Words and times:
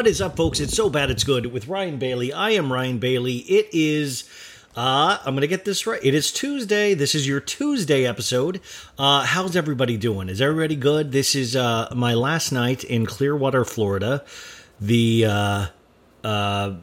What 0.00 0.06
is 0.06 0.22
up, 0.22 0.34
folks? 0.34 0.60
It's 0.60 0.74
so 0.74 0.88
bad 0.88 1.10
it's 1.10 1.24
good 1.24 1.52
with 1.52 1.68
Ryan 1.68 1.98
Bailey. 1.98 2.32
I 2.32 2.52
am 2.52 2.72
Ryan 2.72 2.96
Bailey. 2.96 3.36
It 3.40 3.68
is. 3.70 4.24
Uh, 4.74 5.18
I'm 5.26 5.34
gonna 5.34 5.46
get 5.46 5.66
this 5.66 5.86
right. 5.86 6.00
It 6.02 6.14
is 6.14 6.32
Tuesday. 6.32 6.94
This 6.94 7.14
is 7.14 7.28
your 7.28 7.38
Tuesday 7.38 8.06
episode. 8.06 8.62
Uh, 8.98 9.26
how's 9.26 9.56
everybody 9.56 9.98
doing? 9.98 10.30
Is 10.30 10.40
everybody 10.40 10.74
good? 10.74 11.12
This 11.12 11.34
is 11.34 11.54
uh, 11.54 11.92
my 11.94 12.14
last 12.14 12.50
night 12.50 12.82
in 12.82 13.04
Clearwater, 13.04 13.62
Florida. 13.66 14.24
The 14.80 15.26
uh, 15.26 15.66
uh, 16.24 16.76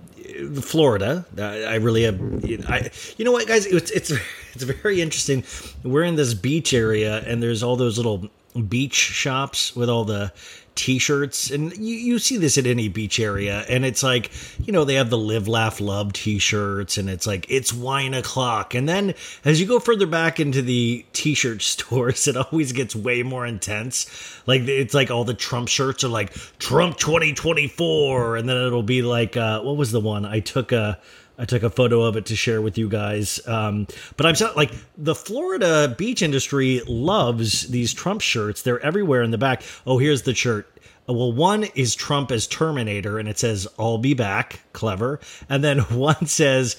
Florida. 0.61 1.25
I 1.39 1.77
really 1.77 2.03
have. 2.03 2.21
I, 2.69 2.91
you 3.17 3.25
know 3.25 3.31
what, 3.31 3.47
guys? 3.47 3.65
It's 3.65 3.89
it's 3.89 4.11
it's 4.53 4.63
very 4.63 5.01
interesting. 5.01 5.43
We're 5.81 6.03
in 6.03 6.17
this 6.17 6.35
beach 6.35 6.71
area, 6.71 7.23
and 7.25 7.41
there's 7.41 7.63
all 7.63 7.77
those 7.77 7.97
little 7.97 8.29
beach 8.69 8.93
shops 8.93 9.75
with 9.75 9.89
all 9.89 10.05
the 10.05 10.31
t-shirts 10.77 11.51
and 11.51 11.75
you, 11.77 11.95
you 11.95 12.19
see 12.19 12.37
this 12.37 12.57
at 12.57 12.65
any 12.65 12.87
beach 12.87 13.19
area 13.19 13.65
and 13.67 13.83
it's 13.83 14.03
like 14.03 14.31
you 14.65 14.71
know 14.71 14.85
they 14.85 14.95
have 14.95 15.09
the 15.09 15.17
live 15.17 15.47
laugh 15.47 15.81
love 15.81 16.13
t-shirts 16.13 16.97
and 16.97 17.09
it's 17.09 17.27
like 17.27 17.45
it's 17.49 17.73
wine 17.73 18.13
o'clock 18.13 18.73
and 18.73 18.87
then 18.87 19.13
as 19.43 19.59
you 19.59 19.67
go 19.67 19.79
further 19.79 20.07
back 20.07 20.39
into 20.39 20.61
the 20.61 21.05
t-shirt 21.13 21.61
stores 21.61 22.27
it 22.27 22.37
always 22.37 22.71
gets 22.71 22.95
way 22.95 23.23
more 23.23 23.45
intense. 23.45 24.05
Like 24.45 24.61
it's 24.61 24.93
like 24.93 25.11
all 25.11 25.23
the 25.23 25.33
trump 25.33 25.67
shirts 25.67 26.03
are 26.03 26.09
like 26.09 26.33
trump 26.59 26.97
2024 26.97 28.37
and 28.37 28.47
then 28.47 28.57
it'll 28.57 28.83
be 28.83 29.01
like 29.01 29.35
uh 29.35 29.61
what 29.61 29.77
was 29.77 29.91
the 29.91 30.01
one? 30.01 30.25
I 30.25 30.39
took 30.39 30.71
a 30.71 30.99
I 31.37 31.45
took 31.45 31.63
a 31.63 31.69
photo 31.69 32.01
of 32.01 32.15
it 32.17 32.25
to 32.27 32.35
share 32.35 32.61
with 32.61 32.77
you 32.77 32.89
guys. 32.89 33.45
Um, 33.47 33.87
but 34.15 34.25
I'm 34.25 34.35
so, 34.35 34.51
like 34.55 34.71
the 34.97 35.15
Florida 35.15 35.93
beach 35.97 36.21
industry 36.21 36.81
loves 36.87 37.67
these 37.67 37.93
Trump 37.93 38.21
shirts. 38.21 38.63
They're 38.63 38.79
everywhere 38.79 39.21
in 39.21 39.31
the 39.31 39.37
back. 39.37 39.61
Oh, 39.85 39.97
here's 39.97 40.23
the 40.23 40.33
shirt. 40.33 40.67
Well, 41.07 41.31
one 41.31 41.63
is 41.75 41.95
Trump 41.95 42.31
as 42.31 42.47
Terminator, 42.47 43.17
and 43.17 43.29
it 43.29 43.39
says 43.39 43.67
"I'll 43.79 43.97
be 43.97 44.13
back." 44.13 44.61
Clever. 44.73 45.19
And 45.47 45.63
then 45.63 45.79
one 45.97 46.25
says 46.25 46.75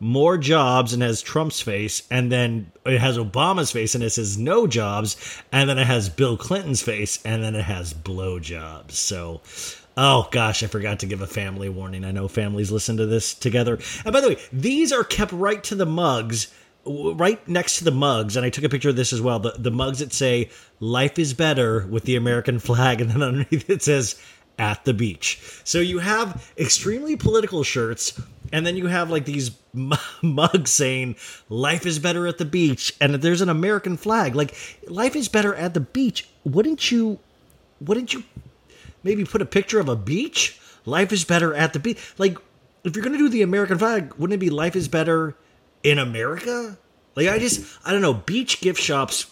more 0.00 0.38
jobs 0.38 0.92
and 0.94 1.02
has 1.02 1.22
Trump's 1.22 1.60
face, 1.60 2.02
and 2.10 2.32
then 2.32 2.72
it 2.86 3.00
has 3.00 3.18
Obama's 3.18 3.70
face 3.70 3.94
and 3.94 4.02
it 4.02 4.10
says 4.10 4.38
no 4.38 4.66
jobs, 4.66 5.16
and 5.52 5.68
then 5.68 5.78
it 5.78 5.86
has 5.86 6.08
Bill 6.08 6.36
Clinton's 6.36 6.82
face, 6.82 7.20
and 7.24 7.44
then 7.44 7.54
it 7.54 7.64
has 7.64 7.92
blowjobs. 7.92 8.92
So 8.92 9.42
Oh 9.96 10.28
gosh, 10.30 10.62
I 10.62 10.66
forgot 10.66 11.00
to 11.00 11.06
give 11.06 11.20
a 11.20 11.26
family 11.26 11.68
warning. 11.68 12.04
I 12.04 12.12
know 12.12 12.28
families 12.28 12.70
listen 12.70 12.96
to 12.98 13.06
this 13.06 13.34
together. 13.34 13.78
And 14.04 14.12
by 14.12 14.20
the 14.20 14.28
way, 14.28 14.36
these 14.52 14.92
are 14.92 15.04
kept 15.04 15.32
right 15.32 15.62
to 15.64 15.74
the 15.74 15.86
mugs, 15.86 16.52
right 16.84 17.46
next 17.48 17.78
to 17.78 17.84
the 17.84 17.90
mugs. 17.90 18.36
And 18.36 18.46
I 18.46 18.50
took 18.50 18.64
a 18.64 18.68
picture 18.68 18.90
of 18.90 18.96
this 18.96 19.12
as 19.12 19.20
well. 19.20 19.40
The, 19.40 19.54
the 19.58 19.70
mugs 19.70 19.98
that 19.98 20.12
say 20.12 20.50
"Life 20.78 21.18
is 21.18 21.34
better" 21.34 21.86
with 21.86 22.04
the 22.04 22.16
American 22.16 22.58
flag, 22.60 23.00
and 23.00 23.10
then 23.10 23.22
underneath 23.22 23.68
it 23.68 23.82
says 23.82 24.20
"At 24.58 24.84
the 24.84 24.94
beach." 24.94 25.40
So 25.64 25.80
you 25.80 25.98
have 25.98 26.52
extremely 26.56 27.16
political 27.16 27.64
shirts, 27.64 28.18
and 28.52 28.64
then 28.64 28.76
you 28.76 28.86
have 28.86 29.10
like 29.10 29.24
these 29.24 29.50
mugs 30.22 30.70
saying 30.70 31.16
"Life 31.48 31.84
is 31.84 31.98
better 31.98 32.28
at 32.28 32.38
the 32.38 32.44
beach," 32.44 32.94
and 33.00 33.16
there's 33.16 33.40
an 33.40 33.48
American 33.48 33.96
flag. 33.96 34.36
Like 34.36 34.54
life 34.86 35.16
is 35.16 35.28
better 35.28 35.54
at 35.54 35.74
the 35.74 35.80
beach. 35.80 36.28
Wouldn't 36.44 36.92
you? 36.92 37.18
Wouldn't 37.80 38.12
you 38.12 38.22
maybe 39.02 39.24
put 39.24 39.42
a 39.42 39.46
picture 39.46 39.80
of 39.80 39.88
a 39.88 39.96
beach. 39.96 40.60
Life 40.84 41.12
is 41.12 41.24
better 41.24 41.54
at 41.54 41.72
the 41.72 41.78
beach. 41.78 41.98
Like, 42.18 42.38
if 42.84 42.94
you're 42.94 43.04
gonna 43.04 43.18
do 43.18 43.28
the 43.28 43.42
American 43.42 43.78
flag, 43.78 44.14
wouldn't 44.14 44.34
it 44.34 44.44
be 44.44 44.50
life 44.50 44.74
is 44.74 44.88
better 44.88 45.36
in 45.82 45.98
America? 45.98 46.78
Like, 47.14 47.28
I 47.28 47.38
just, 47.38 47.78
I 47.84 47.92
don't 47.92 48.02
know. 48.02 48.14
Beach 48.14 48.60
gift 48.60 48.80
shops, 48.80 49.26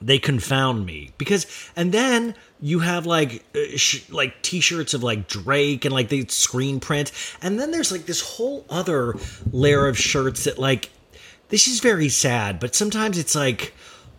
they 0.00 0.18
confound 0.18 0.86
me 0.86 1.12
because, 1.18 1.46
and 1.74 1.92
then 1.92 2.34
you 2.60 2.80
have 2.80 3.06
like, 3.06 3.44
uh, 3.54 3.76
sh- 3.76 4.08
like 4.10 4.42
T-shirts 4.42 4.94
of 4.94 5.02
like 5.02 5.28
Drake 5.28 5.84
and 5.84 5.92
like 5.92 6.08
the 6.08 6.26
screen 6.28 6.80
print, 6.80 7.10
and 7.40 7.58
then 7.58 7.70
there's 7.70 7.90
like 7.90 8.06
this 8.06 8.20
whole 8.20 8.64
other 8.70 9.16
layer 9.50 9.86
of 9.86 9.98
shirts 9.98 10.44
that 10.44 10.58
like, 10.58 10.90
this 11.48 11.66
is 11.66 11.80
very 11.80 12.08
sad, 12.08 12.60
but 12.60 12.74
sometimes 12.74 13.18
it's 13.18 13.34
like. 13.34 13.74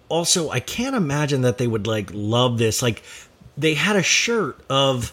Also, 0.09 0.51
I 0.51 0.59
can't 0.59 0.95
imagine 0.95 1.41
that 1.41 1.57
they 1.57 1.65
would 1.65 1.87
like 1.87 2.11
love 2.13 2.59
this. 2.59 2.83
Like, 2.83 3.01
they 3.57 3.73
had 3.73 3.95
a 3.95 4.03
shirt 4.03 4.59
of 4.69 5.11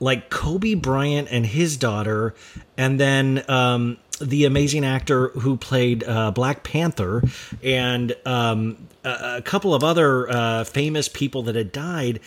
like 0.00 0.28
Kobe 0.28 0.74
Bryant 0.74 1.28
and 1.30 1.46
his 1.46 1.76
daughter, 1.76 2.34
and 2.76 2.98
then 2.98 3.44
um, 3.48 3.98
the 4.20 4.44
amazing 4.44 4.84
actor 4.84 5.28
who 5.28 5.56
played 5.56 6.04
uh, 6.04 6.30
Black 6.30 6.62
Panther, 6.62 7.22
and 7.62 8.14
um, 8.26 8.88
a, 9.04 9.36
a, 9.36 9.42
couple 9.42 9.74
of 9.74 9.82
other 9.82 10.30
uh, 10.30 10.64
famous 10.64 11.08
people 11.08 11.42
that 11.44 11.54
had 11.54 11.72
died, 11.72 12.20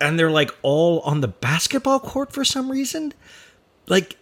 and 0.00 0.18
they're 0.18 0.30
like 0.30 0.50
all 0.62 1.00
on 1.00 1.20
the 1.20 1.28
basketball 1.28 2.00
court 2.00 2.32
for 2.32 2.44
some 2.44 2.70
reason. 2.70 3.12
Like, 3.88 4.16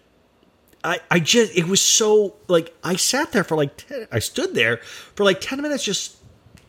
I, 0.83 1.01
I 1.11 1.21
just 1.21 1.57
it 1.57 1.67
was 1.67 1.81
so 1.81 2.37
like 2.49 2.75
I 2.83 2.97
sat 2.97 3.33
there 3.33 3.45
for 3.45 3.57
like 3.57 3.77
10, 3.77 4.09
I 4.13 4.21
stood 4.21 4.55
there 4.55 4.79
for 5.15 5.25
like 5.25 5.41
ten 5.41 5.61
minutes 5.61 5.85
just 5.85 6.17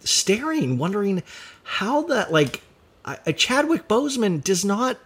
staring, 0.04 0.78
wondering 0.78 1.24
how 1.64 2.04
that 2.04 2.32
like 2.32 2.62
I, 3.06 3.32
Chadwick 3.34 3.88
Boseman 3.88 4.44
does 4.44 4.66
not. 4.66 4.98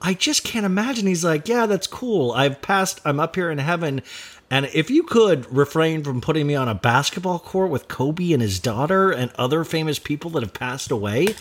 I 0.00 0.14
just 0.14 0.44
can't 0.44 0.64
imagine. 0.64 1.06
He's 1.06 1.24
like, 1.24 1.48
yeah, 1.48 1.66
that's 1.66 1.88
cool. 1.88 2.30
I've 2.32 2.62
passed. 2.62 3.00
I'm 3.04 3.18
up 3.18 3.34
here 3.34 3.50
in 3.50 3.58
heaven. 3.58 4.02
And 4.50 4.70
if 4.72 4.90
you 4.90 5.02
could 5.02 5.52
refrain 5.54 6.02
from 6.02 6.20
putting 6.20 6.46
me 6.46 6.54
on 6.54 6.68
a 6.68 6.74
basketball 6.74 7.38
court 7.38 7.70
with 7.70 7.88
Kobe 7.88 8.32
and 8.32 8.40
his 8.40 8.60
daughter 8.60 9.10
and 9.10 9.30
other 9.36 9.64
famous 9.64 9.98
people 9.98 10.30
that 10.30 10.42
have 10.42 10.54
passed 10.54 10.90
away, 10.90 11.34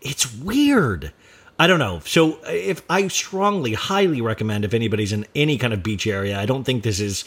it's 0.00 0.34
weird. 0.34 1.12
I 1.58 1.68
don't 1.68 1.78
know. 1.78 2.00
So 2.04 2.38
if 2.46 2.82
I 2.90 3.06
strongly, 3.08 3.74
highly 3.74 4.20
recommend 4.20 4.64
if 4.64 4.74
anybody's 4.74 5.12
in 5.12 5.26
any 5.34 5.56
kind 5.56 5.72
of 5.72 5.82
beach 5.82 6.06
area, 6.06 6.38
I 6.38 6.46
don't 6.46 6.64
think 6.64 6.82
this 6.82 6.98
is 6.98 7.24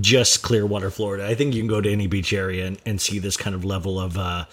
just 0.00 0.42
Clearwater, 0.42 0.90
Florida. 0.90 1.26
I 1.26 1.34
think 1.34 1.54
you 1.54 1.60
can 1.60 1.68
go 1.68 1.80
to 1.80 1.90
any 1.90 2.06
beach 2.06 2.32
area 2.32 2.66
and, 2.66 2.80
and 2.86 3.00
see 3.00 3.18
this 3.18 3.36
kind 3.36 3.54
of 3.54 3.64
level 3.64 3.98
of 3.98 4.16
uh, 4.16 4.44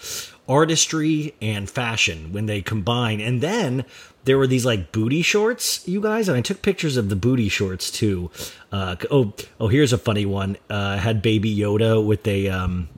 artistry 0.48 1.34
and 1.40 1.70
fashion 1.70 2.32
when 2.32 2.46
they 2.46 2.62
combine. 2.62 3.20
And 3.20 3.40
then 3.40 3.84
there 4.24 4.38
were 4.38 4.46
these 4.46 4.64
like 4.64 4.92
booty 4.92 5.22
shorts, 5.22 5.86
you 5.86 6.00
guys, 6.00 6.28
and 6.28 6.36
I 6.36 6.40
took 6.40 6.62
pictures 6.62 6.96
of 6.96 7.08
the 7.08 7.16
booty 7.16 7.48
shorts 7.48 7.90
too. 7.90 8.30
Uh, 8.70 8.96
oh, 9.10 9.32
oh, 9.58 9.68
here's 9.68 9.92
a 9.92 9.98
funny 9.98 10.26
one. 10.26 10.56
Uh, 10.70 10.96
had 10.96 11.22
Baby 11.22 11.54
Yoda 11.54 12.04
with 12.04 12.26
a 12.26 12.48
um, 12.48 12.88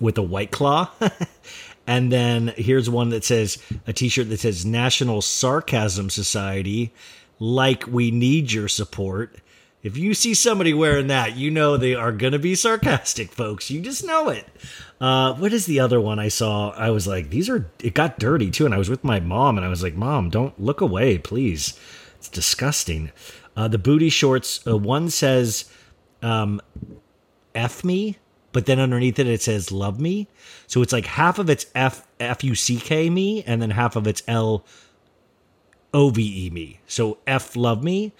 with 0.00 0.18
a 0.18 0.22
white 0.22 0.50
claw. 0.50 0.90
and 1.86 2.12
then 2.12 2.52
here's 2.56 2.90
one 2.90 3.10
that 3.10 3.24
says 3.24 3.58
a 3.86 3.92
T-shirt 3.92 4.28
that 4.30 4.40
says 4.40 4.66
National 4.66 5.22
Sarcasm 5.22 6.10
Society, 6.10 6.92
like 7.38 7.86
we 7.86 8.10
need 8.10 8.52
your 8.52 8.68
support. 8.68 9.36
If 9.82 9.96
you 9.96 10.12
see 10.12 10.34
somebody 10.34 10.74
wearing 10.74 11.06
that, 11.06 11.36
you 11.36 11.50
know 11.50 11.76
they 11.76 11.94
are 11.94 12.10
going 12.10 12.32
to 12.32 12.38
be 12.38 12.54
sarcastic, 12.56 13.30
folks. 13.30 13.70
You 13.70 13.80
just 13.80 14.04
know 14.04 14.28
it. 14.28 14.46
Uh, 15.00 15.34
what 15.34 15.52
is 15.52 15.66
the 15.66 15.78
other 15.78 16.00
one 16.00 16.18
I 16.18 16.28
saw? 16.28 16.70
I 16.70 16.90
was 16.90 17.06
like, 17.06 17.30
these 17.30 17.48
are, 17.48 17.70
it 17.82 17.94
got 17.94 18.18
dirty 18.18 18.50
too. 18.50 18.64
And 18.64 18.74
I 18.74 18.78
was 18.78 18.90
with 18.90 19.04
my 19.04 19.20
mom 19.20 19.56
and 19.56 19.64
I 19.64 19.68
was 19.68 19.82
like, 19.82 19.94
Mom, 19.94 20.30
don't 20.30 20.60
look 20.60 20.80
away, 20.80 21.18
please. 21.18 21.78
It's 22.16 22.28
disgusting. 22.28 23.12
Uh, 23.56 23.68
the 23.68 23.78
booty 23.78 24.08
shorts, 24.08 24.66
uh, 24.66 24.76
one 24.76 25.10
says, 25.10 25.70
um, 26.22 26.60
F 27.54 27.84
me, 27.84 28.18
but 28.52 28.66
then 28.66 28.80
underneath 28.80 29.18
it, 29.18 29.28
it 29.28 29.42
says 29.42 29.70
love 29.70 30.00
me. 30.00 30.26
So 30.66 30.82
it's 30.82 30.92
like 30.92 31.06
half 31.06 31.38
of 31.38 31.48
it's 31.48 31.66
F, 31.74 32.06
F 32.18 32.42
U 32.42 32.54
C 32.56 32.76
K 32.78 33.10
me, 33.10 33.44
and 33.44 33.62
then 33.62 33.70
half 33.70 33.94
of 33.94 34.06
it's 34.06 34.22
L 34.26 34.64
O 35.94 36.10
V 36.10 36.46
E 36.46 36.50
me. 36.50 36.80
So 36.86 37.18
F 37.26 37.54
love 37.54 37.84
me. 37.84 38.12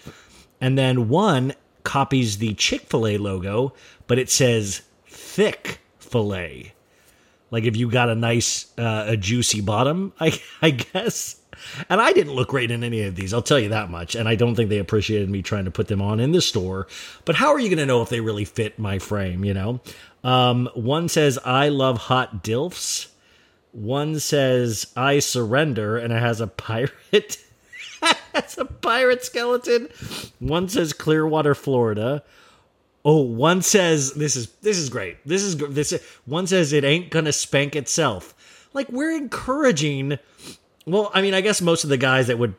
And 0.60 0.76
then 0.76 1.08
one 1.08 1.54
copies 1.84 2.38
the 2.38 2.54
Chick 2.54 2.82
fil 2.82 3.06
A 3.06 3.16
logo, 3.18 3.72
but 4.06 4.18
it 4.18 4.30
says 4.30 4.82
thick 5.06 5.80
fillet. 5.98 6.72
Like 7.50 7.64
if 7.64 7.76
you 7.76 7.90
got 7.90 8.10
a 8.10 8.14
nice, 8.14 8.66
uh, 8.78 9.06
a 9.08 9.16
juicy 9.16 9.60
bottom, 9.60 10.12
I, 10.20 10.40
I 10.60 10.70
guess. 10.70 11.36
And 11.88 12.00
I 12.00 12.12
didn't 12.12 12.34
look 12.34 12.50
great 12.50 12.70
in 12.70 12.84
any 12.84 13.02
of 13.02 13.16
these, 13.16 13.34
I'll 13.34 13.42
tell 13.42 13.58
you 13.58 13.70
that 13.70 13.90
much. 13.90 14.14
And 14.14 14.28
I 14.28 14.36
don't 14.36 14.54
think 14.54 14.70
they 14.70 14.78
appreciated 14.78 15.28
me 15.28 15.42
trying 15.42 15.64
to 15.64 15.70
put 15.70 15.88
them 15.88 16.00
on 16.00 16.20
in 16.20 16.32
the 16.32 16.40
store. 16.40 16.86
But 17.24 17.36
how 17.36 17.52
are 17.52 17.58
you 17.58 17.68
going 17.68 17.78
to 17.78 17.86
know 17.86 18.02
if 18.02 18.08
they 18.08 18.20
really 18.20 18.44
fit 18.44 18.78
my 18.78 18.98
frame, 18.98 19.44
you 19.44 19.54
know? 19.54 19.80
Um, 20.22 20.68
one 20.74 21.08
says, 21.08 21.38
I 21.44 21.68
love 21.68 21.98
hot 21.98 22.44
DILFs. 22.44 23.08
One 23.72 24.18
says, 24.20 24.86
I 24.96 25.18
surrender, 25.18 25.96
and 25.96 26.12
it 26.12 26.20
has 26.20 26.40
a 26.40 26.46
pirate. 26.48 27.38
it's 28.34 28.58
a 28.58 28.64
pirate 28.64 29.24
skeleton. 29.24 29.88
One 30.38 30.68
says 30.68 30.92
Clearwater, 30.92 31.54
Florida. 31.54 32.22
Oh, 33.04 33.22
one 33.22 33.62
says 33.62 34.12
this 34.14 34.36
is 34.36 34.48
this 34.60 34.76
is 34.76 34.88
great. 34.88 35.16
This 35.26 35.42
is 35.42 35.56
this. 35.56 35.92
One 36.26 36.46
says 36.46 36.72
it 36.72 36.84
ain't 36.84 37.10
gonna 37.10 37.32
spank 37.32 37.76
itself. 37.76 38.68
Like 38.72 38.88
we're 38.90 39.16
encouraging. 39.16 40.18
Well, 40.86 41.10
I 41.14 41.22
mean, 41.22 41.34
I 41.34 41.40
guess 41.40 41.60
most 41.60 41.84
of 41.84 41.90
the 41.90 41.96
guys 41.96 42.26
that 42.26 42.38
would 42.38 42.54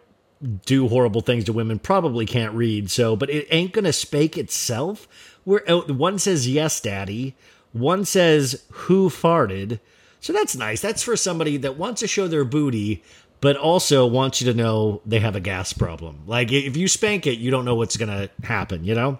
do 0.65 0.88
horrible 0.88 1.22
things 1.22 1.43
to 1.46 1.53
women 1.53 1.79
probably 1.79 2.25
can't 2.25 2.53
read. 2.53 2.89
So, 2.89 3.15
but 3.15 3.29
it 3.29 3.48
ain't 3.51 3.74
gonna 3.74 3.93
spank 3.93 4.38
itself. 4.38 5.08
Where 5.43 5.63
oh, 5.67 5.81
one 5.81 6.19
says 6.19 6.48
yes, 6.48 6.79
daddy. 6.79 7.36
One 7.74 8.05
says 8.05 8.63
who 8.72 9.10
farted. 9.10 9.79
So 10.22 10.34
that's 10.34 10.55
nice. 10.55 10.81
That's 10.81 11.03
for 11.03 11.15
somebody 11.15 11.58
that 11.58 11.77
wants 11.77 12.01
to 12.01 12.08
show 12.08 12.27
their 12.27 12.43
booty, 12.43 13.03
but 13.41 13.55
also 13.55 14.05
wants 14.05 14.41
you 14.41 14.51
to 14.51 14.58
know 14.58 15.01
they 15.05 15.19
have 15.19 15.36
a 15.36 15.39
gas 15.39 15.74
problem. 15.74 16.24
Like 16.27 16.51
if 16.51 16.75
you 16.75 16.88
spank 16.88 17.25
it, 17.27 17.39
you 17.39 17.51
don't 17.51 17.65
know 17.65 17.75
what's 17.75 17.98
going 17.98 18.10
to 18.10 18.29
happen, 18.46 18.84
you 18.84 18.96
know? 18.96 19.19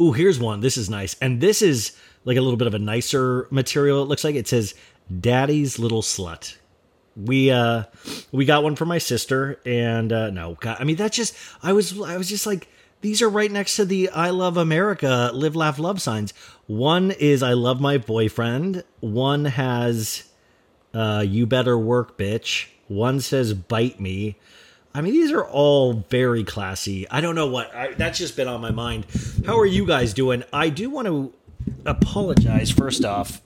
Ooh, 0.00 0.12
here's 0.12 0.38
one. 0.38 0.60
This 0.60 0.76
is 0.76 0.90
nice. 0.90 1.16
And 1.20 1.40
this 1.40 1.62
is 1.62 1.96
like 2.24 2.36
a 2.36 2.40
little 2.40 2.56
bit 2.56 2.66
of 2.66 2.74
a 2.74 2.78
nicer 2.78 3.46
material. 3.50 4.02
It 4.02 4.06
looks 4.06 4.24
like 4.24 4.34
it 4.34 4.48
says 4.48 4.74
Daddy's 5.20 5.78
Little 5.78 6.02
Slut. 6.02 6.56
We 7.16 7.50
uh 7.50 7.84
we 8.30 8.44
got 8.44 8.62
one 8.62 8.76
for 8.76 8.84
my 8.84 8.98
sister 8.98 9.58
and 9.64 10.12
uh 10.12 10.28
no, 10.30 10.58
God, 10.60 10.76
I 10.78 10.84
mean 10.84 10.96
that's 10.96 11.16
just 11.16 11.34
I 11.62 11.72
was 11.72 11.98
I 11.98 12.18
was 12.18 12.28
just 12.28 12.46
like 12.46 12.68
these 13.00 13.22
are 13.22 13.28
right 13.30 13.50
next 13.50 13.76
to 13.76 13.86
the 13.86 14.10
I 14.10 14.30
love 14.30 14.58
America 14.58 15.30
live 15.32 15.56
laugh 15.56 15.78
love 15.78 16.02
signs. 16.02 16.34
One 16.66 17.12
is 17.12 17.42
I 17.42 17.54
love 17.54 17.80
my 17.80 17.96
boyfriend, 17.96 18.84
one 19.00 19.46
has 19.46 20.24
uh 20.92 21.24
you 21.26 21.46
better 21.46 21.78
work 21.78 22.18
bitch. 22.18 22.66
One 22.88 23.20
says 23.20 23.54
bite 23.54 24.00
me. 24.00 24.36
I 24.94 25.02
mean, 25.02 25.12
these 25.12 25.30
are 25.32 25.44
all 25.44 26.04
very 26.08 26.42
classy. 26.42 27.08
I 27.10 27.20
don't 27.20 27.34
know 27.34 27.46
what 27.46 27.74
I, 27.74 27.92
that's 27.92 28.18
just 28.18 28.36
been 28.36 28.48
on 28.48 28.60
my 28.60 28.70
mind. 28.70 29.06
How 29.44 29.58
are 29.58 29.66
you 29.66 29.86
guys 29.86 30.14
doing? 30.14 30.42
I 30.52 30.70
do 30.70 30.88
want 30.88 31.06
to 31.06 31.34
apologize 31.84 32.70
first 32.70 33.04
off. 33.04 33.42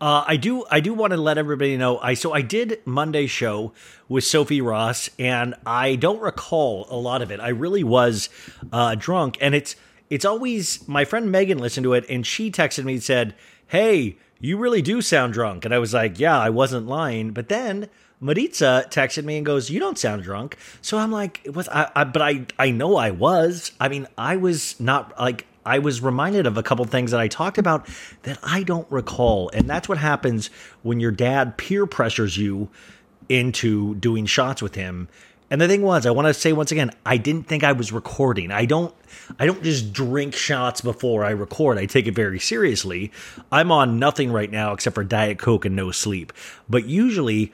Uh, 0.00 0.24
I 0.26 0.36
do. 0.36 0.64
I 0.70 0.80
do 0.80 0.94
want 0.94 1.10
to 1.12 1.16
let 1.16 1.38
everybody 1.38 1.76
know. 1.76 1.98
I 1.98 2.14
so 2.14 2.32
I 2.32 2.40
did 2.40 2.80
Monday 2.84 3.26
show 3.26 3.72
with 4.08 4.22
Sophie 4.22 4.60
Ross, 4.60 5.10
and 5.18 5.56
I 5.66 5.96
don't 5.96 6.20
recall 6.20 6.86
a 6.88 6.96
lot 6.96 7.20
of 7.20 7.32
it. 7.32 7.40
I 7.40 7.48
really 7.48 7.82
was 7.82 8.28
uh, 8.72 8.94
drunk, 8.94 9.36
and 9.40 9.56
it's 9.56 9.74
it's 10.08 10.24
always 10.24 10.86
my 10.86 11.04
friend 11.04 11.32
Megan 11.32 11.58
listened 11.58 11.84
to 11.84 11.94
it, 11.94 12.06
and 12.08 12.24
she 12.24 12.50
texted 12.50 12.84
me 12.84 12.94
and 12.94 13.02
said, 13.02 13.34
"Hey, 13.66 14.16
you 14.40 14.56
really 14.56 14.82
do 14.82 15.00
sound 15.02 15.32
drunk," 15.32 15.64
and 15.64 15.74
I 15.74 15.78
was 15.78 15.94
like, 15.94 16.18
"Yeah, 16.18 16.38
I 16.38 16.50
wasn't 16.50 16.86
lying." 16.86 17.30
But 17.32 17.48
then 17.48 17.88
Maritza 18.20 18.86
texted 18.90 19.24
me 19.24 19.36
and 19.36 19.46
goes, 19.46 19.70
"You 19.70 19.80
don't 19.80 19.98
sound 19.98 20.22
drunk." 20.22 20.56
So 20.80 20.98
I'm 20.98 21.12
like, 21.12 21.46
"Was 21.52 21.68
I, 21.68 21.90
I?" 21.94 22.04
But 22.04 22.22
I 22.22 22.46
I 22.58 22.70
know 22.70 22.96
I 22.96 23.10
was. 23.10 23.72
I 23.80 23.88
mean, 23.88 24.06
I 24.16 24.36
was 24.36 24.78
not 24.80 25.18
like 25.18 25.46
I 25.68 25.80
was 25.80 26.00
reminded 26.00 26.46
of 26.46 26.56
a 26.56 26.62
couple 26.62 26.84
things 26.86 27.10
that 27.10 27.20
I 27.20 27.28
talked 27.28 27.58
about 27.58 27.86
that 28.22 28.38
I 28.42 28.62
don't 28.62 28.90
recall. 28.90 29.50
And 29.52 29.68
that's 29.68 29.88
what 29.88 29.98
happens 29.98 30.48
when 30.82 30.98
your 30.98 31.10
dad 31.10 31.58
peer 31.58 31.86
pressures 31.86 32.38
you 32.38 32.70
into 33.28 33.94
doing 33.96 34.24
shots 34.24 34.62
with 34.62 34.74
him. 34.74 35.08
And 35.50 35.60
the 35.60 35.68
thing 35.68 35.82
was, 35.82 36.04
I 36.04 36.10
want 36.10 36.26
to 36.26 36.34
say 36.34 36.52
once 36.52 36.72
again, 36.72 36.90
I 37.06 37.16
didn't 37.16 37.44
think 37.44 37.64
I 37.64 37.72
was 37.72 37.92
recording. 37.92 38.50
I 38.50 38.66
don't 38.66 38.94
I 39.38 39.46
don't 39.46 39.62
just 39.62 39.92
drink 39.92 40.34
shots 40.34 40.80
before 40.80 41.24
I 41.24 41.30
record. 41.30 41.78
I 41.78 41.86
take 41.86 42.06
it 42.06 42.14
very 42.14 42.38
seriously. 42.38 43.12
I'm 43.50 43.72
on 43.72 43.98
nothing 43.98 44.30
right 44.30 44.50
now 44.50 44.72
except 44.72 44.94
for 44.94 45.04
Diet 45.04 45.38
Coke 45.38 45.64
and 45.64 45.74
no 45.74 45.90
sleep. 45.90 46.32
But 46.68 46.86
usually 46.86 47.52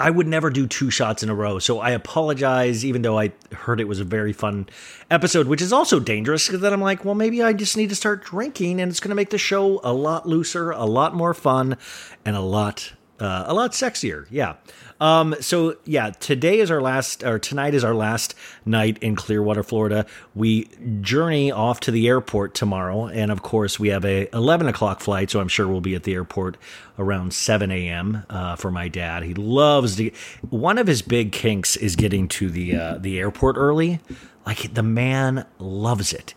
I 0.00 0.10
would 0.10 0.28
never 0.28 0.50
do 0.50 0.66
two 0.66 0.90
shots 0.90 1.22
in 1.22 1.28
a 1.28 1.34
row. 1.34 1.58
So 1.58 1.80
I 1.80 1.90
apologize, 1.90 2.84
even 2.84 3.02
though 3.02 3.18
I 3.18 3.32
heard 3.52 3.80
it 3.80 3.88
was 3.88 3.98
a 3.98 4.04
very 4.04 4.32
fun 4.32 4.68
episode, 5.10 5.48
which 5.48 5.60
is 5.60 5.72
also 5.72 5.98
dangerous 5.98 6.46
because 6.46 6.60
then 6.60 6.72
I'm 6.72 6.80
like, 6.80 7.04
well, 7.04 7.16
maybe 7.16 7.42
I 7.42 7.52
just 7.52 7.76
need 7.76 7.88
to 7.88 7.96
start 7.96 8.24
drinking 8.24 8.80
and 8.80 8.90
it's 8.90 9.00
going 9.00 9.10
to 9.10 9.16
make 9.16 9.30
the 9.30 9.38
show 9.38 9.80
a 9.82 9.92
lot 9.92 10.26
looser, 10.26 10.70
a 10.70 10.84
lot 10.84 11.14
more 11.14 11.34
fun, 11.34 11.76
and 12.24 12.36
a 12.36 12.40
lot, 12.40 12.92
uh, 13.20 13.44
a 13.46 13.54
lot 13.54 13.72
sexier. 13.72 14.26
Yeah. 14.30 14.56
Um, 15.00 15.36
so 15.40 15.76
yeah, 15.84 16.10
today 16.10 16.58
is 16.58 16.70
our 16.70 16.80
last, 16.80 17.22
or 17.22 17.38
tonight 17.38 17.74
is 17.74 17.84
our 17.84 17.94
last 17.94 18.34
night 18.64 18.98
in 18.98 19.14
Clearwater, 19.16 19.62
Florida. 19.62 20.06
We 20.34 20.68
journey 21.00 21.52
off 21.52 21.80
to 21.80 21.90
the 21.90 22.08
airport 22.08 22.54
tomorrow, 22.54 23.06
and 23.06 23.30
of 23.30 23.42
course 23.42 23.78
we 23.78 23.88
have 23.88 24.04
a 24.04 24.28
11 24.34 24.66
o'clock 24.66 25.00
flight, 25.00 25.30
so 25.30 25.40
I'm 25.40 25.48
sure 25.48 25.68
we'll 25.68 25.80
be 25.80 25.94
at 25.94 26.02
the 26.02 26.14
airport 26.14 26.56
around 26.98 27.32
7 27.32 27.70
a.m. 27.70 28.24
Uh, 28.28 28.56
for 28.56 28.70
my 28.70 28.88
dad. 28.88 29.22
He 29.22 29.34
loves 29.34 29.96
to. 29.96 30.10
One 30.50 30.78
of 30.78 30.86
his 30.86 31.02
big 31.02 31.32
kinks 31.32 31.76
is 31.76 31.94
getting 31.94 32.26
to 32.28 32.50
the 32.50 32.74
uh, 32.74 32.98
the 32.98 33.18
airport 33.18 33.56
early. 33.56 34.00
Like 34.46 34.74
the 34.74 34.82
man 34.82 35.46
loves 35.58 36.12
it. 36.12 36.34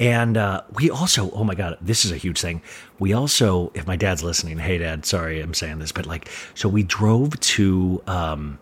And 0.00 0.36
uh, 0.36 0.62
we 0.72 0.90
also, 0.90 1.30
oh 1.30 1.44
my 1.44 1.54
God, 1.54 1.78
this 1.80 2.04
is 2.04 2.10
a 2.10 2.16
huge 2.16 2.40
thing. 2.40 2.62
We 2.98 3.12
also, 3.12 3.70
if 3.74 3.86
my 3.86 3.96
dad's 3.96 4.22
listening, 4.22 4.58
hey 4.58 4.78
dad, 4.78 5.06
sorry 5.06 5.40
I'm 5.40 5.54
saying 5.54 5.78
this, 5.78 5.92
but 5.92 6.06
like, 6.06 6.28
so 6.54 6.68
we 6.68 6.82
drove 6.82 7.38
to, 7.38 8.02
um, 8.06 8.58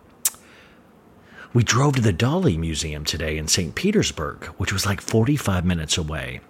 we 1.53 1.63
drove 1.63 1.95
to 1.95 2.01
the 2.01 2.13
Dali 2.13 2.57
Museum 2.57 3.03
today 3.03 3.37
in 3.37 3.47
St. 3.47 3.75
Petersburg, 3.75 4.45
which 4.57 4.71
was 4.71 4.85
like 4.85 5.01
45 5.01 5.65
minutes 5.65 5.97
away. 5.97 6.41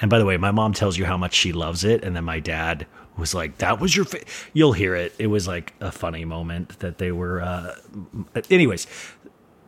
And 0.00 0.10
by 0.10 0.18
the 0.18 0.24
way, 0.24 0.36
my 0.38 0.50
mom 0.50 0.72
tells 0.72 0.96
you 0.96 1.04
how 1.04 1.16
much 1.16 1.34
she 1.34 1.52
loves 1.52 1.84
it. 1.84 2.02
And 2.02 2.16
then 2.16 2.24
my 2.24 2.40
dad 2.40 2.86
was 3.16 3.34
like, 3.34 3.58
that 3.58 3.80
was 3.80 3.94
your, 3.94 4.06
fa-. 4.06 4.24
you'll 4.54 4.72
hear 4.72 4.94
it. 4.94 5.14
It 5.18 5.26
was 5.26 5.46
like 5.46 5.74
a 5.80 5.92
funny 5.92 6.24
moment 6.24 6.78
that 6.80 6.98
they 6.98 7.12
were, 7.12 7.42
uh, 7.42 7.74
anyways, 8.48 8.86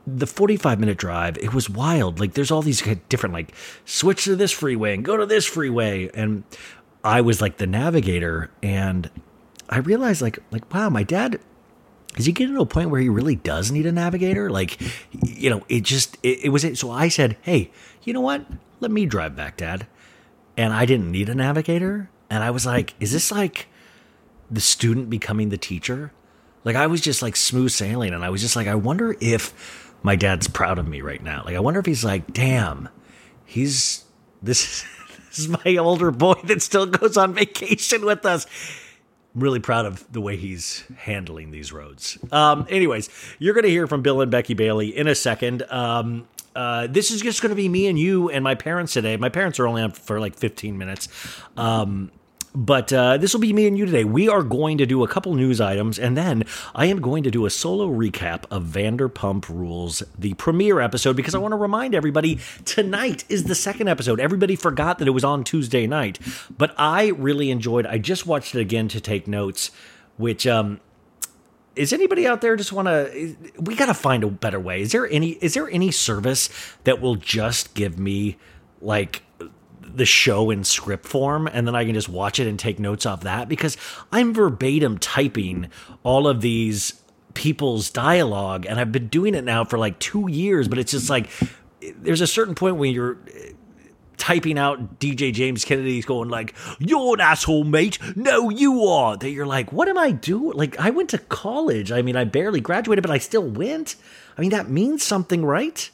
the 0.07 0.27
45 0.27 0.81
minute 0.81 0.99
drive, 0.99 1.39
it 1.39 1.55
was 1.55 1.71
wild. 1.71 2.21
Like 2.21 2.35
there's 2.35 2.51
all 2.51 2.63
these 2.63 2.83
different 3.09 3.33
like 3.33 3.55
switch 3.85 4.25
to 4.25 4.37
this 4.37 4.53
freeway 4.53 4.95
and 4.95 5.05
go 5.05 5.17
to 5.17 5.27
this 5.27 5.47
freeway. 5.47 6.11
And 6.15 6.45
I 7.05 7.21
was 7.21 7.41
like 7.41 7.59
the 7.59 7.67
navigator 7.67 8.51
and 8.63 9.11
I 9.69 9.79
realized 9.79 10.23
like 10.23 10.39
like 10.51 10.73
wow, 10.73 10.89
my 10.89 11.03
dad 11.03 11.41
is 12.17 12.27
he 12.27 12.33
getting 12.33 12.55
to 12.55 12.61
a 12.61 12.67
point 12.67 12.91
where 12.91 13.01
he 13.01 13.09
really 13.09 13.37
does 13.37 13.71
need 13.71 13.87
a 13.87 13.93
navigator? 13.93 14.51
Like, 14.51 14.79
you 15.23 15.49
know, 15.49 15.63
it 15.69 15.83
just 15.83 16.19
it, 16.23 16.45
it 16.45 16.49
was 16.51 16.65
it. 16.65 16.77
So 16.77 16.91
I 16.91 17.09
said, 17.09 17.39
hey, 17.43 17.71
you 18.03 18.13
know 18.13 18.21
what? 18.21 18.45
Let 18.81 18.91
me 18.91 19.07
drive 19.07 19.35
back, 19.35 19.57
Dad. 19.57 19.87
And 20.57 20.73
I 20.75 20.85
didn't 20.85 21.11
need 21.11 21.29
a 21.29 21.35
navigator. 21.35 22.11
And 22.29 22.45
I 22.45 22.51
was 22.51 22.67
like, 22.67 22.95
is 23.01 23.13
this 23.13 23.33
like 23.33 23.69
the 24.51 24.61
student 24.61 25.09
becoming 25.09 25.49
the 25.49 25.57
teacher? 25.57 26.13
Like 26.65 26.77
I 26.77 26.87
was 26.87 27.01
just 27.01 27.23
like 27.23 27.35
smooth 27.35 27.71
sailing, 27.71 28.13
and 28.13 28.25
I 28.25 28.31
was 28.31 28.41
just 28.41 28.57
like, 28.57 28.67
I 28.67 28.75
wonder 28.75 29.17
if 29.21 29.82
my 30.03 30.17
dad's 30.17 30.49
proud 30.49 30.79
of 30.79 30.89
me 30.89 31.01
right 31.01 31.23
now. 31.23 31.43
Like, 31.45 31.57
I 31.57 31.61
wonder 31.61 31.81
if 31.81 31.87
he's 31.87 32.05
like, 32.05 32.33
damn, 32.33 32.89
he's 33.45 34.05
this, 34.43 34.85
this 35.29 35.39
is 35.39 35.49
my 35.49 35.77
older 35.77 36.11
boy 36.11 36.35
that 36.45 36.63
still 36.63 36.87
goes 36.87 37.17
on 37.17 37.35
vacation 37.35 38.05
with 38.05 38.27
us. 38.27 38.47
I'm 39.35 39.43
really 39.43 39.61
proud 39.61 39.87
of 39.87 40.11
the 40.13 40.21
way 40.21 40.37
he's 40.37 40.85
handling 40.97 41.51
these 41.51 41.73
roads. 41.73 42.19
Um, 42.31 42.67
anyways, 42.69 43.09
you're 43.39 43.55
going 43.55 43.65
to 43.65 43.71
hear 43.71 43.87
from 43.87 44.03
Bill 44.03 44.21
and 44.21 44.31
Becky 44.31 44.55
Bailey 44.55 44.95
in 44.95 45.07
a 45.07 45.15
second. 45.15 45.63
Um, 45.71 46.29
uh, 46.55 46.87
this 46.87 47.11
is 47.11 47.23
just 47.23 47.41
going 47.41 47.51
to 47.51 47.57
be 47.57 47.69
me 47.69 47.87
and 47.87 47.99
you 47.99 48.29
and 48.29 48.45
my 48.45 48.55
parents 48.55 48.93
today. 48.93 49.17
My 49.17 49.31
parents 49.31 49.59
are 49.59 49.67
only 49.67 49.81
on 49.81 49.93
for 49.93 50.21
like 50.21 50.37
15 50.37 50.77
minutes. 50.77 51.09
Um, 51.57 52.11
but 52.55 52.93
uh, 52.93 53.17
this 53.17 53.33
will 53.33 53.41
be 53.41 53.53
me 53.53 53.67
and 53.67 53.79
you 53.79 53.87
today. 53.87 54.05
We 54.05 54.29
are 54.29 54.43
going 54.43 54.79
to 54.79 54.87
do 54.87 55.03
a 55.03 55.09
couple 55.09 55.35
news 55.35 55.61
items, 55.61 55.99
and 55.99 56.17
then 56.17 56.45
I 56.75 56.87
am 56.87 57.01
going 57.01 57.23
to 57.23 57.31
do 57.31 57.47
a 57.47 57.51
solo 57.51 57.89
recap 57.89 58.45
of 58.51 58.65
Vanderpump 58.65 59.49
Rules, 59.49 60.03
the 60.19 60.35
premiere 60.35 60.81
episode, 60.81 61.17
because 61.17 61.35
I 61.35 61.39
want 61.39 61.53
to 61.53 61.57
remind 61.57 61.95
everybody 61.95 62.39
tonight 62.65 63.25
is 63.29 63.45
the 63.45 63.55
second 63.55 63.89
episode. 63.89 64.21
Everybody 64.21 64.57
forgot 64.57 64.99
that 64.99 65.09
it 65.09 65.13
was 65.13 65.25
on 65.25 65.45
Tuesday 65.45 65.87
night, 65.87 66.19
but 66.57 66.75
I 66.77 67.09
really 67.09 67.51
enjoyed. 67.51 67.87
I 67.87 67.99
just 67.99 68.27
watched 68.27 68.55
it 68.55 68.61
again 68.61 68.89
to 68.89 69.01
take 69.01 69.27
notes, 69.27 69.71
which 70.19 70.47
um, 70.47 70.81
is 71.75 71.93
anybody 71.93 72.27
out 72.27 72.43
there 72.43 72.55
just 72.57 72.73
want 72.73 72.87
to 72.87 73.37
we 73.59 73.75
got 73.75 73.87
to 73.87 73.95
find 73.95 74.25
a 74.25 74.27
better 74.27 74.61
way 74.61 74.83
is 74.83 74.93
there 74.93 75.09
any 75.09 75.31
is 75.41 75.55
there 75.55 75.71
any 75.71 75.91
service 75.91 76.51
that 76.85 77.01
will 77.01 77.15
just 77.15 77.73
give 77.73 77.99
me 77.99 78.37
like 78.83 79.23
the 79.95 80.07
show 80.07 80.51
in 80.51 80.65
script 80.65 81.07
form 81.07 81.47
and 81.47 81.67
then 81.67 81.75
I 81.75 81.85
can 81.85 81.95
just 81.95 82.09
watch 82.09 82.41
it 82.41 82.47
and 82.47 82.59
take 82.59 82.79
notes 82.79 83.07
off 83.07 83.23
that 83.23 83.49
because 83.49 83.77
I'm 84.11 84.33
verbatim 84.33 84.99
typing 84.99 85.69
all 86.03 86.27
of 86.27 86.41
these 86.41 87.01
people's 87.35 87.91
dialogue 87.91 88.67
and 88.67 88.79
I've 88.79 88.93
been 88.93 89.09
doing 89.09 89.35
it 89.35 89.45
now 89.45 89.65
for 89.65 89.79
like 89.79 89.99
2 89.99 90.29
years 90.31 90.69
but 90.69 90.79
it's 90.79 90.93
just 90.93 91.11
like 91.11 91.29
there's 91.99 92.21
a 92.21 92.27
certain 92.27 92.55
point 92.55 92.77
when 92.77 92.93
you're 92.93 93.19
eh, 93.35 93.53
typing 94.23 94.57
out 94.57 95.01
DJ 95.01 95.33
James 95.33 95.65
Kennedy's 95.65 96.05
going 96.05 96.29
like, 96.29 96.55
"You're 96.79 97.15
an 97.15 97.21
asshole, 97.21 97.65
mate. 97.65 97.99
No, 98.15 98.51
you 98.51 98.85
are." 98.85 99.17
That 99.17 99.31
you're 99.31 99.47
like, 99.47 99.73
"What 99.73 99.89
am 99.89 99.99
I 99.99 100.13
doing?" 100.13 100.57
Like, 100.57 100.79
I 100.79 100.91
went 100.91 101.11
to 101.11 101.19
college. 101.19 101.91
I 101.91 102.03
mean, 102.03 102.17
I 102.17 102.23
barely 102.23 102.61
graduated, 102.61 103.03
but 103.03 103.11
I 103.11 103.19
still 103.19 103.43
went. 103.43 103.97
I 104.39 104.41
mean, 104.41 104.51
that 104.51 104.71
means 104.71 105.03
something, 105.03 105.45
right? 105.45 105.91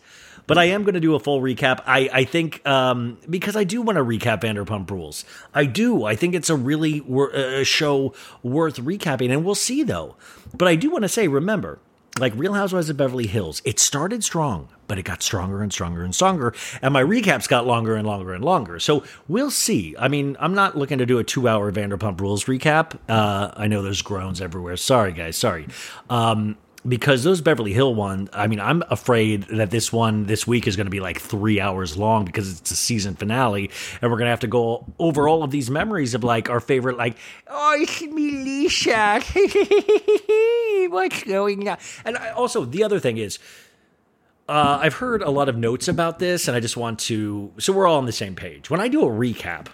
But 0.49 0.59
I 0.59 0.65
am 0.65 0.83
going 0.83 0.95
to 0.95 1.01
do 1.01 1.15
a 1.15 1.21
full 1.21 1.41
recap. 1.41 1.83
I, 1.87 2.09
I 2.13 2.25
think 2.25 2.67
um, 2.67 3.19
because 3.29 3.55
I 3.55 3.65
do 3.65 3.83
want 3.83 3.97
to 3.99 4.05
recap 4.05 4.41
Vanderpump 4.41 4.91
Rules. 4.91 5.25
I 5.55 5.67
do. 5.67 6.05
I 6.05 6.17
think 6.17 6.35
it's 6.35 6.51
a 6.51 6.57
really 6.57 7.03
wor- 7.03 7.35
uh, 7.37 7.63
show 7.63 8.15
worth 8.43 8.79
recapping, 8.79 9.31
and 9.31 9.45
we'll 9.45 9.55
see 9.55 9.83
though. 9.83 10.17
But 10.57 10.67
I 10.67 10.75
do 10.75 10.91
want 10.91 11.03
to 11.03 11.09
say, 11.09 11.29
remember, 11.29 11.79
like 12.19 12.33
Real 12.35 12.55
Housewives 12.55 12.89
of 12.89 12.97
Beverly 12.97 13.27
Hills, 13.27 13.61
it 13.67 13.79
started 13.79 14.25
strong, 14.25 14.69
but 14.87 14.99
it 14.99 15.03
got 15.03 15.23
stronger 15.23 15.63
and 15.63 15.71
stronger 15.71 16.03
and 16.03 16.15
stronger, 16.15 16.55
and 16.81 16.95
my 16.95 17.03
recaps 17.03 17.47
got 17.47 17.67
longer 17.67 17.95
and 17.95 18.07
longer 18.07 18.33
and 18.33 18.43
longer. 18.43 18.81
So 18.81 19.05
we'll 19.29 19.51
see. 19.51 19.95
I 19.99 20.09
mean, 20.09 20.37
I'm 20.41 20.55
not 20.55 20.77
looking 20.77 20.97
to 20.99 21.07
do 21.07 21.19
a 21.19 21.25
two-hour 21.25 21.71
Vanderpump 21.73 22.21
Rules 22.21 22.47
recap. 22.47 22.99
Uh, 23.09 23.53
I 23.55 23.67
know 23.69 23.83
there's 23.83 24.03
groans 24.03 24.41
everywhere. 24.41 24.77
Sorry, 24.79 25.13
guys. 25.13 25.37
Sorry. 25.37 25.69
Um, 26.09 26.57
because 26.89 27.25
those 27.25 27.41
Beverly 27.41 27.73
Hill 27.73 27.95
one, 27.95 28.29
I 28.33 28.47
mean, 28.47 28.61
I'm 28.61 28.83
afraid 28.91 29.43
that 29.45 29.71
this 29.71 29.93
one 29.93 30.27
this 30.27 30.47
week 30.47 30.67
is 30.67 30.77
going 30.77 30.87
to 30.87 30.91
be 30.91 31.01
like 31.01 31.21
three 31.21 31.61
hours 31.61 31.97
long 31.97 32.25
because 32.25 32.59
it's 32.59 32.71
a 32.71 32.77
season 32.77 33.15
finale, 33.15 33.71
and 34.01 34.11
we're 34.11 34.17
going 34.17 34.27
to 34.27 34.31
have 34.31 34.41
to 34.41 34.47
go 34.47 34.87
over 34.99 35.29
all 35.29 35.43
of 35.43 35.51
these 35.51 35.71
memories 35.71 36.15
of 36.15 36.25
like 36.25 36.49
our 36.49 36.61
favorite, 36.61 36.97
like, 36.97 37.17
oh, 37.47 37.77
it's 37.79 37.99
what's 40.93 41.23
going 41.25 41.69
on? 41.69 41.79
And 42.05 42.17
I, 42.17 42.31
also, 42.31 42.65
the 42.65 42.85
other 42.85 43.01
thing 43.01 43.19
is, 43.19 43.39
uh, 44.49 44.79
I've 44.81 44.95
heard 44.95 45.23
a 45.23 45.31
lot 45.31 45.49
of 45.49 45.57
notes 45.57 45.89
about 45.89 46.19
this, 46.19 46.49
and 46.49 46.57
I 46.57 46.61
just 46.61 46.77
want 46.77 46.99
to, 47.01 47.53
so 47.59 47.73
we're 47.73 47.87
all 47.87 47.99
on 47.99 48.07
the 48.07 48.13
same 48.13 48.35
page. 48.35 48.71
When 48.71 48.81
I 48.81 48.89
do 48.89 49.03
a 49.03 49.11
recap, 49.11 49.67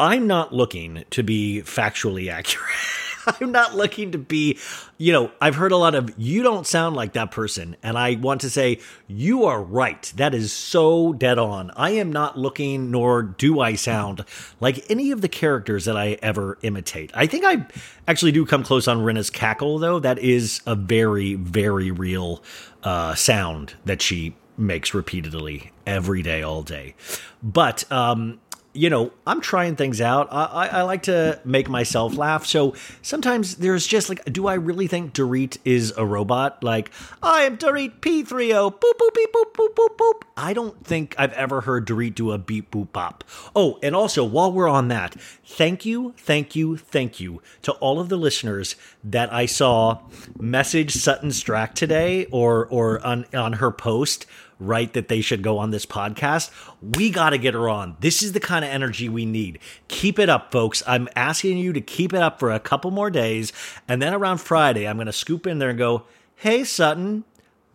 I'm 0.00 0.26
not 0.26 0.52
looking 0.52 1.04
to 1.10 1.22
be 1.22 1.62
factually 1.64 2.30
accurate. 2.30 2.66
I'm 3.40 3.52
not 3.52 3.74
looking 3.74 4.12
to 4.12 4.18
be, 4.18 4.58
you 4.96 5.12
know, 5.12 5.30
I've 5.40 5.54
heard 5.54 5.72
a 5.72 5.76
lot 5.76 5.94
of, 5.94 6.12
you 6.18 6.42
don't 6.42 6.66
sound 6.66 6.96
like 6.96 7.12
that 7.12 7.30
person. 7.30 7.76
And 7.82 7.98
I 7.98 8.14
want 8.14 8.40
to 8.42 8.50
say, 8.50 8.80
you 9.06 9.44
are 9.44 9.62
right. 9.62 10.12
That 10.16 10.34
is 10.34 10.52
so 10.52 11.12
dead 11.12 11.38
on. 11.38 11.70
I 11.76 11.90
am 11.90 12.12
not 12.12 12.38
looking, 12.38 12.90
nor 12.90 13.22
do 13.22 13.60
I 13.60 13.74
sound 13.74 14.24
like 14.60 14.90
any 14.90 15.10
of 15.10 15.20
the 15.20 15.28
characters 15.28 15.84
that 15.84 15.96
I 15.96 16.18
ever 16.22 16.58
imitate. 16.62 17.10
I 17.14 17.26
think 17.26 17.44
I 17.44 17.66
actually 18.06 18.32
do 18.32 18.46
come 18.46 18.62
close 18.62 18.88
on 18.88 19.02
Rinna's 19.02 19.30
cackle, 19.30 19.78
though. 19.78 19.98
That 19.98 20.18
is 20.18 20.60
a 20.66 20.74
very, 20.74 21.34
very 21.34 21.90
real 21.90 22.42
uh, 22.82 23.14
sound 23.14 23.74
that 23.84 24.00
she 24.02 24.34
makes 24.56 24.92
repeatedly 24.94 25.72
every 25.86 26.22
day, 26.22 26.42
all 26.42 26.62
day. 26.62 26.94
But, 27.42 27.90
um, 27.92 28.40
you 28.74 28.90
know, 28.90 29.10
I'm 29.26 29.40
trying 29.40 29.76
things 29.76 30.00
out. 30.00 30.28
I, 30.30 30.44
I, 30.44 30.66
I, 30.66 30.82
like 30.82 31.04
to 31.04 31.40
make 31.44 31.68
myself 31.68 32.16
laugh. 32.16 32.46
So 32.46 32.74
sometimes 33.02 33.56
there's 33.56 33.86
just 33.86 34.08
like, 34.08 34.24
do 34.32 34.46
I 34.46 34.54
really 34.54 34.86
think 34.86 35.14
Dorit 35.14 35.58
is 35.64 35.92
a 35.96 36.04
robot? 36.04 36.62
Like, 36.62 36.90
I 37.22 37.42
am 37.42 37.56
Dorit 37.56 38.00
P30, 38.00 38.26
boop, 38.28 38.80
boop, 38.80 39.14
beep, 39.14 39.32
boop, 39.32 39.52
boop, 39.54 39.74
boop, 39.74 39.96
boop. 39.96 40.22
I 40.36 40.52
don't 40.52 40.84
think 40.84 41.14
I've 41.18 41.32
ever 41.32 41.62
heard 41.62 41.86
Dorit 41.86 42.14
do 42.14 42.30
a 42.30 42.38
beep, 42.38 42.70
boop, 42.70 42.92
bop. 42.92 43.24
Oh, 43.56 43.78
and 43.82 43.96
also, 43.96 44.22
while 44.22 44.52
we're 44.52 44.68
on 44.68 44.88
that, 44.88 45.14
thank 45.44 45.84
you, 45.84 46.14
thank 46.18 46.54
you, 46.54 46.76
thank 46.76 47.18
you 47.18 47.42
to 47.62 47.72
all 47.72 47.98
of 47.98 48.08
the 48.08 48.16
listeners 48.16 48.76
that 49.02 49.32
I 49.32 49.46
saw 49.46 50.02
message 50.38 50.92
Sutton 50.92 51.30
Stracke 51.30 51.74
today 51.74 52.26
or, 52.26 52.66
or 52.66 53.04
on, 53.04 53.24
on 53.34 53.54
her 53.54 53.70
post 53.70 54.26
right 54.58 54.92
that 54.92 55.08
they 55.08 55.20
should 55.20 55.42
go 55.42 55.58
on 55.58 55.70
this 55.70 55.86
podcast, 55.86 56.50
we 56.96 57.10
got 57.10 57.30
to 57.30 57.38
get 57.38 57.54
her 57.54 57.68
on. 57.68 57.96
This 58.00 58.22
is 58.22 58.32
the 58.32 58.40
kind 58.40 58.64
of 58.64 58.70
energy 58.70 59.08
we 59.08 59.24
need. 59.24 59.58
Keep 59.88 60.18
it 60.18 60.28
up, 60.28 60.52
folks. 60.52 60.82
I'm 60.86 61.08
asking 61.14 61.58
you 61.58 61.72
to 61.72 61.80
keep 61.80 62.12
it 62.12 62.22
up 62.22 62.38
for 62.38 62.50
a 62.50 62.60
couple 62.60 62.90
more 62.90 63.10
days. 63.10 63.52
And 63.86 64.02
then 64.02 64.14
around 64.14 64.38
Friday, 64.38 64.86
I'm 64.86 64.96
going 64.96 65.06
to 65.06 65.12
scoop 65.12 65.46
in 65.46 65.58
there 65.58 65.70
and 65.70 65.78
go, 65.78 66.04
Hey, 66.36 66.62
Sutton, 66.64 67.24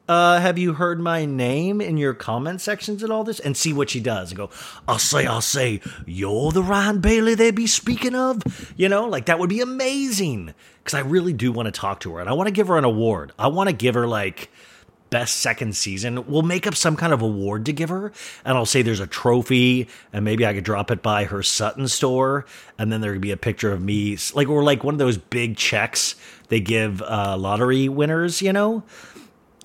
uh, 0.08 0.40
have 0.40 0.58
you 0.58 0.74
heard 0.74 1.00
my 1.00 1.26
name 1.26 1.80
in 1.80 1.98
your 1.98 2.14
comment 2.14 2.60
sections 2.60 3.04
and 3.04 3.12
all 3.12 3.24
this? 3.24 3.40
And 3.40 3.56
see 3.56 3.74
what 3.74 3.90
she 3.90 4.00
does 4.00 4.32
and 4.32 4.38
go, 4.38 4.50
I'll 4.88 5.00
say, 5.00 5.26
I'll 5.26 5.42
say, 5.42 5.82
you're 6.06 6.52
the 6.52 6.64
Ryan 6.64 7.00
Bailey 7.00 7.36
they 7.36 7.52
be 7.52 7.68
speaking 7.68 8.16
of. 8.16 8.74
You 8.76 8.90
know, 8.90 9.08
like 9.08 9.26
that 9.26 9.40
would 9.40 9.50
be 9.50 9.62
amazing. 9.62 10.54
Cause 10.84 10.94
I 10.94 11.00
really 11.00 11.32
do 11.32 11.54
want 11.54 11.68
to 11.68 11.72
talk 11.72 12.02
to 12.02 12.14
her 12.14 12.20
and 12.20 12.30
I 12.30 12.34
want 12.34 12.48
to 12.48 12.54
give 12.54 12.68
her 12.68 12.78
an 12.78 12.84
award. 12.84 13.32
I 13.40 13.48
want 13.48 13.70
to 13.70 13.76
give 13.76 13.96
her 13.96 14.06
like, 14.06 14.50
best 15.14 15.42
second 15.42 15.76
season, 15.76 16.26
we'll 16.26 16.42
make 16.42 16.66
up 16.66 16.74
some 16.74 16.96
kind 16.96 17.14
of 17.14 17.22
award 17.22 17.68
to 17.68 17.72
give 17.72 17.90
her. 17.90 18.12
And 18.44 18.58
I'll 18.58 18.66
say 18.66 18.82
there's 18.82 19.00
a 19.00 19.06
trophy, 19.06 19.88
and 20.12 20.26
maybe 20.26 20.44
I 20.44 20.56
could 20.56 20.64
drop 20.64 20.90
it 20.90 21.04
by 21.04 21.26
her 21.26 21.44
Sutton 21.44 21.88
store. 21.88 22.48
And 22.80 22.92
then 22.92 23.00
there 23.02 23.14
could 23.14 23.22
be 23.22 23.30
a 23.30 23.38
picture 23.38 23.72
of 23.72 23.80
me, 23.80 24.18
like, 24.34 24.50
or 24.50 24.64
like 24.64 24.84
one 24.84 24.96
of 24.96 24.98
those 24.98 25.20
big 25.20 25.56
checks 25.56 26.16
they 26.48 26.60
give 26.60 27.04
uh, 27.04 27.38
lottery 27.38 27.88
winners, 27.90 28.42
you 28.42 28.52
know? 28.52 28.82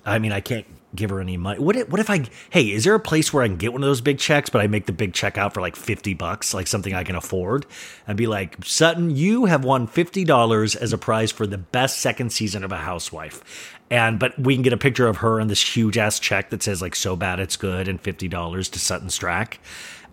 I 0.05 0.19
mean, 0.19 0.31
I 0.31 0.39
can't 0.39 0.67
give 0.95 1.09
her 1.09 1.19
any 1.19 1.37
money. 1.37 1.59
What 1.59 1.75
if, 1.75 1.89
what 1.89 1.99
if 1.99 2.09
I, 2.09 2.25
hey, 2.49 2.71
is 2.71 2.83
there 2.83 2.95
a 2.95 2.99
place 2.99 3.33
where 3.33 3.43
I 3.43 3.47
can 3.47 3.57
get 3.57 3.73
one 3.73 3.83
of 3.83 3.87
those 3.89 4.01
big 4.01 4.19
checks, 4.19 4.49
but 4.49 4.61
I 4.61 4.67
make 4.67 4.85
the 4.85 4.91
big 4.91 5.13
check 5.13 5.37
out 5.37 5.53
for 5.53 5.61
like 5.61 5.75
50 5.75 6.13
bucks, 6.15 6.53
like 6.53 6.67
something 6.67 6.93
I 6.93 7.03
can 7.03 7.15
afford, 7.15 7.65
and 8.07 8.17
be 8.17 8.27
like, 8.27 8.55
Sutton, 8.63 9.15
you 9.15 9.45
have 9.45 9.63
won 9.63 9.87
$50 9.87 10.75
as 10.75 10.93
a 10.93 10.97
prize 10.97 11.31
for 11.31 11.45
the 11.45 11.57
best 11.57 11.99
second 11.99 12.31
season 12.31 12.63
of 12.63 12.71
A 12.71 12.77
Housewife. 12.77 13.78
And 13.91 14.19
but 14.19 14.37
we 14.37 14.55
can 14.55 14.61
get 14.61 14.73
a 14.73 14.77
picture 14.77 15.07
of 15.07 15.17
her 15.17 15.41
on 15.41 15.47
this 15.47 15.75
huge 15.75 15.97
ass 15.97 16.19
check 16.19 16.51
that 16.51 16.61
says 16.61 16.81
like 16.81 16.95
so 16.95 17.15
bad 17.15 17.39
it's 17.39 17.55
good 17.55 17.87
and 17.87 17.99
fifty 17.99 18.27
dollars 18.27 18.69
to 18.69 18.79
Sutton 18.79 19.07
Stracke, 19.07 19.57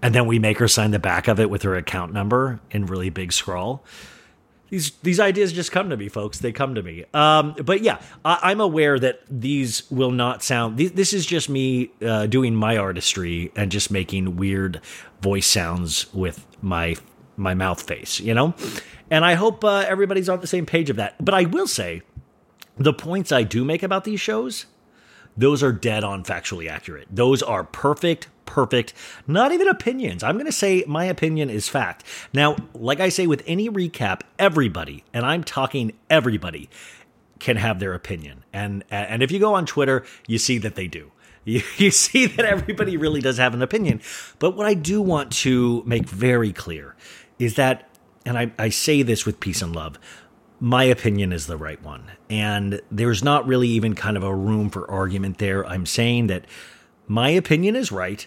and 0.02 0.14
then 0.14 0.26
we 0.26 0.38
make 0.38 0.58
her 0.58 0.68
sign 0.68 0.92
the 0.92 0.98
back 0.98 1.28
of 1.28 1.38
it 1.38 1.50
with 1.50 1.62
her 1.62 1.76
account 1.76 2.12
number 2.12 2.60
in 2.70 2.86
really 2.86 3.10
big 3.10 3.32
scrawl. 3.32 3.84
These 4.70 4.92
these 5.02 5.20
ideas 5.20 5.52
just 5.52 5.70
come 5.70 5.90
to 5.90 5.96
me, 5.96 6.08
folks. 6.08 6.38
They 6.38 6.52
come 6.52 6.74
to 6.74 6.82
me. 6.82 7.04
Um, 7.14 7.54
but 7.64 7.82
yeah, 7.82 8.00
I, 8.24 8.50
am 8.50 8.60
aware 8.60 8.98
that 8.98 9.20
these 9.30 9.88
will 9.90 10.10
not 10.10 10.42
sound. 10.42 10.78
Th- 10.78 10.92
this 10.92 11.12
is 11.12 11.24
just 11.24 11.48
me 11.48 11.90
uh, 12.02 12.26
doing 12.26 12.54
my 12.54 12.76
artistry 12.76 13.52
and 13.54 13.70
just 13.70 13.92
making 13.92 14.36
weird 14.36 14.80
voice 15.20 15.46
sounds 15.46 16.12
with 16.12 16.44
my 16.62 16.96
my 17.36 17.54
mouth 17.54 17.80
face, 17.80 18.18
you 18.18 18.34
know. 18.34 18.54
And 19.08 19.24
I 19.24 19.34
hope 19.34 19.62
uh, 19.64 19.84
everybody's 19.86 20.28
on 20.28 20.40
the 20.40 20.48
same 20.48 20.66
page 20.66 20.90
of 20.90 20.96
that. 20.96 21.24
But 21.24 21.34
I 21.34 21.44
will 21.44 21.68
say 21.68 22.02
the 22.76 22.92
points 22.92 23.32
I 23.32 23.42
do 23.42 23.64
make 23.64 23.82
about 23.82 24.04
these 24.04 24.20
shows, 24.20 24.66
those 25.36 25.62
are 25.62 25.72
dead 25.72 26.04
on 26.04 26.24
factually 26.24 26.68
accurate. 26.68 27.08
Those 27.10 27.42
are 27.42 27.64
perfect, 27.64 28.28
perfect, 28.46 28.94
not 29.26 29.52
even 29.52 29.68
opinions. 29.68 30.22
I'm 30.22 30.36
going 30.36 30.46
to 30.46 30.52
say 30.52 30.84
my 30.86 31.04
opinion 31.04 31.50
is 31.50 31.68
fact. 31.68 32.04
Now, 32.32 32.56
like 32.74 33.00
I 33.00 33.08
say 33.10 33.26
with 33.26 33.42
any 33.46 33.68
recap, 33.68 34.22
everybody, 34.38 35.04
and 35.12 35.26
I'm 35.26 35.44
talking 35.44 35.92
everybody, 36.08 36.70
can 37.38 37.56
have 37.56 37.80
their 37.80 37.94
opinion. 37.94 38.44
And 38.52 38.84
and 38.90 39.22
if 39.22 39.30
you 39.30 39.38
go 39.38 39.54
on 39.54 39.66
Twitter, 39.66 40.04
you 40.26 40.38
see 40.38 40.58
that 40.58 40.74
they 40.74 40.88
do. 40.88 41.12
You, 41.48 41.62
you 41.76 41.92
see 41.92 42.26
that 42.26 42.44
everybody 42.44 42.96
really 42.96 43.20
does 43.20 43.38
have 43.38 43.54
an 43.54 43.62
opinion. 43.62 44.00
But 44.40 44.56
what 44.56 44.66
I 44.66 44.74
do 44.74 45.00
want 45.00 45.30
to 45.34 45.84
make 45.86 46.08
very 46.08 46.52
clear 46.52 46.96
is 47.38 47.54
that, 47.54 47.88
and 48.24 48.36
I, 48.36 48.50
I 48.58 48.68
say 48.70 49.02
this 49.02 49.24
with 49.24 49.38
peace 49.38 49.62
and 49.62 49.72
love, 49.72 49.96
my 50.61 50.85
opinion 50.85 51.33
is 51.33 51.47
the 51.47 51.57
right 51.57 51.83
one. 51.83 52.11
And 52.31 52.81
there's 52.90 53.23
not 53.23 53.47
really 53.47 53.69
even 53.69 53.95
kind 53.95 54.16
of 54.16 54.23
a 54.23 54.35
room 54.35 54.71
for 54.71 54.90
argument 54.90 55.38
there. 55.38 55.66
I'm 55.66 55.87
saying 55.87 56.29
that 56.29 56.45
my 57.07 57.31
opinion 57.31 57.77
is 57.77 57.92
right. 57.92 58.27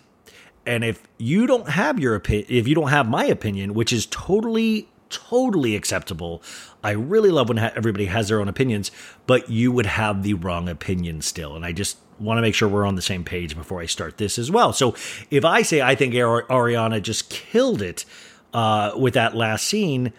And 0.65 0.83
if 0.83 1.03
you 1.17 1.47
don't 1.47 1.69
have 1.69 1.99
your 1.99 2.15
opinion, 2.15 2.45
if 2.49 2.67
you 2.67 2.75
don't 2.75 2.89
have 2.89 3.09
my 3.09 3.25
opinion, 3.25 3.73
which 3.73 3.91
is 3.91 4.05
totally, 4.05 4.89
totally 5.09 5.75
acceptable, 5.75 6.43
I 6.83 6.91
really 6.91 7.31
love 7.31 7.49
when 7.49 7.57
ha- 7.57 7.71
everybody 7.75 8.05
has 8.05 8.27
their 8.27 8.39
own 8.39 8.47
opinions, 8.47 8.91
but 9.25 9.49
you 9.49 9.71
would 9.71 9.87
have 9.87 10.21
the 10.21 10.35
wrong 10.35 10.69
opinion 10.69 11.21
still. 11.21 11.55
And 11.55 11.65
I 11.65 11.71
just 11.71 11.97
want 12.19 12.37
to 12.37 12.41
make 12.41 12.53
sure 12.53 12.67
we're 12.67 12.85
on 12.85 12.95
the 12.95 13.01
same 13.01 13.23
page 13.23 13.55
before 13.55 13.81
I 13.81 13.85
start 13.85 14.17
this 14.17 14.37
as 14.37 14.51
well. 14.51 14.73
So 14.73 14.95
if 15.31 15.43
I 15.43 15.63
say 15.63 15.81
I 15.81 15.95
think 15.95 16.13
Ariana 16.13 17.01
just 17.01 17.29
killed 17.29 17.81
it 17.81 18.05
uh, 18.53 18.91
with 18.95 19.15
that 19.15 19.35
last 19.35 19.65
scene, 19.65 20.13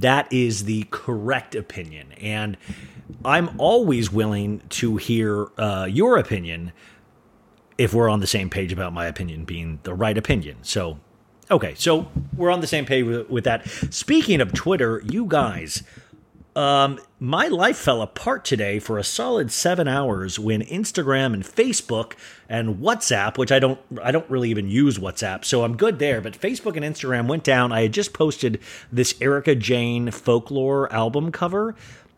that 0.00 0.32
is 0.32 0.64
the 0.64 0.86
correct 0.90 1.54
opinion. 1.54 2.12
And 2.20 2.56
I'm 3.24 3.50
always 3.58 4.10
willing 4.10 4.62
to 4.70 4.96
hear 4.96 5.48
uh, 5.58 5.86
your 5.90 6.18
opinion 6.18 6.72
if 7.76 7.92
we're 7.92 8.08
on 8.08 8.20
the 8.20 8.26
same 8.26 8.50
page 8.50 8.72
about 8.72 8.92
my 8.92 9.06
opinion 9.06 9.44
being 9.44 9.80
the 9.82 9.94
right 9.94 10.16
opinion. 10.16 10.58
So, 10.62 10.98
okay, 11.50 11.74
so 11.74 12.08
we're 12.36 12.50
on 12.50 12.60
the 12.60 12.66
same 12.66 12.86
page 12.86 13.04
with, 13.04 13.28
with 13.28 13.44
that. 13.44 13.68
Speaking 13.90 14.40
of 14.40 14.52
Twitter, 14.52 15.02
you 15.10 15.26
guys 15.26 15.82
um, 16.56 17.00
my 17.18 17.48
life 17.48 17.76
fell 17.76 18.02
apart 18.02 18.44
today 18.44 18.78
for 18.78 18.98
a 18.98 19.04
solid 19.04 19.50
seven 19.50 19.88
hours 19.88 20.38
when 20.38 20.62
Instagram 20.62 21.34
and 21.34 21.42
Facebook 21.42 22.12
and 22.48 22.76
WhatsApp, 22.76 23.38
which 23.38 23.50
I 23.50 23.58
don't, 23.58 23.80
I 24.02 24.12
don't 24.12 24.28
really 24.30 24.50
even 24.50 24.68
use 24.68 24.98
WhatsApp, 24.98 25.44
so 25.44 25.64
I'm 25.64 25.76
good 25.76 25.98
there. 25.98 26.20
But 26.20 26.40
Facebook 26.40 26.76
and 26.76 26.84
Instagram 26.84 27.26
went 27.26 27.42
down. 27.42 27.72
I 27.72 27.82
had 27.82 27.92
just 27.92 28.12
posted 28.12 28.60
this 28.92 29.14
Erika 29.20 29.54
Jayne 29.54 30.10
folklore 30.10 30.92
album 30.92 31.32
cover, 31.32 31.74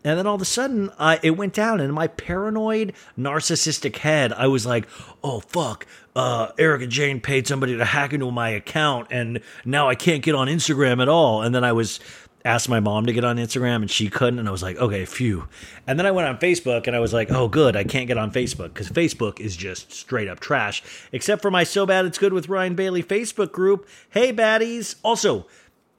and 0.07 0.17
then 0.17 0.27
all 0.27 0.37
of 0.37 0.43
a 0.43 0.47
sudden, 0.47 0.91
uh, 0.99 1.17
it 1.23 1.33
went 1.33 1.53
down. 1.53 1.81
And 1.81 1.89
in 1.89 1.95
my 1.95 2.07
paranoid, 2.07 2.93
narcissistic 3.19 3.97
head, 3.97 4.33
I 4.33 4.47
was 4.47 4.65
like, 4.65 4.87
"Oh 5.25 5.41
fuck." 5.41 5.85
Uh, 6.15 6.53
Erika 6.59 6.87
Jayne 6.87 7.21
paid 7.21 7.47
somebody 7.47 7.77
to 7.77 7.85
hack 7.85 8.13
into 8.13 8.31
my 8.31 8.51
account, 8.51 9.09
and 9.11 9.41
now 9.65 9.89
I 9.89 9.97
can't 9.97 10.23
get 10.23 10.37
on 10.37 10.47
Instagram 10.47 11.03
at 11.03 11.09
all. 11.09 11.43
And 11.43 11.53
then 11.55 11.65
I 11.65 11.73
was 11.73 11.99
asked 12.47 12.69
my 12.69 12.81
mom 12.81 13.07
to 13.07 13.13
get 13.13 13.25
on 13.25 13.37
Instagram 13.37 13.77
and 13.77 13.91
she 13.91 14.09
couldn't. 14.09 14.39
And 14.39 14.49
I 14.49 14.53
was 14.53 14.63
like, 14.63 14.77
okay, 14.77 15.05
phew. 15.05 15.49
And 15.87 15.99
then 15.99 16.07
I 16.07 16.13
went 16.13 16.29
on 16.29 16.39
Facebook 16.39 16.87
and 16.87 16.95
I 16.95 17.01
was 17.01 17.13
like, 17.13 17.31
oh, 17.31 17.49
good, 17.49 17.77
I 17.77 17.85
can't 17.85 18.07
get 18.07 18.17
on 18.17 18.31
Facebook 18.31 18.73
because 18.73 18.89
Facebook 18.89 19.41
is 19.41 19.57
just 19.57 19.93
straight 19.93 20.29
up 20.29 20.41
trash, 20.41 20.83
except 21.13 21.43
for 21.43 21.51
my 21.51 21.65
So 21.65 21.85
Bad 21.85 22.07
It's 22.07 22.19
Good 22.19 22.33
with 22.33 22.49
Ryan 22.49 22.75
Bailey 22.75 23.03
Facebook 23.03 23.53
group. 23.53 23.87
Hey, 24.11 24.33
baddies. 24.33 24.95
Also, 25.03 25.47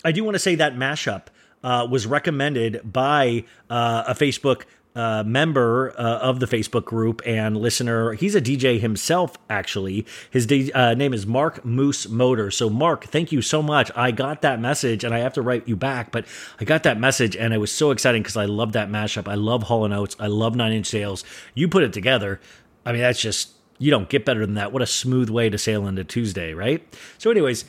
I 0.06 0.12
do 0.12 0.24
want 0.24 0.36
to 0.36 0.40
say 0.40 0.56
that 0.56 0.76
mashup 0.76 1.28
uh, 1.64 1.86
was 1.90 2.08
recommended 2.08 2.82
by 2.92 3.44
uh, 3.70 4.06
a 4.08 4.14
Facebook 4.14 4.64
uh, 4.98 5.24
member 5.24 5.94
uh, 5.98 6.18
of 6.18 6.40
the 6.40 6.48
Facebook 6.48 6.84
group 6.84 7.22
and 7.24 7.56
listener. 7.56 8.14
He's 8.14 8.34
a 8.34 8.42
DJ 8.42 8.80
himself, 8.80 9.38
actually. 9.48 10.08
His 10.32 10.48
D- 10.48 10.72
uh, 10.72 10.96
name 10.96 11.14
is 11.14 11.28
Mark 11.28 11.64
Moose 11.64 12.10
Motor. 12.10 12.50
So, 12.50 12.68
Mark, 12.68 13.06
thank 13.06 13.32
you 13.32 13.44
so 13.44 13.62
much. 13.62 13.92
I 13.96 14.10
got 14.10 14.42
that 14.42 14.60
message, 14.60 15.04
and 15.04 15.14
I 15.14 15.20
have 15.20 15.34
to 15.34 15.42
write 15.44 15.68
you 15.68 15.76
back, 15.76 16.12
but 16.12 16.26
I 16.60 16.66
got 16.66 16.82
that 16.84 17.00
message, 17.00 17.36
and 17.36 17.54
it 17.54 17.60
was 17.60 17.72
so 17.72 17.92
exciting 17.92 18.24
because 18.24 18.38
I 18.38 18.46
love 18.46 18.72
that 18.72 18.90
mashup. 18.90 19.28
I 19.28 19.36
love 19.36 19.64
Hall 19.64 19.86
and 19.86 19.94
Oates. 19.94 20.16
I 20.20 20.28
love 20.28 20.56
Nine 20.56 20.74
Inch 20.74 20.92
Nails. 20.92 21.24
You 21.54 21.68
put 21.68 21.84
it 21.84 21.94
together. 21.94 22.42
I 22.84 22.92
mean, 22.92 23.02
that's 23.02 23.22
just 23.22 23.52
you 23.78 23.92
don't 23.92 24.10
get 24.10 24.26
better 24.26 24.46
than 24.46 24.56
that. 24.56 24.72
What 24.72 24.82
a 24.82 24.88
smooth 24.88 25.30
way 25.30 25.52
to 25.52 25.60
sail 25.60 25.86
into 25.86 26.04
Tuesday, 26.04 26.54
right? 26.54 26.84
So, 27.20 27.30
anyways, 27.30 27.66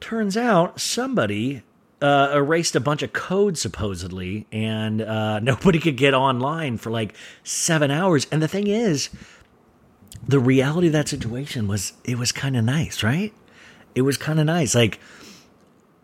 turns 0.00 0.36
out 0.36 0.80
somebody 0.80 1.62
uh, 2.00 2.30
erased 2.34 2.76
a 2.76 2.80
bunch 2.80 3.02
of 3.02 3.12
code 3.12 3.56
supposedly, 3.56 4.46
and 4.52 5.00
uh, 5.02 5.38
nobody 5.40 5.78
could 5.78 5.96
get 5.96 6.14
online 6.14 6.78
for 6.78 6.90
like 6.90 7.14
seven 7.42 7.90
hours. 7.90 8.26
And 8.30 8.42
the 8.42 8.48
thing 8.48 8.66
is, 8.66 9.10
the 10.26 10.40
reality 10.40 10.88
of 10.88 10.92
that 10.92 11.08
situation 11.08 11.68
was 11.68 11.92
it 12.04 12.18
was 12.18 12.32
kind 12.32 12.56
of 12.56 12.64
nice, 12.64 13.02
right? 13.02 13.32
It 13.94 14.02
was 14.02 14.16
kind 14.16 14.38
of 14.38 14.46
nice, 14.46 14.74
like 14.74 15.00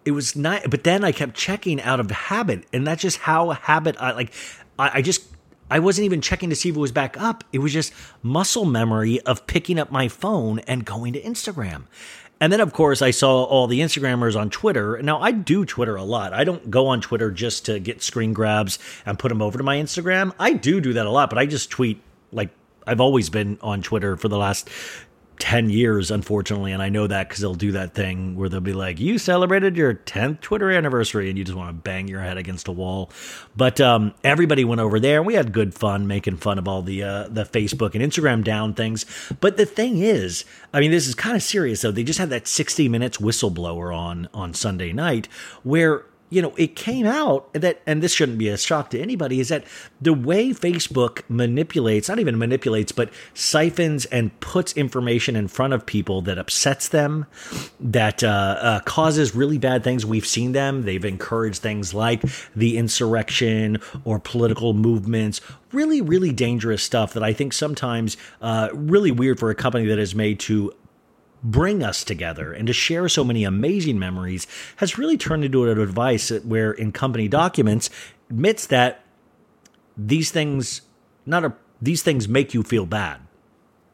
it 0.04 0.12
was 0.12 0.34
nice. 0.34 0.66
But 0.66 0.84
then 0.84 1.04
I 1.04 1.12
kept 1.12 1.34
checking 1.34 1.80
out 1.80 2.00
of 2.00 2.10
habit, 2.10 2.64
and 2.72 2.86
that's 2.86 3.02
just 3.02 3.18
how 3.18 3.50
habit. 3.50 3.96
I 4.00 4.12
like. 4.12 4.32
I, 4.78 4.90
I 4.94 5.02
just 5.02 5.22
I 5.70 5.78
wasn't 5.78 6.04
even 6.06 6.20
checking 6.20 6.50
to 6.50 6.56
see 6.56 6.68
if 6.68 6.76
it 6.76 6.80
was 6.80 6.92
back 6.92 7.20
up. 7.20 7.44
It 7.52 7.58
was 7.58 7.72
just 7.72 7.92
muscle 8.22 8.64
memory 8.64 9.20
of 9.22 9.46
picking 9.46 9.78
up 9.78 9.90
my 9.90 10.08
phone 10.08 10.58
and 10.60 10.84
going 10.84 11.12
to 11.14 11.22
Instagram. 11.22 11.84
And 12.42 12.52
then, 12.52 12.58
of 12.58 12.72
course, 12.72 13.02
I 13.02 13.12
saw 13.12 13.44
all 13.44 13.68
the 13.68 13.78
Instagrammers 13.78 14.34
on 14.34 14.50
Twitter. 14.50 15.00
Now, 15.00 15.20
I 15.20 15.30
do 15.30 15.64
Twitter 15.64 15.94
a 15.94 16.02
lot. 16.02 16.32
I 16.32 16.42
don't 16.42 16.72
go 16.72 16.88
on 16.88 17.00
Twitter 17.00 17.30
just 17.30 17.66
to 17.66 17.78
get 17.78 18.02
screen 18.02 18.32
grabs 18.32 18.80
and 19.06 19.16
put 19.16 19.28
them 19.28 19.40
over 19.40 19.58
to 19.58 19.62
my 19.62 19.76
Instagram. 19.76 20.32
I 20.40 20.54
do 20.54 20.80
do 20.80 20.94
that 20.94 21.06
a 21.06 21.10
lot, 21.10 21.30
but 21.30 21.38
I 21.38 21.46
just 21.46 21.70
tweet 21.70 22.02
like 22.32 22.50
I've 22.84 23.00
always 23.00 23.30
been 23.30 23.58
on 23.62 23.80
Twitter 23.80 24.16
for 24.16 24.26
the 24.26 24.38
last 24.38 24.68
10 25.38 25.70
years, 25.70 26.10
unfortunately. 26.10 26.72
And 26.72 26.82
I 26.82 26.88
know 26.88 27.06
that 27.06 27.28
because 27.28 27.40
they'll 27.40 27.54
do 27.54 27.72
that 27.72 27.94
thing 27.94 28.36
where 28.36 28.48
they'll 28.48 28.60
be 28.60 28.72
like, 28.72 29.00
you 29.00 29.18
celebrated 29.18 29.76
your 29.76 29.94
10th 29.94 30.40
Twitter 30.40 30.70
anniversary, 30.70 31.28
and 31.28 31.36
you 31.36 31.44
just 31.44 31.56
want 31.56 31.68
to 31.68 31.74
bang 31.74 32.08
your 32.08 32.20
head 32.20 32.36
against 32.36 32.68
a 32.68 32.72
wall. 32.72 33.10
But 33.56 33.80
um, 33.80 34.14
everybody 34.22 34.64
went 34.64 34.80
over 34.80 35.00
there, 35.00 35.18
and 35.18 35.26
we 35.26 35.34
had 35.34 35.52
good 35.52 35.74
fun 35.74 36.06
making 36.06 36.36
fun 36.36 36.58
of 36.58 36.68
all 36.68 36.82
the, 36.82 37.02
uh, 37.02 37.28
the 37.28 37.44
Facebook 37.44 37.94
and 37.94 38.02
Instagram 38.02 38.44
down 38.44 38.74
things. 38.74 39.04
But 39.40 39.56
the 39.56 39.66
thing 39.66 39.98
is, 39.98 40.44
I 40.72 40.80
mean, 40.80 40.90
this 40.90 41.08
is 41.08 41.14
kind 41.14 41.36
of 41.36 41.42
serious, 41.42 41.82
though. 41.82 41.90
They 41.90 42.04
just 42.04 42.18
had 42.18 42.30
that 42.30 42.46
60 42.46 42.88
minutes 42.88 43.18
whistleblower 43.18 43.94
on 43.96 44.28
on 44.32 44.54
Sunday 44.54 44.92
night 44.92 45.28
where 45.62 46.04
you 46.32 46.40
know, 46.40 46.54
it 46.56 46.74
came 46.74 47.04
out 47.04 47.52
that, 47.52 47.82
and 47.86 48.02
this 48.02 48.14
shouldn't 48.14 48.38
be 48.38 48.48
a 48.48 48.56
shock 48.56 48.88
to 48.88 48.98
anybody, 48.98 49.38
is 49.38 49.50
that 49.50 49.64
the 50.00 50.14
way 50.14 50.48
Facebook 50.48 51.20
manipulates, 51.28 52.08
not 52.08 52.18
even 52.18 52.38
manipulates, 52.38 52.90
but 52.90 53.10
siphons 53.34 54.06
and 54.06 54.40
puts 54.40 54.72
information 54.72 55.36
in 55.36 55.46
front 55.46 55.74
of 55.74 55.84
people 55.84 56.22
that 56.22 56.38
upsets 56.38 56.88
them, 56.88 57.26
that 57.78 58.24
uh, 58.24 58.56
uh, 58.58 58.80
causes 58.80 59.34
really 59.34 59.58
bad 59.58 59.84
things. 59.84 60.06
We've 60.06 60.26
seen 60.26 60.52
them. 60.52 60.84
They've 60.84 61.04
encouraged 61.04 61.60
things 61.60 61.92
like 61.92 62.22
the 62.56 62.78
insurrection 62.78 63.78
or 64.06 64.18
political 64.18 64.72
movements, 64.72 65.42
really, 65.70 66.00
really 66.00 66.32
dangerous 66.32 66.82
stuff 66.82 67.12
that 67.12 67.22
I 67.22 67.34
think 67.34 67.52
sometimes 67.52 68.16
uh, 68.40 68.70
really 68.72 69.10
weird 69.10 69.38
for 69.38 69.50
a 69.50 69.54
company 69.54 69.84
that 69.84 69.98
is 69.98 70.14
made 70.14 70.40
to 70.40 70.72
bring 71.42 71.82
us 71.82 72.04
together 72.04 72.52
and 72.52 72.66
to 72.66 72.72
share 72.72 73.08
so 73.08 73.24
many 73.24 73.44
amazing 73.44 73.98
memories 73.98 74.46
has 74.76 74.96
really 74.96 75.16
turned 75.16 75.44
into 75.44 75.68
a 75.68 75.74
device 75.74 76.30
where 76.42 76.72
in 76.72 76.92
company 76.92 77.28
documents 77.28 77.90
admits 78.30 78.66
that 78.66 79.04
these 79.96 80.30
things 80.30 80.82
not 81.26 81.44
a, 81.44 81.52
these 81.80 82.02
things 82.02 82.28
make 82.28 82.54
you 82.54 82.62
feel 82.62 82.86
bad. 82.86 83.20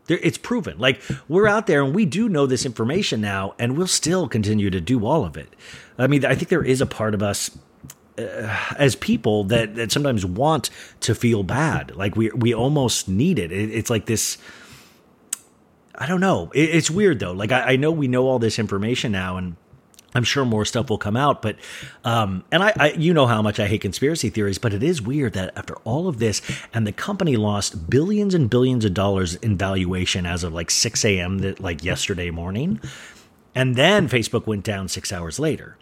It's 0.08 0.38
proven. 0.38 0.78
Like 0.78 1.02
we're 1.28 1.46
out 1.46 1.66
there 1.66 1.82
and 1.82 1.94
we 1.94 2.06
do 2.06 2.28
know 2.28 2.46
this 2.46 2.64
information 2.64 3.20
now 3.20 3.54
and 3.58 3.76
we'll 3.76 3.86
still 3.86 4.26
continue 4.26 4.70
to 4.70 4.80
do 4.80 5.04
all 5.04 5.24
of 5.24 5.36
it. 5.36 5.54
I 5.98 6.06
mean 6.06 6.24
i 6.24 6.34
think 6.34 6.48
there 6.48 6.64
is 6.64 6.80
a 6.80 6.86
part 6.86 7.14
of 7.14 7.22
us 7.22 7.50
uh, 8.18 8.74
as 8.76 8.96
people 8.96 9.44
that, 9.44 9.76
that 9.76 9.92
sometimes 9.92 10.26
want 10.26 10.70
to 11.00 11.14
feel 11.14 11.42
bad. 11.42 11.94
Like 11.94 12.16
we 12.16 12.30
we 12.30 12.52
almost 12.52 13.08
need 13.08 13.38
it, 13.38 13.52
it 13.52 13.70
it's 13.70 13.90
like 13.90 14.06
this 14.06 14.38
I 15.98 16.06
don't 16.06 16.20
know. 16.20 16.50
It, 16.54 16.70
it's 16.70 16.90
weird 16.90 17.18
though. 17.18 17.32
Like 17.32 17.50
I, 17.50 17.72
I, 17.72 17.76
know 17.76 17.90
we 17.90 18.06
know 18.06 18.26
all 18.28 18.38
this 18.38 18.60
information 18.60 19.10
now, 19.10 19.36
and 19.36 19.56
I'm 20.14 20.22
sure 20.22 20.44
more 20.44 20.64
stuff 20.64 20.88
will 20.88 20.98
come 20.98 21.16
out. 21.16 21.42
But 21.42 21.56
um, 22.04 22.44
and 22.52 22.62
I, 22.62 22.72
I, 22.78 22.92
you 22.92 23.12
know 23.12 23.26
how 23.26 23.42
much 23.42 23.58
I 23.58 23.66
hate 23.66 23.80
conspiracy 23.80 24.30
theories, 24.30 24.58
but 24.58 24.72
it 24.72 24.82
is 24.82 25.02
weird 25.02 25.32
that 25.32 25.58
after 25.58 25.74
all 25.78 26.06
of 26.06 26.20
this, 26.20 26.40
and 26.72 26.86
the 26.86 26.92
company 26.92 27.36
lost 27.36 27.90
billions 27.90 28.32
and 28.32 28.48
billions 28.48 28.84
of 28.84 28.94
dollars 28.94 29.34
in 29.36 29.58
valuation 29.58 30.24
as 30.24 30.44
of 30.44 30.54
like 30.54 30.70
6 30.70 31.04
a.m. 31.04 31.38
that 31.40 31.58
like 31.58 31.82
yesterday 31.82 32.30
morning, 32.30 32.80
and 33.54 33.74
then 33.74 34.08
Facebook 34.08 34.46
went 34.46 34.64
down 34.64 34.86
six 34.88 35.12
hours 35.12 35.40
later. 35.40 35.76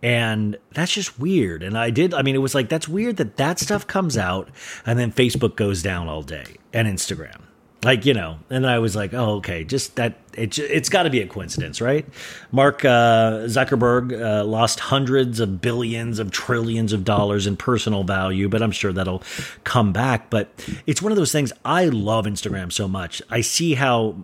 And 0.00 0.56
that's 0.74 0.92
just 0.92 1.18
weird. 1.18 1.64
And 1.64 1.76
I 1.76 1.90
did, 1.90 2.14
I 2.14 2.22
mean, 2.22 2.36
it 2.36 2.38
was 2.38 2.54
like, 2.54 2.68
that's 2.68 2.86
weird 2.86 3.16
that 3.16 3.36
that 3.36 3.58
stuff 3.58 3.84
comes 3.84 4.16
out 4.16 4.48
and 4.86 4.96
then 4.96 5.10
Facebook 5.10 5.56
goes 5.56 5.82
down 5.82 6.06
all 6.06 6.22
day 6.22 6.56
and 6.72 6.86
Instagram 6.86 7.47
like 7.84 8.04
you 8.04 8.12
know 8.12 8.38
and 8.50 8.66
i 8.66 8.78
was 8.78 8.96
like 8.96 9.14
oh 9.14 9.36
okay 9.36 9.62
just 9.62 9.94
that 9.96 10.18
it, 10.34 10.58
it's 10.58 10.88
got 10.88 11.02
to 11.02 11.10
be 11.10 11.20
a 11.20 11.26
coincidence 11.26 11.80
right? 11.80 12.06
Mark 12.52 12.84
uh, 12.84 13.46
zuckerberg 13.46 14.12
uh, 14.20 14.44
lost 14.44 14.78
hundreds 14.78 15.40
of 15.40 15.60
billions 15.60 16.20
of 16.20 16.30
trillions 16.30 16.92
of 16.92 17.04
dollars 17.04 17.46
in 17.46 17.56
personal 17.56 18.04
value 18.04 18.48
but 18.48 18.62
i'm 18.62 18.70
sure 18.72 18.92
that'll 18.92 19.22
come 19.64 19.92
back. 19.92 20.30
But 20.30 20.48
it's 20.86 21.02
one 21.02 21.12
of 21.12 21.18
those 21.18 21.32
things 21.32 21.52
i 21.64 21.86
love 21.86 22.26
instagram 22.26 22.72
so 22.72 22.88
much. 22.88 23.22
I 23.30 23.40
see 23.40 23.74
how 23.74 24.16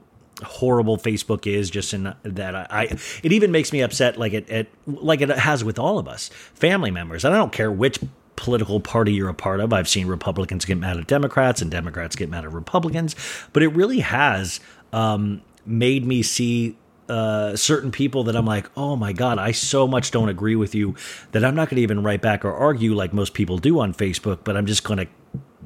horrible 0.42 0.98
facebook 0.98 1.46
is 1.46 1.70
just 1.70 1.94
in 1.94 2.12
that 2.24 2.56
I, 2.56 2.66
I 2.70 2.82
it 3.22 3.32
even 3.32 3.52
makes 3.52 3.72
me 3.72 3.82
upset 3.82 4.18
like 4.18 4.32
it, 4.32 4.50
it 4.50 4.68
like 4.86 5.20
it 5.20 5.30
has 5.30 5.62
with 5.62 5.78
all 5.78 5.98
of 5.98 6.08
us 6.08 6.28
family 6.54 6.90
members. 6.90 7.24
And 7.24 7.34
i 7.34 7.38
don't 7.38 7.52
care 7.52 7.70
which 7.70 7.98
political 8.36 8.80
party 8.80 9.12
you're 9.12 9.28
a 9.28 9.34
part 9.34 9.60
of. 9.60 9.72
I've 9.72 9.88
seen 9.88 10.06
Republicans 10.06 10.64
get 10.64 10.78
mad 10.78 10.96
at 10.96 11.06
Democrats 11.06 11.62
and 11.62 11.70
Democrats 11.70 12.16
get 12.16 12.28
mad 12.28 12.44
at 12.44 12.52
Republicans, 12.52 13.14
but 13.52 13.62
it 13.62 13.68
really 13.68 14.00
has 14.00 14.60
um, 14.92 15.42
made 15.66 16.06
me 16.06 16.22
see 16.22 16.76
uh, 17.08 17.54
certain 17.54 17.90
people 17.90 18.24
that 18.24 18.36
I'm 18.36 18.46
like, 18.46 18.70
oh 18.76 18.96
my 18.96 19.12
God, 19.12 19.38
I 19.38 19.52
so 19.52 19.86
much 19.86 20.10
don't 20.10 20.28
agree 20.28 20.56
with 20.56 20.74
you 20.74 20.94
that 21.32 21.44
I'm 21.44 21.54
not 21.54 21.68
going 21.68 21.76
to 21.76 21.82
even 21.82 22.02
write 22.02 22.22
back 22.22 22.44
or 22.44 22.54
argue 22.54 22.94
like 22.94 23.12
most 23.12 23.34
people 23.34 23.58
do 23.58 23.80
on 23.80 23.92
Facebook, 23.92 24.38
but 24.44 24.56
I'm 24.56 24.66
just 24.66 24.84
going 24.84 24.98
to 24.98 25.06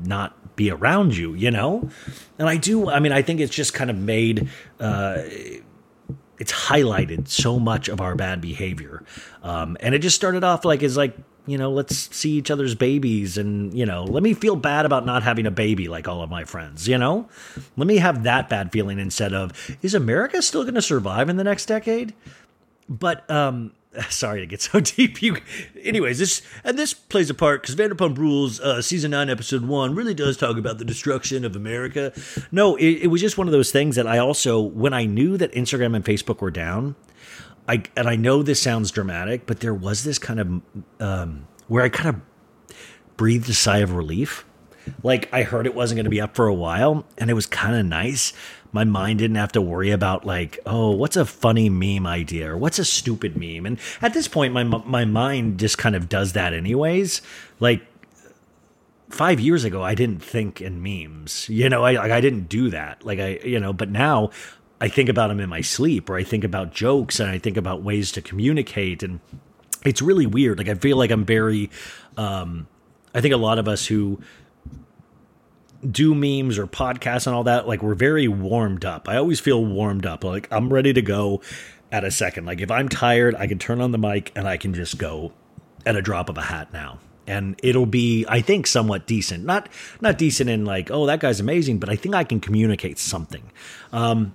not 0.05 0.57
be 0.57 0.71
around 0.71 1.17
you, 1.17 1.35
you 1.35 1.51
know? 1.51 1.89
And 2.39 2.49
I 2.49 2.57
do, 2.57 2.91
I 2.91 2.99
mean, 2.99 3.13
I 3.13 3.23
think 3.23 3.41
it's 3.41 3.55
just 3.55 3.75
kind 3.75 3.91
of 3.91 3.97
made, 3.97 4.49
uh, 4.81 5.19
it's 6.39 6.53
highlighted 6.53 7.29
so 7.29 7.59
much 7.59 7.89
of 7.89 8.01
our 8.01 8.15
bad 8.15 8.41
behavior. 8.41 9.05
Um, 9.43 9.77
and 9.81 9.95
it 9.95 10.01
just 10.01 10.17
started 10.17 10.45
off 10.45 10.65
like, 10.65 10.83
as 10.83 10.97
like, 10.97 11.17
you 11.49 11.57
know, 11.57 11.71
let's 11.71 12.15
see 12.15 12.33
each 12.33 12.51
other's 12.51 12.75
babies 12.75 13.39
and, 13.39 13.73
you 13.77 13.87
know, 13.87 14.05
let 14.05 14.23
me 14.23 14.35
feel 14.35 14.57
bad 14.57 14.85
about 14.85 15.07
not 15.07 15.23
having 15.23 15.47
a 15.47 15.51
baby 15.51 15.89
like 15.89 16.07
all 16.07 16.23
of 16.23 16.29
my 16.29 16.45
friends, 16.45 16.87
you 16.87 16.99
know? 16.99 17.29
Let 17.77 17.87
me 17.87 17.97
have 17.97 18.25
that 18.25 18.49
bad 18.49 18.71
feeling 18.71 18.99
instead 18.99 19.33
of, 19.33 19.77
is 19.83 19.95
America 19.95 20.43
still 20.43 20.63
going 20.63 20.75
to 20.75 20.83
survive 20.83 21.29
in 21.29 21.37
the 21.37 21.45
next 21.45 21.67
decade? 21.67 22.15
But, 22.89 23.29
um, 23.31 23.73
sorry 24.11 24.41
to 24.41 24.47
get 24.47 24.61
so 24.61 24.81
deep. 24.81 25.23
You, 25.23 25.37
anyways, 25.83 26.19
this 26.19 26.43
and 26.65 26.79
this 26.79 26.95
plays 26.95 27.31
a 27.31 27.35
part 27.35 27.63
because 27.63 27.77
Vanderpump 27.77 28.19
Rules, 28.19 28.61
uh, 28.61 28.83
season 28.83 29.13
nine, 29.13 29.31
episode 29.31 29.65
one, 29.65 29.95
really 29.95 30.15
does 30.15 30.37
talk 30.37 30.57
about 30.57 30.79
the 30.79 30.85
destruction 30.85 31.45
of 31.45 31.57
America. 31.57 32.13
No, 32.53 32.77
it, 32.77 33.03
it 33.03 33.07
was 33.09 33.21
just 33.21 33.39
one 33.39 33.49
of 33.49 33.53
those 33.53 33.71
things 33.71 33.97
that 33.97 34.07
I 34.07 34.19
also, 34.19 34.61
when 34.61 34.93
I 34.93 35.07
knew 35.07 35.37
that 35.37 35.53
Instagram 35.53 35.97
and 35.97 36.05
Facebook 36.05 36.41
were 36.41 36.51
down, 36.51 36.97
I 37.69 37.83
and 37.97 38.09
I 38.09 38.17
know 38.17 38.43
this 38.43 38.61
sounds 38.61 38.91
dramatic, 38.91 39.47
but 39.47 39.61
there 39.61 39.75
was 39.75 40.03
this 40.03 40.19
kind 40.19 40.41
of 40.41 40.63
um, 41.01 41.47
where 41.69 41.85
I 41.85 41.91
kind 41.91 42.09
of 42.09 42.21
breathed 43.17 43.49
a 43.51 43.55
sigh 43.55 43.79
of 43.79 43.95
relief. 43.95 44.47
Like 45.03 45.29
I 45.35 45.43
heard 45.43 45.67
it 45.67 45.75
wasn't 45.75 45.97
going 45.97 46.05
to 46.05 46.11
be 46.11 46.21
up 46.21 46.35
for 46.35 46.47
a 46.47 46.55
while, 46.55 47.05
and 47.19 47.31
it 47.31 47.35
was 47.35 47.45
kind 47.45 47.77
of 47.77 47.85
nice. 47.85 48.33
My 48.73 48.85
mind 48.85 49.19
didn't 49.19 49.37
have 49.37 49.53
to 49.53 49.63
worry 49.63 49.91
about 49.91 50.25
like, 50.25 50.59
oh, 50.67 50.91
what's 50.91 51.17
a 51.17 51.27
funny 51.27 51.69
meme 51.69 52.07
idea 52.07 52.53
or 52.53 52.57
what's 52.57 52.79
a 52.79 52.85
stupid 52.85 53.37
meme. 53.37 53.67
And 53.67 53.79
at 54.01 54.15
this 54.15 54.29
point, 54.29 54.55
my 54.55 54.65
my 54.65 55.05
mind 55.05 55.61
just 55.61 55.77
kind 55.77 55.95
of 55.95 56.09
does 56.09 56.33
that 56.33 56.55
anyways. 56.55 57.21
Like 57.61 57.83
five 59.11 59.41
years 59.41 59.65
ago, 59.65 59.83
I 59.83 59.95
didn't 59.95 60.23
think 60.23 60.61
in 60.61 60.83
memes. 60.83 61.49
You 61.49 61.69
know, 61.69 61.85
I 61.85 62.17
I 62.17 62.21
didn't 62.23 62.49
do 62.49 62.71
that. 62.71 63.05
Like 63.05 63.19
I, 63.19 63.41
you 63.45 63.61
know, 63.61 63.75
but 63.75 63.91
now 63.91 64.31
I 64.81 64.89
think 64.89 65.09
about 65.09 65.29
them 65.29 65.41
in 65.41 65.49
my 65.49 65.61
sleep, 65.61 66.09
or 66.09 66.17
I 66.17 66.23
think 66.23 66.45
about 66.45 66.73
jokes, 66.73 67.19
and 67.21 67.29
I 67.31 67.39
think 67.39 67.57
about 67.57 67.83
ways 67.83 68.13
to 68.13 68.23
communicate, 68.23 69.03
and 69.03 69.21
it's 69.85 70.01
really 70.01 70.27
weird. 70.27 70.59
Like 70.59 70.69
I 70.69 70.75
feel 70.75 70.97
like 70.97 71.11
I'm 71.11 71.25
very. 71.25 71.71
Um, 72.17 72.69
I 73.15 73.21
think 73.21 73.35
a 73.35 73.39
lot 73.39 73.59
of 73.59 73.67
us 73.69 73.87
who 73.87 74.21
do 75.89 76.15
memes 76.15 76.59
or 76.59 76.67
podcasts 76.67 77.27
and 77.27 77.35
all 77.35 77.45
that, 77.45 77.67
like 77.67 77.83
we're 77.83 77.95
very 77.95 78.29
warmed 78.29 78.85
up. 78.85 79.09
I 79.09 79.17
always 79.17 79.41
feel 79.41 79.65
warmed 79.65 80.07
up. 80.07 80.25
Like 80.25 80.49
I'm 80.53 80.73
ready 80.73 80.93
to 80.93 81.03
go 81.03 81.41
at 81.91 82.05
a 82.05 82.11
second. 82.11 82.47
Like 82.47 82.61
if 82.61 82.71
I'm 82.71 82.89
tired, 82.89 83.35
I 83.37 83.47
can 83.47 83.59
turn 83.59 83.81
on 83.81 83.93
the 83.93 83.99
mic 83.99 84.33
and 84.37 84.47
I 84.47 84.57
can 84.57 84.75
just 84.75 84.99
go 84.99 85.33
at 85.87 85.97
a 85.97 86.03
drop 86.03 86.29
of 86.29 86.37
a 86.37 86.43
hat 86.43 86.73
now. 86.73 86.99
and 87.29 87.59
it'll 87.63 87.87
be 87.87 88.25
I 88.29 88.41
think 88.41 88.67
somewhat 88.67 89.07
decent. 89.07 89.45
Not 89.45 89.69
not 90.01 90.19
decent 90.19 90.51
in 90.51 90.65
like 90.65 90.91
oh 90.91 91.07
that 91.07 91.21
guy's 91.21 91.41
amazing, 91.41 91.79
but 91.79 91.89
I 91.89 91.97
think 91.97 92.15
I 92.15 92.25
can 92.25 92.41
communicate 92.41 92.99
something. 92.99 93.51
Um, 93.93 94.35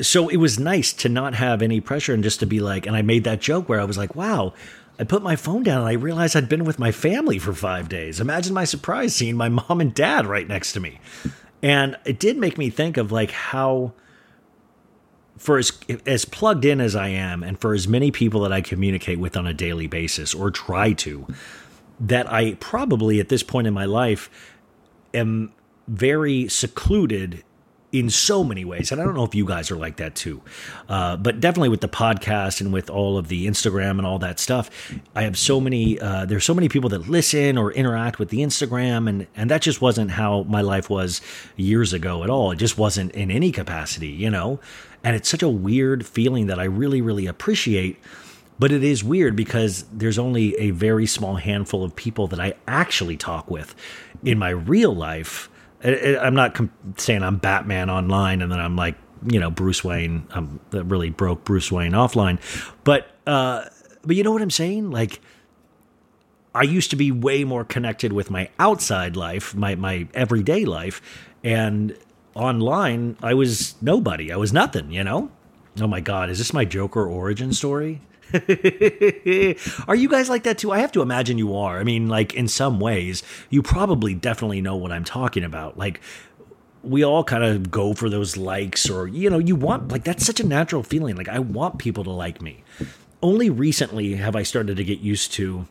so 0.00 0.28
it 0.28 0.36
was 0.36 0.58
nice 0.58 0.92
to 0.94 1.08
not 1.08 1.34
have 1.34 1.62
any 1.62 1.80
pressure 1.80 2.12
and 2.12 2.22
just 2.22 2.40
to 2.40 2.46
be 2.46 2.60
like, 2.60 2.86
and 2.86 2.96
I 2.96 3.02
made 3.02 3.24
that 3.24 3.40
joke 3.40 3.68
where 3.68 3.80
I 3.80 3.84
was 3.84 3.98
like, 3.98 4.14
wow. 4.14 4.52
I 4.98 5.04
put 5.04 5.22
my 5.22 5.36
phone 5.36 5.62
down 5.62 5.80
and 5.80 5.88
I 5.88 5.92
realized 5.92 6.36
I'd 6.36 6.48
been 6.48 6.64
with 6.64 6.78
my 6.78 6.90
family 6.90 7.38
for 7.38 7.52
five 7.52 7.88
days. 7.88 8.18
Imagine 8.18 8.54
my 8.54 8.64
surprise 8.64 9.14
seeing 9.14 9.36
my 9.36 9.48
mom 9.68 9.80
and 9.80 9.94
dad 9.94 10.26
right 10.26 10.48
next 10.48 10.72
to 10.72 10.80
me. 10.80 11.00
And 11.62 11.98
it 12.04 12.18
did 12.18 12.38
make 12.38 12.56
me 12.58 12.70
think 12.70 12.96
of 12.96 13.12
like 13.12 13.30
how 13.30 13.92
for 15.36 15.58
as 15.58 15.72
as 16.06 16.24
plugged 16.24 16.64
in 16.64 16.80
as 16.80 16.96
I 16.96 17.08
am, 17.08 17.42
and 17.42 17.60
for 17.60 17.74
as 17.74 17.86
many 17.86 18.10
people 18.10 18.40
that 18.40 18.52
I 18.52 18.60
communicate 18.60 19.18
with 19.18 19.36
on 19.36 19.46
a 19.46 19.52
daily 19.52 19.86
basis 19.86 20.34
or 20.34 20.50
try 20.50 20.92
to, 20.94 21.26
that 22.00 22.30
I 22.32 22.54
probably 22.54 23.20
at 23.20 23.28
this 23.28 23.42
point 23.42 23.66
in 23.66 23.74
my 23.74 23.84
life 23.84 24.30
am 25.12 25.52
very 25.88 26.48
secluded 26.48 27.44
in 27.92 28.10
so 28.10 28.42
many 28.42 28.64
ways. 28.64 28.92
And 28.92 29.00
I 29.00 29.04
don't 29.04 29.14
know 29.14 29.24
if 29.24 29.34
you 29.34 29.46
guys 29.46 29.70
are 29.70 29.76
like 29.76 29.96
that 29.96 30.14
too, 30.14 30.42
uh, 30.88 31.16
but 31.16 31.40
definitely 31.40 31.68
with 31.68 31.80
the 31.80 31.88
podcast 31.88 32.60
and 32.60 32.72
with 32.72 32.90
all 32.90 33.16
of 33.16 33.28
the 33.28 33.46
Instagram 33.46 33.98
and 33.98 34.06
all 34.06 34.18
that 34.18 34.38
stuff, 34.38 34.70
I 35.14 35.22
have 35.22 35.38
so 35.38 35.60
many. 35.60 35.98
Uh, 35.98 36.24
there's 36.24 36.44
so 36.44 36.54
many 36.54 36.68
people 36.68 36.90
that 36.90 37.08
listen 37.08 37.56
or 37.56 37.72
interact 37.72 38.18
with 38.18 38.30
the 38.30 38.38
Instagram, 38.38 39.08
and 39.08 39.26
and 39.36 39.50
that 39.50 39.62
just 39.62 39.80
wasn't 39.80 40.12
how 40.12 40.42
my 40.44 40.60
life 40.60 40.90
was 40.90 41.20
years 41.56 41.92
ago 41.92 42.24
at 42.24 42.30
all. 42.30 42.50
It 42.50 42.56
just 42.56 42.76
wasn't 42.78 43.12
in 43.12 43.30
any 43.30 43.52
capacity, 43.52 44.08
you 44.08 44.30
know. 44.30 44.60
And 45.04 45.14
it's 45.14 45.28
such 45.28 45.42
a 45.42 45.48
weird 45.48 46.04
feeling 46.04 46.46
that 46.48 46.58
I 46.58 46.64
really, 46.64 47.00
really 47.00 47.26
appreciate. 47.26 47.98
But 48.58 48.72
it 48.72 48.82
is 48.82 49.04
weird 49.04 49.36
because 49.36 49.84
there's 49.92 50.18
only 50.18 50.56
a 50.56 50.70
very 50.70 51.06
small 51.06 51.36
handful 51.36 51.84
of 51.84 51.94
people 51.94 52.26
that 52.28 52.40
I 52.40 52.54
actually 52.66 53.16
talk 53.18 53.50
with 53.50 53.74
in 54.24 54.38
my 54.38 54.48
real 54.48 54.94
life 54.94 55.50
I'm 55.86 56.34
not 56.34 56.58
saying 56.96 57.22
I'm 57.22 57.36
Batman 57.36 57.90
online 57.90 58.42
and 58.42 58.50
then 58.50 58.58
I'm 58.58 58.76
like, 58.76 58.96
you 59.24 59.38
know, 59.38 59.50
Bruce 59.50 59.84
Wayne. 59.84 60.26
I'm 60.30 60.60
that 60.70 60.84
really 60.84 61.10
broke 61.10 61.44
Bruce 61.44 61.70
Wayne 61.70 61.92
offline, 61.92 62.38
but 62.84 63.08
uh, 63.26 63.64
but 64.02 64.16
you 64.16 64.22
know 64.22 64.32
what 64.32 64.42
I'm 64.42 64.50
saying? 64.50 64.90
Like, 64.90 65.20
I 66.54 66.62
used 66.62 66.90
to 66.90 66.96
be 66.96 67.10
way 67.12 67.44
more 67.44 67.64
connected 67.64 68.12
with 68.12 68.30
my 68.30 68.50
outside 68.58 69.16
life, 69.16 69.54
my 69.54 69.74
my 69.76 70.08
everyday 70.14 70.64
life, 70.64 71.00
and 71.44 71.96
online 72.34 73.16
I 73.22 73.34
was 73.34 73.74
nobody. 73.80 74.32
I 74.32 74.36
was 74.36 74.52
nothing. 74.52 74.90
You 74.90 75.04
know. 75.04 75.30
Oh 75.80 75.86
my 75.86 76.00
God, 76.00 76.30
is 76.30 76.38
this 76.38 76.52
my 76.52 76.64
Joker 76.64 77.06
origin 77.06 77.52
story? 77.52 78.00
are 79.88 79.94
you 79.94 80.08
guys 80.08 80.28
like 80.28 80.42
that 80.44 80.58
too? 80.58 80.72
I 80.72 80.78
have 80.78 80.92
to 80.92 81.02
imagine 81.02 81.38
you 81.38 81.56
are. 81.56 81.78
I 81.78 81.84
mean, 81.84 82.08
like 82.08 82.34
in 82.34 82.48
some 82.48 82.80
ways, 82.80 83.22
you 83.50 83.62
probably 83.62 84.14
definitely 84.14 84.60
know 84.60 84.76
what 84.76 84.92
I'm 84.92 85.04
talking 85.04 85.44
about. 85.44 85.78
Like 85.78 86.00
we 86.82 87.04
all 87.04 87.24
kind 87.24 87.44
of 87.44 87.70
go 87.70 87.94
for 87.94 88.08
those 88.08 88.36
likes 88.36 88.88
or 88.88 89.08
you 89.08 89.30
know, 89.30 89.38
you 89.38 89.56
want 89.56 89.90
like 89.90 90.04
that's 90.04 90.24
such 90.24 90.40
a 90.40 90.46
natural 90.46 90.82
feeling. 90.82 91.16
Like 91.16 91.28
I 91.28 91.38
want 91.38 91.78
people 91.78 92.04
to 92.04 92.10
like 92.10 92.40
me. 92.40 92.62
Only 93.22 93.50
recently 93.50 94.14
have 94.14 94.36
I 94.36 94.42
started 94.42 94.76
to 94.76 94.84
get 94.84 95.00
used 95.00 95.32
to 95.34 95.66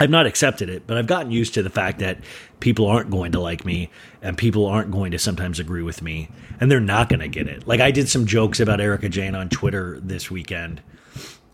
I've 0.00 0.10
not 0.10 0.26
accepted 0.26 0.68
it, 0.68 0.84
but 0.88 0.96
I've 0.96 1.06
gotten 1.06 1.30
used 1.30 1.54
to 1.54 1.62
the 1.62 1.70
fact 1.70 2.00
that 2.00 2.18
people 2.58 2.88
aren't 2.88 3.10
going 3.10 3.30
to 3.32 3.40
like 3.40 3.64
me 3.64 3.88
and 4.20 4.36
people 4.36 4.66
aren't 4.66 4.90
going 4.90 5.12
to 5.12 5.18
sometimes 5.18 5.60
agree 5.60 5.82
with 5.82 6.02
me 6.02 6.28
and 6.58 6.68
they're 6.68 6.80
not 6.80 7.08
going 7.08 7.20
to 7.20 7.28
get 7.28 7.46
it. 7.46 7.68
Like 7.68 7.80
I 7.80 7.92
did 7.92 8.08
some 8.08 8.26
jokes 8.26 8.58
about 8.58 8.80
Erika 8.80 9.08
Jayne 9.08 9.36
on 9.36 9.48
Twitter 9.48 10.00
this 10.02 10.28
weekend 10.28 10.82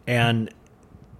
and 0.08 0.50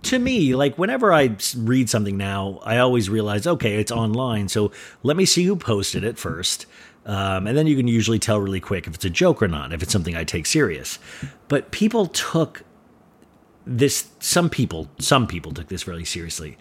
to 0.04 0.18
me, 0.18 0.54
like 0.54 0.78
whenever 0.78 1.12
I 1.12 1.36
read 1.56 1.90
something 1.90 2.16
now, 2.16 2.58
I 2.64 2.78
always 2.78 3.10
realize, 3.10 3.46
okay, 3.46 3.76
it's 3.76 3.92
online. 3.92 4.48
So 4.48 4.72
let 5.02 5.14
me 5.14 5.26
see 5.26 5.44
who 5.44 5.56
posted 5.56 6.04
it 6.04 6.18
first. 6.18 6.64
Um, 7.04 7.46
and 7.46 7.56
then 7.56 7.66
you 7.66 7.76
can 7.76 7.86
usually 7.86 8.18
tell 8.18 8.40
really 8.40 8.60
quick 8.60 8.86
if 8.86 8.94
it's 8.94 9.04
a 9.04 9.10
joke 9.10 9.42
or 9.42 9.48
not, 9.48 9.74
if 9.74 9.82
it's 9.82 9.92
something 9.92 10.16
I 10.16 10.24
take 10.24 10.46
serious. 10.46 10.98
But 11.48 11.70
people 11.70 12.06
took 12.06 12.62
this, 13.66 14.08
some 14.20 14.48
people, 14.48 14.88
some 14.98 15.26
people 15.26 15.52
took 15.52 15.68
this 15.68 15.86
really 15.86 16.06
seriously. 16.06 16.56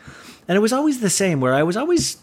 And 0.50 0.58
it 0.58 0.60
was 0.60 0.74
always 0.74 1.00
the 1.00 1.10
same, 1.10 1.40
where 1.40 1.54
I 1.54 1.64
was 1.64 1.78
always 1.78 2.18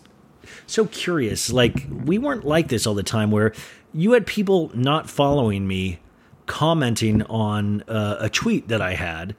so 0.67 0.85
curious. 0.85 1.51
Like, 1.51 1.87
we 2.05 2.19
weren't 2.19 2.45
like 2.45 2.69
this 2.69 2.87
all 2.87 2.95
the 2.95 3.03
time, 3.03 3.31
where 3.31 3.55
you 3.95 4.12
had 4.12 4.27
people 4.27 4.71
not 4.75 5.09
following 5.09 5.67
me 5.67 6.01
commenting 6.45 7.23
on 7.23 7.83
uh, 7.88 8.17
a 8.21 8.29
tweet 8.29 8.69
that 8.69 8.83
I 8.83 8.95
had 8.95 9.35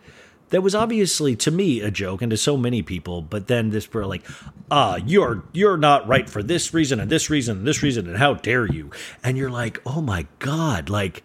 that 0.50 0.62
was 0.62 0.76
obviously 0.76 1.36
to 1.36 1.52
me 1.52 1.82
a 1.82 1.92
joke 1.92 2.22
and 2.22 2.30
to 2.30 2.38
so 2.38 2.58
many 2.58 2.82
people 2.82 3.22
but 3.22 3.48
then 3.48 3.70
this 3.70 3.92
were 3.94 4.06
like 4.06 4.24
ah 4.72 4.96
you're 5.06 5.44
you're 5.54 5.78
not 5.78 6.08
right 6.08 6.30
for 6.30 6.44
this 6.44 6.74
reason 6.74 7.00
and 7.00 7.10
this 7.10 7.30
reason 7.30 7.58
and 7.58 7.68
this 7.68 7.82
reason 7.84 8.08
and 8.08 8.18
how 8.18 8.34
dare 8.34 8.66
you? 8.66 8.90
And 9.24 9.38
you're 9.38 9.52
like 9.52 9.82
oh 9.86 10.02
my 10.02 10.28
god 10.40 10.90
like 10.90 11.24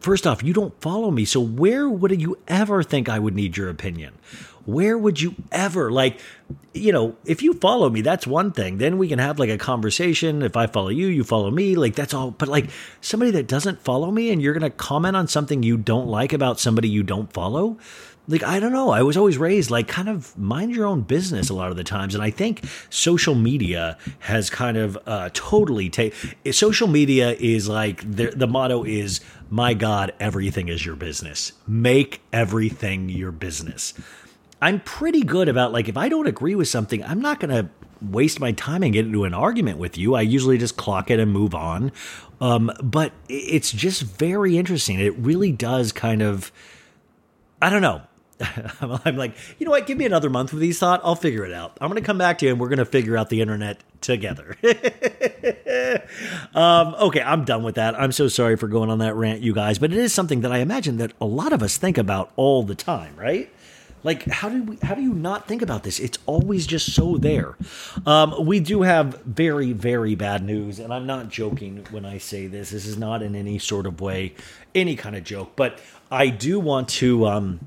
first 0.00 0.26
off 0.26 0.42
you 0.42 0.52
don't 0.52 0.80
follow 0.80 1.10
me 1.10 1.24
so 1.24 1.40
where 1.40 1.88
would 1.88 2.20
you 2.20 2.38
ever 2.48 2.82
think 2.82 3.08
i 3.08 3.18
would 3.18 3.34
need 3.34 3.56
your 3.56 3.68
opinion? 3.68 4.14
Where 4.64 4.98
would 4.98 5.20
you 5.20 5.36
ever 5.52 5.92
like 5.92 6.20
you 6.74 6.92
know 6.92 7.16
if 7.24 7.40
you 7.40 7.54
follow 7.54 7.88
me 7.88 8.00
that's 8.00 8.26
one 8.26 8.50
thing 8.50 8.78
then 8.78 8.98
we 8.98 9.08
can 9.08 9.20
have 9.20 9.38
like 9.38 9.48
a 9.48 9.58
conversation 9.58 10.42
if 10.42 10.56
i 10.56 10.66
follow 10.66 10.88
you 10.88 11.06
you 11.06 11.22
follow 11.24 11.50
me 11.50 11.76
like 11.76 11.94
that's 11.94 12.12
all 12.12 12.32
but 12.32 12.48
like 12.48 12.68
somebody 13.00 13.30
that 13.30 13.46
doesn't 13.46 13.80
follow 13.82 14.10
me 14.10 14.30
and 14.30 14.42
you're 14.42 14.52
going 14.52 14.68
to 14.68 14.76
comment 14.76 15.16
on 15.16 15.28
something 15.28 15.62
you 15.62 15.76
don't 15.76 16.08
like 16.08 16.32
about 16.32 16.58
somebody 16.58 16.88
you 16.88 17.02
don't 17.04 17.32
follow 17.32 17.78
like 18.28 18.42
I 18.42 18.58
don't 18.58 18.72
know. 18.72 18.90
I 18.90 19.02
was 19.02 19.16
always 19.16 19.38
raised 19.38 19.70
like 19.70 19.88
kind 19.88 20.08
of 20.08 20.36
mind 20.36 20.74
your 20.74 20.86
own 20.86 21.02
business 21.02 21.48
a 21.48 21.54
lot 21.54 21.70
of 21.70 21.76
the 21.76 21.84
times, 21.84 22.14
and 22.14 22.22
I 22.22 22.30
think 22.30 22.64
social 22.90 23.34
media 23.34 23.98
has 24.20 24.50
kind 24.50 24.76
of 24.76 24.98
uh, 25.06 25.30
totally 25.32 25.88
take. 25.88 26.14
Social 26.50 26.88
media 26.88 27.32
is 27.38 27.68
like 27.68 28.02
the 28.02 28.30
the 28.30 28.46
motto 28.46 28.84
is 28.84 29.20
my 29.48 29.74
God, 29.74 30.12
everything 30.18 30.68
is 30.68 30.84
your 30.84 30.96
business. 30.96 31.52
Make 31.66 32.20
everything 32.32 33.08
your 33.08 33.32
business. 33.32 33.94
I'm 34.60 34.80
pretty 34.80 35.22
good 35.22 35.48
about 35.48 35.72
like 35.72 35.88
if 35.88 35.96
I 35.96 36.08
don't 36.08 36.26
agree 36.26 36.54
with 36.54 36.68
something, 36.68 37.04
I'm 37.04 37.20
not 37.20 37.40
gonna 37.40 37.70
waste 38.02 38.40
my 38.40 38.52
time 38.52 38.82
and 38.82 38.92
get 38.92 39.06
into 39.06 39.24
an 39.24 39.34
argument 39.34 39.78
with 39.78 39.96
you. 39.96 40.14
I 40.14 40.22
usually 40.22 40.58
just 40.58 40.76
clock 40.76 41.10
it 41.10 41.20
and 41.20 41.32
move 41.32 41.54
on. 41.54 41.92
Um, 42.40 42.72
but 42.82 43.12
it's 43.28 43.70
just 43.70 44.02
very 44.02 44.58
interesting. 44.58 44.98
It 44.98 45.16
really 45.16 45.52
does 45.52 45.92
kind 45.92 46.22
of. 46.22 46.50
I 47.62 47.70
don't 47.70 47.82
know. 47.82 48.02
I'm 48.80 49.16
like, 49.16 49.34
you 49.58 49.64
know 49.64 49.70
what? 49.70 49.86
Give 49.86 49.96
me 49.96 50.04
another 50.04 50.30
month 50.30 50.52
with 50.52 50.60
these 50.60 50.78
thoughts. 50.78 51.02
I'll 51.04 51.16
figure 51.16 51.44
it 51.44 51.52
out. 51.52 51.76
I'm 51.80 51.88
going 51.88 52.00
to 52.00 52.06
come 52.06 52.18
back 52.18 52.38
to 52.38 52.46
you 52.46 52.52
and 52.52 52.60
we're 52.60 52.68
going 52.68 52.78
to 52.78 52.84
figure 52.84 53.16
out 53.16 53.30
the 53.30 53.40
internet 53.40 53.80
together. 54.00 54.56
um, 56.54 56.94
okay, 56.94 57.22
I'm 57.22 57.44
done 57.44 57.62
with 57.62 57.76
that. 57.76 57.98
I'm 57.98 58.12
so 58.12 58.28
sorry 58.28 58.56
for 58.56 58.68
going 58.68 58.90
on 58.90 58.98
that 58.98 59.14
rant, 59.14 59.40
you 59.40 59.54
guys, 59.54 59.78
but 59.78 59.92
it 59.92 59.98
is 59.98 60.12
something 60.12 60.42
that 60.42 60.52
I 60.52 60.58
imagine 60.58 60.98
that 60.98 61.12
a 61.20 61.26
lot 61.26 61.52
of 61.52 61.62
us 61.62 61.76
think 61.76 61.98
about 61.98 62.32
all 62.36 62.62
the 62.62 62.74
time, 62.74 63.16
right? 63.16 63.50
Like, 64.06 64.24
how 64.26 64.48
do 64.48 64.62
we? 64.62 64.76
How 64.82 64.94
do 64.94 65.02
you 65.02 65.12
not 65.12 65.48
think 65.48 65.62
about 65.62 65.82
this? 65.82 65.98
It's 65.98 66.18
always 66.26 66.64
just 66.64 66.94
so 66.94 67.16
there. 67.16 67.56
Um, 68.06 68.46
we 68.46 68.60
do 68.60 68.82
have 68.82 69.20
very, 69.22 69.72
very 69.72 70.14
bad 70.14 70.44
news, 70.44 70.78
and 70.78 70.94
I'm 70.94 71.06
not 71.06 71.28
joking 71.28 71.84
when 71.90 72.04
I 72.04 72.18
say 72.18 72.46
this. 72.46 72.70
This 72.70 72.86
is 72.86 72.96
not 72.96 73.20
in 73.20 73.34
any 73.34 73.58
sort 73.58 73.84
of 73.84 74.00
way 74.00 74.34
any 74.76 74.94
kind 74.94 75.16
of 75.16 75.24
joke, 75.24 75.54
but 75.56 75.80
I 76.08 76.28
do 76.28 76.60
want 76.60 76.88
to. 76.90 77.26
Um, 77.26 77.60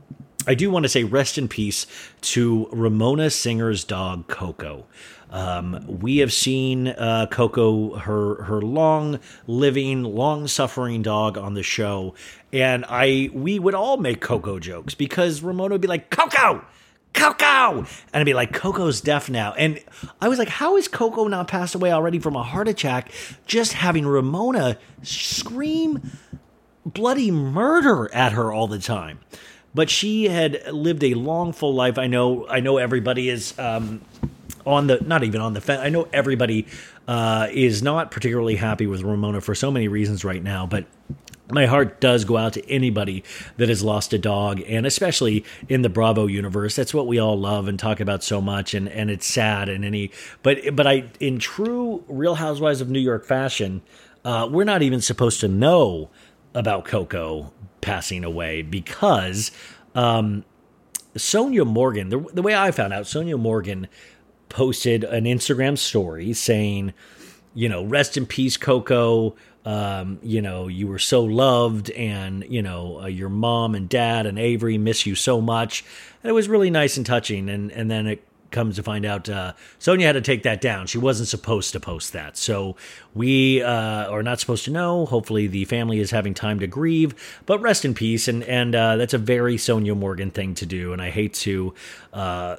I 0.48 0.56
do 0.56 0.72
want 0.72 0.84
to 0.84 0.90
say 0.90 1.04
rest 1.04 1.38
in 1.38 1.48
peace 1.48 1.86
to 2.22 2.70
Ramona 2.72 3.30
Singer's 3.30 3.84
dog 3.84 4.28
Coco. 4.28 4.86
Um, 5.32 5.86
we 6.02 6.18
have 6.18 6.34
seen 6.34 6.88
uh, 6.88 7.28
Coco, 7.30 7.96
her 7.98 8.44
her 8.44 8.62
long 8.62 9.20
living, 9.48 10.04
long 10.04 10.48
suffering 10.48 11.02
dog 11.02 11.38
on 11.38 11.54
the 11.54 11.62
show, 11.62 12.16
and 12.54 12.86
I 12.88 13.30
we 13.34 13.60
would 13.60 13.76
all 13.76 13.98
make 13.98 14.22
Coco 14.22 14.60
jokes 14.60 14.96
because 14.96 15.44
Ramona 15.44 15.76
would 15.76 15.82
be 15.82 15.88
like 15.88 16.10
Coco. 16.10 16.66
Coco! 17.14 17.80
And 17.80 17.88
I'd 18.14 18.26
be 18.26 18.36
like, 18.36 18.54
Coco's 18.54 19.02
deaf 19.02 19.32
now. 19.32 19.54
And 19.54 19.84
I 20.22 20.28
was 20.28 20.38
like, 20.38 20.48
how 20.48 20.78
is 20.78 20.88
Coco 20.88 21.28
not 21.28 21.48
passed 21.48 21.74
away 21.74 21.92
already 21.92 22.20
from 22.20 22.36
a 22.36 22.44
heart 22.44 22.68
attack? 22.68 23.12
Just 23.48 23.74
having 23.74 24.06
Ramona 24.06 24.78
scream 25.02 26.12
bloody 26.86 27.32
murder 27.32 28.14
at 28.14 28.34
her 28.34 28.54
all 28.54 28.68
the 28.68 28.78
time 28.78 29.20
but 29.74 29.90
she 29.90 30.26
had 30.26 30.72
lived 30.72 31.04
a 31.04 31.14
long, 31.14 31.54
full 31.54 31.74
life. 31.74 31.98
I 31.98 32.08
know, 32.08 32.48
I 32.48 32.60
know 32.60 32.78
everybody 32.78 33.30
is 33.30 33.58
um, 33.60 34.02
on 34.66 34.88
the 34.88 35.00
not 35.02 35.24
even 35.24 35.42
on 35.42 35.54
the 35.54 35.62
fence. 35.62 35.82
I 35.84 35.90
know 35.90 36.08
everybody 36.14 36.68
uh, 37.08 37.48
is 37.52 37.82
not 37.82 38.12
particularly 38.12 38.56
happy 38.56 38.88
with 38.88 39.02
Ramona 39.02 39.42
for 39.42 39.56
so 39.56 39.72
many 39.72 39.88
reasons 39.88 40.24
right 40.24 40.42
now, 40.42 40.66
but 40.66 40.86
my 41.52 41.66
heart 41.66 42.00
does 42.00 42.26
go 42.26 42.38
out 42.38 42.54
to 42.54 42.70
anybody 42.70 43.24
that 43.58 43.70
has 43.70 43.84
lost 43.84 44.14
a 44.14 44.18
dog 44.18 44.62
and 44.68 44.86
especially 44.86 45.44
in 45.68 45.82
the 45.82 45.90
bravo 45.90 46.28
universe 46.28 46.76
that's 46.76 46.94
what 46.94 47.08
we 47.08 47.18
all 47.18 47.40
love 47.40 47.68
and 47.68 47.80
talk 47.80 48.00
about 48.00 48.24
so 48.24 48.40
much 48.40 48.74
and 48.74 48.88
and 48.90 49.10
it's 49.10 49.26
sad 49.26 49.68
and 49.68 49.84
any 49.84 50.12
but 50.44 50.60
but 50.76 50.86
i 50.86 51.04
in 51.20 51.40
true 51.40 52.04
real 52.08 52.36
housewives 52.36 52.82
of 52.82 52.90
new 52.90 53.00
york 53.00 53.26
fashion 53.26 53.82
uh, 54.26 54.48
we're 54.52 54.64
not 54.64 54.82
even 54.82 55.02
supposed 55.02 55.40
to 55.40 55.48
know 55.48 56.10
about 56.54 56.86
coco 56.86 57.52
passing 57.82 58.24
away 58.24 58.62
because 58.62 59.52
um, 59.96 60.44
Sonja 61.16 61.66
Morgan, 61.66 62.10
the, 62.10 62.20
the 62.34 62.42
way 62.42 62.56
I 62.56 62.72
found 62.72 62.94
out, 62.94 63.06
Sonja 63.06 63.40
Morgan 63.40 63.88
posted 64.50 65.04
an 65.04 65.26
Instagram 65.26 65.78
story 65.78 66.34
saying, 66.34 66.94
you 67.54 67.70
know, 67.70 67.84
rest 67.84 68.18
in 68.18 68.26
peace, 68.26 68.58
Coco. 68.58 69.36
Um, 69.66 70.20
you 70.24 70.42
know, 70.42 70.68
you 70.68 70.88
were 70.88 71.00
so 71.00 71.24
loved, 71.24 71.92
and 71.92 72.46
you 72.48 72.62
know, 72.62 73.02
uh, 73.02 73.08
your 73.08 73.30
mom 73.30 73.76
and 73.76 73.90
dad 73.90 74.26
and 74.26 74.40
Avery 74.40 74.78
miss 74.78 75.06
you 75.06 75.16
so 75.16 75.42
much. 75.42 75.84
And 76.24 76.30
it 76.30 76.34
was 76.34 76.48
really 76.48 76.70
nice 76.70 76.96
and 76.98 77.06
touching. 77.06 77.50
And 77.50 77.72
and 77.72 77.92
then 77.92 78.08
it 78.08 78.24
comes 78.52 78.76
to 78.76 78.84
find 78.84 79.06
out 79.06 79.30
uh, 79.30 79.54
Sonja 79.80 80.04
had 80.04 80.14
to 80.14 80.22
take 80.22 80.44
that 80.44 80.62
down. 80.62 80.88
She 80.88 80.98
wasn't 80.98 81.30
supposed 81.30 81.72
to 81.74 81.80
post 81.80 82.14
that. 82.14 82.38
So 82.38 82.76
we 83.14 83.62
uh, 83.62 84.10
are 84.10 84.24
not 84.24 84.40
supposed 84.40 84.66
to 84.66 84.72
know. 84.72 85.06
Hopefully 85.06 85.48
the 85.48 85.66
family 85.66 86.00
is 86.00 86.12
having 86.12 86.34
time 86.34 86.60
to 86.60 86.68
grieve, 86.68 87.42
but 87.46 87.60
rest 87.60 87.86
in 87.86 87.94
peace. 87.94 88.28
And, 88.28 88.44
and 88.44 88.76
uh, 88.76 88.98
that's 88.98 89.14
a 89.14 89.18
very 89.18 89.58
Sonja 89.58 89.96
Morgan 89.96 90.32
thing 90.32 90.56
to 90.56 90.66
do. 90.66 90.94
And 90.94 91.02
I 91.02 91.10
hate 91.10 91.34
to. 91.36 91.74
Uh, 92.14 92.58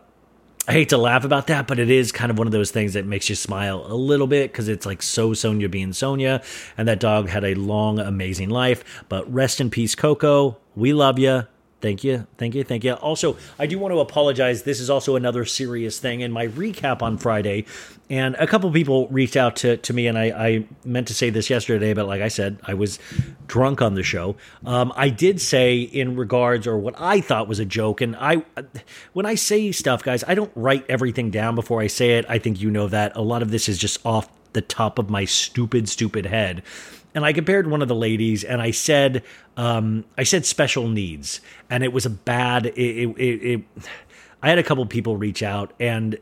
I 0.69 0.73
hate 0.73 0.91
to 0.91 0.99
laugh 0.99 1.25
about 1.25 1.49
that, 1.49 1.67
but 1.67 1.79
it 1.81 1.91
is 1.91 2.13
kind 2.13 2.31
of 2.31 2.39
one 2.39 2.47
of 2.47 2.53
those 2.53 2.71
things 2.71 2.93
that 2.93 3.05
makes 3.05 3.29
you 3.29 3.35
smile 3.35 3.85
a 3.89 3.95
little 3.95 4.27
bit 4.29 4.53
because 4.53 4.69
it's 4.69 4.87
like 4.87 5.03
so 5.03 5.31
Sonja 5.31 5.69
being 5.69 5.89
Sonja, 5.89 6.45
and 6.77 6.87
that 6.87 7.01
dog 7.01 7.29
had 7.29 7.45
a 7.45 7.55
long, 7.55 7.99
amazing 7.99 8.51
life. 8.51 9.03
But 9.09 9.33
rest 9.33 9.61
in 9.61 9.71
peace, 9.71 9.95
Coco. 9.97 10.59
We 10.77 10.93
love 10.93 11.19
you. 11.19 11.47
Thank 11.81 12.05
you. 12.05 12.27
Thank 12.37 12.55
you. 12.55 12.63
Thank 12.63 12.85
you. 12.85 12.93
Also, 12.95 13.39
I 13.59 13.67
do 13.67 13.79
want 13.79 13.93
to 13.93 14.01
apologize. 14.01 14.65
This 14.65 14.81
is 14.81 14.91
also 14.91 15.17
another 15.17 15.47
serious 15.47 15.99
thing 15.99 16.21
in 16.21 16.31
my 16.31 16.47
recap 16.49 17.01
on 17.01 17.17
Friday. 17.17 17.65
And 18.11 18.35
a 18.35 18.47
couple 18.47 18.71
people 18.71 19.09
reached 19.09 19.37
out 19.37 19.57
to, 19.57 19.79
to 19.79 19.93
me, 19.95 20.07
and 20.07 20.19
I, 20.19 20.25
I 20.25 20.65
meant 20.85 21.09
to 21.09 21.15
say 21.15 21.31
this 21.31 21.49
yesterday, 21.49 21.95
but 21.95 22.07
like 22.07 22.21
I 22.21 22.29
said, 22.29 22.59
I 22.65 22.75
was 22.75 22.99
drunk 23.47 23.81
on 23.81 23.95
the 23.95 24.03
show. 24.03 24.37
Um, 24.67 24.93
I 24.95 25.09
did 25.09 25.41
say 25.41 25.81
in 25.81 26.17
regards, 26.17 26.67
or 26.67 26.77
what 26.77 26.95
I 26.99 27.21
thought 27.23 27.49
was 27.49 27.61
a 27.61 27.65
joke, 27.65 28.01
and 28.01 28.15
I, 28.17 28.43
when 29.15 29.25
I 29.25 29.35
say 29.37 29.73
stuff, 29.73 30.03
guys, 30.03 30.23
I 30.27 30.35
don't 30.35 30.53
write 30.55 30.85
everything 30.89 31.31
down 31.31 31.55
before 31.55 31.81
I 31.81 31.87
say 31.87 32.19
it. 32.19 32.27
I 32.29 32.39
think 32.39 32.61
you 32.61 32.71
know 32.71 32.89
that. 32.89 33.17
A 33.17 33.23
lot 33.23 33.43
of 33.43 33.51
this 33.51 33.69
is 33.69 33.79
just 33.79 34.05
off 34.05 34.29
the 34.53 34.61
top 34.61 34.99
of 34.99 35.09
my 35.09 35.25
stupid, 35.25 35.89
stupid 35.89 36.27
head 36.27 36.63
and 37.15 37.25
I 37.25 37.33
compared 37.33 37.69
one 37.69 37.83
of 37.83 37.89
the 37.89 37.95
ladies, 37.95 38.45
and 38.45 38.63
I 38.63 38.71
said, 38.71 39.23
um, 39.57 40.05
I 40.17 40.23
said 40.23 40.47
special 40.47 40.89
needs, 40.89 41.41
and 41.69 41.83
it 41.83 41.93
was 41.93 42.07
a 42.07 42.11
bad. 42.11 42.67
It, 42.67 42.75
it, 42.77 43.19
it, 43.19 43.63
I 44.43 44.49
had 44.49 44.59
a 44.59 44.63
couple 44.63 44.85
people 44.87 45.17
reach 45.17 45.43
out, 45.43 45.73
and 45.81 46.19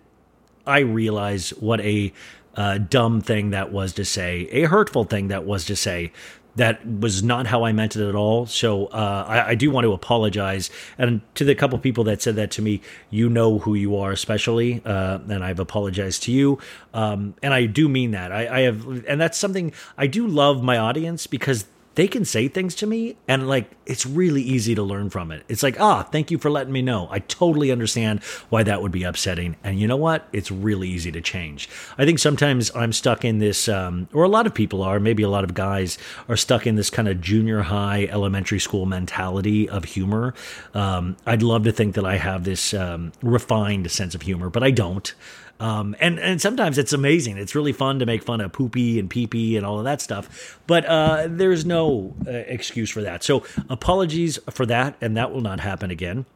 I 0.66 0.80
realized 0.80 1.50
what 1.60 1.80
a 1.80 2.12
uh, 2.54 2.78
dumb 2.78 3.20
thing 3.20 3.50
that 3.50 3.70
was 3.70 3.92
to 3.94 4.04
say, 4.04 4.48
a 4.50 4.64
hurtful 4.64 5.04
thing 5.04 5.28
that 5.28 5.44
was 5.44 5.64
to 5.66 5.76
say 5.76 6.12
that 6.58 6.84
was 6.86 7.22
not 7.22 7.46
how 7.46 7.64
I 7.64 7.72
meant 7.72 7.96
it 7.96 8.06
at 8.06 8.14
all. 8.14 8.46
So 8.46 8.86
uh, 8.86 9.24
I, 9.26 9.50
I, 9.50 9.54
do 9.54 9.70
want 9.70 9.84
to 9.84 9.92
apologize. 9.92 10.70
And 10.98 11.20
to 11.36 11.44
the 11.44 11.54
couple 11.54 11.78
people 11.78 12.04
that 12.04 12.20
said 12.20 12.36
that 12.36 12.50
to 12.52 12.62
me, 12.62 12.82
you 13.10 13.28
know 13.28 13.60
who 13.60 13.74
you 13.74 13.96
are, 13.96 14.12
especially, 14.12 14.82
uh, 14.84 15.20
and 15.28 15.44
I've 15.44 15.60
apologized 15.60 16.24
to 16.24 16.32
you. 16.32 16.58
Um, 16.92 17.34
and 17.42 17.54
I 17.54 17.66
do 17.66 17.88
mean 17.88 18.10
that. 18.10 18.32
I, 18.32 18.58
I 18.58 18.60
have, 18.62 19.04
and 19.06 19.20
that's 19.20 19.38
something 19.38 19.72
I 19.96 20.06
do 20.08 20.26
love 20.26 20.62
my 20.62 20.76
audience 20.76 21.26
because 21.26 21.64
they 21.98 22.06
can 22.06 22.24
say 22.24 22.46
things 22.46 22.76
to 22.76 22.86
me 22.86 23.16
and 23.26 23.48
like 23.48 23.72
it's 23.84 24.06
really 24.06 24.40
easy 24.40 24.72
to 24.72 24.84
learn 24.84 25.10
from 25.10 25.32
it. 25.32 25.42
It's 25.48 25.64
like, 25.64 25.80
ah, 25.80 26.04
thank 26.04 26.30
you 26.30 26.38
for 26.38 26.48
letting 26.48 26.72
me 26.72 26.80
know. 26.80 27.08
I 27.10 27.18
totally 27.18 27.72
understand 27.72 28.22
why 28.50 28.62
that 28.62 28.80
would 28.82 28.92
be 28.92 29.02
upsetting. 29.02 29.56
And 29.64 29.80
you 29.80 29.88
know 29.88 29.96
what? 29.96 30.28
It's 30.32 30.52
really 30.52 30.88
easy 30.88 31.10
to 31.10 31.20
change. 31.20 31.68
I 31.98 32.04
think 32.04 32.20
sometimes 32.20 32.70
I'm 32.76 32.92
stuck 32.92 33.24
in 33.24 33.40
this, 33.40 33.68
um, 33.68 34.06
or 34.12 34.22
a 34.22 34.28
lot 34.28 34.46
of 34.46 34.54
people 34.54 34.80
are, 34.80 35.00
maybe 35.00 35.24
a 35.24 35.28
lot 35.28 35.42
of 35.42 35.54
guys 35.54 35.98
are 36.28 36.36
stuck 36.36 36.68
in 36.68 36.76
this 36.76 36.88
kind 36.88 37.08
of 37.08 37.20
junior 37.20 37.62
high, 37.62 38.04
elementary 38.04 38.60
school 38.60 38.86
mentality 38.86 39.68
of 39.68 39.82
humor. 39.82 40.34
Um, 40.74 41.16
I'd 41.26 41.42
love 41.42 41.64
to 41.64 41.72
think 41.72 41.96
that 41.96 42.06
I 42.06 42.18
have 42.18 42.44
this 42.44 42.74
um, 42.74 43.10
refined 43.22 43.90
sense 43.90 44.14
of 44.14 44.22
humor, 44.22 44.50
but 44.50 44.62
I 44.62 44.70
don't. 44.70 45.12
Um, 45.60 45.96
and 46.00 46.18
and 46.20 46.40
sometimes 46.40 46.78
it's 46.78 46.92
amazing. 46.92 47.36
It's 47.36 47.54
really 47.54 47.72
fun 47.72 47.98
to 47.98 48.06
make 48.06 48.22
fun 48.22 48.40
of 48.40 48.52
poopy 48.52 48.98
and 48.98 49.10
peepee 49.10 49.56
and 49.56 49.66
all 49.66 49.78
of 49.78 49.84
that 49.84 50.00
stuff. 50.00 50.58
But 50.66 50.84
uh, 50.86 51.26
there's 51.28 51.64
no 51.64 52.14
uh, 52.26 52.30
excuse 52.30 52.90
for 52.90 53.02
that. 53.02 53.24
So 53.24 53.44
apologies 53.68 54.38
for 54.50 54.66
that, 54.66 54.96
and 55.00 55.16
that 55.16 55.32
will 55.32 55.40
not 55.40 55.60
happen 55.60 55.90
again. 55.90 56.26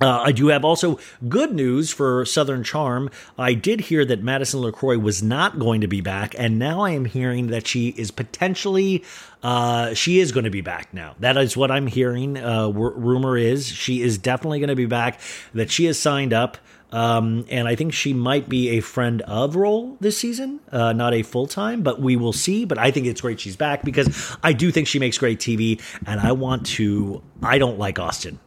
Uh, 0.00 0.20
I 0.24 0.32
do 0.32 0.48
have 0.48 0.64
also 0.64 0.98
good 1.28 1.52
news 1.52 1.92
for 1.92 2.24
Southern 2.24 2.64
Charm. 2.64 3.10
I 3.38 3.54
did 3.54 3.82
hear 3.82 4.04
that 4.04 4.22
Madison 4.22 4.60
LeCroy 4.60 5.00
was 5.00 5.22
not 5.22 5.58
going 5.58 5.80
to 5.80 5.86
be 5.86 6.00
back, 6.00 6.34
and 6.38 6.58
now 6.58 6.80
I 6.80 6.90
am 6.90 7.04
hearing 7.04 7.48
that 7.48 7.66
she 7.66 7.90
is 7.90 8.10
potentially 8.10 9.04
uh, 9.42 9.94
she 9.94 10.18
is 10.18 10.32
going 10.32 10.44
to 10.44 10.50
be 10.50 10.60
back 10.60 10.92
now. 10.92 11.14
That 11.20 11.36
is 11.36 11.56
what 11.56 11.70
I'm 11.70 11.86
hearing. 11.86 12.36
Uh, 12.36 12.68
rumor 12.70 13.36
is 13.36 13.66
she 13.66 14.02
is 14.02 14.18
definitely 14.18 14.58
going 14.60 14.68
to 14.68 14.76
be 14.76 14.86
back. 14.86 15.20
That 15.54 15.70
she 15.70 15.84
has 15.84 15.98
signed 15.98 16.32
up. 16.32 16.58
Um, 16.92 17.46
and 17.48 17.66
I 17.66 17.74
think 17.74 17.94
she 17.94 18.12
might 18.12 18.48
be 18.48 18.70
a 18.70 18.80
friend 18.80 19.22
of 19.22 19.56
role 19.56 19.96
this 20.00 20.18
season, 20.18 20.60
uh, 20.70 20.92
not 20.92 21.14
a 21.14 21.22
full 21.22 21.46
time, 21.46 21.82
but 21.82 22.00
we 22.00 22.16
will 22.16 22.34
see. 22.34 22.66
But 22.66 22.78
I 22.78 22.90
think 22.90 23.06
it's 23.06 23.22
great 23.22 23.40
she's 23.40 23.56
back 23.56 23.82
because 23.82 24.36
I 24.42 24.52
do 24.52 24.70
think 24.70 24.86
she 24.86 24.98
makes 24.98 25.16
great 25.16 25.40
TV, 25.40 25.80
and 26.06 26.20
I 26.20 26.32
want 26.32 26.66
to. 26.66 27.22
I 27.42 27.58
don't 27.58 27.78
like 27.78 27.98
Austin. 27.98 28.38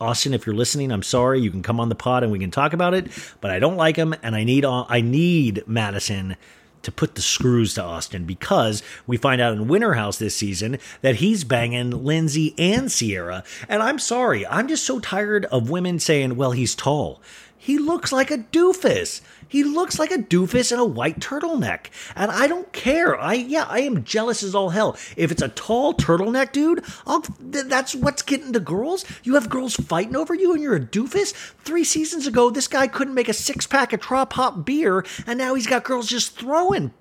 Austin, 0.00 0.34
if 0.34 0.46
you're 0.46 0.56
listening, 0.56 0.90
I'm 0.90 1.02
sorry. 1.02 1.40
You 1.40 1.50
can 1.50 1.62
come 1.62 1.78
on 1.78 1.88
the 1.88 1.94
pod 1.94 2.24
and 2.24 2.32
we 2.32 2.38
can 2.38 2.50
talk 2.50 2.72
about 2.72 2.94
it, 2.94 3.08
but 3.40 3.50
I 3.50 3.58
don't 3.58 3.76
like 3.76 3.96
him, 3.96 4.14
and 4.22 4.34
I 4.34 4.44
need 4.44 4.64
I 4.64 5.02
need 5.02 5.62
Madison 5.66 6.36
to 6.84 6.92
put 6.92 7.14
the 7.14 7.22
screws 7.22 7.74
to 7.74 7.82
Austin 7.82 8.24
because 8.24 8.82
we 9.06 9.16
find 9.16 9.40
out 9.40 9.54
in 9.54 9.68
Winter 9.68 9.94
House 9.94 10.18
this 10.18 10.36
season 10.36 10.78
that 11.00 11.16
he's 11.16 11.42
banging 11.42 11.90
Lindsay 11.90 12.54
and 12.58 12.92
Sierra. 12.92 13.42
And 13.68 13.82
I'm 13.82 13.98
sorry, 13.98 14.46
I'm 14.46 14.68
just 14.68 14.84
so 14.84 15.00
tired 15.00 15.46
of 15.46 15.70
women 15.70 15.98
saying, 15.98 16.36
well, 16.36 16.52
he's 16.52 16.74
tall. 16.74 17.20
He 17.64 17.78
looks 17.78 18.12
like 18.12 18.30
a 18.30 18.36
doofus. 18.36 19.22
He 19.48 19.64
looks 19.64 19.98
like 19.98 20.10
a 20.10 20.18
doofus 20.18 20.70
in 20.70 20.78
a 20.78 20.84
white 20.84 21.18
turtleneck. 21.18 21.86
And 22.14 22.30
I 22.30 22.46
don't 22.46 22.70
care. 22.74 23.18
I 23.18 23.32
yeah, 23.32 23.64
I 23.70 23.80
am 23.80 24.04
jealous 24.04 24.42
as 24.42 24.54
all 24.54 24.68
hell. 24.68 24.98
If 25.16 25.32
it's 25.32 25.40
a 25.40 25.48
tall 25.48 25.94
turtleneck 25.94 26.52
dude, 26.52 26.84
I'll, 27.06 27.22
th- 27.22 27.64
that's 27.64 27.94
what's 27.94 28.20
getting 28.20 28.52
the 28.52 28.60
girls. 28.60 29.06
You 29.22 29.32
have 29.32 29.48
girls 29.48 29.76
fighting 29.76 30.14
over 30.14 30.34
you 30.34 30.52
and 30.52 30.62
you're 30.62 30.76
a 30.76 30.80
doofus? 30.80 31.32
3 31.32 31.84
seasons 31.84 32.26
ago, 32.26 32.50
this 32.50 32.68
guy 32.68 32.86
couldn't 32.86 33.14
make 33.14 33.30
a 33.30 33.32
six-pack 33.32 33.94
of 33.94 34.00
Trop 34.00 34.34
Hop 34.34 34.66
beer 34.66 35.02
and 35.26 35.38
now 35.38 35.54
he's 35.54 35.66
got 35.66 35.84
girls 35.84 36.06
just 36.06 36.38
throwing 36.38 36.92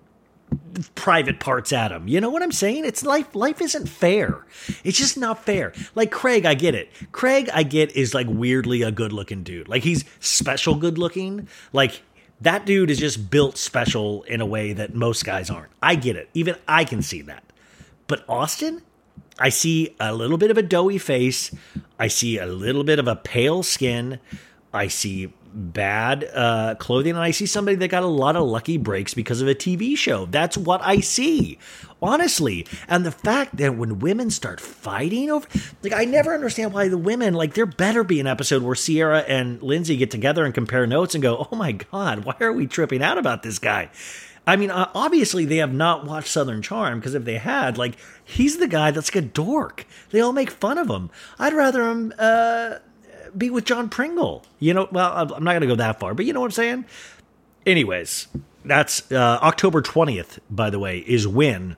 private 0.96 1.40
parts 1.40 1.72
at 1.74 1.92
him. 1.92 2.08
You 2.08 2.22
know 2.22 2.30
what 2.30 2.44
I'm 2.44 2.52
saying? 2.52 2.86
It's 2.86 3.04
life 3.04 3.36
life 3.36 3.62
isn't 3.62 3.88
fair. 3.88 4.46
It's 4.84 4.98
just 4.98 5.18
not 5.18 5.44
fair. 5.44 5.74
Like 5.96 6.12
Craig, 6.12 6.46
I 6.46 6.54
get 6.54 6.76
it. 6.76 6.90
Craig, 7.12 7.50
I 7.54 7.64
get 7.64 7.96
is 7.96 8.14
like 8.14 8.28
weirdly 8.30 8.82
a 8.82 8.92
good-looking 8.92 9.44
dude. 9.44 9.68
Like 9.68 9.84
he's 9.84 10.06
special 10.20 10.76
good-looking. 10.76 11.48
Like 11.72 12.02
that 12.42 12.66
dude 12.66 12.90
is 12.90 13.00
just 13.00 13.30
built 13.30 13.58
special 13.58 14.24
in 14.24 14.42
a 14.42 14.46
way 14.46 14.74
that 14.74 14.94
most 14.94 15.26
guys 15.26 15.50
aren't. 15.50 15.72
I 15.82 15.96
get 15.96 16.16
it. 16.16 16.30
Even 16.34 16.56
I 16.68 16.84
can 16.86 17.02
see 17.02 17.22
that. 17.24 17.44
But 18.08 18.26
Austin, 18.28 18.82
I 19.40 19.50
see 19.50 19.96
a 20.00 20.14
little 20.14 20.38
bit 20.38 20.52
of 20.52 20.58
a 20.58 20.62
doughy 20.62 20.98
face. 20.98 21.56
I 21.98 22.08
see 22.08 22.38
a 22.38 22.46
little 22.46 22.84
bit 22.84 23.00
of 23.00 23.08
a 23.08 23.16
pale 23.16 23.64
skin. 23.64 24.20
I 24.74 24.88
see 24.88 25.34
bad 25.54 26.30
uh, 26.34 26.76
clothing, 26.76 27.12
and 27.12 27.22
I 27.22 27.32
see 27.32 27.46
somebody 27.46 27.76
that 27.78 27.88
got 27.90 28.04
a 28.04 28.08
lot 28.08 28.36
of 28.36 28.44
lucky 28.44 28.78
breaks 28.78 29.14
because 29.14 29.42
of 29.42 29.48
a 29.48 29.56
TV 29.56 29.98
show. 29.98 30.26
That's 30.26 30.58
what 30.58 30.82
I 30.84 31.00
see, 31.00 31.58
honestly. 32.02 32.66
And 32.88 33.06
the 33.06 33.12
fact 33.12 33.58
that 33.58 33.78
when 33.78 34.00
women 34.00 34.30
start 34.30 34.60
fighting 34.60 35.30
over, 35.30 35.48
like, 35.82 35.94
I 35.94 36.06
never 36.06 36.34
understand 36.34 36.74
why 36.74 36.88
the 36.88 36.98
women, 36.98 37.34
like, 37.34 37.54
there 37.54 37.66
better 37.66 38.04
be 38.04 38.20
an 38.20 38.28
episode 38.28 38.64
where 38.64 38.76
Sierra 38.76 39.20
and 39.20 39.62
Lindsay 39.62 39.96
get 39.98 40.12
together 40.12 40.46
and 40.46 40.54
compare 40.54 40.88
notes 40.88 41.16
and 41.16 41.22
go, 41.22 41.48
oh 41.52 41.56
my 41.56 41.74
God, 41.74 42.26
why 42.26 42.36
are 42.40 42.54
we 42.54 42.68
tripping 42.68 43.04
out 43.04 43.18
about 43.18 43.44
this 43.44 43.60
guy? 43.60 43.90
I 44.46 44.58
mean, 44.58 44.72
uh, 44.72 44.92
obviously 44.94 45.46
they 45.46 45.58
have 45.58 45.74
not 45.74 46.06
watched 46.06 46.28
Southern 46.28 46.62
Charm 46.62 47.00
because 47.00 47.14
if 47.14 47.24
they 47.24 47.38
had, 47.38 47.78
like, 47.78 47.96
he's 48.26 48.58
the 48.58 48.68
guy 48.68 48.92
that's 48.92 49.14
like 49.14 49.24
a 49.24 49.28
dork. 49.28 49.86
They 50.10 50.20
all 50.20 50.34
make 50.34 50.52
fun 50.52 50.78
of 50.78 50.90
him. 50.90 51.10
I'd 51.40 51.54
rather 51.54 51.90
him. 51.90 52.14
Uh, 52.20 52.80
be 53.38 53.50
with 53.50 53.66
John 53.66 53.90
Pringle. 53.90 54.44
You 54.60 54.74
know, 54.74 54.88
well, 54.92 55.34
I'm 55.34 55.44
not 55.44 55.52
going 55.52 55.62
to 55.62 55.68
go 55.68 55.76
that 55.76 56.00
far, 56.00 56.14
but 56.14 56.26
you 56.26 56.34
know 56.34 56.40
what 56.40 56.48
I'm 56.48 56.52
saying? 56.52 56.86
Anyways, 57.66 58.28
that's 58.66 59.12
uh, 59.12 59.40
October 59.42 59.82
20th, 59.82 60.40
by 60.50 60.70
the 60.70 60.80
way, 60.80 61.00
is 61.00 61.28
when 61.28 61.78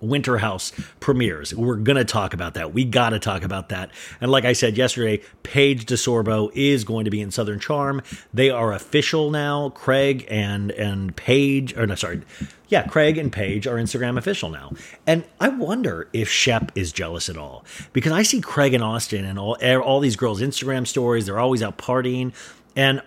Winter 0.00 0.38
House 0.38 0.72
premieres. 1.00 1.54
We're 1.54 1.76
going 1.76 1.96
to 1.96 2.04
talk 2.04 2.34
about 2.34 2.54
that. 2.54 2.72
We 2.72 2.84
got 2.84 3.10
to 3.10 3.18
talk 3.18 3.42
about 3.42 3.68
that. 3.70 3.90
And 4.20 4.30
like 4.30 4.44
I 4.44 4.52
said 4.52 4.76
yesterday, 4.76 5.22
Paige 5.42 5.86
DeSorbo 5.86 6.50
is 6.54 6.84
going 6.84 7.04
to 7.04 7.10
be 7.10 7.20
in 7.20 7.30
Southern 7.30 7.58
Charm. 7.58 8.02
They 8.32 8.50
are 8.50 8.72
official 8.72 9.30
now. 9.30 9.70
Craig 9.70 10.26
and 10.28 10.70
and 10.72 11.16
Paige, 11.16 11.76
or 11.76 11.86
no, 11.86 11.94
sorry, 11.94 12.22
yeah, 12.68 12.86
Craig 12.86 13.18
and 13.18 13.32
Paige 13.32 13.66
are 13.66 13.76
Instagram 13.76 14.18
official 14.18 14.50
now. 14.50 14.72
And 15.06 15.24
I 15.40 15.48
wonder 15.48 16.08
if 16.12 16.28
Shep 16.28 16.70
is 16.74 16.92
jealous 16.92 17.28
at 17.28 17.36
all 17.36 17.64
because 17.92 18.12
I 18.12 18.22
see 18.22 18.40
Craig 18.40 18.74
and 18.74 18.84
Austin 18.84 19.24
and 19.24 19.38
all 19.38 19.56
er, 19.62 19.80
all 19.80 20.00
these 20.00 20.16
girls' 20.16 20.40
Instagram 20.40 20.86
stories. 20.86 21.26
They're 21.26 21.38
always 21.38 21.62
out 21.62 21.78
partying, 21.78 22.32
and 22.76 23.02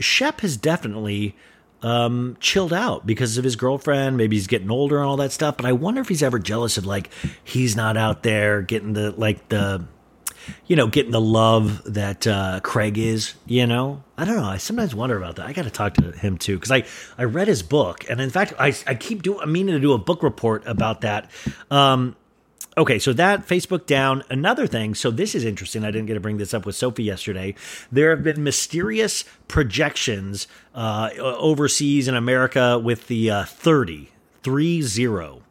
Shep 0.00 0.40
has 0.40 0.56
definitely 0.56 1.36
um, 1.82 2.36
chilled 2.40 2.72
out 2.72 3.06
because 3.06 3.38
of 3.38 3.44
his 3.44 3.56
girlfriend. 3.56 4.16
Maybe 4.16 4.36
he's 4.36 4.46
getting 4.46 4.70
older 4.70 4.98
and 4.98 5.06
all 5.06 5.16
that 5.18 5.32
stuff. 5.32 5.56
But 5.56 5.66
I 5.66 5.72
wonder 5.72 6.00
if 6.00 6.08
he's 6.08 6.22
ever 6.22 6.38
jealous 6.38 6.78
of 6.78 6.86
like 6.86 7.10
he's 7.44 7.76
not 7.76 7.96
out 7.96 8.22
there 8.22 8.62
getting 8.62 8.92
the 8.92 9.12
like 9.12 9.48
the 9.48 9.84
you 10.66 10.76
know, 10.76 10.86
getting 10.86 11.12
the 11.12 11.20
love 11.20 11.82
that 11.92 12.26
uh, 12.26 12.60
Craig 12.62 12.98
is. 12.98 13.34
You 13.46 13.66
know, 13.66 14.02
I 14.16 14.24
don't 14.24 14.36
know. 14.36 14.44
I 14.44 14.58
sometimes 14.58 14.94
wonder 14.94 15.16
about 15.16 15.36
that. 15.36 15.46
I 15.46 15.52
got 15.52 15.64
to 15.64 15.70
talk 15.70 15.94
to 15.94 16.12
him 16.12 16.38
too 16.38 16.56
because 16.56 16.70
I 16.70 16.84
I 17.18 17.24
read 17.24 17.48
his 17.48 17.62
book, 17.62 18.08
and 18.08 18.20
in 18.20 18.30
fact, 18.30 18.54
I 18.58 18.74
I 18.86 18.94
keep 18.94 19.22
doing. 19.22 19.40
I'm 19.40 19.52
meaning 19.52 19.74
to 19.74 19.80
do 19.80 19.92
a 19.92 19.98
book 19.98 20.22
report 20.22 20.66
about 20.66 21.02
that. 21.02 21.30
Um, 21.70 22.16
Okay, 22.78 22.98
so 22.98 23.14
that 23.14 23.46
Facebook 23.46 23.86
down. 23.86 24.22
Another 24.28 24.66
thing, 24.66 24.94
so 24.94 25.10
this 25.10 25.34
is 25.34 25.46
interesting. 25.46 25.82
I 25.82 25.90
didn't 25.90 26.06
get 26.06 26.14
to 26.14 26.20
bring 26.20 26.36
this 26.36 26.52
up 26.52 26.66
with 26.66 26.76
Sophie 26.76 27.04
yesterday. 27.04 27.54
There 27.90 28.10
have 28.10 28.22
been 28.22 28.44
mysterious 28.44 29.24
projections 29.48 30.46
uh, 30.74 31.08
overseas 31.18 32.06
in 32.06 32.14
America 32.14 32.78
with 32.78 33.06
the 33.06 33.30
uh, 33.30 33.44
30, 33.44 34.10
3 34.42 34.82
0. 34.82 35.42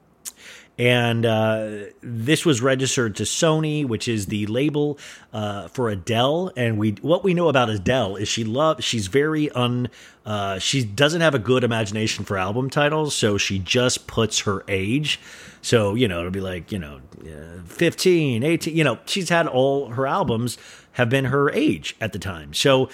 And 0.78 1.26
uh, 1.26 1.78
this 2.01 2.45
was 2.45 2.61
registered 2.61 3.15
to 3.15 3.23
Sony, 3.23 3.88
which 3.88 4.09
is 4.09 4.26
the 4.26 4.45
label 4.47 4.99
uh, 5.32 5.69
for 5.69 5.89
Adele. 5.89 6.51
And 6.57 6.78
we, 6.78 6.91
what 7.01 7.23
we 7.23 7.34
know 7.34 7.47
about 7.47 7.69
Adele 7.69 8.17
is 8.17 8.28
she 8.28 8.43
loves. 8.43 8.84
She's 8.84 9.07
very 9.07 9.49
un. 9.51 9.89
Uh, 10.26 10.59
she 10.59 10.84
doesn't 10.84 11.21
have 11.21 11.34
a 11.34 11.39
good 11.39 11.63
imagination 11.63 12.26
for 12.26 12.38
album 12.38 12.69
titles, 12.69 13.15
so 13.15 13.38
she 13.38 13.57
just 13.59 14.05
puts 14.05 14.39
her 14.39 14.65
age. 14.67 15.19
So 15.61 15.95
you 15.95 16.07
know, 16.07 16.19
it'll 16.19 16.32
be 16.32 16.41
like 16.41 16.71
you 16.71 16.80
know, 16.80 16.99
uh, 17.21 17.63
15, 17.65 18.43
18. 18.43 18.76
You 18.76 18.84
know, 18.84 18.99
she's 19.05 19.30
had 19.30 19.47
all 19.47 19.89
her 19.89 20.05
albums 20.05 20.57
have 20.93 21.09
been 21.09 21.26
her 21.26 21.49
age 21.51 21.95
at 22.01 22.11
the 22.11 22.19
time. 22.19 22.53
So 22.53 22.89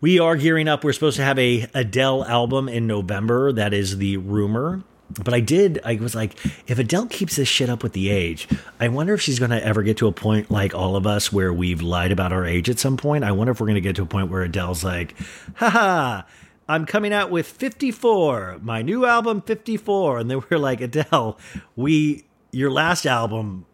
we 0.00 0.18
are 0.18 0.36
gearing 0.36 0.68
up. 0.68 0.82
We're 0.82 0.92
supposed 0.92 1.16
to 1.16 1.24
have 1.24 1.38
a 1.38 1.68
Adele 1.74 2.24
album 2.24 2.68
in 2.68 2.86
November. 2.86 3.52
That 3.52 3.74
is 3.74 3.98
the 3.98 4.16
rumor. 4.16 4.82
But 5.22 5.34
I 5.34 5.40
did, 5.40 5.80
I 5.84 5.94
was 5.96 6.14
like, 6.14 6.34
if 6.66 6.78
Adele 6.78 7.06
keeps 7.06 7.36
this 7.36 7.48
shit 7.48 7.70
up 7.70 7.82
with 7.82 7.92
the 7.92 8.10
age, 8.10 8.48
I 8.80 8.88
wonder 8.88 9.14
if 9.14 9.20
she's 9.22 9.38
going 9.38 9.52
to 9.52 9.64
ever 9.64 9.82
get 9.82 9.96
to 9.98 10.08
a 10.08 10.12
point 10.12 10.50
like 10.50 10.74
all 10.74 10.96
of 10.96 11.06
us 11.06 11.32
where 11.32 11.52
we've 11.52 11.80
lied 11.80 12.12
about 12.12 12.32
our 12.32 12.44
age 12.44 12.68
at 12.68 12.78
some 12.78 12.96
point. 12.96 13.24
I 13.24 13.32
wonder 13.32 13.52
if 13.52 13.60
we're 13.60 13.66
going 13.66 13.76
to 13.76 13.80
get 13.80 13.96
to 13.96 14.02
a 14.02 14.06
point 14.06 14.30
where 14.30 14.42
Adele's 14.42 14.82
like, 14.84 15.14
haha, 15.54 16.22
I'm 16.68 16.86
coming 16.86 17.12
out 17.12 17.30
with 17.30 17.46
54, 17.46 18.58
my 18.60 18.82
new 18.82 19.06
album 19.06 19.42
54. 19.42 20.18
And 20.18 20.30
then 20.30 20.42
we're 20.50 20.58
like, 20.58 20.80
Adele, 20.80 21.38
we, 21.76 22.24
your 22.50 22.70
last 22.70 23.06
album 23.06 23.66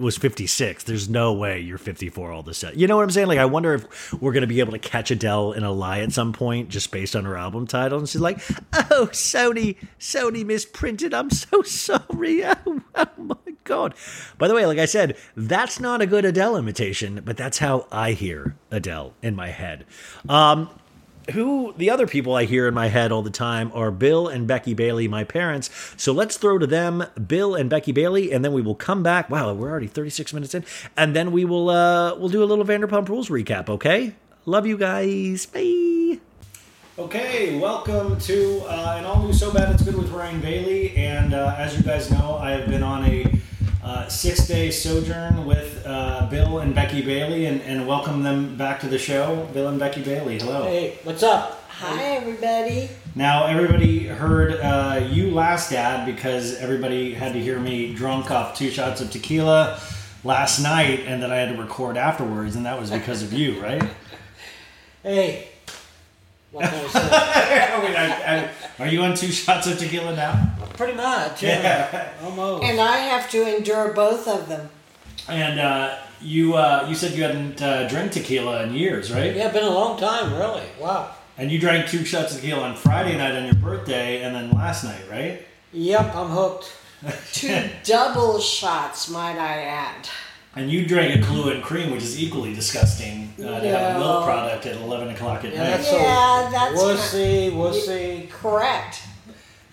was 0.00 0.16
56. 0.16 0.84
There's 0.84 1.08
no 1.08 1.32
way 1.32 1.60
you're 1.60 1.78
54 1.78 2.32
all 2.32 2.40
of 2.40 2.48
a 2.48 2.54
sudden. 2.54 2.78
You 2.78 2.86
know 2.86 2.96
what 2.96 3.02
I'm 3.02 3.10
saying? 3.10 3.28
Like, 3.28 3.38
I 3.38 3.44
wonder 3.44 3.74
if 3.74 4.12
we're 4.14 4.32
going 4.32 4.42
to 4.42 4.46
be 4.46 4.60
able 4.60 4.72
to 4.72 4.78
catch 4.78 5.10
Adele 5.10 5.52
in 5.52 5.62
a 5.62 5.70
lie 5.70 6.00
at 6.00 6.12
some 6.12 6.32
point 6.32 6.68
just 6.68 6.90
based 6.90 7.14
on 7.14 7.24
her 7.24 7.36
album 7.36 7.66
title. 7.66 7.98
And 7.98 8.08
she's 8.08 8.20
like, 8.20 8.40
oh, 8.72 9.08
Sony, 9.12 9.76
Sony 9.98 10.44
misprinted. 10.44 11.14
I'm 11.14 11.30
so 11.30 11.62
sorry. 11.62 12.44
Oh, 12.44 12.54
oh 12.94 13.06
my 13.18 13.36
God. 13.64 13.94
By 14.38 14.48
the 14.48 14.54
way, 14.54 14.66
like 14.66 14.78
I 14.78 14.86
said, 14.86 15.16
that's 15.36 15.78
not 15.78 16.00
a 16.00 16.06
good 16.06 16.24
Adele 16.24 16.56
imitation, 16.56 17.22
but 17.24 17.36
that's 17.36 17.58
how 17.58 17.86
I 17.92 18.12
hear 18.12 18.56
Adele 18.70 19.14
in 19.22 19.36
my 19.36 19.48
head. 19.48 19.84
Um, 20.28 20.70
who 21.30 21.74
the 21.76 21.90
other 21.90 22.06
people 22.06 22.34
I 22.34 22.44
hear 22.44 22.68
in 22.68 22.74
my 22.74 22.88
head 22.88 23.12
all 23.12 23.22
the 23.22 23.30
time 23.30 23.70
are 23.74 23.90
Bill 23.90 24.28
and 24.28 24.46
Becky 24.46 24.74
Bailey, 24.74 25.08
my 25.08 25.24
parents. 25.24 25.70
So 25.96 26.12
let's 26.12 26.36
throw 26.36 26.58
to 26.58 26.66
them 26.66 27.04
Bill 27.26 27.54
and 27.54 27.70
Becky 27.70 27.92
Bailey, 27.92 28.32
and 28.32 28.44
then 28.44 28.52
we 28.52 28.62
will 28.62 28.74
come 28.74 29.02
back. 29.02 29.30
Wow, 29.30 29.52
we're 29.54 29.70
already 29.70 29.86
36 29.86 30.32
minutes 30.32 30.54
in, 30.54 30.64
and 30.96 31.14
then 31.14 31.32
we 31.32 31.44
will 31.44 31.70
uh, 31.70 32.16
we'll 32.16 32.28
do 32.28 32.42
a 32.42 32.46
little 32.46 32.64
Vanderpump 32.64 33.08
Rules 33.08 33.28
recap. 33.28 33.68
Okay, 33.68 34.14
love 34.46 34.66
you 34.66 34.76
guys. 34.76 35.46
Bye. 35.46 36.18
Okay, 36.98 37.58
welcome 37.58 38.18
to 38.20 38.60
uh, 38.66 38.96
an 38.98 39.06
all 39.06 39.22
new 39.22 39.32
So 39.32 39.50
Bad 39.52 39.72
It's 39.72 39.82
Good 39.82 39.96
with 39.96 40.10
Ryan 40.10 40.40
Bailey, 40.40 40.94
and 40.96 41.32
uh, 41.32 41.54
as 41.56 41.74
you 41.76 41.82
guys 41.82 42.10
know, 42.10 42.36
I 42.36 42.50
have 42.50 42.68
been 42.68 42.82
on 42.82 43.04
a 43.06 43.39
uh, 43.82 44.08
six 44.08 44.46
day 44.46 44.70
sojourn 44.70 45.46
with 45.46 45.82
uh, 45.86 46.26
Bill 46.30 46.58
and 46.58 46.74
Becky 46.74 47.02
Bailey, 47.02 47.46
and, 47.46 47.62
and 47.62 47.86
welcome 47.86 48.22
them 48.22 48.56
back 48.56 48.80
to 48.80 48.88
the 48.88 48.98
show. 48.98 49.48
Bill 49.52 49.68
and 49.68 49.78
Becky 49.78 50.02
Bailey, 50.02 50.38
hello. 50.38 50.64
Hey, 50.64 50.98
what's 51.04 51.22
up? 51.22 51.64
Hi, 51.68 52.16
everybody. 52.16 52.90
Now, 53.14 53.46
everybody 53.46 54.06
heard 54.06 54.60
uh, 54.60 55.06
you 55.10 55.30
last, 55.30 55.70
Dad, 55.70 56.04
because 56.04 56.56
everybody 56.56 57.14
had 57.14 57.32
to 57.32 57.40
hear 57.40 57.58
me 57.58 57.94
drunk 57.94 58.30
off 58.30 58.56
two 58.56 58.70
shots 58.70 59.00
of 59.00 59.10
tequila 59.10 59.80
last 60.24 60.62
night, 60.62 61.00
and 61.06 61.22
then 61.22 61.30
I 61.30 61.36
had 61.36 61.56
to 61.56 61.60
record 61.60 61.96
afterwards, 61.96 62.56
and 62.56 62.66
that 62.66 62.78
was 62.78 62.90
because 62.90 63.22
of 63.22 63.32
you, 63.32 63.62
right? 63.62 63.82
Hey, 65.02 65.48
what 66.50 66.64
can 66.64 66.84
I 66.84 66.88
say? 66.88 67.72
I 67.72 67.82
mean, 67.82 67.96
I, 67.96 68.50
I, 68.78 68.84
are 68.84 68.88
you 68.88 69.02
on 69.02 69.14
two 69.14 69.30
shots 69.30 69.66
of 69.66 69.78
tequila 69.78 70.14
now? 70.16 70.54
Pretty 70.76 70.94
much, 70.94 71.42
yeah. 71.42 72.12
Almost. 72.22 72.64
And 72.64 72.80
I 72.80 72.98
have 72.98 73.30
to 73.30 73.56
endure 73.56 73.92
both 73.92 74.26
of 74.26 74.48
them. 74.48 74.68
And 75.28 75.60
uh, 75.60 75.98
you 76.20 76.54
uh, 76.54 76.86
you 76.88 76.94
said 76.94 77.12
you 77.12 77.22
hadn't 77.22 77.60
uh, 77.62 77.88
drank 77.88 78.12
tequila 78.12 78.64
in 78.64 78.74
years, 78.74 79.12
right? 79.12 79.34
yeah, 79.34 79.50
been 79.50 79.64
a 79.64 79.70
long 79.70 79.98
time, 79.98 80.32
really. 80.34 80.64
Wow. 80.80 81.14
And 81.38 81.50
you 81.50 81.58
drank 81.58 81.88
two 81.88 82.04
shots 82.04 82.34
of 82.34 82.40
tequila 82.40 82.62
on 82.62 82.76
Friday 82.76 83.16
night 83.16 83.34
on 83.34 83.44
your 83.44 83.54
birthday, 83.54 84.22
and 84.22 84.34
then 84.34 84.50
last 84.50 84.84
night, 84.84 85.02
right? 85.10 85.42
Yep, 85.72 86.14
I'm 86.16 86.28
hooked. 86.28 86.72
Two 87.32 87.70
double 87.84 88.40
shots, 88.40 89.08
might 89.08 89.38
I 89.38 89.62
add. 89.62 90.08
And 90.56 90.68
you 90.70 90.84
drank 90.84 91.14
a 91.14 91.24
Kahlua 91.24 91.54
and 91.54 91.62
cream, 91.62 91.90
which 91.92 92.02
is 92.02 92.20
equally 92.20 92.52
disgusting 92.54 93.32
uh, 93.38 93.60
to 93.60 93.68
have 93.68 93.96
a 93.96 93.98
milk 94.00 94.24
product 94.24 94.66
at 94.66 94.76
11 94.76 95.10
o'clock 95.10 95.44
at 95.44 95.54
night. 95.54 95.56
that's 95.56 95.88
so. 95.88 95.96
Yeah, 95.96 96.48
that's 96.50 96.74
We'll 96.74 96.96
ki- 96.96 97.02
see, 97.02 97.50
we'll 97.50 97.72
see. 97.72 98.28
Correct. 98.32 99.02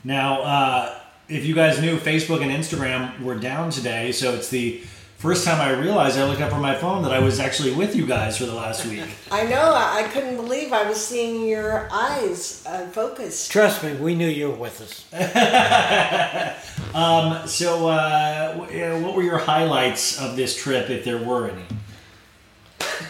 Now, 0.03 0.41
uh, 0.43 0.99
if 1.28 1.45
you 1.45 1.55
guys 1.55 1.82
knew, 1.82 1.97
Facebook 1.97 2.41
and 2.43 2.51
Instagram 2.51 3.19
were 3.23 3.36
down 3.36 3.71
today, 3.71 4.11
so 4.11 4.34
it's 4.36 4.49
the 4.49 4.82
first 5.18 5.45
time 5.45 5.59
I 5.59 5.72
realized 5.72 6.18
I 6.18 6.26
looked 6.28 6.41
up 6.41 6.51
from 6.51 6.61
my 6.61 6.76
phone 6.76 7.03
that 7.03 7.11
I 7.11 7.20
was 7.20 7.39
actually 7.39 7.74
with 7.74 7.95
you 7.95 8.05
guys 8.05 8.38
for 8.38 8.45
the 8.45 8.53
last 8.53 8.86
week. 8.86 9.03
I 9.32 9.45
know. 9.45 9.74
I, 9.74 10.03
I 10.03 10.07
couldn't 10.09 10.36
believe 10.36 10.72
I 10.74 10.88
was 10.88 11.03
seeing 11.03 11.47
your 11.47 11.88
eyes 11.91 12.63
uh, 12.68 12.86
focused. 12.88 13.51
Trust 13.51 13.84
me, 13.84 13.93
we 13.95 14.15
knew 14.15 14.28
you 14.28 14.49
were 14.49 14.55
with 14.55 14.82
us. 14.82 15.05
So, 17.47 17.88
uh, 17.88 17.91
uh, 17.91 18.99
what 18.99 19.15
were 19.15 19.24
your 19.24 19.38
highlights 19.38 20.20
of 20.20 20.36
this 20.36 20.55
trip, 20.61 20.89
if 20.89 21.05
there 21.05 21.18
were 21.18 21.49
any? 21.49 21.63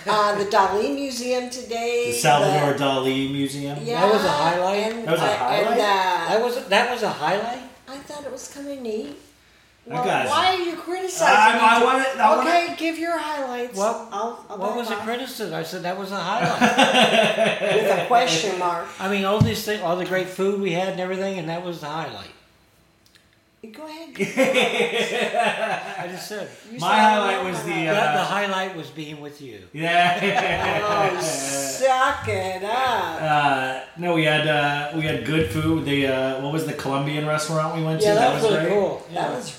Uh, 0.05 0.38
the 0.38 0.45
Dali 0.45 0.93
Museum 0.93 1.49
today. 1.49 2.12
The 2.12 2.18
Salvador 2.18 2.74
the- 2.74 2.84
Dali 2.84 3.32
Museum. 3.32 3.78
Yeah, 3.82 4.01
That 4.01 4.14
was 4.14 4.24
a 4.26 4.30
highlight? 4.30 4.78
And, 4.93 5.08
That 5.08 5.12
was 5.12 5.22
a 5.22 5.36
highlight? 5.38 5.68
And, 5.72 5.80
uh, 5.80 6.30
That 6.30 6.41
was 6.43 6.68
that 6.68 6.91
was 6.91 7.03
a 7.03 7.10
highlight. 7.10 7.64
I 7.88 7.97
thought 7.97 8.26
it 8.26 8.32
was 8.32 8.47
kind 8.53 8.68
of 8.70 8.80
neat. 8.80 9.16
That 9.88 9.93
Well, 9.93 10.03
guy's- 10.03 10.29
why 10.29 10.47
are 10.53 10.57
you 10.59 10.75
criticizing? 10.75 11.61
I- 11.61 11.75
I 11.75 11.79
me? 11.79 11.85
wanna- 11.85 12.05
I 12.19 12.35
wanna- 12.35 12.49
okay, 12.49 12.75
give 12.77 12.97
your 12.97 13.17
highlights. 13.17 13.77
What? 13.77 14.07
I'll, 14.11 14.43
I'll 14.49 14.57
what 14.57 14.75
was 14.75 14.89
the 14.89 14.95
off. 14.95 15.03
criticism? 15.05 15.53
I 15.53 15.63
said 15.63 15.83
that 15.83 15.97
was 15.97 16.11
a 16.11 16.17
highlight. 16.29 17.61
With 17.61 17.99
a 17.99 18.05
question 18.07 18.59
mark. 18.67 18.85
I 18.99 19.07
mean, 19.09 19.23
all 19.23 19.39
these 19.39 19.63
things, 19.63 19.81
all 19.81 19.95
the 19.95 20.03
great 20.05 20.27
food 20.27 20.59
we 20.59 20.73
had 20.73 20.89
and 20.89 20.99
everything, 20.99 21.39
and 21.39 21.47
that 21.49 21.63
was 21.63 21.79
the 21.79 21.88
highlight. 21.88 22.31
Go 23.73 23.85
ahead. 23.85 24.09
I 25.99 26.07
just 26.09 26.27
said. 26.29 26.47
You 26.71 26.79
My 26.79 26.97
highlight 26.99 27.43
was 27.43 27.63
the, 27.63 27.71
highlight. 27.71 27.88
The, 27.88 27.93
the 28.01 28.21
uh, 28.21 28.25
highlight 28.25 28.75
was 28.77 28.89
being 28.91 29.19
with 29.19 29.41
you. 29.41 29.59
Yeah. 29.73 30.81
Oh, 31.13 31.19
suck 31.21 32.27
it 32.29 32.63
up. 32.63 33.21
Uh, 33.21 33.81
no, 33.97 34.13
we 34.13 34.23
had 34.23 34.47
uh, 34.47 34.91
we 34.95 35.01
had 35.01 35.25
good 35.25 35.49
food. 35.51 35.83
The 35.85 36.07
uh, 36.07 36.41
what 36.41 36.53
was 36.53 36.65
the 36.65 36.73
Colombian 36.73 37.25
restaurant 37.27 37.75
we 37.75 37.83
went 37.83 37.99
to? 38.01 38.07
Yeah, 38.07 38.15
that, 38.15 38.33
was, 38.35 38.43
really 38.43 38.55
great. 38.57 38.69
cool. 38.69 39.05
Yeah. 39.11 39.21
That 39.27 39.35
was 39.35 39.49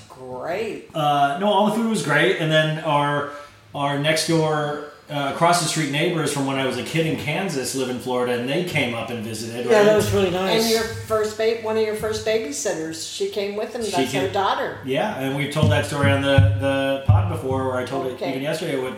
great. 0.41 0.89
Uh, 0.95 1.39
no, 1.39 1.47
all 1.47 1.67
the 1.67 1.75
food 1.75 1.89
was 1.91 2.03
great, 2.05 2.37
and 2.39 2.51
then 2.51 2.83
our 2.85 3.31
our 3.75 3.99
next 3.99 4.29
door 4.29 4.93
uh, 5.11 5.33
across 5.35 5.63
the 5.63 5.69
street 5.69 5.91
neighbors 5.91 6.33
from 6.33 6.47
when 6.47 6.57
I 6.57 6.67
was 6.67 6.77
a 6.79 6.83
kid 6.83 7.07
in 7.07 7.17
Kansas 7.19 7.75
live 7.75 7.91
in 7.91 7.99
Florida, 7.99 8.39
and 8.39 8.49
they 8.49 8.65
came 8.65 8.95
up 8.95 9.11
and 9.11 9.23
visited. 9.25 9.67
yeah, 9.67 9.77
right? 9.79 9.85
that 9.85 9.97
was 9.97 10.13
really 10.13 10.31
nice. 10.31 10.63
And 10.65 10.71
your 10.71 10.85
first 10.85 11.37
ba- 11.37 11.59
one 11.63 11.77
of 11.77 11.83
your 11.85 11.95
first 11.97 12.27
babysitters, 12.27 13.15
she 13.15 13.31
came 13.31 13.57
with 13.57 13.73
them. 13.73 13.83
She 13.85 13.91
That's 13.91 14.13
her 14.13 14.21
came- 14.25 14.33
daughter. 14.33 14.79
Yeah, 14.85 15.19
and 15.19 15.37
we've 15.37 15.53
told 15.53 15.71
that 15.73 15.87
story 15.87 16.11
on 16.11 16.23
the, 16.23 16.39
the 16.61 17.05
pod 17.07 17.31
before, 17.31 17.69
where 17.69 17.77
I 17.77 17.85
told 17.85 18.07
it 18.07 18.21
even 18.23 18.43
yesterday 18.43 18.79
with 18.83 18.95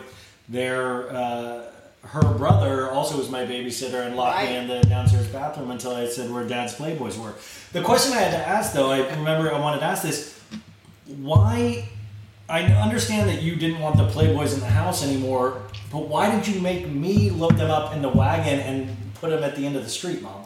their 0.48 1.10
uh, 1.14 1.62
her 2.02 2.22
brother 2.34 2.90
also 2.90 3.18
was 3.18 3.28
my 3.28 3.44
babysitter 3.44 4.06
and 4.06 4.16
locked 4.16 4.42
me 4.44 4.56
in 4.56 4.66
the 4.66 4.80
downstairs 4.82 5.28
bathroom 5.28 5.70
until 5.70 5.94
I 5.94 6.06
said 6.08 6.30
where 6.30 6.44
Dad's 6.44 6.74
Playboys 6.74 7.18
were. 7.22 7.34
The 7.72 7.82
question 7.82 8.14
I 8.14 8.20
had 8.22 8.30
to 8.32 8.48
ask, 8.48 8.72
though, 8.72 8.90
I 8.90 8.98
remember 9.16 9.52
I 9.54 9.60
wanted 9.60 9.80
to 9.80 9.84
ask 9.84 10.02
this: 10.02 10.39
Why? 11.18 11.88
I 12.48 12.62
understand 12.64 13.28
that 13.28 13.42
you 13.42 13.54
didn't 13.56 13.80
want 13.80 13.96
the 13.96 14.08
Playboys 14.08 14.54
in 14.54 14.60
the 14.60 14.66
house 14.66 15.04
anymore, 15.06 15.62
but 15.92 16.08
why 16.08 16.34
did 16.34 16.48
you 16.48 16.60
make 16.60 16.88
me 16.88 17.30
load 17.30 17.56
them 17.56 17.70
up 17.70 17.94
in 17.94 18.02
the 18.02 18.08
wagon 18.08 18.58
and 18.60 18.96
put 19.14 19.30
them 19.30 19.44
at 19.44 19.54
the 19.54 19.64
end 19.66 19.76
of 19.76 19.84
the 19.84 19.90
street, 19.90 20.20
Mom? 20.20 20.42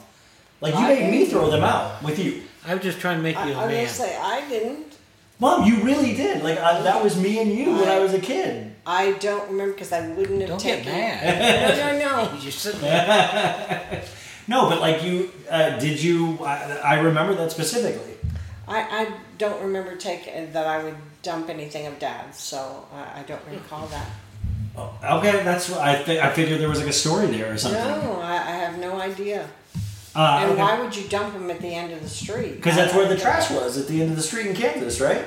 Like 0.61 0.75
you 0.75 0.81
I 0.81 0.89
made 0.95 1.11
me 1.11 1.27
throw 1.27 1.51
them 1.51 1.65
out 1.65 2.03
with 2.03 2.19
you. 2.19 2.43
I 2.67 2.75
was 2.75 2.83
just 2.83 2.99
trying 3.01 3.17
to 3.19 3.23
make 3.23 3.37
I, 3.37 3.49
you 3.49 3.55
I 3.55 3.65
a 3.65 3.67
was 3.67 3.75
gonna 3.77 3.89
say 3.89 4.17
I 4.19 4.49
didn't. 4.49 4.97
Mom, 5.41 5.65
you 5.67 5.83
really 5.83 6.15
did. 6.15 6.43
Like 6.43 6.59
I, 6.59 6.81
that 6.83 7.03
was 7.03 7.21
me 7.21 7.41
and 7.41 7.51
you 7.53 7.73
when 7.73 7.89
I 7.89 7.99
was 8.01 8.15
a 8.15 8.21
kid. 8.21 8.73
I 8.87 9.13
don't 9.13 9.51
remember 9.51 9.73
because 9.73 9.93
I 9.93 10.07
wouldn't 10.11 10.41
have 10.43 10.51
Don't 10.51 10.63
get 10.63 10.85
taken. 10.85 10.93
mad. 10.93 11.99
No, 12.01 12.25
no, 12.27 12.33
no. 12.35 12.39
you 12.41 12.51
sit 12.51 12.77
there. 12.77 14.05
No, 14.47 14.69
but 14.69 14.79
like 14.79 15.03
you, 15.03 15.31
uh, 15.51 15.79
did 15.79 16.03
you? 16.03 16.39
I, 16.45 16.79
I 16.85 16.95
remember 17.01 17.35
that 17.37 17.51
specifically. 17.51 18.14
I, 18.67 18.81
I 18.81 19.13
don't 19.39 19.61
remember 19.63 19.97
taking 19.97 20.53
that 20.53 20.67
I 20.67 20.83
would 20.83 20.97
dump 21.23 21.49
anything 21.51 21.87
of 21.87 21.99
Dad's, 21.99 22.39
so 22.39 22.87
I, 22.93 23.21
I 23.21 23.23
don't 23.25 23.43
recall 23.51 23.87
that. 23.89 24.07
Okay, 24.77 25.45
that's 25.45 25.69
what 25.69 25.81
I 25.81 26.03
think. 26.03 26.23
I 26.23 26.31
figured 26.33 26.61
there 26.61 26.69
was 26.69 26.81
like 26.81 26.89
a 26.89 26.93
story 26.93 27.27
there 27.27 27.53
or 27.53 27.59
something. 27.59 27.81
No, 27.81 28.21
I, 28.21 28.33
I 28.33 28.57
have 28.57 28.79
no 28.79 29.01
idea. 29.01 29.49
Uh, 30.17 30.39
And 30.43 30.53
okay. 30.53 30.61
why 30.61 30.81
would 30.81 30.97
you 30.97 31.07
dump 31.09 31.33
them 31.33 31.51
at 31.51 31.61
the 31.61 31.69
end 31.75 31.93
of 31.93 32.01
the 32.03 32.09
street? 32.09 32.57
Because 32.57 32.77
that's 32.77 32.95
where 32.95 33.07
the 33.09 33.17
trash 33.17 33.51
was 33.51 33.77
at 33.79 33.87
the 33.89 34.01
end 34.01 34.11
of 34.11 34.17
the 34.17 34.23
street 34.23 34.47
in 34.47 34.57
Kansas, 34.57 35.01
right? 35.01 35.25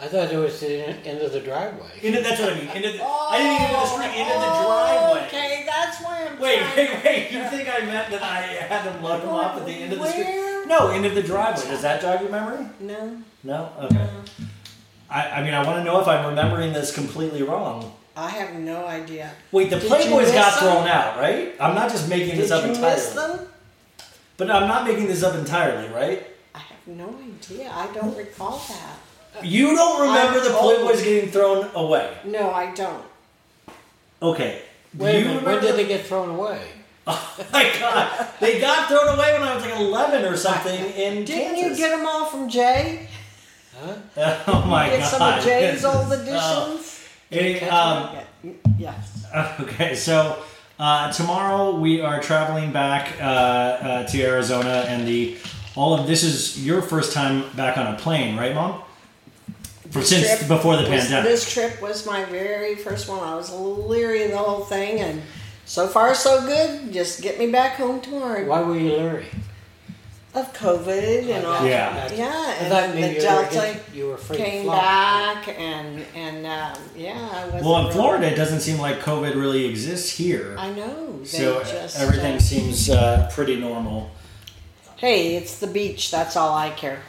I 0.00 0.06
thought 0.06 0.30
it 0.32 0.36
was 0.36 0.60
the 0.60 0.86
end 1.06 1.20
of 1.22 1.32
the 1.32 1.40
driveway. 1.40 1.90
Into, 2.02 2.20
that's 2.22 2.40
what 2.40 2.52
I 2.52 2.56
mean. 2.56 2.68
Into 2.68 2.92
the, 2.92 2.98
Oh, 3.02 3.28
I 3.30 3.38
didn't 3.38 3.52
mean 3.52 3.62
into 3.62 3.80
the 3.80 3.86
street, 3.86 4.20
into 4.20 4.34
the 4.34 4.46
driveway. 4.46 5.26
Okay, 5.26 5.64
that's 5.66 6.02
why 6.02 6.28
I'm 6.30 6.38
Wait, 6.38 6.60
wait, 6.76 7.04
wait. 7.04 7.32
You 7.32 7.42
think 7.50 7.68
I 7.68 7.84
meant 7.84 8.10
that 8.12 8.22
I 8.22 8.40
had 8.68 8.84
them 8.84 9.02
load 9.02 9.22
them 9.22 9.30
off 9.30 9.56
at 9.58 9.66
the 9.66 9.72
end 9.72 9.92
of 9.92 9.98
the 9.98 10.06
street? 10.08 10.26
Where? 10.68 10.78
No, 10.80 10.90
into 10.90 11.10
the 11.10 11.22
driveway. 11.22 11.68
Does 11.68 11.82
that 11.82 12.00
jog 12.00 12.20
your 12.20 12.30
memory? 12.30 12.66
No, 12.80 13.22
No? 13.42 13.72
Okay. 13.82 14.08
I, 15.10 15.30
I 15.30 15.42
mean, 15.42 15.54
I 15.54 15.64
want 15.64 15.78
to 15.78 15.84
know 15.84 16.00
if 16.00 16.06
I'm 16.08 16.26
remembering 16.26 16.72
this 16.74 16.94
completely 16.94 17.42
wrong. 17.42 17.94
I 18.14 18.28
have 18.30 18.54
no 18.54 18.84
idea. 18.86 19.32
Wait, 19.52 19.70
the 19.70 19.78
Did 19.78 19.90
Playboys 19.90 20.32
got 20.34 20.60
them? 20.60 20.68
thrown 20.74 20.88
out, 20.88 21.16
right? 21.18 21.54
I'm 21.60 21.74
not 21.74 21.90
just 21.90 22.08
making 22.08 22.30
Did 22.34 22.38
this 22.44 22.50
up 22.50 22.64
you 22.64 22.70
entirely. 22.70 22.94
miss 22.96 23.10
them? 23.14 23.48
But 24.36 24.50
I'm 24.50 24.68
not 24.68 24.84
making 24.86 25.06
this 25.06 25.22
up 25.22 25.34
entirely, 25.34 25.88
right? 25.94 26.26
I 26.54 26.58
have 26.58 26.86
no 26.86 27.14
idea. 27.24 27.70
I 27.72 27.86
don't 27.94 28.16
recall 28.16 28.62
that. 28.68 29.44
You 29.46 29.74
don't 29.76 30.00
remember 30.02 30.40
I'm 30.40 30.44
the 30.44 30.52
old. 30.54 30.78
Playboys 30.78 31.02
getting 31.04 31.30
thrown 31.30 31.70
away. 31.74 32.12
No, 32.24 32.50
I 32.50 32.74
don't. 32.74 33.04
Okay. 34.20 34.62
Do 34.96 35.04
Wait 35.04 35.16
a 35.16 35.18
you 35.20 35.24
minute, 35.26 35.44
when 35.44 35.60
did 35.62 35.76
they 35.76 35.86
get 35.86 36.04
thrown 36.06 36.30
away? 36.30 36.60
Oh 37.10 37.36
my 37.52 37.64
god. 37.80 38.28
They 38.40 38.60
got 38.60 38.88
thrown 38.88 39.08
away 39.16 39.32
when 39.32 39.42
I 39.42 39.54
was 39.54 39.64
like 39.64 39.80
11 39.80 40.24
or 40.26 40.36
something 40.36 40.78
in 40.78 41.24
Didn't 41.24 41.54
Kansas. 41.56 41.78
you 41.78 41.84
get 41.86 41.96
them 41.96 42.06
all 42.06 42.26
from 42.26 42.48
Jay? 42.48 43.08
Huh? 43.80 43.94
Oh 44.48 44.64
my 44.66 44.88
Get 44.90 45.00
god. 45.00 45.08
some 45.08 45.22
of 45.38 45.44
Jay's 45.44 45.84
old 45.84 46.06
Oh. 46.10 46.12
editions? 46.20 47.04
Any- 47.30 47.60
um, 47.68 48.16
Yeah, 48.42 48.52
yes. 48.78 49.26
Okay, 49.60 49.94
so 49.94 50.42
uh, 50.78 51.10
tomorrow 51.12 51.74
we 51.76 52.00
are 52.00 52.20
traveling 52.20 52.72
back 52.72 53.20
uh, 53.20 53.24
uh, 53.24 54.06
to 54.06 54.22
Arizona, 54.22 54.84
and 54.88 55.06
the 55.08 55.36
all 55.76 55.94
of 55.98 56.06
this 56.06 56.22
is 56.24 56.64
your 56.64 56.82
first 56.82 57.12
time 57.12 57.44
back 57.56 57.76
on 57.78 57.94
a 57.94 57.96
plane, 57.98 58.36
right, 58.36 58.54
Mom? 58.54 58.82
For 59.90 60.02
since 60.02 60.26
Trip 60.36 60.48
before 60.48 60.76
the 60.76 60.82
was- 60.82 60.90
pandemic. 61.02 61.24
This 61.30 61.50
trip 61.50 61.80
was 61.80 62.04
my 62.06 62.24
very 62.26 62.74
first 62.76 63.08
one. 63.08 63.20
I 63.20 63.34
was 63.36 63.50
leery 63.52 64.24
of 64.24 64.30
the 64.32 64.38
whole 64.38 64.60
thing, 64.64 65.00
and 65.00 65.22
so 65.68 65.86
far 65.86 66.14
so 66.14 66.40
good. 66.46 66.92
Just 66.92 67.22
get 67.22 67.38
me 67.38 67.50
back 67.52 67.74
home 67.74 68.00
tomorrow. 68.00 68.44
Why 68.46 68.62
were 68.62 68.76
you 68.76 68.90
leery? 68.92 69.26
Of 70.34 70.52
COVID 70.52 71.30
and 71.30 71.46
all. 71.46 71.66
Yeah. 71.66 72.12
yeah, 72.12 72.54
and 72.58 72.68
thought 72.68 72.92
the 72.92 73.00
you 73.00 73.14
were, 73.14 73.20
Delta 73.20 73.62
against- 73.70 73.94
you 73.94 74.06
were 74.08 74.14
afraid 74.14 74.38
came 74.38 74.66
back, 74.66 75.48
and 75.48 76.04
and 76.14 76.46
um, 76.46 76.82
yeah, 76.96 77.16
I 77.32 77.44
wasn't 77.46 77.64
well, 77.64 77.76
in 77.78 77.82
really- 77.84 77.92
Florida, 77.94 78.26
it 78.32 78.36
doesn't 78.36 78.60
seem 78.60 78.78
like 78.78 79.00
COVID 79.00 79.34
really 79.34 79.64
exists 79.66 80.10
here. 80.10 80.54
I 80.58 80.70
know. 80.72 81.18
They 81.20 81.24
so 81.26 81.62
just, 81.64 81.98
everything 81.98 82.36
uh, 82.36 82.40
seems 82.40 82.90
uh, 82.90 83.30
pretty 83.32 83.56
normal. 83.58 84.10
hey, 84.96 85.36
it's 85.36 85.58
the 85.60 85.66
beach. 85.66 86.10
That's 86.10 86.36
all 86.36 86.54
I 86.54 86.70
care. 86.70 87.00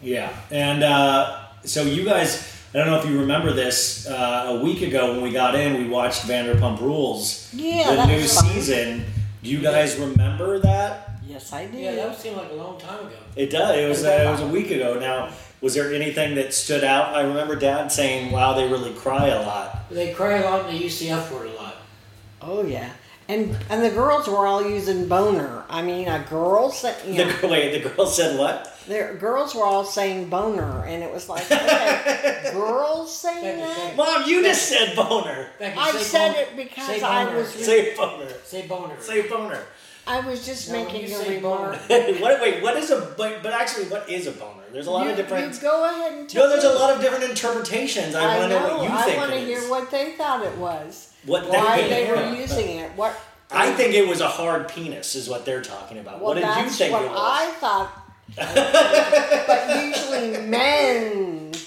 Yeah, 0.00 0.32
and 0.50 0.82
uh, 0.84 1.40
so 1.64 1.82
you 1.82 2.04
guys, 2.04 2.57
I 2.74 2.78
don't 2.78 2.86
know 2.88 2.98
if 3.00 3.06
you 3.08 3.18
remember 3.20 3.52
this. 3.52 4.06
Uh, 4.06 4.56
a 4.58 4.62
week 4.62 4.82
ago, 4.82 5.12
when 5.12 5.22
we 5.22 5.30
got 5.30 5.54
in, 5.54 5.78
we 5.82 5.88
watched 5.88 6.22
Vanderpump 6.22 6.80
Rules, 6.80 7.48
Yeah, 7.54 7.94
the 7.94 8.06
new 8.06 8.16
was 8.20 8.34
fun. 8.38 8.50
season. 8.50 9.04
Do 9.42 9.50
you 9.50 9.60
guys 9.60 9.96
remember 9.96 10.58
that? 10.60 11.12
Yes, 11.26 11.52
I 11.52 11.66
do. 11.66 11.78
Yeah, 11.78 11.94
that 11.94 12.18
seemed 12.18 12.36
like 12.36 12.50
a 12.50 12.54
long 12.54 12.78
time 12.78 13.00
ago. 13.06 13.16
It 13.36 13.50
does. 13.50 13.76
It 13.76 13.88
was. 13.88 14.04
Uh, 14.04 14.24
it 14.26 14.30
was 14.30 14.40
a 14.40 14.46
week 14.48 14.70
ago. 14.70 14.98
Now, 14.98 15.30
was 15.60 15.74
there 15.74 15.92
anything 15.94 16.34
that 16.34 16.52
stood 16.52 16.84
out? 16.84 17.14
I 17.14 17.22
remember 17.22 17.54
Dad 17.56 17.90
saying, 17.92 18.32
"Wow, 18.32 18.54
they 18.54 18.66
really 18.68 18.92
cry 18.94 19.28
a 19.28 19.42
lot." 19.42 19.88
They 19.90 20.12
cry 20.12 20.38
a 20.38 20.44
lot 20.44 20.66
and 20.66 20.74
they 20.74 20.82
use 20.82 20.98
the 20.98 21.10
F 21.10 21.32
word 21.32 21.48
a 21.48 21.54
lot. 21.54 21.76
Oh 22.42 22.64
yeah, 22.64 22.90
and 23.28 23.56
and 23.70 23.84
the 23.84 23.90
girls 23.90 24.26
were 24.26 24.46
all 24.46 24.66
using 24.68 25.06
boner. 25.08 25.64
I 25.68 25.82
mean, 25.82 26.08
a 26.08 26.24
girl 26.30 26.70
said, 26.70 26.96
you 27.06 27.18
know, 27.24 27.30
The, 27.30 27.48
wait, 27.52 27.82
the 27.82 27.88
girl 27.90 28.06
said 28.06 28.38
what? 28.38 28.74
the 28.88 29.16
girls 29.20 29.54
were 29.54 29.64
all 29.64 29.84
saying 29.84 30.30
boner, 30.30 30.84
and 30.86 31.02
it 31.04 31.12
was 31.12 31.28
like, 31.28 31.42
okay, 31.52 32.50
girls 32.54 33.14
saying 33.14 33.58
that. 33.58 33.96
Mom, 33.96 34.26
you 34.28 34.42
just 34.42 34.66
said 34.68 34.96
boner. 34.96 35.48
Becky, 35.58 35.78
I 35.78 35.92
said 35.92 36.32
boner. 36.32 36.40
it 36.42 36.56
because 36.56 36.86
Say 36.86 37.02
I 37.02 37.24
boner. 37.26 37.36
was 37.38 37.48
Say 37.50 37.96
boner. 37.96 38.28
Say 38.44 38.66
boner. 38.66 39.00
Say 39.00 39.28
boner. 39.28 39.60
I 40.06 40.20
was 40.20 40.46
just 40.46 40.70
No, 40.72 40.82
making 40.84 41.02
you 41.10 41.14
a 41.16 41.18
say 41.18 41.36
remark. 41.36 41.76
what? 42.20 42.40
Wait, 42.40 42.62
what 42.62 42.76
is 42.78 42.90
a? 42.90 43.12
But, 43.18 43.42
but 43.42 43.52
actually, 43.52 43.84
what 43.88 44.08
is 44.08 44.26
a 44.26 44.32
boner? 44.32 44.62
There's 44.72 44.86
a 44.86 44.90
lot 44.90 45.04
you, 45.04 45.10
of 45.10 45.16
different. 45.18 45.54
you 45.54 45.60
go 45.60 45.84
ahead 45.84 46.12
and 46.14 46.26
tell 46.26 46.44
No, 46.44 46.48
there's 46.50 46.64
a 46.64 46.72
lot 46.78 46.94
of 46.96 47.02
different 47.02 47.24
interpretations. 47.24 48.14
I, 48.14 48.24
I 48.24 48.38
want 48.38 48.50
to 48.52 48.58
know. 48.58 48.68
know 48.68 48.76
what 48.78 48.84
you 48.90 48.96
I 48.96 49.02
think 49.02 49.16
want 49.18 49.30
to 49.32 49.38
hear 49.40 49.58
is. 49.58 49.68
what 49.68 49.90
they 49.90 50.12
thought 50.12 50.46
it 50.46 50.56
was. 50.56 51.07
What 51.28 51.48
Why 51.48 51.82
they- 51.82 51.88
they 51.88 52.10
were 52.10 52.34
using 52.34 52.68
it. 52.78 52.90
What? 52.96 53.14
I 53.50 53.72
think 53.72 53.94
it 53.94 54.06
was 54.06 54.20
a 54.20 54.28
hard 54.28 54.68
penis, 54.68 55.14
is 55.14 55.28
what 55.28 55.44
they're 55.46 55.62
talking 55.62 55.98
about. 55.98 56.16
Well, 56.20 56.34
what 56.34 56.34
did 56.34 56.42
you 56.44 56.46
that's 56.64 56.76
think 56.76 56.92
what 56.92 57.02
it 57.04 57.10
was? 57.10 57.18
I 57.18 57.46
thought. 57.60 57.90
but 59.46 59.84
usually 59.86 60.46
men 60.46 61.52
t- 61.52 61.62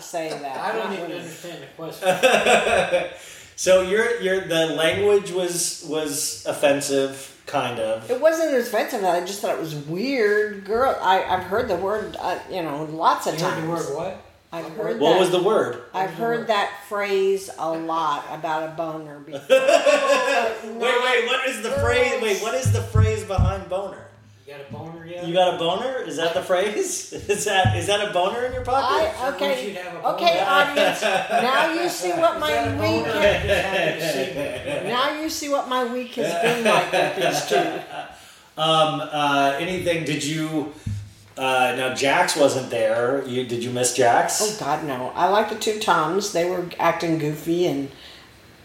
say 0.00 0.28
that. 0.30 0.56
I 0.58 0.72
don't 0.76 0.92
even 0.92 1.12
understand 1.12 1.62
the 1.62 1.66
question. 1.76 3.10
So 3.58 3.80
your 3.80 4.20
your 4.20 4.46
the 4.46 4.66
language 4.66 5.30
was 5.32 5.82
was 5.88 6.44
offensive, 6.44 7.40
kind 7.46 7.80
of. 7.80 8.10
It 8.10 8.20
wasn't 8.20 8.54
offensive. 8.54 9.02
I 9.02 9.20
just 9.24 9.40
thought 9.40 9.54
it 9.54 9.60
was 9.60 9.74
weird. 9.74 10.66
Girl, 10.66 10.94
I, 11.00 11.24
I've 11.24 11.44
heard 11.44 11.66
the 11.66 11.76
word, 11.76 12.16
uh, 12.20 12.38
you 12.50 12.62
know, 12.62 12.84
lots 12.84 13.26
of 13.26 13.32
You 13.32 13.40
times. 13.40 13.54
heard 13.54 13.64
the 13.64 13.70
word 13.70 13.96
what? 13.96 14.22
I've 14.52 14.70
heard 14.76 15.00
What 15.00 15.14
that. 15.14 15.20
was 15.20 15.30
the 15.30 15.42
word? 15.42 15.82
I've 15.92 16.14
heard 16.14 16.46
that 16.46 16.72
phrase 16.88 17.50
a 17.58 17.70
lot 17.72 18.24
about 18.32 18.62
a 18.70 18.72
boner 18.76 19.18
before. 19.18 19.40
Wait, 19.48 21.02
wait. 21.04 21.26
What 21.26 21.48
is 21.48 21.62
the 21.62 21.70
phrase? 21.70 22.22
Wait, 22.22 22.40
what 22.42 22.54
is 22.54 22.72
the 22.72 22.80
phrase 22.82 23.24
behind 23.24 23.68
boner? 23.68 24.02
You 24.46 24.52
got 24.54 24.60
a 24.68 24.72
boner 24.72 25.04
yet? 25.06 25.26
You 25.26 25.34
got 25.34 25.54
a 25.54 25.58
boner? 25.58 25.98
Is 26.02 26.16
that 26.18 26.32
the 26.34 26.42
phrase? 26.42 27.12
Is 27.28 27.44
that 27.46 27.76
is 27.76 27.88
that 27.88 28.08
a 28.08 28.12
boner 28.12 28.44
in 28.46 28.52
your 28.52 28.62
pocket? 28.64 29.12
I, 29.20 29.28
okay, 29.34 29.68
you'd 29.68 29.76
have 29.78 29.94
a 29.96 30.08
okay, 30.14 30.40
audience. 30.40 31.02
Now 31.02 31.72
you 31.72 31.88
see 32.00 32.10
what 32.12 32.38
my 32.38 32.68
week. 32.80 33.04
boner? 33.04 33.12
Has, 33.20 33.42
Just 33.42 34.14
haven't 34.14 34.28
seen 34.34 34.36
it. 34.42 34.86
now 34.86 35.20
you 35.20 35.28
see 35.28 35.48
what 35.48 35.68
my 35.68 35.84
week 35.92 36.14
has 36.14 36.32
been 36.42 36.64
like 36.64 36.92
with 36.92 37.16
these 37.16 37.46
two. 37.46 37.80
Um. 38.60 39.00
Uh. 39.02 39.56
Anything? 39.58 40.04
Did 40.04 40.22
you? 40.24 40.72
Uh. 41.36 41.74
Now 41.76 41.94
Jax 41.94 42.36
wasn't 42.36 42.70
there. 42.70 43.24
You 43.26 43.46
did 43.46 43.62
you 43.62 43.70
miss 43.70 43.94
Jax? 43.94 44.40
Oh 44.42 44.56
God, 44.58 44.84
no! 44.84 45.12
I 45.14 45.28
like 45.28 45.48
the 45.50 45.56
two 45.56 45.78
Toms. 45.78 46.32
They 46.32 46.48
were 46.48 46.66
acting 46.78 47.18
goofy 47.18 47.66
and 47.66 47.90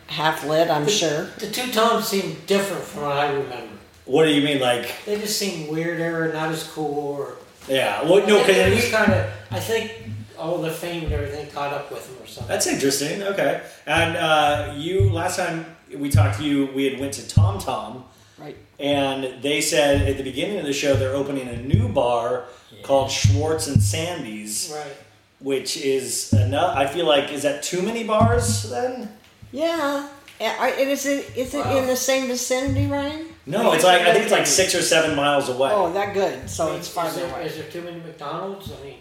half 0.08 0.46
lit. 0.46 0.70
I'm 0.70 0.88
sure. 0.88 1.26
The 1.40 1.50
two 1.50 1.72
Toms 1.72 2.08
seem 2.08 2.38
different 2.48 2.84
from 2.84 3.04
what 3.04 3.18
I 3.18 3.32
remember. 3.34 3.68
What 4.06 4.26
do 4.26 4.32
you 4.32 4.42
mean? 4.42 4.60
Like? 4.60 4.92
They 5.06 5.20
just 5.20 5.38
seem 5.38 5.70
weirder, 5.72 6.34
not 6.34 6.52
as 6.52 6.64
cool. 6.64 7.18
Or 7.20 7.34
Yeah. 7.68 8.04
Well, 8.04 8.26
no, 8.28 8.44
They- 8.44 8.54
they 8.54 8.70
because 8.70 8.82
just 8.82 8.94
kind 8.94 9.14
of. 9.14 9.30
I 9.52 9.60
think 9.60 9.92
all 10.38 10.58
the 10.58 10.72
fame 10.72 11.04
and 11.04 11.14
everything 11.14 11.48
caught 11.52 11.72
up 11.72 11.92
with 11.92 12.06
them 12.08 12.18
or 12.24 12.28
something. 12.28 12.48
That's 12.50 12.68
interesting. 12.68 13.22
Okay. 13.22 13.62
And 13.86 14.18
uh, 14.18 14.74
you 14.76 15.10
last 15.12 15.38
time 15.38 15.66
we 15.96 16.10
talked 16.10 16.38
to 16.40 16.44
you, 16.44 16.68
we 16.74 16.90
had 16.90 17.00
went 17.00 17.14
to 17.14 17.28
Tom 17.28 17.60
Tom, 17.60 18.06
Right. 18.40 18.58
and 18.80 19.42
they 19.44 19.62
said 19.62 20.08
at 20.10 20.18
the 20.18 20.24
beginning 20.24 20.58
of 20.58 20.66
the 20.66 20.74
show 20.74 20.96
they're 20.96 21.14
opening 21.16 21.48
a 21.48 21.58
new 21.62 21.88
bar 21.90 22.46
called 22.84 23.12
Schwartz 23.12 23.68
and 23.68 23.82
Sandy's, 23.82 24.72
right. 24.76 24.94
which 25.40 25.78
is 25.78 26.32
enough. 26.34 26.76
I 26.78 26.86
feel 26.88 27.06
like 27.06 27.32
is 27.32 27.44
that 27.44 27.64
too 27.64 27.82
many 27.82 28.04
bars 28.04 28.70
then? 28.70 29.12
Yeah. 29.52 30.08
Yeah, 30.40 30.56
are- 30.60 30.70
it 30.70 30.88
is 30.88 31.06
it 31.06 31.36
is 31.38 31.54
it 31.54 31.64
Wow. 31.66 31.78
in 31.78 31.88
the 31.88 31.96
same 31.96 32.28
vicinity, 32.28 32.88
Ryan? 32.88 33.28
No, 33.46 33.74
it's 33.74 33.84
like 33.84 34.02
I 34.02 34.12
think 34.14 34.24
it's 34.24 34.32
like 34.32 34.48
six 34.48 34.74
or 34.74 34.82
seven 34.82 35.16
miles 35.16 35.50
away. 35.50 35.70
Oh, 35.74 35.92
that 35.94 36.14
good. 36.14 36.50
So 36.50 36.72
I 36.74 36.76
it's 36.78 36.88
is, 36.88 36.94
farther 36.94 37.26
away. 37.26 37.46
is 37.46 37.56
there 37.56 37.70
too 37.70 37.82
many 37.82 37.98
McDonald's? 38.00 38.72
I 38.72 38.84
mean, 38.84 38.96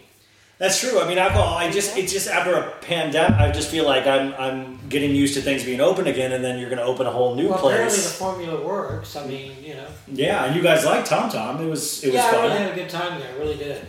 That's 0.61 0.79
true. 0.79 0.99
I 0.99 1.07
mean, 1.07 1.17
alcohol. 1.17 1.55
Uh, 1.55 1.57
I 1.57 1.71
just 1.71 1.97
it's 1.97 2.13
just 2.13 2.27
after 2.27 2.53
a 2.53 2.69
pandemic, 2.81 3.39
I 3.39 3.49
just 3.49 3.71
feel 3.71 3.83
like 3.83 4.05
I'm 4.05 4.31
I'm 4.35 4.79
getting 4.89 5.15
used 5.15 5.33
to 5.33 5.41
things 5.41 5.65
being 5.65 5.81
open 5.81 6.05
again, 6.05 6.33
and 6.33 6.43
then 6.43 6.59
you're 6.59 6.69
going 6.69 6.77
to 6.77 6.85
open 6.85 7.07
a 7.07 7.11
whole 7.11 7.33
new 7.33 7.49
well, 7.49 7.67
apparently 7.67 7.97
the 7.97 8.03
formula 8.03 8.63
works. 8.63 9.15
I 9.15 9.25
mean, 9.25 9.53
you 9.63 9.73
know. 9.73 9.87
Yeah, 10.07 10.45
and 10.45 10.55
you 10.55 10.61
guys 10.61 10.85
like 10.85 11.03
Tom 11.03 11.31
Tom. 11.31 11.59
It 11.65 11.67
was 11.67 12.03
it 12.03 12.09
was 12.09 12.15
yeah, 12.17 12.27
I 12.27 12.31
fun. 12.31 12.43
really 12.43 12.57
had 12.59 12.71
a 12.73 12.75
good 12.75 12.89
time 12.89 13.19
there. 13.19 13.33
I 13.33 13.37
really 13.39 13.57
did. 13.57 13.87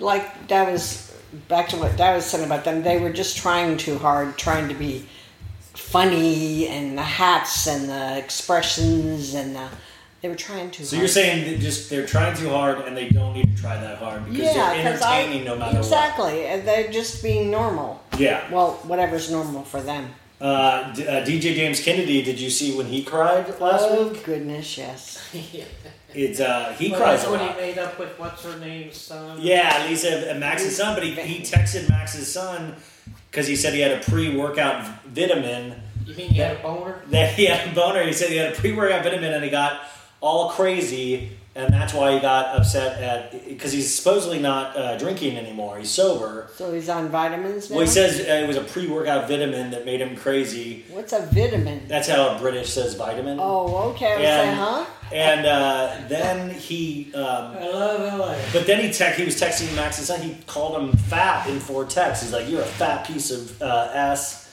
like 0.00 0.48
that 0.48 0.72
was 0.72 1.16
back 1.46 1.68
to 1.68 1.76
what 1.76 1.96
Dad 1.96 2.16
was 2.16 2.26
saying 2.26 2.44
about 2.44 2.64
them. 2.64 2.82
They 2.82 2.98
were 2.98 3.12
just 3.12 3.36
trying 3.36 3.76
too 3.76 3.96
hard, 3.96 4.36
trying 4.36 4.68
to 4.68 4.74
be 4.74 5.06
funny 5.74 6.66
and 6.66 6.98
the 6.98 7.02
hats 7.02 7.68
and 7.68 7.88
the 7.88 8.18
expressions 8.18 9.34
and 9.34 9.54
the, 9.54 9.68
they 10.20 10.28
were 10.28 10.34
trying 10.34 10.70
too 10.70 10.84
So 10.84 10.96
hard. 10.96 11.00
you're 11.02 11.08
saying 11.08 11.50
that 11.50 11.60
just 11.60 11.88
they're 11.90 12.06
trying 12.06 12.36
too 12.36 12.50
hard 12.50 12.80
and 12.80 12.96
they 12.96 13.08
don't 13.08 13.32
need 13.34 13.56
to 13.56 13.62
try 13.62 13.80
that 13.80 13.98
hard 13.98 14.24
because 14.26 14.54
yeah, 14.54 14.74
they're 14.74 14.92
'cause 14.92 15.02
I- 15.02 15.20
entertaining 15.20 15.44
no 15.44 15.56
matter 15.56 15.76
what. 15.76 15.84
exactly. 15.84 16.34
They're 16.60 16.90
just 16.90 17.22
being 17.22 17.50
normal. 17.50 18.02
Yeah. 18.18 18.50
Well, 18.50 18.72
whatever's 18.84 19.30
normal 19.30 19.62
for 19.64 19.80
them. 19.80 20.14
Uh, 20.40 20.92
D- 20.94 21.06
uh, 21.06 21.24
DJ 21.24 21.54
James 21.54 21.80
Kennedy, 21.82 22.22
did 22.22 22.40
you 22.40 22.48
see 22.50 22.74
when 22.76 22.86
he 22.86 23.02
cried 23.02 23.46
last 23.60 23.84
oh 23.88 24.08
week? 24.08 24.24
goodness, 24.24 24.78
yes. 24.78 25.20
It's 26.12 26.40
uh, 26.40 26.74
he 26.76 26.90
Well, 26.90 27.00
cries 27.00 27.18
that's 27.20 27.28
a 27.28 27.30
when 27.30 27.40
lot. 27.40 27.54
he 27.54 27.60
made 27.60 27.78
up 27.78 27.96
with 27.98 28.18
what's 28.18 28.42
her 28.42 28.58
name's 28.58 28.96
son. 28.96 29.38
Yeah, 29.40 29.86
Lisa 29.88 30.28
and 30.28 30.40
Max's 30.40 30.76
son, 30.76 30.94
but 30.96 31.04
he, 31.04 31.12
he 31.12 31.40
texted 31.54 31.88
Max's 31.88 32.30
son 32.32 32.74
because 33.30 33.46
he 33.46 33.54
said 33.54 33.74
he 33.74 33.80
had 33.80 33.92
a 33.92 34.00
pre-workout 34.10 34.84
vitamin 35.06 35.80
You 36.04 36.14
mean 36.16 36.32
you 36.34 36.42
had 36.42 36.56
a 36.56 36.60
boner? 36.60 37.00
that 37.10 37.34
he 37.34 37.46
had 37.46 37.68
a 37.68 37.74
boner. 37.74 38.02
He 38.02 38.12
said 38.12 38.30
he 38.30 38.36
had 38.38 38.52
a 38.52 38.56
pre-workout 38.56 39.04
vitamin 39.04 39.32
and 39.34 39.44
he 39.44 39.50
got 39.50 39.82
all 40.20 40.50
crazy, 40.50 41.30
and 41.54 41.72
that's 41.72 41.92
why 41.92 42.12
he 42.14 42.20
got 42.20 42.56
upset 42.56 43.00
at 43.02 43.48
because 43.48 43.72
he's 43.72 43.92
supposedly 43.92 44.38
not 44.38 44.76
uh, 44.76 44.96
drinking 44.98 45.36
anymore. 45.36 45.78
He's 45.78 45.90
sober. 45.90 46.48
So 46.54 46.72
he's 46.72 46.88
on 46.88 47.08
vitamins 47.08 47.70
now. 47.70 47.76
Well, 47.76 47.86
he 47.86 47.90
says 47.90 48.20
uh, 48.20 48.44
it 48.44 48.46
was 48.46 48.56
a 48.56 48.62
pre-workout 48.62 49.28
vitamin 49.28 49.70
that 49.72 49.84
made 49.84 50.00
him 50.00 50.16
crazy. 50.16 50.84
What's 50.90 51.12
a 51.12 51.22
vitamin? 51.32 51.88
That's 51.88 52.08
how 52.08 52.36
a 52.36 52.38
British 52.38 52.72
says 52.72 52.94
vitamin. 52.94 53.38
Oh, 53.40 53.90
okay. 53.90 54.12
I 54.12 54.16
was 54.16 54.24
saying, 54.24 54.56
huh? 54.56 54.86
And 55.12 55.44
uh, 55.46 55.96
then 56.08 56.50
he, 56.50 57.12
um, 57.14 57.56
I 57.56 57.68
love 57.68 58.20
LA. 58.20 58.36
but 58.52 58.64
then 58.66 58.80
he 58.80 58.92
tech, 58.92 59.16
he 59.16 59.24
was 59.24 59.40
texting 59.40 59.74
Max 59.74 59.98
and 59.98 60.06
son. 60.06 60.20
He 60.20 60.36
called 60.46 60.80
him 60.80 60.92
fat 60.96 61.48
in 61.48 61.58
four 61.58 61.84
texts. 61.84 62.22
He's 62.22 62.32
like, 62.32 62.48
"You're 62.48 62.62
a 62.62 62.64
fat 62.64 63.06
piece 63.06 63.32
of 63.32 63.60
uh, 63.60 63.90
ass." 63.92 64.49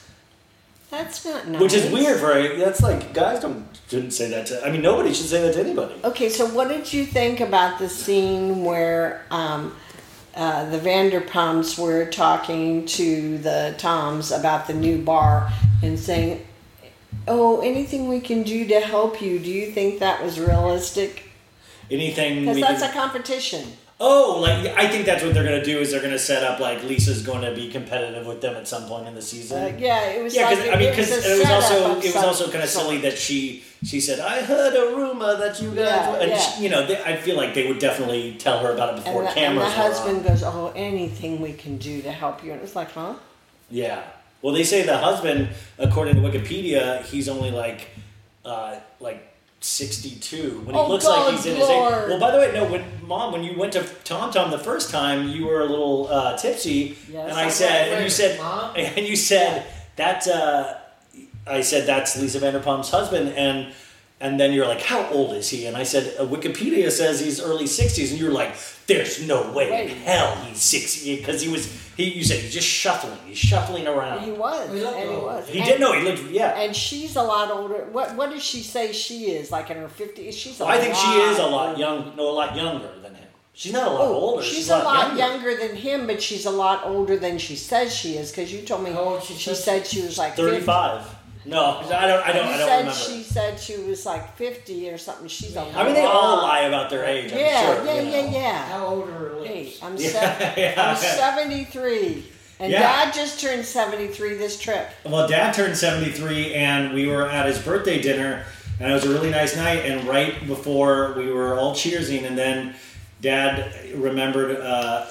That's 0.90 1.24
not 1.24 1.46
nice. 1.48 1.60
Which 1.60 1.74
is 1.74 1.92
weird 1.92 2.18
for 2.18 2.32
a, 2.32 2.56
that's 2.56 2.80
like 2.80 3.12
guys 3.12 3.40
don't 3.40 3.66
shouldn't 3.88 4.12
say 4.14 4.30
that 4.30 4.46
to. 4.46 4.64
I 4.66 4.70
mean, 4.70 4.80
nobody 4.82 5.12
should 5.12 5.26
say 5.26 5.42
that 5.42 5.54
to 5.54 5.60
anybody. 5.60 5.94
Okay, 6.02 6.28
so 6.30 6.46
what 6.46 6.68
did 6.68 6.90
you 6.92 7.04
think 7.04 7.40
about 7.40 7.78
the 7.78 7.88
scene 7.88 8.64
where 8.64 9.22
um, 9.30 9.76
uh, 10.34 10.68
the 10.70 10.78
Vanderpumps 10.78 11.78
were 11.78 12.06
talking 12.06 12.86
to 12.86 13.38
the 13.38 13.74
Toms 13.76 14.30
about 14.32 14.66
the 14.66 14.74
new 14.74 14.98
bar 15.02 15.52
and 15.82 15.98
saying, 15.98 16.46
"Oh, 17.26 17.60
anything 17.60 18.08
we 18.08 18.20
can 18.20 18.42
do 18.42 18.66
to 18.68 18.80
help 18.80 19.20
you? 19.20 19.38
Do 19.38 19.50
you 19.50 19.70
think 19.70 19.98
that 20.00 20.22
was 20.24 20.40
realistic? 20.40 21.24
Anything 21.90 22.40
Because 22.40 22.60
that's 22.60 22.82
can- 22.82 22.90
a 22.90 22.94
competition." 22.94 23.72
Oh, 24.00 24.38
like 24.40 24.66
I 24.76 24.86
think 24.86 25.06
that's 25.06 25.24
what 25.24 25.34
they're 25.34 25.42
gonna 25.42 25.64
do 25.64 25.78
is 25.80 25.90
they're 25.90 26.00
gonna 26.00 26.20
set 26.20 26.44
up 26.44 26.60
like 26.60 26.84
Lisa's 26.84 27.22
going 27.22 27.42
to 27.42 27.52
be 27.52 27.68
competitive 27.68 28.26
with 28.26 28.40
them 28.40 28.54
at 28.54 28.68
some 28.68 28.84
point 28.86 29.08
in 29.08 29.14
the 29.16 29.22
season. 29.22 29.60
Uh, 29.74 29.76
yeah, 29.76 30.10
it 30.10 30.22
was 30.22 30.36
yeah, 30.36 30.44
like 30.44 30.56
because 30.58 30.68
I 30.74 30.78
mean, 30.78 30.90
because 30.90 31.10
a 31.26 31.34
it 31.34 31.38
was 31.40 31.50
also 31.50 31.98
it 31.98 32.14
was 32.14 32.24
also 32.24 32.50
kind 32.50 32.62
of 32.62 32.70
silly 32.70 32.98
that 32.98 33.18
she 33.18 33.64
she 33.84 34.00
said 34.00 34.20
I 34.20 34.42
heard 34.42 34.74
a 34.76 34.94
rumor 34.96 35.36
that 35.36 35.60
you 35.60 35.70
guys 35.70 35.76
Yeah, 35.78 36.14
and 36.20 36.30
yeah. 36.30 36.38
she, 36.38 36.62
you 36.62 36.68
know 36.70 36.86
they, 36.86 37.02
I 37.02 37.16
feel 37.16 37.36
like 37.36 37.54
they 37.54 37.66
would 37.66 37.80
definitely 37.80 38.34
tell 38.38 38.60
her 38.60 38.72
about 38.72 38.90
it 38.90 39.04
before 39.04 39.22
And 39.24 39.36
the, 39.36 39.40
and 39.40 39.58
cameras 39.58 39.72
the 39.74 39.78
were 39.78 39.84
on. 39.84 39.90
husband 39.92 40.24
goes, 40.24 40.42
"Oh, 40.44 40.72
anything 40.76 41.40
we 41.40 41.52
can 41.52 41.76
do 41.78 42.00
to 42.02 42.12
help 42.12 42.44
you," 42.44 42.52
and 42.52 42.62
it's 42.62 42.76
like, 42.76 42.92
"Huh?" 42.92 43.14
Yeah. 43.68 44.04
Well, 44.42 44.54
they 44.54 44.62
say 44.62 44.84
the 44.84 44.96
husband, 44.98 45.48
according 45.78 46.14
to 46.14 46.20
Wikipedia, 46.20 47.02
he's 47.02 47.28
only 47.28 47.50
like, 47.50 47.88
uh, 48.44 48.76
like 49.00 49.27
sixty-two. 49.60 50.60
When 50.64 50.74
he 50.74 50.80
Oh, 50.80 50.88
looks 50.88 51.04
God, 51.04 51.26
like 51.26 51.36
he's 51.36 51.46
in 51.46 51.56
his 51.56 51.68
Lord. 51.68 51.92
age. 52.04 52.08
Well, 52.08 52.20
by 52.20 52.30
the 52.30 52.38
way, 52.38 52.52
no. 52.52 52.64
When 52.64 52.84
mom, 53.06 53.32
when 53.32 53.44
you 53.44 53.58
went 53.58 53.72
to 53.74 53.82
Tom 54.04 54.30
Tom 54.30 54.50
the 54.50 54.58
first 54.58 54.90
time, 54.90 55.28
you 55.28 55.46
were 55.46 55.60
a 55.60 55.66
little 55.66 56.08
uh, 56.08 56.36
tipsy, 56.36 56.96
Yes, 57.10 57.30
and 57.30 57.38
I 57.38 57.48
said, 57.48 57.92
and 57.92 58.04
you 58.04 58.10
said, 58.10 58.38
Mom? 58.38 58.72
and 58.76 59.06
you 59.06 59.16
said 59.16 59.66
that. 59.96 60.26
Uh, 60.28 60.74
I 61.46 61.62
said 61.62 61.86
that's 61.86 62.18
Lisa 62.20 62.40
Vanderpump's 62.40 62.90
husband, 62.90 63.30
and 63.30 63.72
and 64.20 64.38
then 64.38 64.52
you're 64.52 64.66
like, 64.66 64.82
how 64.82 65.08
old 65.10 65.34
is 65.34 65.48
he? 65.48 65.66
And 65.66 65.76
I 65.76 65.84
said, 65.84 66.14
uh, 66.18 66.26
Wikipedia 66.26 66.90
says 66.90 67.20
he's 67.20 67.40
early 67.40 67.66
sixties, 67.66 68.10
and 68.12 68.20
you're 68.20 68.32
like, 68.32 68.54
there's 68.88 69.24
no 69.26 69.52
way 69.52 69.70
Wait. 69.70 69.90
in 69.90 69.96
hell 69.98 70.34
he's 70.46 70.58
sixty 70.60 71.16
because 71.16 71.40
he 71.40 71.48
was. 71.48 71.72
He, 71.96 72.04
you 72.14 72.22
said 72.22 72.38
he's 72.38 72.52
just 72.54 72.66
shuffling. 72.68 73.18
He's 73.26 73.36
shuffling 73.38 73.86
around. 73.88 74.22
He 74.22 74.30
was, 74.30 74.70
He 74.70 74.80
looked 74.80 74.98
and 74.98 75.10
he 75.10 75.16
was. 75.16 75.48
He 75.48 75.58
And- 75.60 75.68
did 75.68 75.80
know 75.80 75.92
he 75.92 76.02
looked 76.02 76.22
yeah. 76.30 76.58
And 76.60 76.74
she's 76.74 77.16
a 77.16 77.22
lot 77.22 77.50
older. 77.50 77.88
What 77.92 78.14
What 78.16 78.30
does 78.30 78.42
she 78.44 78.62
say 78.62 78.92
she 78.92 79.30
is? 79.32 79.50
Like 79.50 79.70
in 79.70 79.76
her 79.78 79.88
fifties? 79.88 80.36
She's. 80.36 80.60
I 80.60 80.78
think 80.78 80.94
she 80.94 81.10
is 81.10 81.38
a 81.38 81.46
lot 81.46 81.70
older. 81.70 81.80
young, 81.80 82.16
no, 82.16 82.30
a 82.30 82.32
lot 82.32 82.54
younger 82.56 82.90
than 83.02 83.14
him. 83.16 83.28
She's 83.52 83.72
not 83.72 83.88
a 83.88 83.90
lot 83.90 84.00
Oh, 84.02 84.12
older. 84.14 84.42
she's, 84.44 84.70
a 84.70 84.76
a 84.76 84.78
lot 84.84 85.16
younger. 85.16 85.56
than 85.56 85.74
him, 85.74 86.06
but 86.06 86.22
she's 86.22 86.46
a 86.46 86.50
lot 86.52 86.86
older 86.86 87.16
than 87.18 87.38
she 87.38 87.56
says 87.56 87.92
she 87.92 88.16
is. 88.16 88.30
Because 88.30 88.52
you 88.52 88.62
told 88.62 88.84
me 88.84 88.92
How 88.92 89.00
old 89.00 89.22
she 89.24 89.34
she 89.34 89.52
said 89.52 89.56
said 89.82 89.86
she 89.88 90.02
was 90.02 90.16
like 90.16 90.36
50. 90.36 90.64
Thirty-five. 91.50 91.90
No, 91.90 91.96
I 91.96 92.06
don't. 92.06 92.26
I 92.28 92.32
don't. 92.32 92.46
You 92.46 92.52
I 92.52 92.56
don't 92.58 92.66
said 92.68 92.78
remember. 92.78 92.92
she 92.98 93.22
said 93.22 93.58
she 93.60 93.76
was 93.78 94.04
like 94.06 94.36
fifty 94.36 94.90
or 94.90 94.98
something. 94.98 95.28
She's 95.28 95.56
a 95.56 95.60
I 95.62 95.84
mean, 95.84 95.94
they 95.94 96.04
all 96.04 96.38
lie 96.38 96.60
about 96.60 96.90
their 96.90 97.04
age. 97.04 97.32
I'm 97.32 97.38
Yeah, 97.38 97.74
sure, 97.76 97.84
yeah, 97.84 98.00
you 98.02 98.10
yeah, 98.10 98.22
know. 98.22 98.30
yeah. 98.30 98.66
How 98.68 98.86
old 98.86 99.08
are 99.08 99.12
her 99.12 99.44
Hey. 99.44 99.72
I'm, 99.82 99.96
Yeah, 99.96 100.08
sev- 100.08 100.54
yeah. 100.58 100.74
I'm 100.90 100.96
73. 100.96 102.24
And 102.60 102.72
Yeah. 102.72 102.80
Dad 102.80 103.14
just 103.14 103.40
turned 103.40 103.64
73 103.64 104.34
this 104.34 104.58
trip. 104.58 104.90
Well, 105.04 105.28
Dad 105.28 105.54
turned 105.54 105.76
seventy-three, 105.76 106.54
and 106.54 106.92
we 106.92 107.06
were 107.06 107.28
at 107.28 107.46
his 107.46 107.58
birthday 107.60 108.00
dinner, 108.02 108.44
and 108.80 108.90
it 108.90 108.94
was 108.94 109.04
a 109.04 109.08
really 109.10 109.30
nice 109.30 109.54
night. 109.56 109.84
And 109.86 110.08
right 110.08 110.44
before 110.46 111.14
we 111.16 111.30
were 111.30 111.54
all 111.58 111.72
cheersing, 111.74 112.24
and 112.26 112.36
then 112.36 112.74
Dad 113.20 113.74
remembered 113.96 114.60
uh, 114.60 115.06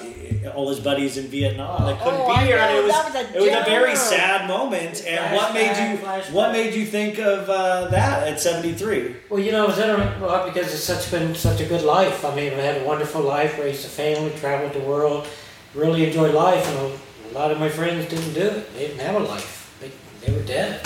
all 0.54 0.70
his 0.70 0.80
buddies 0.80 1.18
in 1.18 1.26
Vietnam 1.26 1.84
that 1.84 1.98
couldn't 2.00 2.20
Oh, 2.20 2.26
be 2.26 2.32
I 2.32 2.44
here, 2.46 2.56
and 2.56 2.78
it 2.78 2.82
was 2.84 2.92
was 2.94 3.14
a 3.14 3.36
it 3.36 3.40
was 3.40 3.66
a 3.66 3.70
very 3.70 3.94
sad 3.96 4.48
moment. 4.48 5.04
And 5.06 5.36
what 5.36 5.52
made 5.52 5.68
you 5.76 5.98
Flashback, 5.98 6.32
what 6.32 6.48
flashback. 6.48 6.52
made 6.52 6.74
you 6.74 6.86
think 6.86 7.18
of 7.18 7.50
uh, 7.50 7.88
that 7.88 8.26
at 8.26 8.40
seventy-three? 8.40 9.16
Well, 9.28 9.40
you 9.40 9.52
know, 9.52 9.64
it 9.64 9.68
was 9.68 9.78
inter- 9.78 10.16
well, 10.20 10.46
because 10.46 10.72
it's 10.72 10.82
such 10.84 11.10
been 11.10 11.34
such 11.34 11.60
a 11.60 11.66
good 11.66 11.82
life. 11.82 12.24
I 12.24 12.34
mean, 12.34 12.54
I 12.54 12.62
had 12.62 12.80
a 12.80 12.84
wonderful 12.86 13.20
life, 13.20 13.58
raised 13.58 13.84
a 13.84 13.88
family, 13.88 14.32
traveled 14.38 14.72
the 14.72 14.80
world, 14.88 15.26
really 15.74 16.06
enjoyed 16.06 16.34
life, 16.34 16.66
and 16.66 16.78
a, 16.78 17.30
a 17.30 17.32
lot 17.38 17.50
of 17.50 17.60
my 17.60 17.68
friends 17.68 18.08
didn't 18.08 18.32
do 18.32 18.40
it. 18.40 18.72
They 18.72 18.86
didn't 18.86 19.00
have 19.00 19.16
a 19.16 19.18
life. 19.20 19.76
They, 19.80 19.90
they 20.24 20.32
were 20.32 20.46
dead. 20.46 20.80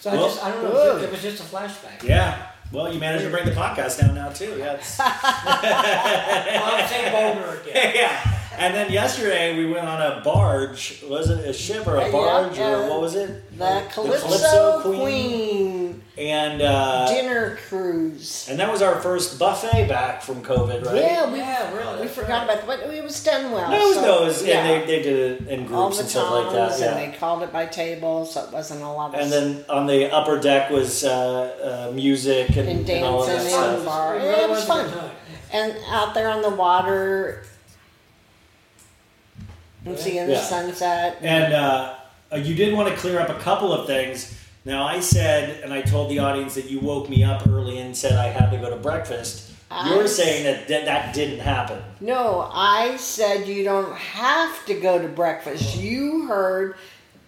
So 0.00 0.10
I 0.10 0.16
just, 0.16 0.44
I 0.44 0.50
don't 0.50 0.64
know, 0.64 0.72
good. 0.72 1.04
it 1.04 1.10
was 1.12 1.22
just 1.22 1.40
a 1.40 1.46
flashback. 1.46 2.02
Yeah. 2.02 2.50
Well, 2.74 2.92
you 2.92 2.98
managed 2.98 3.22
to 3.22 3.30
bring 3.30 3.44
the 3.44 3.52
podcast 3.52 4.00
down 4.00 4.16
now 4.16 4.30
too. 4.30 4.56
Yeah. 4.58 4.82
Well, 6.54 6.74
I'm 6.76 6.88
boner 7.12 7.60
again. 7.60 7.92
yeah. 7.94 8.43
And 8.58 8.74
then 8.74 8.90
yesterday 8.92 9.56
we 9.56 9.66
went 9.72 9.86
on 9.86 10.00
a 10.00 10.20
barge. 10.22 11.02
Was 11.08 11.30
it 11.30 11.46
a 11.46 11.52
ship 11.52 11.86
or 11.86 11.96
a 11.96 12.06
yeah, 12.06 12.12
barge 12.12 12.58
uh, 12.58 12.62
or 12.62 12.88
what 12.90 13.00
was 13.00 13.14
it? 13.14 13.56
The 13.58 13.84
Calypso, 13.92 14.26
Calypso 14.26 14.80
Queen, 14.82 15.00
Queen. 15.00 16.02
And 16.16 16.62
uh, 16.62 17.08
dinner 17.08 17.58
cruise. 17.68 18.46
and 18.48 18.58
that 18.60 18.70
was 18.70 18.82
our 18.82 19.00
first 19.00 19.36
buffet 19.38 19.88
back 19.88 20.22
from 20.22 20.42
COVID, 20.44 20.84
right? 20.86 20.94
Yeah, 20.94 21.32
we, 21.32 21.38
Yeah, 21.38 21.74
really. 21.76 22.02
we 22.02 22.06
forgot 22.08 22.46
right. 22.46 22.58
about 22.58 22.66
that, 22.78 22.86
but 22.86 22.94
it 22.94 23.02
was 23.02 23.22
done 23.24 23.50
well. 23.50 23.68
No, 23.70 24.00
no, 24.00 24.22
it 24.22 24.26
was 24.26 24.44
yeah. 24.46 24.58
and 24.64 24.82
they, 24.82 24.86
they 24.98 25.02
did 25.02 25.42
it 25.42 25.48
in 25.48 25.66
groups 25.66 25.98
and 25.98 26.08
stuff 26.08 26.30
like 26.30 26.52
times, 26.54 26.78
that. 26.78 26.96
and 27.02 27.12
they 27.12 27.18
called 27.18 27.42
it 27.42 27.52
by 27.52 27.66
table, 27.66 28.24
so 28.26 28.44
it 28.44 28.52
wasn't 28.52 28.82
a 28.82 28.88
lot 28.88 29.12
of 29.14 29.20
And 29.20 29.32
then 29.32 29.64
on 29.68 29.86
the 29.88 30.12
upper 30.12 30.38
deck 30.38 30.70
was 30.70 31.02
uh, 31.04 31.88
uh, 31.90 31.92
music 31.92 32.50
and, 32.56 32.68
And 32.68 32.88
and 32.88 33.04
all 33.04 33.22
of 33.22 33.26
that 33.26 33.34
dancing 33.38 33.52
and 33.60 33.72
stuff. 33.82 33.84
bar. 33.84 34.16
It 34.16 34.22
Yeah, 34.22 34.30
really 34.30 34.42
it 34.44 34.50
was 34.50 34.68
was 34.68 34.90
fun. 34.92 35.10
and 35.52 35.76
out 35.88 36.14
there 36.14 36.28
on 36.28 36.42
the 36.42 36.50
water, 36.50 37.42
and 39.84 39.98
seeing 39.98 40.26
the 40.26 40.32
Yeah. 40.34 40.40
sunset. 40.42 41.18
And 41.20 41.52
uh, 41.52 41.94
uh, 42.32 42.36
you 42.36 42.54
did 42.54 42.74
want 42.74 42.88
to 42.88 42.96
clear 42.96 43.20
up 43.20 43.28
a 43.28 43.34
couple 43.40 43.72
of 43.72 43.86
things. 43.86 44.34
Now, 44.64 44.86
I 44.86 45.00
said, 45.00 45.62
and 45.62 45.72
I 45.74 45.82
told 45.82 46.10
the 46.10 46.20
audience 46.20 46.54
that 46.54 46.70
you 46.70 46.80
woke 46.80 47.10
me 47.10 47.22
up 47.22 47.46
early 47.46 47.78
and 47.78 47.94
said 47.96 48.12
I 48.12 48.28
had 48.28 48.50
to 48.50 48.56
go 48.56 48.70
to 48.70 48.76
breakfast. 48.76 49.50
You're 49.86 50.04
I- 50.04 50.06
saying 50.06 50.44
that, 50.44 50.68
that 50.68 50.84
that 50.86 51.14
didn't 51.14 51.40
happen. 51.40 51.82
No, 52.00 52.48
I 52.52 52.96
said 52.96 53.46
you 53.48 53.64
don't 53.64 53.94
have 53.96 54.64
to 54.66 54.74
go 54.74 55.00
to 55.00 55.08
breakfast. 55.08 55.76
You 55.76 56.26
heard 56.26 56.76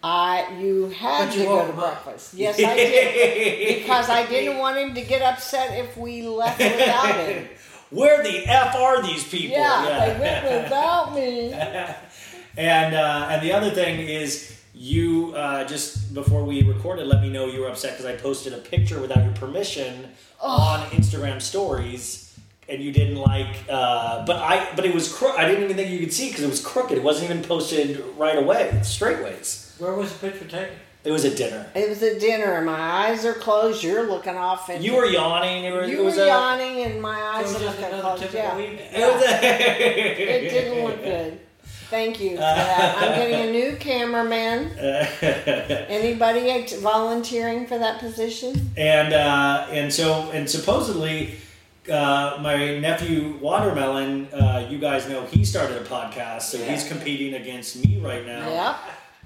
I 0.03 0.47
you 0.61 0.87
had 0.91 1.29
But 1.29 1.35
to 1.35 1.43
go 1.45 1.57
woke 1.57 1.67
to 1.67 1.73
him 1.73 1.79
up. 1.81 2.05
breakfast. 2.05 2.35
Yes, 2.35 2.59
I 2.63 2.77
did. 2.77 3.79
because 3.83 4.09
I 4.09 4.25
didn't 4.27 4.59
want 4.59 4.77
him 4.77 4.95
to 4.95 5.01
get 5.03 5.21
upset 5.23 5.77
if 5.77 5.97
we 5.97 6.23
left 6.23 6.59
without 6.61 7.17
him. 7.17 7.49
Where 7.91 8.23
the 8.23 8.47
f 8.47 8.75
are 8.77 9.03
these 9.03 9.25
people? 9.25 9.57
Yeah, 9.57 10.15
they 10.15 10.21
went 10.21 10.63
without 10.65 11.15
me. 11.15 11.51
And 12.57 12.95
uh, 12.95 13.29
and 13.31 13.43
the 13.43 13.53
other 13.53 13.71
thing 13.71 14.01
is, 14.01 14.59
you 14.75 15.33
uh, 15.37 15.65
just 15.65 16.15
before 16.15 16.45
we 16.45 16.63
recorded, 16.63 17.07
let 17.07 17.21
me 17.23 17.29
know 17.31 17.47
you 17.47 17.61
were 17.61 17.69
upset 17.69 17.93
because 17.93 18.07
I 18.07 18.17
posted 18.17 18.53
a 18.53 18.59
picture 18.59 19.01
without 19.01 19.23
your 19.25 19.35
permission 19.35 20.09
on 20.41 20.81
Instagram 20.91 21.41
Stories, 21.43 22.35
and 22.69 22.83
you 22.83 22.93
didn't 22.93 23.17
like. 23.17 23.55
Uh, 23.69 24.25
but 24.25 24.37
I 24.37 24.69
but 24.75 24.85
it 24.87 24.95
was 24.95 25.13
cro- 25.13 25.37
I 25.37 25.47
didn't 25.47 25.65
even 25.65 25.77
think 25.77 25.91
you 25.91 25.99
could 25.99 26.13
see 26.13 26.29
because 26.29 26.45
it 26.45 26.51
was 26.51 26.65
crooked. 26.65 26.97
It 26.97 27.03
wasn't 27.05 27.31
even 27.31 27.43
posted 27.43 28.03
right 28.17 28.37
away, 28.39 28.71
straightways. 28.83 29.75
Where 29.79 29.93
was 29.95 30.13
the 30.13 30.31
picture 30.31 30.47
taken? 30.47 30.77
It 31.05 31.13
was 31.13 31.25
at 31.25 31.37
dinner. 31.37 31.71
It 31.77 31.89
was 31.89 32.03
at 32.03 32.19
dinner, 32.19 32.55
and 32.55 32.67
my 32.67 32.81
eyes 32.81 33.25
are 33.25 33.35
closed. 33.35 33.85
You're 33.85 34.09
looking 34.09 34.37
off, 34.37 34.69
and 34.71 34.83
You 34.83 34.97
were 34.97 35.07
yawning. 35.07 35.65
You 35.65 35.73
were. 35.73 35.85
you 35.85 35.99
it 35.99 36.01
were 36.01 36.05
was 36.07 36.19
a, 36.19 36.27
yawning, 36.27 36.83
and 36.83 37.01
my 37.01 37.21
eyes 37.21 37.53
was 37.53 37.63
are 37.63 37.67
looking 37.67 38.01
closed. 38.01 38.23
typical 38.23 38.59
Yeah. 38.59 38.59
It 38.59 39.15
was 39.15 39.23
a- 39.23 40.37
it 40.47 40.51
didn't 40.51 40.85
look 40.85 41.03
good. 41.05 41.41
Thank 41.91 42.21
you 42.21 42.31
for 42.31 42.37
that. 42.43 42.97
I'm 42.99 43.15
getting 43.19 43.49
a 43.49 43.53
new 43.53 43.77
cameraman. 43.77 44.77
Anybody 45.89 46.67
volunteering 46.81 47.67
for 47.67 47.79
that 47.79 48.01
position? 48.01 48.71
and 48.77 49.13
uh, 49.13 49.67
and 49.71 49.93
so 49.93 50.31
and 50.33 50.49
supposedly 50.49 51.37
uh, 51.91 52.39
my 52.41 52.79
nephew 52.79 53.39
Watermelon, 53.41 54.27
uh, 54.33 54.67
you 54.69 54.79
guys 54.79 55.09
know 55.09 55.25
he 55.27 55.45
started 55.45 55.81
a 55.81 55.85
podcast, 55.85 56.43
so 56.43 56.59
he's 56.59 56.87
competing 56.89 57.35
against 57.35 57.77
me 57.85 58.01
right 58.01 58.27
now. 58.27 58.49
Yep. 58.49 58.77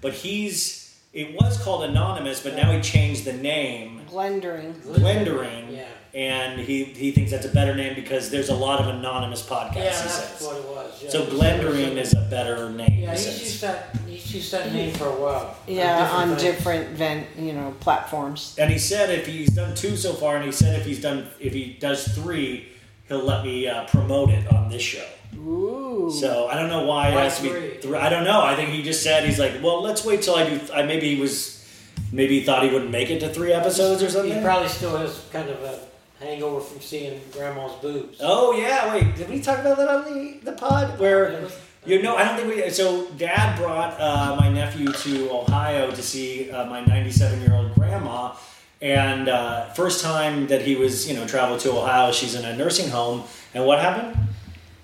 But 0.01 0.13
he's 0.13 0.99
it 1.13 1.35
was 1.35 1.61
called 1.63 1.85
Anonymous, 1.85 2.43
but 2.43 2.55
now 2.55 2.71
he 2.73 2.81
changed 2.81 3.25
the 3.25 3.33
name 3.33 4.03
Blendering. 4.09 4.81
Glendering. 4.83 5.71
Yeah. 5.73 5.87
And 6.13 6.59
he, 6.61 6.85
he 6.85 7.13
thinks 7.13 7.31
that's 7.31 7.47
a 7.47 7.51
better 7.51 7.75
name 7.75 7.95
because 7.95 8.31
there's 8.31 8.49
a 8.49 8.55
lot 8.55 8.81
of 8.81 8.89
anonymous 8.89 9.43
podcasts, 9.47 9.75
Yeah, 9.77 9.83
he 9.83 10.09
that's 10.09 10.15
says. 10.39 10.43
what 10.47 10.57
it 10.57 10.65
was. 10.67 11.03
Yeah. 11.05 11.11
So 11.11 11.25
He's- 11.25 12.07
is 12.09 12.15
a 12.15 12.21
better 12.29 12.69
name. 12.71 12.89
Yeah, 13.01 13.11
he 13.11 13.17
he's 13.17 13.25
says. 13.25 13.41
used 13.41 13.61
that. 13.63 13.97
He's 14.09 14.35
used 14.35 14.53
that 14.53 14.73
name 14.73 14.93
for 14.95 15.07
a 15.07 15.15
while. 15.15 15.57
Yeah, 15.69 16.11
on 16.11 16.31
things. 16.31 16.43
different 16.43 16.89
vent, 16.97 17.27
you 17.39 17.53
know, 17.53 17.75
platforms. 17.81 18.57
And 18.59 18.71
he 18.73 18.79
said 18.79 19.11
if 19.11 19.27
he's 19.27 19.51
done 19.51 19.75
two 19.77 19.97
so 19.97 20.13
far, 20.15 20.37
and 20.37 20.45
he 20.45 20.51
said 20.53 20.79
if 20.81 20.85
he's 20.87 21.01
done 21.01 21.29
if 21.39 21.53
he 21.53 21.75
does 21.79 22.09
three, 22.09 22.69
he'll 23.09 23.25
let 23.25 23.45
me 23.45 23.69
uh, 23.69 23.87
promote 23.87 24.31
it 24.31 24.53
on 24.53 24.69
this 24.69 24.83
show. 24.83 25.07
Ooh. 25.37 26.11
So 26.19 26.49
I 26.49 26.55
don't 26.57 26.69
know 26.69 26.85
why 26.87 27.11
it 27.11 27.15
Why 27.15 27.23
has 27.25 27.37
to 27.37 27.43
be. 27.45 27.49
three? 27.51 27.71
Three. 27.83 27.99
I 27.99 28.09
don't 28.09 28.25
know. 28.25 28.43
I 28.43 28.57
think 28.57 28.71
he 28.71 28.83
just 28.83 29.03
said 29.05 29.25
he's 29.25 29.39
like, 29.39 29.63
well, 29.63 29.81
let's 29.81 30.05
wait 30.05 30.23
till 30.23 30.35
I 30.35 30.49
do. 30.49 30.61
I 30.75 30.83
maybe 30.83 31.15
he 31.15 31.21
was, 31.21 31.65
maybe 32.11 32.41
he 32.41 32.45
thought 32.45 32.65
he 32.65 32.71
wouldn't 32.71 32.91
make 32.91 33.11
it 33.11 33.21
to 33.21 33.33
three 33.33 33.53
episodes 33.53 34.03
or 34.03 34.11
something. 34.11 34.35
He 34.35 34.41
probably 34.43 34.69
still 34.69 34.97
has 34.97 35.25
kind 35.33 35.49
of 35.49 35.63
a 35.63 35.79
hangover 36.21 36.61
from 36.61 36.81
seeing 36.81 37.21
grandma's 37.33 37.73
boobs. 37.81 38.19
Oh 38.21 38.53
yeah, 38.53 38.93
wait. 38.93 39.17
Did 39.17 39.29
we 39.29 39.41
talk 39.41 39.59
about 39.59 39.79
that 39.79 39.89
on 39.89 40.05
the 40.05 40.39
the 40.45 40.53
pod 40.53 40.99
where? 40.99 41.49
You 41.87 42.03
know, 42.03 42.15
I 42.15 42.25
don't 42.25 42.37
think 42.37 42.55
we. 42.55 42.71
So, 42.71 43.07
Dad 43.13 43.57
brought 43.57 43.99
uh, 43.99 44.37
my 44.39 44.51
nephew 44.51 44.93
to 44.93 45.31
Ohio 45.31 45.91
to 45.91 46.03
see 46.03 46.51
uh, 46.51 46.67
my 46.67 46.85
97 46.85 47.41
year 47.41 47.55
old 47.55 47.75
grandma, 47.75 48.35
and 48.83 49.31
uh, 49.31 49.71
first 49.71 50.05
time 50.05 50.47
that 50.49 50.61
he 50.61 50.77
was, 50.77 51.09
you 51.09 51.17
know, 51.17 51.27
traveled 51.27 51.61
to 51.61 51.73
Ohio, 51.73 52.13
she's 52.13 52.35
in 52.35 52.45
a 52.45 52.55
nursing 52.55 52.91
home. 52.91 53.25
And 53.55 53.65
what 53.65 53.81
happened? 53.81 54.15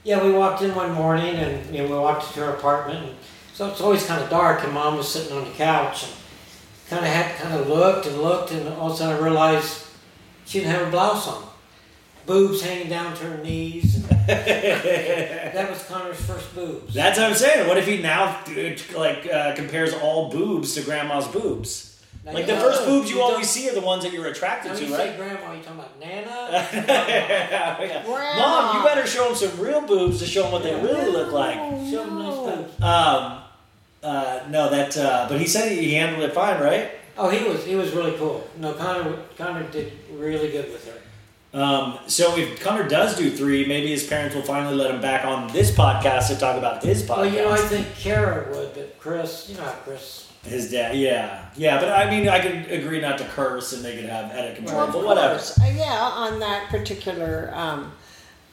Yeah, 0.05 0.25
we 0.25 0.33
walked 0.33 0.63
in 0.63 0.75
one 0.75 0.93
morning 0.93 1.35
and 1.35 1.75
you 1.75 1.83
know 1.83 1.89
we 1.89 1.99
walked 1.99 2.33
to 2.33 2.41
her 2.41 2.51
apartment. 2.53 3.05
And 3.05 3.15
so 3.53 3.69
it's 3.69 3.81
always 3.81 4.07
kind 4.07 4.23
of 4.23 4.31
dark, 4.31 4.65
and 4.65 4.73
Mom 4.73 4.97
was 4.97 5.09
sitting 5.09 5.37
on 5.37 5.45
the 5.45 5.51
couch 5.51 6.05
and 6.05 6.13
kind 6.89 7.05
of 7.05 7.13
had 7.13 7.37
kind 7.37 7.55
of 7.55 7.69
looked 7.69 8.07
and 8.07 8.17
looked, 8.23 8.53
and 8.53 8.69
all 8.69 8.87
of 8.87 8.95
a 8.95 8.97
sudden 8.97 9.21
I 9.21 9.25
realized 9.25 9.86
she 10.47 10.61
didn't 10.61 10.73
have 10.75 10.89
a 10.89 10.91
blouse 10.91 11.29
on, 11.29 11.43
boobs 12.25 12.63
hanging 12.63 12.89
down 12.89 13.15
to 13.17 13.25
her 13.25 13.39
knees. 13.43 14.05
That 14.27 15.71
was 15.71 15.83
Connor's 15.85 16.21
first 16.21 16.55
boobs. 16.55 16.93
That's 16.95 17.19
what 17.19 17.29
I'm 17.31 17.37
saying. 17.37 17.69
What 17.69 17.79
if 17.79 17.87
he 17.87 17.99
now 18.03 18.43
like 18.95 19.27
uh, 19.33 19.55
compares 19.55 19.95
all 19.95 20.31
boobs 20.31 20.75
to 20.75 20.83
Grandma's 20.83 21.29
boobs? 21.29 22.03
Now, 22.25 22.33
Like 22.33 22.47
the 22.47 22.57
first 22.57 22.85
boobs 22.85 23.09
you 23.09 23.17
don't- 23.17 23.33
always 23.33 23.49
see 23.49 23.71
are 23.71 23.75
the 23.75 23.81
ones 23.81 24.03
that 24.03 24.13
you're 24.13 24.27
attracted 24.27 24.75
to, 24.77 24.85
you 24.85 24.93
right? 24.97 25.11
say 25.13 25.17
grandma, 25.17 25.53
you 25.55 25.63
talking 25.63 25.79
about 25.79 26.01
Nana? 26.01 26.69
Yeah. 26.77 28.03
Grandma. 28.05 28.37
Mom, 28.37 28.77
you 28.77 28.83
better 28.85 29.07
show 29.07 29.27
them 29.29 29.37
some 29.37 29.61
real 29.61 29.81
boobs 29.83 30.19
to 30.19 30.27
show 30.27 30.43
them 30.43 30.53
what 30.53 30.65
they 30.65 30.75
really 30.75 31.11
look 31.13 31.31
like. 31.33 31.55
Show 31.89 32.03
'em 32.03 32.19
nice 32.19 32.35
boobs. 32.35 32.83
Um, 32.83 33.39
uh, 34.03 34.41
no, 34.51 34.69
that. 34.71 34.97
Uh, 34.97 35.27
but 35.29 35.41
he 35.41 35.47
said 35.47 35.71
he 35.71 35.95
handled 35.95 36.25
it 36.29 36.35
fine, 36.35 36.61
right? 36.61 36.91
Oh, 37.19 37.29
he 37.31 37.49
was 37.49 37.65
he 37.65 37.75
was 37.77 37.93
really 37.93 38.17
cool. 38.19 38.47
No, 38.59 38.75
Connor 38.75 39.17
Connor 39.37 39.65
did 39.71 39.93
really 40.13 40.51
good 40.51 40.71
with 40.73 40.87
her. 40.87 41.59
Um, 41.59 41.99
so 42.07 42.37
if 42.37 42.61
Connor 42.61 42.87
does 42.87 43.17
do 43.17 43.31
three, 43.31 43.67
maybe 43.67 43.89
his 43.89 44.07
parents 44.07 44.35
will 44.35 44.43
finally 44.43 44.75
let 44.77 44.91
him 44.91 45.01
back 45.01 45.25
on 45.25 45.51
this 45.53 45.71
podcast 45.71 46.29
to 46.29 46.37
talk 46.37 46.59
about 46.59 46.83
his 46.85 47.03
podcast. 47.03 47.17
Well, 47.17 47.27
you 47.27 47.39
know, 47.39 47.53
I 47.53 47.59
think 47.59 47.87
Kara 47.97 48.47
would, 48.55 48.75
but 48.75 48.99
Chris, 48.99 49.49
you 49.49 49.57
know 49.57 49.73
Chris. 49.85 50.31
his 50.45 50.71
dad, 50.71 50.97
yeah, 50.97 51.47
yeah. 51.57 51.81
But 51.81 51.91
I 51.91 52.11
mean, 52.11 52.29
I 52.29 52.41
could 52.41 52.71
agree 52.71 53.01
not 53.01 53.17
to 53.19 53.25
curse, 53.25 53.73
and 53.73 53.83
they 53.83 53.97
could 53.97 54.05
have 54.11 54.31
edit 54.33 54.57
control. 54.57 54.77
Well, 54.83 54.93
but 54.93 55.05
whatever. 55.07 55.37
Uh, 55.37 55.71
yeah, 55.75 55.99
on 55.99 56.41
that 56.41 56.69
particular 56.69 57.51
um, 57.55 57.93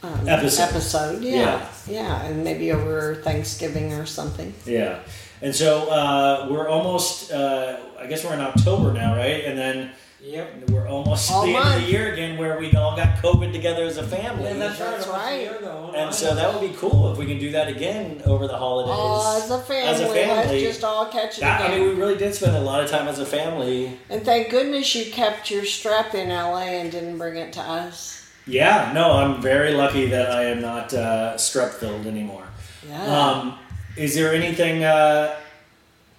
um, 0.03 0.27
Episode. 0.29 0.63
episode. 0.63 1.23
Yeah. 1.23 1.33
Yeah. 1.35 1.67
yeah. 1.87 2.23
and 2.25 2.43
maybe 2.43 2.71
over 2.71 3.15
Thanksgiving 3.15 3.93
or 3.93 4.05
something. 4.05 4.53
Yeah. 4.65 4.99
And 5.43 5.53
so 5.53 5.89
uh, 5.89 6.47
we're 6.49 6.69
almost. 6.69 7.31
Uh, 7.31 7.77
I 7.99 8.07
guess 8.07 8.23
we're 8.23 8.33
in 8.33 8.41
October 8.41 8.91
now, 8.93 9.15
right? 9.15 9.43
And 9.45 9.57
then 9.57 9.91
Yep. 10.25 10.69
we're 10.69 10.87
almost 10.87 11.29
All 11.29 11.41
to 11.45 11.51
the 11.51 11.57
end 11.57 11.67
of 11.67 11.81
the 11.81 11.91
year 11.91 12.13
again, 12.13 12.37
where 12.37 12.57
we 12.57 12.71
all 12.75 12.95
got 12.95 13.17
COVID 13.17 13.51
together 13.51 13.83
as 13.83 13.97
a 13.97 14.03
family. 14.03 14.45
Yeah, 14.45 14.53
that's 14.53 14.79
right. 14.79 14.91
That's 14.91 15.05
almost 15.07 15.25
a 15.25 15.27
right. 15.29 15.41
year 15.41 15.55
ago. 15.57 15.93
And 15.97 16.15
so 16.15 16.33
that 16.33 16.53
would 16.53 16.61
be 16.71 16.73
cool 16.77 17.11
if 17.11 17.17
we 17.17 17.25
can 17.25 17.39
do 17.39 17.51
that 17.51 17.67
again 17.67 18.21
over 18.25 18.47
the 18.47 18.57
holidays. 18.57 18.93
Oh, 18.97 19.41
as 19.43 19.51
a 19.51 19.59
family, 19.59 19.89
As 19.89 19.99
a 19.99 20.05
family. 20.07 20.35
let's 20.61 20.61
just 20.63 20.83
all 20.85 21.07
catch 21.07 21.39
it 21.39 21.41
That- 21.41 21.69
I 21.69 21.77
mean, 21.77 21.89
we 21.89 21.93
really 21.95 22.15
did 22.17 22.33
spend 22.33 22.55
a 22.55 22.61
lot 22.61 22.81
of 22.81 22.89
time 22.89 23.09
as 23.09 23.19
a 23.19 23.25
family. 23.25 23.99
and 24.09 24.23
thank 24.23 24.49
goodness 24.49 24.95
you 24.95 25.11
kept 25.11 25.51
your 25.51 25.65
strap 25.65 26.15
in 26.15 26.29
LA 26.29 26.67
and 26.79 26.89
didn't 26.89 27.17
bring 27.17 27.35
it 27.35 27.51
to 27.53 27.61
us. 27.61 28.25
Yeah, 28.47 28.91
no, 28.93 29.11
I'm 29.11 29.41
very 29.41 29.73
lucky 29.73 30.05
that 30.07 30.31
I 30.31 30.43
am 30.45 30.61
not 30.61 30.93
uh, 30.93 31.33
strep 31.35 31.71
filled 31.71 32.07
anymore. 32.07 32.45
Yeah. 32.89 33.03
Um, 33.19 33.59
is 33.97 34.15
there 34.15 34.33
anything? 34.33 34.83
Uh, 34.83 35.35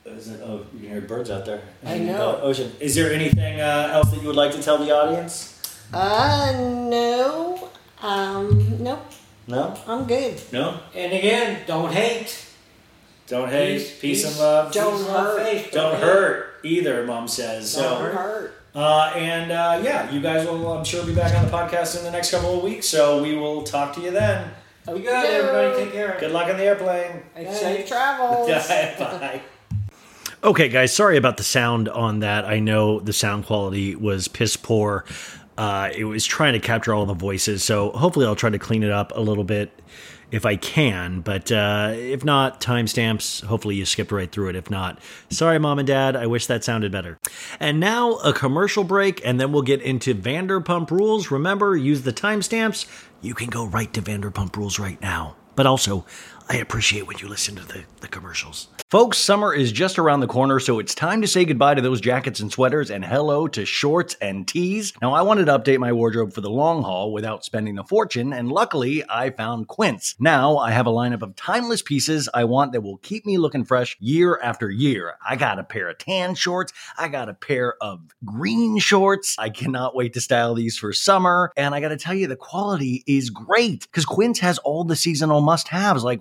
is 0.06 0.28
it, 0.28 0.40
oh, 0.44 0.64
you 0.74 0.80
can 0.80 0.88
hear 0.90 1.00
birds 1.00 1.30
out 1.30 1.46
there. 1.46 1.62
I 1.84 1.94
in 1.94 2.06
the 2.06 2.12
know. 2.12 2.40
ocean. 2.42 2.72
Is 2.80 2.94
there 2.94 3.12
anything 3.12 3.60
uh, 3.60 3.90
else 3.92 4.10
that 4.10 4.20
you 4.20 4.26
would 4.26 4.36
like 4.36 4.52
to 4.52 4.62
tell 4.62 4.78
the 4.78 4.90
audience? 4.94 5.50
uh, 5.92 6.52
no. 6.90 7.70
Um, 8.02 8.82
nope. 8.82 9.00
No, 9.46 9.78
I'm 9.86 10.06
good. 10.06 10.40
no. 10.52 10.80
And 10.94 11.12
again, 11.12 11.60
don't 11.66 11.92
hate. 11.92 12.46
Don't 13.26 13.48
hate. 13.50 13.78
Peace, 13.78 14.00
Peace, 14.00 14.26
and 14.26 14.38
love. 14.38 14.72
Don't 14.72 14.96
Peace, 14.98 15.06
love, 15.08 15.24
hurt. 15.38 15.42
faith, 15.42 15.70
Don't 15.72 16.00
hurt 16.00 16.54
either. 16.64 17.04
Mom 17.06 17.26
says 17.28 17.74
Don't 17.74 17.82
so. 17.82 18.12
Hurt. 18.12 18.54
Uh, 18.74 19.12
and 19.14 19.52
uh, 19.52 19.80
yeah, 19.82 20.10
you 20.10 20.20
guys 20.20 20.46
will, 20.46 20.72
I'm 20.72 20.84
sure, 20.84 21.04
be 21.06 21.14
back 21.14 21.34
on 21.34 21.44
the 21.44 21.50
podcast 21.50 21.96
in 21.98 22.04
the 22.04 22.10
next 22.10 22.30
couple 22.30 22.56
of 22.58 22.64
weeks. 22.64 22.86
So 22.88 23.22
we 23.22 23.36
will 23.36 23.62
talk 23.62 23.94
to 23.94 24.00
you 24.00 24.10
then. 24.10 24.50
Be 24.86 25.00
good, 25.00 25.08
everybody. 25.08 25.84
Take 25.84 25.92
care. 25.92 26.16
Good 26.20 26.32
luck 26.32 26.48
on 26.50 26.58
the 26.58 26.64
airplane. 26.64 27.22
Safe 27.52 27.88
travels. 27.88 28.48
Bye. 28.98 29.40
Okay, 30.42 30.68
guys, 30.68 30.94
sorry 30.94 31.16
about 31.16 31.38
the 31.38 31.42
sound 31.42 31.88
on 31.88 32.20
that. 32.20 32.44
I 32.44 32.60
know 32.60 33.00
the 33.00 33.14
sound 33.14 33.46
quality 33.46 33.94
was 33.94 34.28
piss 34.28 34.56
poor. 34.56 35.06
Uh, 35.56 35.88
it 35.96 36.04
was 36.04 36.26
trying 36.26 36.52
to 36.52 36.60
capture 36.60 36.92
all 36.92 37.06
the 37.06 37.14
voices, 37.14 37.64
so 37.64 37.92
hopefully 37.92 38.26
I'll 38.26 38.36
try 38.36 38.50
to 38.50 38.58
clean 38.58 38.82
it 38.82 38.90
up 38.90 39.12
a 39.14 39.20
little 39.20 39.44
bit 39.44 39.70
if 40.30 40.44
I 40.44 40.56
can. 40.56 41.20
But 41.20 41.50
uh, 41.50 41.92
if 41.94 42.24
not, 42.24 42.60
timestamps. 42.60 43.44
Hopefully 43.44 43.76
you 43.76 43.86
skipped 43.86 44.12
right 44.12 44.30
through 44.30 44.48
it. 44.50 44.56
If 44.56 44.68
not, 44.68 44.98
sorry, 45.30 45.58
mom 45.58 45.78
and 45.78 45.86
dad. 45.86 46.16
I 46.16 46.26
wish 46.26 46.46
that 46.46 46.64
sounded 46.64 46.92
better. 46.92 47.18
And 47.60 47.78
now 47.80 48.16
a 48.16 48.32
commercial 48.32 48.84
break, 48.84 49.24
and 49.24 49.40
then 49.40 49.52
we'll 49.52 49.62
get 49.62 49.80
into 49.80 50.14
Vanderpump 50.14 50.90
Rules. 50.90 51.30
Remember, 51.30 51.76
use 51.76 52.02
the 52.02 52.12
timestamps. 52.12 52.86
You 53.24 53.32
can 53.32 53.48
go 53.48 53.64
right 53.64 53.90
to 53.94 54.02
Vanderpump 54.02 54.54
Rules 54.54 54.78
right 54.78 55.00
now. 55.00 55.34
But 55.56 55.64
also, 55.64 56.04
I 56.48 56.56
appreciate 56.56 57.06
when 57.06 57.18
you 57.18 57.28
listen 57.28 57.56
to 57.56 57.66
the, 57.66 57.84
the 58.00 58.08
commercials. 58.08 58.68
Folks, 58.90 59.16
summer 59.18 59.52
is 59.52 59.72
just 59.72 59.98
around 59.98 60.20
the 60.20 60.26
corner, 60.26 60.60
so 60.60 60.78
it's 60.78 60.94
time 60.94 61.22
to 61.22 61.26
say 61.26 61.44
goodbye 61.44 61.74
to 61.74 61.80
those 61.80 62.02
jackets 62.02 62.38
and 62.38 62.52
sweaters 62.52 62.90
and 62.90 63.04
hello 63.04 63.48
to 63.48 63.64
shorts 63.64 64.14
and 64.20 64.46
tees. 64.46 64.92
Now, 65.00 65.14
I 65.14 65.22
wanted 65.22 65.46
to 65.46 65.58
update 65.58 65.78
my 65.78 65.92
wardrobe 65.92 66.32
for 66.32 66.42
the 66.42 66.50
long 66.50 66.82
haul 66.82 67.12
without 67.12 67.44
spending 67.44 67.78
a 67.78 67.84
fortune, 67.84 68.32
and 68.32 68.52
luckily, 68.52 69.02
I 69.08 69.30
found 69.30 69.68
Quince. 69.68 70.14
Now, 70.20 70.58
I 70.58 70.70
have 70.70 70.86
a 70.86 70.92
lineup 70.92 71.22
of 71.22 71.34
timeless 71.34 71.82
pieces 71.82 72.28
I 72.32 72.44
want 72.44 72.72
that 72.72 72.82
will 72.82 72.98
keep 72.98 73.24
me 73.24 73.38
looking 73.38 73.64
fresh 73.64 73.96
year 73.98 74.38
after 74.40 74.70
year. 74.70 75.14
I 75.26 75.36
got 75.36 75.58
a 75.58 75.64
pair 75.64 75.88
of 75.88 75.98
tan 75.98 76.34
shorts, 76.34 76.72
I 76.98 77.08
got 77.08 77.30
a 77.30 77.34
pair 77.34 77.74
of 77.80 78.00
green 78.24 78.78
shorts. 78.78 79.34
I 79.38 79.48
cannot 79.48 79.96
wait 79.96 80.12
to 80.12 80.20
style 80.20 80.54
these 80.54 80.76
for 80.78 80.92
summer, 80.92 81.50
and 81.56 81.74
I 81.74 81.80
gotta 81.80 81.96
tell 81.96 82.14
you, 82.14 82.26
the 82.28 82.36
quality 82.36 83.02
is 83.06 83.30
great 83.30 83.80
because 83.80 84.04
Quince 84.04 84.38
has 84.40 84.58
all 84.58 84.84
the 84.84 84.94
seasonal 84.94 85.40
must 85.40 85.68
haves 85.68 86.04
like 86.04 86.20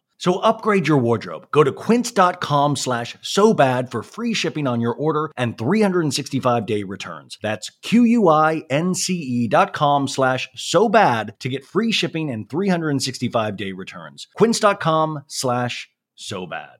So 0.21 0.37
upgrade 0.41 0.87
your 0.87 0.99
wardrobe. 0.99 1.47
Go 1.49 1.63
to 1.63 1.71
quince.com 1.71 2.75
slash 2.75 3.17
so 3.23 3.55
bad 3.55 3.89
for 3.89 4.03
free 4.03 4.35
shipping 4.35 4.67
on 4.67 4.79
your 4.79 4.93
order 4.93 5.31
and 5.35 5.57
365 5.57 6.67
day 6.67 6.83
returns. 6.83 7.39
That's 7.41 7.71
Q-U-I-N-C-E 7.81 9.47
dot 9.47 9.73
com 9.73 10.07
slash 10.07 10.47
so 10.55 10.89
bad 10.89 11.33
to 11.39 11.49
get 11.49 11.65
free 11.65 11.91
shipping 11.91 12.29
and 12.29 12.47
365 12.47 13.57
day 13.57 13.71
returns. 13.71 14.27
Quince.com 14.35 15.23
slash 15.25 15.89
so 16.13 16.45
bad. 16.45 16.77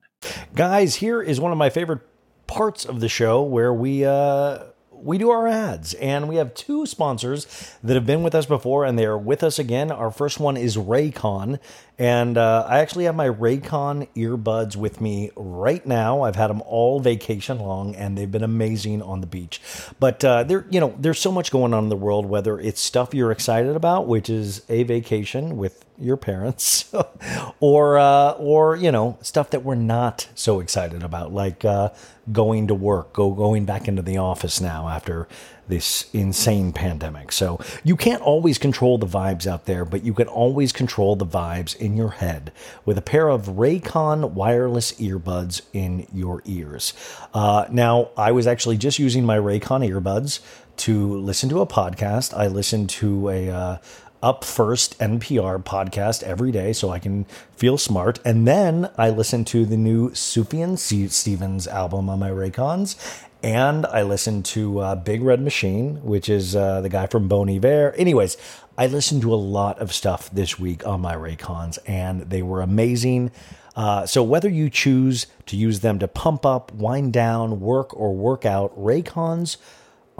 Guys, 0.54 0.94
here 0.94 1.20
is 1.20 1.40
one 1.40 1.50
of 1.50 1.58
my 1.58 1.68
favorite 1.68 2.02
parts 2.46 2.84
of 2.84 3.00
the 3.00 3.08
show 3.08 3.42
where 3.42 3.74
we, 3.74 4.04
uh, 4.04 4.66
we 5.02 5.18
do 5.18 5.30
our 5.30 5.48
ads, 5.48 5.94
and 5.94 6.28
we 6.28 6.36
have 6.36 6.54
two 6.54 6.86
sponsors 6.86 7.46
that 7.82 7.94
have 7.94 8.06
been 8.06 8.22
with 8.22 8.34
us 8.34 8.46
before, 8.46 8.84
and 8.84 8.98
they 8.98 9.04
are 9.04 9.18
with 9.18 9.42
us 9.42 9.58
again. 9.58 9.90
Our 9.90 10.10
first 10.10 10.40
one 10.40 10.56
is 10.56 10.76
Raycon, 10.76 11.58
and 11.98 12.38
uh, 12.38 12.66
I 12.68 12.78
actually 12.78 13.04
have 13.04 13.14
my 13.14 13.28
Raycon 13.28 14.08
earbuds 14.14 14.76
with 14.76 15.00
me 15.00 15.30
right 15.36 15.84
now. 15.84 16.22
I've 16.22 16.36
had 16.36 16.48
them 16.48 16.62
all 16.62 17.00
vacation 17.00 17.58
long, 17.58 17.94
and 17.94 18.16
they've 18.16 18.30
been 18.30 18.42
amazing 18.42 19.02
on 19.02 19.20
the 19.20 19.26
beach. 19.26 19.60
But 20.00 20.24
uh, 20.24 20.44
there, 20.44 20.66
you 20.70 20.80
know, 20.80 20.94
there's 20.98 21.20
so 21.20 21.32
much 21.32 21.50
going 21.50 21.74
on 21.74 21.84
in 21.84 21.90
the 21.90 21.96
world. 21.96 22.26
Whether 22.26 22.58
it's 22.58 22.80
stuff 22.80 23.14
you're 23.14 23.32
excited 23.32 23.76
about, 23.76 24.06
which 24.06 24.30
is 24.30 24.62
a 24.68 24.84
vacation 24.84 25.56
with 25.56 25.84
your 25.98 26.16
parents, 26.16 26.92
or 27.60 27.98
uh, 27.98 28.32
or 28.32 28.76
you 28.76 28.92
know, 28.92 29.18
stuff 29.22 29.50
that 29.50 29.64
we're 29.64 29.74
not 29.74 30.28
so 30.34 30.60
excited 30.60 31.02
about, 31.02 31.32
like 31.32 31.64
uh, 31.64 31.90
going 32.30 32.68
to 32.68 32.74
work, 32.74 33.12
go 33.12 33.32
going 33.32 33.64
back 33.64 33.88
into 33.88 34.02
the 34.02 34.16
office 34.16 34.60
now 34.60 34.88
after 34.88 35.28
this 35.68 36.10
insane 36.12 36.72
pandemic. 36.72 37.32
So 37.32 37.58
you 37.82 37.96
can't 37.96 38.20
always 38.20 38.58
control 38.58 38.98
the 38.98 39.06
vibes 39.06 39.46
out 39.46 39.66
there, 39.66 39.84
but 39.84 40.04
you 40.04 40.12
can 40.12 40.28
always 40.28 40.72
control 40.72 41.16
the 41.16 41.26
vibes 41.26 41.74
in 41.76 41.96
your 41.96 42.10
head 42.10 42.52
with 42.84 42.98
a 42.98 43.02
pair 43.02 43.28
of 43.28 43.46
Raycon 43.46 44.32
wireless 44.32 44.92
earbuds 44.92 45.62
in 45.72 46.06
your 46.12 46.42
ears. 46.44 46.92
Uh, 47.32 47.66
now, 47.70 48.10
I 48.16 48.32
was 48.32 48.46
actually 48.46 48.76
just 48.76 48.98
using 48.98 49.24
my 49.24 49.38
Raycon 49.38 49.88
earbuds 49.88 50.40
to 50.78 51.16
listen 51.18 51.48
to 51.50 51.60
a 51.60 51.66
podcast. 51.66 52.34
I 52.36 52.48
listened 52.48 52.90
to 52.90 53.28
a 53.28 53.50
uh, 53.50 53.78
up 54.22 54.44
first 54.44 54.98
NPR 54.98 55.62
podcast 55.62 56.22
every 56.22 56.52
day 56.52 56.72
so 56.72 56.90
I 56.90 56.98
can 56.98 57.24
feel 57.56 57.76
smart. 57.76 58.20
And 58.24 58.46
then 58.46 58.90
I 58.96 59.10
listen 59.10 59.44
to 59.46 59.66
the 59.66 59.76
new 59.76 60.10
Sufjan 60.10 60.78
Stevens 60.78 61.66
album 61.66 62.08
on 62.08 62.18
my 62.20 62.30
Raycons. 62.30 62.96
And 63.42 63.86
I 63.86 64.02
listen 64.02 64.44
to 64.44 64.78
uh, 64.78 64.94
Big 64.94 65.20
Red 65.20 65.40
Machine, 65.40 65.96
which 66.04 66.28
is 66.28 66.54
uh, 66.54 66.80
the 66.80 66.88
guy 66.88 67.08
from 67.08 67.26
Bon 67.26 67.50
Iver. 67.50 67.92
Anyways, 67.96 68.36
I 68.78 68.86
listened 68.86 69.22
to 69.22 69.34
a 69.34 69.36
lot 69.36 69.80
of 69.80 69.92
stuff 69.92 70.30
this 70.30 70.60
week 70.60 70.86
on 70.86 71.00
my 71.00 71.14
Raycons, 71.14 71.78
and 71.84 72.22
they 72.22 72.42
were 72.42 72.62
amazing. 72.62 73.32
Uh, 73.74 74.06
so 74.06 74.22
whether 74.22 74.48
you 74.48 74.70
choose 74.70 75.26
to 75.46 75.56
use 75.56 75.80
them 75.80 75.98
to 75.98 76.06
pump 76.06 76.46
up, 76.46 76.72
wind 76.72 77.12
down, 77.12 77.60
work, 77.60 77.98
or 77.98 78.14
work 78.14 78.46
out, 78.46 78.78
Raycons 78.78 79.56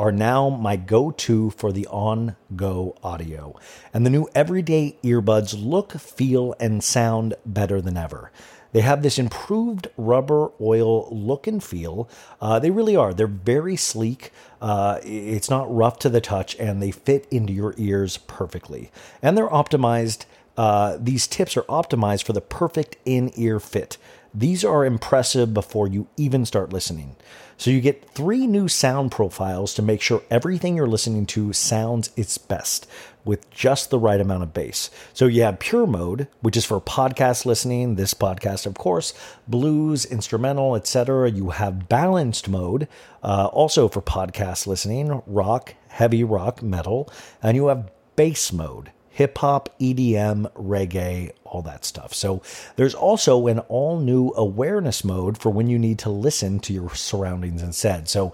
are 0.03 0.11
now 0.11 0.48
my 0.48 0.74
go 0.74 1.12
to 1.12 1.50
for 1.50 1.70
the 1.70 1.86
on 1.86 2.34
go 2.57 2.96
audio. 3.05 3.55
And 3.94 4.05
the 4.05 4.11
new 4.11 4.28
everyday 4.34 4.98
earbuds 5.05 5.55
look, 5.57 5.92
feel, 5.92 6.57
and 6.59 6.82
sound 6.82 7.34
better 7.46 7.80
than 7.80 7.96
ever. 7.96 8.32
They 8.72 8.80
have 8.80 9.05
this 9.05 9.16
improved 9.16 9.86
rubber 9.96 10.50
oil 10.61 11.09
look 11.14 11.46
and 11.46 11.62
feel. 11.62 12.09
Uh, 12.40 12.59
they 12.59 12.72
really 12.72 12.96
are. 12.96 13.14
They're 13.14 13.28
very 13.28 13.76
sleek. 13.76 14.32
Uh, 14.61 14.98
it's 15.05 15.48
not 15.48 15.72
rough 15.72 16.00
to 16.00 16.09
the 16.09 16.20
touch, 16.20 16.57
and 16.57 16.82
they 16.82 16.90
fit 16.90 17.28
into 17.30 17.53
your 17.53 17.72
ears 17.78 18.16
perfectly. 18.16 18.90
And 19.22 19.38
they're 19.38 19.48
optimized. 19.48 20.24
Uh, 20.57 20.96
these 20.98 21.28
tips 21.28 21.57
are 21.57 21.62
optimized 21.62 22.24
for 22.24 22.32
the 22.32 22.40
perfect 22.40 22.96
in 23.05 23.30
ear 23.36 23.61
fit. 23.61 23.98
These 24.35 24.64
are 24.64 24.87
impressive 24.87 25.53
before 25.53 25.89
you 25.89 26.09
even 26.16 26.47
start 26.47 26.72
listening. 26.72 27.16
So 27.59 27.70
you 27.70 27.83
get 27.83 28.09
three 28.11 28.47
new 28.47 28.66
sound 28.66 29.12
profiles 29.12 29.74
to 29.74 29.83
make 29.83 30.01
sure 30.01 30.22
everything 30.30 30.74
you're 30.74 30.87
listening 30.87 31.26
to 31.26 31.53
sounds 31.53 32.11
its 32.16 32.39
best 32.39 32.89
with 33.26 33.49
just 33.51 33.91
the 33.91 33.99
right 33.99 34.20
amount 34.20 34.43
of 34.43 34.55
bass. 34.55 34.91
So 35.12 35.26
you 35.26 35.43
have 35.43 35.59
pure 35.59 35.87
mode, 35.87 36.28
which 36.41 36.57
is 36.57 36.64
for 36.64 36.80
podcast 36.80 37.45
listening, 37.45 37.97
this 37.97 38.14
podcast 38.14 38.64
of 38.64 38.74
course, 38.74 39.12
blues, 39.47 40.07
instrumental, 40.07 40.76
etc. 40.76 41.30
You 41.30 41.51
have 41.51 41.91
balanced 41.91 42.49
mode, 42.49 42.89
uh, 43.22 43.47
also 43.53 43.87
for 43.87 44.01
podcast 44.01 44.66
listening, 44.66 45.22
rock, 45.26 45.74
heavy 45.89 46.24
rock, 46.24 46.62
metal, 46.62 47.09
and 47.43 47.55
you 47.55 47.66
have 47.66 47.91
bass 48.16 48.51
mode 48.51 48.93
hip 49.13 49.39
hop, 49.39 49.69
EDM, 49.79 50.51
reggae, 50.55 51.33
all 51.45 51.63
that 51.63 51.85
stuff. 51.85 52.15
So 52.15 52.43
there's 52.77 52.95
also 52.95 53.47
an 53.47 53.59
all 53.61 54.01
new 54.01 54.33
awareness 54.37 55.05
mode 55.05 55.37
for 55.37 55.51
when 55.51 55.69
you 55.69 55.79
need 55.79 55.99
to 56.01 56.11
listen 56.11 56.59
to 56.61 56.73
your 56.73 56.95
surroundings 56.95 57.63
instead. 57.63 58.09
So 58.09 58.33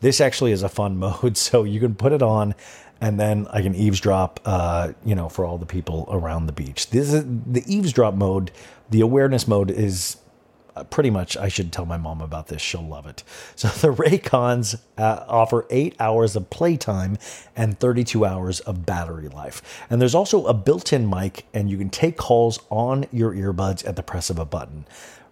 this 0.00 0.20
actually 0.20 0.52
is 0.52 0.62
a 0.62 0.68
fun 0.68 0.96
mode. 0.98 1.36
So 1.36 1.64
you 1.64 1.80
can 1.80 1.94
put 1.94 2.12
it 2.12 2.22
on 2.22 2.54
and 3.00 3.20
then 3.20 3.46
I 3.50 3.62
can 3.62 3.74
eavesdrop, 3.74 4.40
uh, 4.44 4.92
you 5.04 5.14
know, 5.14 5.28
for 5.28 5.44
all 5.44 5.58
the 5.58 5.66
people 5.66 6.08
around 6.10 6.46
the 6.46 6.52
beach. 6.52 6.90
This 6.90 7.12
is 7.12 7.24
the 7.24 7.62
eavesdrop 7.66 8.14
mode. 8.14 8.50
The 8.90 9.02
awareness 9.02 9.46
mode 9.46 9.70
is 9.70 10.16
uh, 10.76 10.84
pretty 10.84 11.10
much 11.10 11.36
I 11.36 11.48
should 11.48 11.72
tell 11.72 11.86
my 11.86 11.96
mom 11.96 12.20
about 12.20 12.48
this. 12.48 12.62
She'll 12.62 12.86
love 12.86 13.06
it. 13.06 13.22
So 13.56 13.68
the 13.68 13.92
Raycons 13.92 14.78
uh, 14.98 15.24
offer 15.26 15.66
eight 15.70 15.96
hours 15.98 16.36
of 16.36 16.50
playtime 16.50 17.16
and 17.56 17.80
32 17.80 18.24
hours 18.24 18.60
of 18.60 18.84
battery 18.84 19.28
life. 19.28 19.82
And 19.88 20.00
there's 20.00 20.14
also 20.14 20.44
a 20.44 20.52
built-in 20.52 21.08
mic, 21.08 21.46
and 21.54 21.70
you 21.70 21.78
can 21.78 21.88
take 21.88 22.18
calls 22.18 22.58
on 22.68 23.06
your 23.10 23.32
earbuds 23.32 23.86
at 23.88 23.96
the 23.96 24.02
press 24.02 24.28
of 24.28 24.38
a 24.38 24.44
button. 24.44 24.84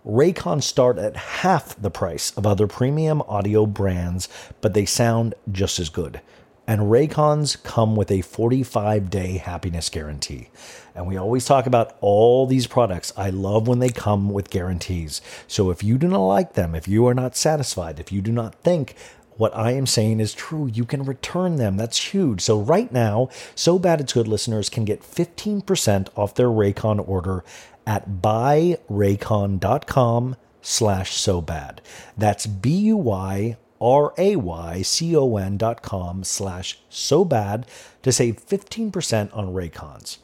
Raycons 0.06 0.62
start 0.62 0.98
at 0.98 1.16
half 1.16 1.80
the 1.80 1.90
price 1.90 2.30
of 2.36 2.46
other 2.46 2.66
premium 2.66 3.20
audio 3.22 3.66
brands, 3.66 4.28
but 4.60 4.72
they 4.72 4.86
sound 4.86 5.34
just 5.52 5.78
as 5.78 5.90
good. 5.90 6.20
And 6.66 6.82
Raycons 6.82 7.62
come 7.62 7.94
with 7.94 8.10
a 8.10 8.22
45 8.22 9.10
day 9.10 9.36
happiness 9.36 9.90
guarantee. 9.90 10.48
And 10.94 11.06
we 11.06 11.16
always 11.16 11.44
talk 11.44 11.66
about 11.66 11.96
all 12.00 12.46
these 12.46 12.66
products. 12.66 13.12
I 13.16 13.30
love 13.30 13.68
when 13.68 13.80
they 13.80 13.90
come 13.90 14.30
with 14.30 14.50
guarantees. 14.50 15.20
So 15.46 15.70
if 15.70 15.82
you 15.82 15.98
do 15.98 16.08
not 16.08 16.24
like 16.24 16.54
them, 16.54 16.74
if 16.74 16.88
you 16.88 17.06
are 17.06 17.14
not 17.14 17.36
satisfied, 17.36 18.00
if 18.00 18.10
you 18.10 18.22
do 18.22 18.32
not 18.32 18.54
think 18.56 18.94
what 19.36 19.54
I 19.56 19.72
am 19.72 19.86
saying 19.86 20.20
is 20.20 20.32
true, 20.32 20.70
you 20.72 20.84
can 20.84 21.02
return 21.04 21.56
them. 21.56 21.76
That's 21.76 22.12
huge. 22.12 22.40
So 22.40 22.60
right 22.60 22.92
now, 22.92 23.28
So 23.54 23.78
Bad 23.78 24.00
It's 24.00 24.12
Good 24.12 24.28
listeners 24.28 24.68
can 24.68 24.84
get 24.84 25.02
15% 25.02 26.08
off 26.16 26.34
their 26.34 26.48
Raycon 26.48 27.08
order 27.08 27.44
at 27.86 28.22
buyraycon.com 28.22 30.36
slash 30.62 31.14
so 31.14 31.40
bad. 31.42 31.82
That's 32.16 32.46
B-U-Y 32.46 33.56
R-A-Y-C-O-N 33.80 35.56
dot 35.56 35.82
com 35.82 36.24
slash 36.24 36.78
so 36.88 37.24
bad 37.24 37.66
to 38.02 38.12
save 38.12 38.44
15% 38.46 39.36
on 39.36 39.52
Raycons. 39.54 40.18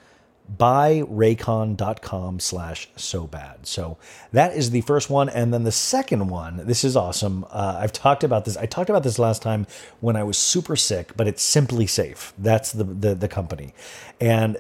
Buyraycon.com 0.59 2.41
slash 2.41 2.89
so 2.97 3.27
bad. 3.27 3.67
So 3.67 3.99
that 4.33 4.57
is 4.57 4.71
the 4.71 4.81
first 4.81 5.09
one. 5.09 5.29
And 5.29 5.55
then 5.55 5.63
the 5.63 5.73
second 5.73 6.27
one, 6.29 6.67
this 6.67 6.83
is 6.83 6.97
awesome. 6.97 7.45
Uh, 7.51 7.79
I've 7.81 7.93
talked 7.93 8.25
about 8.25 8.45
this. 8.45 8.57
I 8.57 8.67
talked 8.67 8.91
about 8.91 9.05
this 9.05 9.19
last 9.19 9.43
time 9.43 9.67
when 10.01 10.17
I 10.17 10.25
was 10.25 10.37
super 10.37 10.75
sick, 10.75 11.13
but 11.17 11.29
it's 11.29 11.49
SimpliSafe. 11.49 12.33
That's 12.37 12.73
the, 12.73 12.85
the, 12.85 13.15
the 13.15 13.29
company. 13.29 13.75
And 14.21 14.57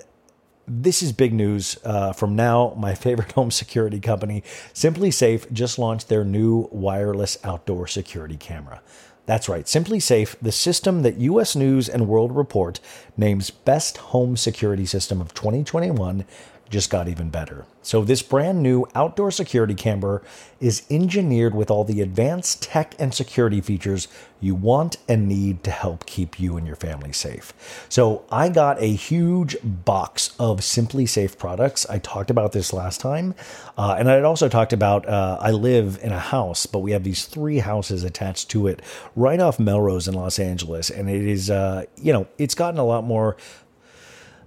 this 0.70 1.02
is 1.02 1.12
big 1.12 1.34
news 1.34 1.76
uh, 1.84 2.12
from 2.12 2.36
now. 2.36 2.74
My 2.76 2.94
favorite 2.94 3.32
home 3.38 3.50
security 3.50 3.98
company, 3.98 4.42
SimpliSafe, 4.72 5.52
just 5.52 5.78
launched 5.78 6.08
their 6.08 6.24
new 6.24 6.68
wireless 6.70 7.36
outdoor 7.42 7.88
security 7.88 8.36
camera. 8.36 8.80
That's 9.26 9.48
right, 9.48 9.64
SimpliSafe, 9.64 10.36
the 10.40 10.52
system 10.52 11.02
that 11.02 11.18
US 11.18 11.54
News 11.54 11.88
and 11.88 12.08
World 12.08 12.34
Report 12.34 12.80
names 13.16 13.50
Best 13.50 13.98
Home 13.98 14.36
Security 14.36 14.86
System 14.86 15.20
of 15.20 15.34
2021 15.34 16.24
just 16.70 16.88
got 16.88 17.08
even 17.08 17.28
better. 17.30 17.66
So, 17.82 18.04
this 18.04 18.22
brand 18.22 18.62
new 18.62 18.86
outdoor 18.94 19.30
security 19.30 19.74
camera 19.74 20.22
is 20.60 20.86
engineered 20.88 21.54
with 21.54 21.70
all 21.70 21.82
the 21.82 22.00
advanced 22.00 22.62
tech 22.62 22.94
and 22.98 23.12
security 23.12 23.60
features 23.60 24.06
you 24.40 24.54
want 24.54 24.96
and 25.08 25.26
need 25.28 25.64
to 25.64 25.70
help 25.70 26.06
keep 26.06 26.38
you 26.38 26.56
and 26.56 26.66
your 26.66 26.76
family 26.76 27.12
safe. 27.12 27.52
So, 27.88 28.24
I 28.30 28.50
got 28.50 28.80
a 28.80 28.86
huge 28.86 29.56
box 29.64 30.34
of 30.38 30.60
SimpliSafe 30.60 31.36
products. 31.38 31.86
I 31.90 31.98
talked 31.98 32.30
about 32.30 32.52
this 32.52 32.72
last 32.72 33.00
time. 33.00 33.34
Uh, 33.76 33.96
and 33.98 34.08
I 34.08 34.14
had 34.14 34.24
also 34.24 34.48
talked 34.48 34.72
about 34.72 35.08
uh, 35.08 35.38
I 35.40 35.50
live 35.50 35.98
in 36.02 36.12
a 36.12 36.18
house, 36.18 36.66
but 36.66 36.80
we 36.80 36.92
have 36.92 37.02
these 37.02 37.24
three 37.24 37.58
houses 37.58 38.04
attached 38.04 38.48
to 38.50 38.68
it 38.68 38.80
right 39.16 39.40
off 39.40 39.58
Melrose 39.58 40.06
in 40.06 40.14
Los 40.14 40.38
Angeles. 40.38 40.90
And 40.90 41.10
it 41.10 41.26
is, 41.26 41.50
uh, 41.50 41.86
you 41.96 42.12
know, 42.12 42.28
it's 42.38 42.54
gotten 42.54 42.78
a 42.78 42.84
lot 42.84 43.04
more 43.04 43.36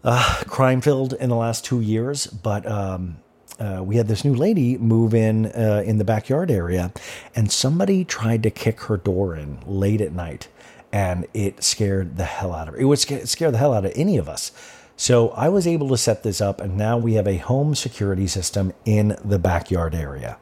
uh, 0.03 0.43
crime 0.47 0.81
filled 0.81 1.13
in 1.13 1.29
the 1.29 1.35
last 1.35 1.63
two 1.63 1.81
years, 1.81 2.27
but 2.27 2.65
um, 2.69 3.17
uh, 3.59 3.81
we 3.83 3.95
had 3.95 4.07
this 4.07 4.25
new 4.25 4.33
lady 4.33 4.77
move 4.77 5.13
in 5.13 5.45
uh, 5.47 5.83
in 5.85 5.97
the 5.97 6.03
backyard 6.03 6.51
area, 6.51 6.91
and 7.35 7.51
somebody 7.51 8.03
tried 8.03 8.43
to 8.43 8.49
kick 8.49 8.81
her 8.81 8.97
door 8.97 9.35
in 9.35 9.59
late 9.65 10.01
at 10.01 10.11
night, 10.11 10.47
and 10.91 11.25
it 11.33 11.63
scared 11.63 12.17
the 12.17 12.25
hell 12.25 12.53
out 12.53 12.67
of 12.67 12.73
her. 12.73 12.79
It 12.79 12.85
would 12.85 12.99
scare, 12.99 13.51
the 13.51 13.57
hell 13.57 13.73
out 13.73 13.85
of 13.85 13.93
any 13.95 14.17
of 14.17 14.27
us. 14.27 14.51
So 14.95 15.29
I 15.29 15.49
was 15.49 15.65
able 15.65 15.89
to 15.89 15.97
set 15.97 16.23
this 16.23 16.39
up, 16.39 16.61
and 16.61 16.77
now 16.77 16.97
we 16.97 17.13
have 17.13 17.27
a 17.27 17.37
home 17.37 17.73
security 17.73 18.27
system 18.27 18.73
in 18.85 19.17
the 19.25 19.39
backyard 19.39 19.95
area. 19.95 20.37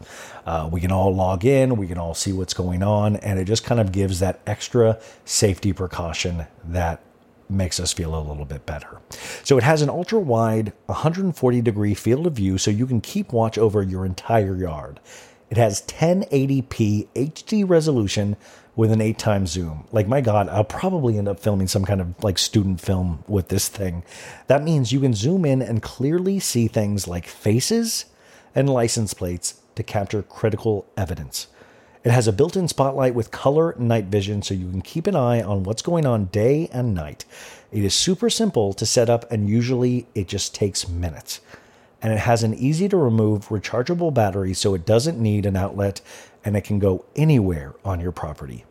Uh, 0.45 0.69
we 0.71 0.81
can 0.81 0.91
all 0.91 1.15
log 1.15 1.45
in, 1.45 1.77
we 1.77 1.87
can 1.87 1.97
all 1.97 2.13
see 2.13 2.33
what's 2.33 2.53
going 2.53 2.83
on, 2.83 3.15
and 3.17 3.39
it 3.39 3.45
just 3.45 3.63
kind 3.63 3.79
of 3.79 3.91
gives 3.91 4.19
that 4.19 4.41
extra 4.45 4.99
safety 5.23 5.71
precaution 5.71 6.47
that 6.65 7.01
makes 7.51 7.79
us 7.79 7.93
feel 7.93 8.15
a 8.15 8.21
little 8.21 8.45
bit 8.45 8.65
better. 8.65 8.99
So 9.43 9.57
it 9.57 9.63
has 9.63 9.81
an 9.81 9.89
ultra 9.89 10.19
wide 10.19 10.73
140 10.85 11.61
degree 11.61 11.93
field 11.93 12.27
of 12.27 12.33
view 12.33 12.57
so 12.57 12.71
you 12.71 12.87
can 12.87 13.01
keep 13.01 13.33
watch 13.33 13.57
over 13.57 13.83
your 13.83 14.05
entire 14.05 14.55
yard. 14.55 14.99
It 15.49 15.57
has 15.57 15.81
1080p 15.83 17.09
HD 17.13 17.69
resolution 17.69 18.37
with 18.75 18.91
an 18.91 19.01
eight 19.01 19.17
times 19.19 19.51
zoom. 19.51 19.85
Like, 19.91 20.07
my 20.07 20.21
God, 20.21 20.47
I'll 20.47 20.63
probably 20.63 21.17
end 21.17 21.27
up 21.27 21.39
filming 21.39 21.67
some 21.67 21.83
kind 21.83 21.99
of 21.99 22.23
like 22.23 22.37
student 22.37 22.79
film 22.79 23.23
with 23.27 23.49
this 23.49 23.67
thing. 23.67 24.03
That 24.47 24.63
means 24.63 24.93
you 24.93 25.01
can 25.01 25.13
zoom 25.13 25.43
in 25.43 25.61
and 25.61 25.81
clearly 25.81 26.39
see 26.39 26.67
things 26.67 27.07
like 27.07 27.27
faces 27.27 28.05
and 28.55 28.69
license 28.69 29.13
plates 29.13 29.61
to 29.75 29.83
capture 29.83 30.21
critical 30.21 30.85
evidence. 30.95 31.47
It 32.03 32.11
has 32.11 32.27
a 32.27 32.33
built 32.33 32.55
in 32.55 32.67
spotlight 32.67 33.13
with 33.13 33.29
color 33.29 33.75
night 33.77 34.05
vision 34.05 34.41
so 34.41 34.55
you 34.55 34.71
can 34.71 34.81
keep 34.81 35.05
an 35.05 35.15
eye 35.15 35.41
on 35.41 35.63
what's 35.63 35.83
going 35.83 36.07
on 36.07 36.25
day 36.25 36.67
and 36.73 36.95
night. 36.95 37.25
It 37.71 37.83
is 37.83 37.93
super 37.93 38.27
simple 38.29 38.73
to 38.73 38.87
set 38.87 39.07
up, 39.07 39.31
and 39.31 39.47
usually 39.47 40.07
it 40.15 40.27
just 40.27 40.55
takes 40.55 40.89
minutes. 40.89 41.41
And 42.01 42.11
it 42.11 42.19
has 42.19 42.41
an 42.41 42.55
easy 42.55 42.89
to 42.89 42.97
remove 42.97 43.49
rechargeable 43.49 44.11
battery 44.11 44.55
so 44.55 44.73
it 44.73 44.85
doesn't 44.85 45.19
need 45.19 45.45
an 45.45 45.55
outlet 45.55 46.01
and 46.43 46.57
it 46.57 46.63
can 46.63 46.79
go 46.79 47.05
anywhere 47.15 47.75
on 47.85 47.99
your 47.99 48.11
property. 48.11 48.65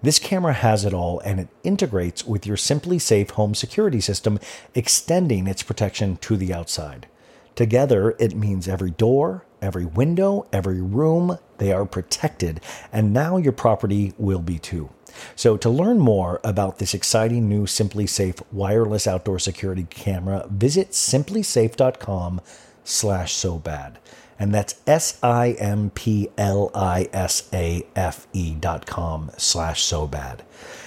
This 0.00 0.20
camera 0.20 0.52
has 0.52 0.84
it 0.84 0.94
all 0.94 1.18
and 1.24 1.40
it 1.40 1.48
integrates 1.64 2.24
with 2.24 2.46
your 2.46 2.56
SimpliSafe 2.56 3.32
home 3.32 3.56
security 3.56 4.00
system, 4.00 4.38
extending 4.76 5.48
its 5.48 5.64
protection 5.64 6.18
to 6.18 6.36
the 6.36 6.54
outside. 6.54 7.08
Together, 7.56 8.14
it 8.20 8.36
means 8.36 8.68
every 8.68 8.92
door, 8.92 9.44
every 9.60 9.86
window, 9.86 10.46
every 10.52 10.80
room, 10.80 11.38
they 11.58 11.72
are 11.72 11.84
protected, 11.84 12.60
and 12.92 13.12
now 13.12 13.36
your 13.36 13.52
property 13.52 14.12
will 14.18 14.40
be 14.40 14.58
too. 14.58 14.90
So, 15.34 15.56
to 15.56 15.70
learn 15.70 15.98
more 15.98 16.40
about 16.44 16.78
this 16.78 16.94
exciting 16.94 17.48
new 17.48 17.64
SimpliSafe 17.64 18.42
wireless 18.52 19.06
outdoor 19.06 19.38
security 19.38 19.86
camera, 19.90 20.46
visit 20.50 20.90
simplisafe.com 20.90 22.40
slash 22.84 23.34
so 23.34 23.58
bad. 23.58 23.98
And 24.38 24.54
that's 24.54 24.80
S 24.86 25.18
I 25.22 25.52
M 25.58 25.90
P 25.90 26.28
L 26.38 26.70
I 26.72 27.08
S 27.12 27.48
A 27.52 27.84
F 27.96 28.28
E 28.32 28.54
dot 28.54 28.86
com 28.86 29.32
slash 29.36 29.82
so 29.82 30.06
bad. 30.06 30.44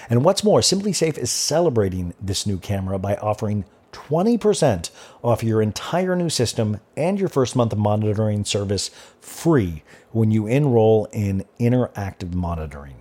And 0.09 0.24
what's 0.24 0.43
more, 0.43 0.61
SimpliSafe 0.61 1.17
is 1.17 1.32
celebrating 1.32 2.13
this 2.22 2.45
new 2.45 2.57
camera 2.57 2.97
by 2.97 3.15
offering 3.15 3.65
20% 3.91 4.89
off 5.23 5.43
your 5.43 5.61
entire 5.61 6.15
new 6.15 6.29
system 6.29 6.79
and 6.95 7.19
your 7.19 7.29
first 7.29 7.55
month 7.55 7.73
of 7.73 7.79
monitoring 7.79 8.45
service 8.45 8.89
free 9.19 9.83
when 10.11 10.31
you 10.31 10.47
enroll 10.47 11.05
in 11.11 11.45
interactive 11.59 12.33
monitoring. 12.33 12.95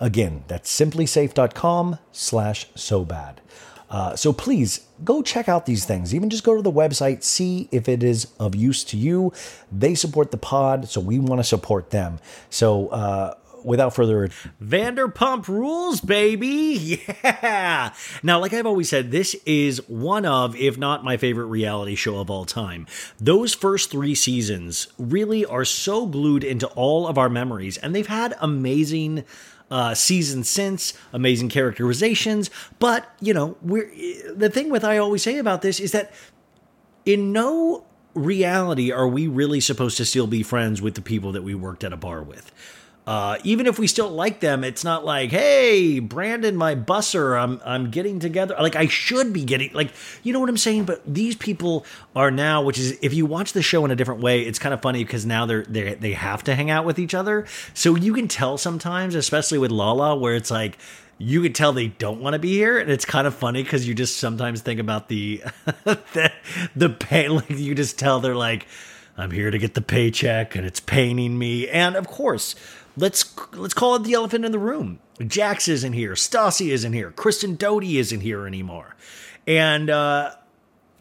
Again, 0.00 0.44
that's 0.48 0.74
simplisafe.com 0.74 1.98
slash 2.10 2.66
so 2.74 3.04
bad. 3.04 3.40
Uh, 3.92 4.16
so 4.16 4.32
please 4.32 4.86
go 5.04 5.20
check 5.20 5.50
out 5.50 5.66
these 5.66 5.84
things. 5.84 6.14
Even 6.14 6.30
just 6.30 6.44
go 6.44 6.56
to 6.56 6.62
the 6.62 6.72
website, 6.72 7.22
see 7.22 7.68
if 7.70 7.90
it 7.90 8.02
is 8.02 8.26
of 8.40 8.54
use 8.54 8.84
to 8.84 8.96
you. 8.96 9.32
They 9.70 9.94
support 9.94 10.30
the 10.30 10.38
pod, 10.38 10.88
so 10.88 10.98
we 10.98 11.18
want 11.18 11.40
to 11.40 11.44
support 11.44 11.90
them. 11.90 12.18
So 12.48 12.88
uh, 12.88 13.34
without 13.64 13.94
further 13.94 14.24
ado, 14.24 14.34
Vanderpump 14.62 15.48
Rules, 15.48 16.00
baby. 16.00 17.02
Yeah. 17.22 17.92
Now, 18.22 18.40
like 18.40 18.52
I've 18.52 18.66
always 18.66 18.88
said, 18.88 19.10
this 19.10 19.34
is 19.46 19.86
one 19.88 20.24
of, 20.24 20.54
if 20.56 20.76
not 20.78 21.04
my 21.04 21.16
favorite 21.16 21.46
reality 21.46 21.94
show 21.94 22.18
of 22.18 22.30
all 22.30 22.44
time. 22.44 22.86
Those 23.18 23.54
first 23.54 23.90
three 23.90 24.14
seasons 24.14 24.88
really 24.98 25.44
are 25.44 25.64
so 25.64 26.06
glued 26.06 26.44
into 26.44 26.66
all 26.68 27.06
of 27.06 27.18
our 27.18 27.28
memories, 27.28 27.76
and 27.78 27.94
they've 27.94 28.06
had 28.06 28.34
amazing. 28.40 29.24
Uh, 29.70 29.94
seasons 29.94 30.50
since 30.50 30.92
amazing 31.14 31.48
characterizations 31.48 32.50
but 32.78 33.10
you 33.20 33.32
know 33.32 33.56
we're 33.62 33.90
the 34.34 34.50
thing 34.50 34.68
with 34.68 34.84
i 34.84 34.98
always 34.98 35.22
say 35.22 35.38
about 35.38 35.62
this 35.62 35.80
is 35.80 35.92
that 35.92 36.12
in 37.06 37.32
no 37.32 37.82
reality 38.14 38.92
are 38.92 39.08
we 39.08 39.26
really 39.26 39.60
supposed 39.60 39.96
to 39.96 40.04
still 40.04 40.26
be 40.26 40.42
friends 40.42 40.82
with 40.82 40.94
the 40.94 41.00
people 41.00 41.32
that 41.32 41.42
we 41.42 41.54
worked 41.54 41.84
at 41.84 41.92
a 41.92 41.96
bar 41.96 42.22
with 42.22 42.52
uh, 43.04 43.36
even 43.42 43.66
if 43.66 43.80
we 43.80 43.88
still 43.88 44.08
like 44.08 44.38
them, 44.38 44.62
it's 44.62 44.84
not 44.84 45.04
like, 45.04 45.30
hey, 45.30 45.98
Brandon, 45.98 46.56
my 46.56 46.76
busser, 46.76 47.40
I'm 47.40 47.60
I'm 47.64 47.90
getting 47.90 48.20
together. 48.20 48.54
Like 48.60 48.76
I 48.76 48.86
should 48.86 49.32
be 49.32 49.44
getting 49.44 49.72
like, 49.72 49.90
you 50.22 50.32
know 50.32 50.38
what 50.38 50.48
I'm 50.48 50.56
saying? 50.56 50.84
But 50.84 51.02
these 51.04 51.34
people 51.34 51.84
are 52.14 52.30
now, 52.30 52.62
which 52.62 52.78
is 52.78 52.96
if 53.02 53.12
you 53.12 53.26
watch 53.26 53.54
the 53.54 53.62
show 53.62 53.84
in 53.84 53.90
a 53.90 53.96
different 53.96 54.20
way, 54.20 54.42
it's 54.42 54.60
kind 54.60 54.72
of 54.72 54.80
funny 54.80 55.02
because 55.02 55.26
now 55.26 55.46
they're 55.46 55.64
they 55.64 55.94
they 55.94 56.12
have 56.12 56.44
to 56.44 56.54
hang 56.54 56.70
out 56.70 56.84
with 56.84 57.00
each 57.00 57.14
other. 57.14 57.44
So 57.74 57.96
you 57.96 58.14
can 58.14 58.28
tell 58.28 58.56
sometimes, 58.56 59.16
especially 59.16 59.58
with 59.58 59.72
Lala, 59.72 60.14
where 60.14 60.36
it's 60.36 60.50
like 60.50 60.78
you 61.18 61.42
could 61.42 61.54
tell 61.54 61.72
they 61.72 61.88
don't 61.88 62.20
want 62.20 62.34
to 62.34 62.38
be 62.38 62.52
here 62.52 62.78
and 62.78 62.90
it's 62.90 63.04
kind 63.04 63.26
of 63.26 63.34
funny 63.34 63.62
because 63.62 63.86
you 63.86 63.94
just 63.94 64.16
sometimes 64.16 64.60
think 64.60 64.80
about 64.80 65.08
the 65.08 65.42
the, 65.84 66.32
the 66.74 66.88
pain 66.88 67.30
like 67.36 67.50
you 67.50 67.74
just 67.74 67.96
tell 67.98 68.18
they're 68.18 68.34
like 68.34 68.66
i'm 69.16 69.30
here 69.30 69.50
to 69.50 69.58
get 69.58 69.74
the 69.74 69.80
paycheck 69.80 70.56
and 70.56 70.66
it's 70.66 70.80
paining 70.80 71.38
me 71.38 71.68
and 71.68 71.94
of 71.94 72.08
course 72.08 72.56
let's 72.96 73.34
let's 73.52 73.74
call 73.74 73.96
it 73.96 74.04
the 74.04 74.14
elephant 74.14 74.44
in 74.44 74.52
the 74.52 74.58
room. 74.58 74.98
Jax 75.20 75.68
isn't 75.68 75.92
here. 75.92 76.12
Stassi 76.12 76.68
isn't 76.68 76.92
here. 76.92 77.12
Kristen 77.12 77.56
Doute 77.56 77.84
isn't 77.84 78.20
here 78.20 78.46
anymore. 78.46 78.96
And 79.46 79.90
uh, 79.90 80.32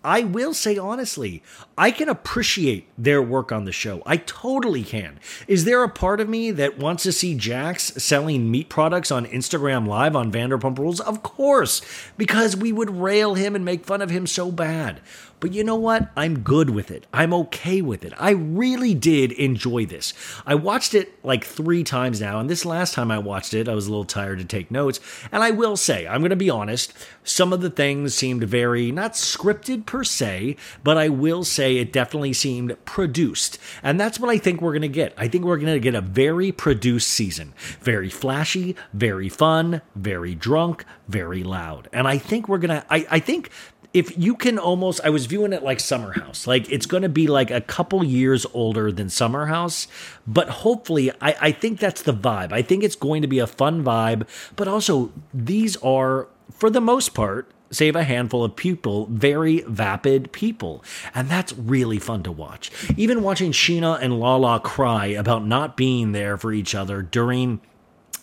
I 0.03 0.21
will 0.23 0.53
say 0.53 0.77
honestly, 0.77 1.43
I 1.77 1.91
can 1.91 2.09
appreciate 2.09 2.87
their 2.97 3.21
work 3.21 3.51
on 3.51 3.65
the 3.65 3.71
show. 3.71 4.01
I 4.05 4.17
totally 4.17 4.83
can. 4.83 5.19
Is 5.47 5.65
there 5.65 5.83
a 5.83 5.89
part 5.89 6.19
of 6.19 6.29
me 6.29 6.49
that 6.51 6.79
wants 6.79 7.03
to 7.03 7.11
see 7.11 7.35
Jax 7.35 7.93
selling 8.03 8.49
meat 8.49 8.67
products 8.67 9.11
on 9.11 9.27
Instagram 9.27 9.87
Live 9.87 10.15
on 10.15 10.31
Vanderpump 10.31 10.79
Rules? 10.79 10.99
Of 10.99 11.21
course, 11.21 11.81
because 12.17 12.55
we 12.55 12.71
would 12.71 12.89
rail 12.89 13.35
him 13.35 13.55
and 13.55 13.63
make 13.63 13.85
fun 13.85 14.01
of 14.01 14.09
him 14.09 14.25
so 14.25 14.51
bad. 14.51 15.01
But 15.41 15.53
you 15.53 15.63
know 15.63 15.75
what? 15.75 16.11
I'm 16.15 16.39
good 16.39 16.69
with 16.69 16.91
it. 16.91 17.07
I'm 17.11 17.33
okay 17.33 17.81
with 17.81 18.05
it. 18.05 18.13
I 18.17 18.29
really 18.29 18.93
did 18.93 19.31
enjoy 19.31 19.87
this. 19.87 20.13
I 20.45 20.53
watched 20.53 20.93
it 20.93 21.13
like 21.25 21.43
three 21.43 21.83
times 21.83 22.21
now, 22.21 22.39
and 22.39 22.47
this 22.47 22.63
last 22.63 22.93
time 22.93 23.09
I 23.09 23.17
watched 23.17 23.55
it, 23.55 23.67
I 23.67 23.73
was 23.73 23.87
a 23.87 23.89
little 23.89 24.05
tired 24.05 24.37
to 24.37 24.45
take 24.45 24.69
notes. 24.69 24.99
And 25.31 25.41
I 25.41 25.49
will 25.49 25.75
say, 25.75 26.07
I'm 26.07 26.21
going 26.21 26.29
to 26.29 26.35
be 26.35 26.51
honest, 26.51 26.93
some 27.23 27.51
of 27.51 27.61
the 27.61 27.71
things 27.71 28.13
seemed 28.13 28.43
very, 28.43 28.91
not 28.91 29.13
scripted 29.13 29.87
per 29.87 30.03
se, 30.03 30.57
but 30.83 30.95
I 30.95 31.09
will 31.09 31.43
say 31.43 31.77
it 31.77 31.91
definitely 31.91 32.33
seemed 32.33 32.77
produced. 32.85 33.57
And 33.81 33.99
that's 33.99 34.19
what 34.19 34.29
I 34.29 34.37
think 34.37 34.61
we're 34.61 34.73
going 34.73 34.83
to 34.83 34.87
get. 34.87 35.11
I 35.17 35.27
think 35.27 35.43
we're 35.43 35.57
going 35.57 35.73
to 35.73 35.79
get 35.79 35.95
a 35.95 36.01
very 36.01 36.51
produced 36.51 37.07
season. 37.07 37.55
Very 37.79 38.11
flashy, 38.11 38.75
very 38.93 39.27
fun, 39.27 39.81
very 39.95 40.35
drunk, 40.35 40.85
very 41.07 41.43
loud. 41.43 41.89
And 41.91 42.07
I 42.07 42.19
think 42.19 42.47
we're 42.47 42.59
going 42.59 42.79
to, 42.79 42.85
I, 42.91 43.19
think 43.19 43.49
if 43.93 44.17
you 44.17 44.35
can 44.35 44.57
almost 44.57 45.01
I 45.03 45.09
was 45.09 45.25
viewing 45.25 45.53
it 45.53 45.63
like 45.63 45.79
Summer 45.79 46.13
House. 46.13 46.47
Like 46.47 46.71
it's 46.71 46.85
gonna 46.85 47.09
be 47.09 47.27
like 47.27 47.51
a 47.51 47.61
couple 47.61 48.03
years 48.03 48.45
older 48.53 48.91
than 48.91 49.09
Summer 49.09 49.47
House. 49.47 49.87
But 50.25 50.49
hopefully 50.49 51.11
I, 51.21 51.35
I 51.41 51.51
think 51.51 51.79
that's 51.79 52.01
the 52.01 52.13
vibe. 52.13 52.51
I 52.51 52.61
think 52.61 52.83
it's 52.83 52.95
going 52.95 53.21
to 53.21 53.27
be 53.27 53.39
a 53.39 53.47
fun 53.47 53.83
vibe. 53.83 54.27
But 54.55 54.67
also 54.67 55.11
these 55.33 55.77
are, 55.77 56.27
for 56.51 56.69
the 56.69 56.81
most 56.81 57.13
part, 57.13 57.51
save 57.71 57.95
a 57.95 58.03
handful 58.03 58.43
of 58.43 58.55
people, 58.55 59.07
very 59.07 59.61
vapid 59.61 60.31
people. 60.31 60.83
And 61.15 61.29
that's 61.29 61.53
really 61.53 61.99
fun 61.99 62.23
to 62.23 62.31
watch. 62.31 62.71
Even 62.97 63.23
watching 63.23 63.51
Scheana 63.51 63.99
and 64.01 64.19
Lala 64.19 64.59
cry 64.59 65.07
about 65.07 65.45
not 65.45 65.77
being 65.77 66.11
there 66.11 66.37
for 66.37 66.51
each 66.51 66.75
other 66.75 67.01
during 67.01 67.61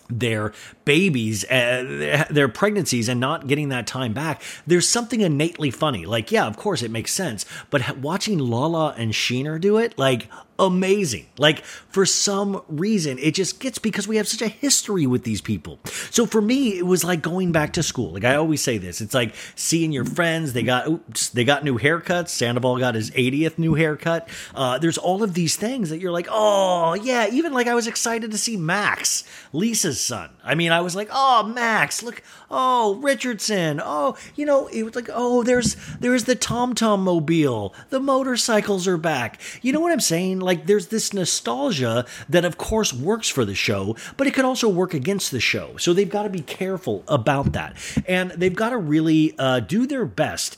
their 0.09 0.53
babies, 0.89 1.45
uh, 1.51 2.25
their 2.31 2.47
pregnancies, 2.47 3.07
and 3.07 3.19
not 3.19 3.45
getting 3.45 3.69
that 3.69 3.85
time 3.85 4.11
back, 4.11 4.41
there's 4.65 4.89
something 4.89 5.21
innately 5.21 5.69
funny. 5.69 6.03
Like, 6.07 6.31
yeah, 6.31 6.47
of 6.47 6.57
course 6.57 6.81
it 6.81 6.89
makes 6.89 7.11
sense, 7.11 7.45
but 7.69 7.99
watching 7.99 8.39
Lala 8.39 8.95
and 8.97 9.11
Scheana 9.13 9.61
do 9.61 9.77
it, 9.77 9.99
like, 9.99 10.27
amazing. 10.59 11.25
Like 11.37 11.63
for 11.63 12.05
some 12.05 12.61
reason, 12.67 13.17
it 13.17 13.33
just 13.33 13.59
gets 13.59 13.79
because 13.79 14.07
we 14.07 14.17
have 14.17 14.27
such 14.27 14.41
a 14.41 14.47
history 14.47 15.07
with 15.07 15.23
these 15.23 15.41
people. 15.41 15.79
So 16.11 16.25
for 16.25 16.41
me, 16.41 16.77
it 16.77 16.85
was 16.85 17.03
like 17.03 17.21
going 17.21 17.51
back 17.51 17.73
to 17.73 17.83
school. 17.83 18.11
Like 18.11 18.25
I 18.25 18.35
always 18.35 18.61
say 18.61 18.77
this, 18.77 19.01
it's 19.01 19.13
like 19.13 19.33
seeing 19.55 19.91
your 19.91 20.05
friends. 20.05 20.53
They 20.53 20.63
got 20.63 20.87
oops, 20.87 21.29
they 21.29 21.45
got 21.45 21.63
new 21.63 21.79
haircuts. 21.79 22.29
Sandoval 22.29 22.77
got 22.77 22.95
his 22.95 23.09
80th 23.11 23.57
new 23.57 23.73
haircut. 23.73 24.27
Uh, 24.53 24.77
there's 24.77 24.97
all 24.97 25.23
of 25.23 25.33
these 25.33 25.55
things 25.55 25.89
that 25.89 25.99
you're 25.99 26.11
like, 26.11 26.27
oh 26.29 26.93
yeah. 26.93 27.27
Even 27.31 27.53
like 27.53 27.67
I 27.67 27.73
was 27.73 27.87
excited 27.87 28.31
to 28.31 28.37
see 28.37 28.57
Max, 28.57 29.23
Lisa's 29.53 30.01
son. 30.01 30.29
I 30.43 30.55
mean, 30.55 30.71
I 30.71 30.78
was 30.81 30.95
like, 30.95 31.09
oh 31.11 31.43
Max, 31.43 32.03
look, 32.03 32.21
oh 32.49 32.95
Richardson, 32.95 33.81
oh 33.83 34.17
you 34.35 34.45
know, 34.45 34.67
it 34.67 34.83
was 34.83 34.95
like, 34.95 35.09
oh 35.13 35.43
there's 35.43 35.75
there's 35.99 36.25
the 36.25 36.35
Tom 36.35 36.75
Tom 36.75 37.03
mobile. 37.03 37.73
The 37.89 37.99
motorcycles 37.99 38.87
are 38.87 38.97
back. 38.97 39.39
You 39.61 39.73
know 39.73 39.79
what 39.79 39.91
I'm 39.91 39.99
saying? 39.99 40.39
like 40.39 40.65
there's 40.65 40.87
this 40.87 41.13
nostalgia 41.13 42.05
that 42.27 42.45
of 42.45 42.57
course 42.57 42.93
works 42.93 43.29
for 43.29 43.45
the 43.45 43.55
show, 43.55 43.95
but 44.17 44.27
it 44.27 44.33
could 44.33 44.45
also 44.45 44.67
work 44.67 44.93
against 44.93 45.31
the 45.31 45.39
show. 45.39 45.77
So 45.77 45.93
they've 45.93 46.09
got 46.09 46.23
to 46.23 46.29
be 46.29 46.41
careful 46.41 47.03
about 47.07 47.53
that. 47.53 47.75
And 48.07 48.31
they've 48.31 48.55
got 48.55 48.69
to 48.69 48.77
really 48.77 49.35
uh, 49.37 49.59
do 49.61 49.85
their 49.85 50.05
best 50.05 50.57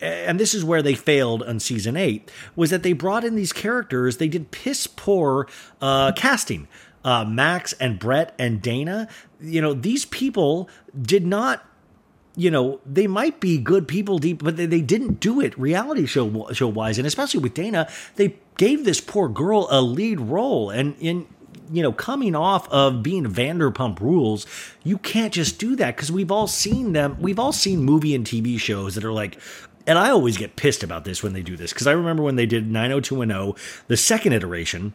and 0.00 0.40
this 0.40 0.52
is 0.52 0.64
where 0.64 0.82
they 0.82 0.94
failed 0.94 1.44
on 1.44 1.60
season 1.60 1.96
eight, 1.96 2.28
was 2.56 2.70
that 2.70 2.82
they 2.82 2.92
brought 2.92 3.24
in 3.24 3.36
these 3.36 3.52
characters, 3.52 4.16
they 4.16 4.26
did 4.26 4.50
piss 4.50 4.88
poor 4.88 5.46
uh, 5.80 6.10
casting. 6.12 6.66
Uh, 7.04 7.24
Max 7.24 7.72
and 7.74 7.98
Brett 7.98 8.34
and 8.38 8.62
Dana, 8.62 9.08
you 9.40 9.60
know, 9.60 9.74
these 9.74 10.04
people 10.04 10.68
did 11.00 11.26
not 11.26 11.64
you 12.34 12.50
know, 12.50 12.80
they 12.86 13.06
might 13.06 13.40
be 13.40 13.58
good 13.58 13.86
people 13.86 14.18
deep, 14.18 14.42
but 14.42 14.56
they, 14.56 14.64
they 14.64 14.80
didn't 14.80 15.20
do 15.20 15.40
it 15.40 15.58
reality 15.58 16.06
show 16.06 16.50
show 16.52 16.68
wise, 16.68 16.96
and 16.96 17.06
especially 17.06 17.40
with 17.40 17.52
Dana, 17.54 17.90
they 18.16 18.36
gave 18.56 18.84
this 18.84 19.00
poor 19.00 19.28
girl 19.28 19.68
a 19.70 19.82
lead 19.82 20.18
role, 20.18 20.70
and 20.70 20.96
in 20.98 21.26
you 21.70 21.82
know, 21.82 21.92
coming 21.92 22.34
off 22.34 22.68
of 22.70 23.02
being 23.02 23.24
Vanderpump 23.24 24.00
Rules, 24.00 24.46
you 24.84 24.98
can't 24.98 25.32
just 25.32 25.58
do 25.58 25.74
that 25.76 25.96
because 25.96 26.12
we've 26.12 26.30
all 26.30 26.46
seen 26.46 26.92
them. 26.92 27.16
We've 27.18 27.38
all 27.38 27.52
seen 27.52 27.82
movie 27.82 28.14
and 28.14 28.26
TV 28.26 28.60
shows 28.60 28.94
that 28.94 29.04
are 29.04 29.12
like, 29.12 29.38
and 29.86 29.98
I 29.98 30.10
always 30.10 30.36
get 30.36 30.56
pissed 30.56 30.82
about 30.82 31.04
this 31.04 31.22
when 31.22 31.32
they 31.32 31.42
do 31.42 31.56
this 31.56 31.72
because 31.72 31.86
I 31.86 31.92
remember 31.92 32.22
when 32.22 32.36
they 32.36 32.46
did 32.46 32.70
90210, 32.70 33.84
the 33.88 33.96
second 33.96 34.32
iteration. 34.34 34.92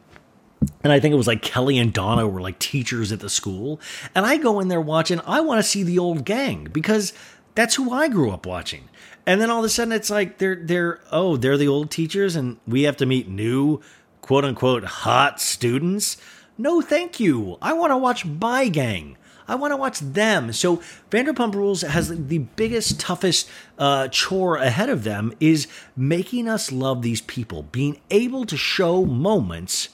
And 0.83 0.91
I 0.91 0.99
think 0.99 1.13
it 1.13 1.17
was 1.17 1.27
like 1.27 1.41
Kelly 1.41 1.77
and 1.77 1.93
Donna 1.93 2.27
were 2.27 2.41
like 2.41 2.59
teachers 2.59 3.11
at 3.11 3.19
the 3.19 3.29
school. 3.29 3.79
And 4.15 4.25
I 4.25 4.37
go 4.37 4.59
in 4.59 4.67
there 4.67 4.81
watching, 4.81 5.19
I 5.25 5.41
want 5.41 5.59
to 5.59 5.67
see 5.67 5.83
the 5.83 5.99
old 5.99 6.25
gang 6.25 6.67
because 6.71 7.13
that's 7.55 7.75
who 7.75 7.91
I 7.91 8.07
grew 8.07 8.31
up 8.31 8.45
watching. 8.45 8.89
And 9.25 9.41
then 9.41 9.49
all 9.49 9.59
of 9.59 9.65
a 9.65 9.69
sudden 9.69 9.91
it's 9.91 10.09
like 10.09 10.37
they're 10.37 10.55
they're 10.55 10.99
oh, 11.11 11.37
they're 11.37 11.57
the 11.57 11.67
old 11.67 11.91
teachers 11.91 12.35
and 12.35 12.57
we 12.65 12.83
have 12.83 12.97
to 12.97 13.05
meet 13.05 13.27
new 13.27 13.81
quote 14.21 14.45
unquote 14.45 14.83
hot 14.83 15.41
students. 15.41 16.17
No, 16.57 16.81
thank 16.81 17.19
you. 17.19 17.57
I 17.61 17.73
want 17.73 17.91
to 17.91 17.97
watch 17.97 18.25
my 18.25 18.67
gang. 18.67 19.17
I 19.47 19.55
want 19.55 19.71
to 19.71 19.77
watch 19.77 19.99
them. 19.99 20.51
So 20.51 20.77
Vanderpump 21.09 21.55
Rules 21.55 21.81
has 21.81 22.09
the 22.27 22.39
biggest, 22.39 22.99
toughest 22.99 23.49
uh, 23.77 24.09
chore 24.09 24.57
ahead 24.57 24.89
of 24.89 25.03
them 25.03 25.33
is 25.39 25.67
making 25.95 26.49
us 26.49 26.71
love 26.71 27.01
these 27.01 27.21
people, 27.21 27.63
being 27.63 27.99
able 28.09 28.45
to 28.45 28.57
show 28.57 29.05
moments 29.05 29.89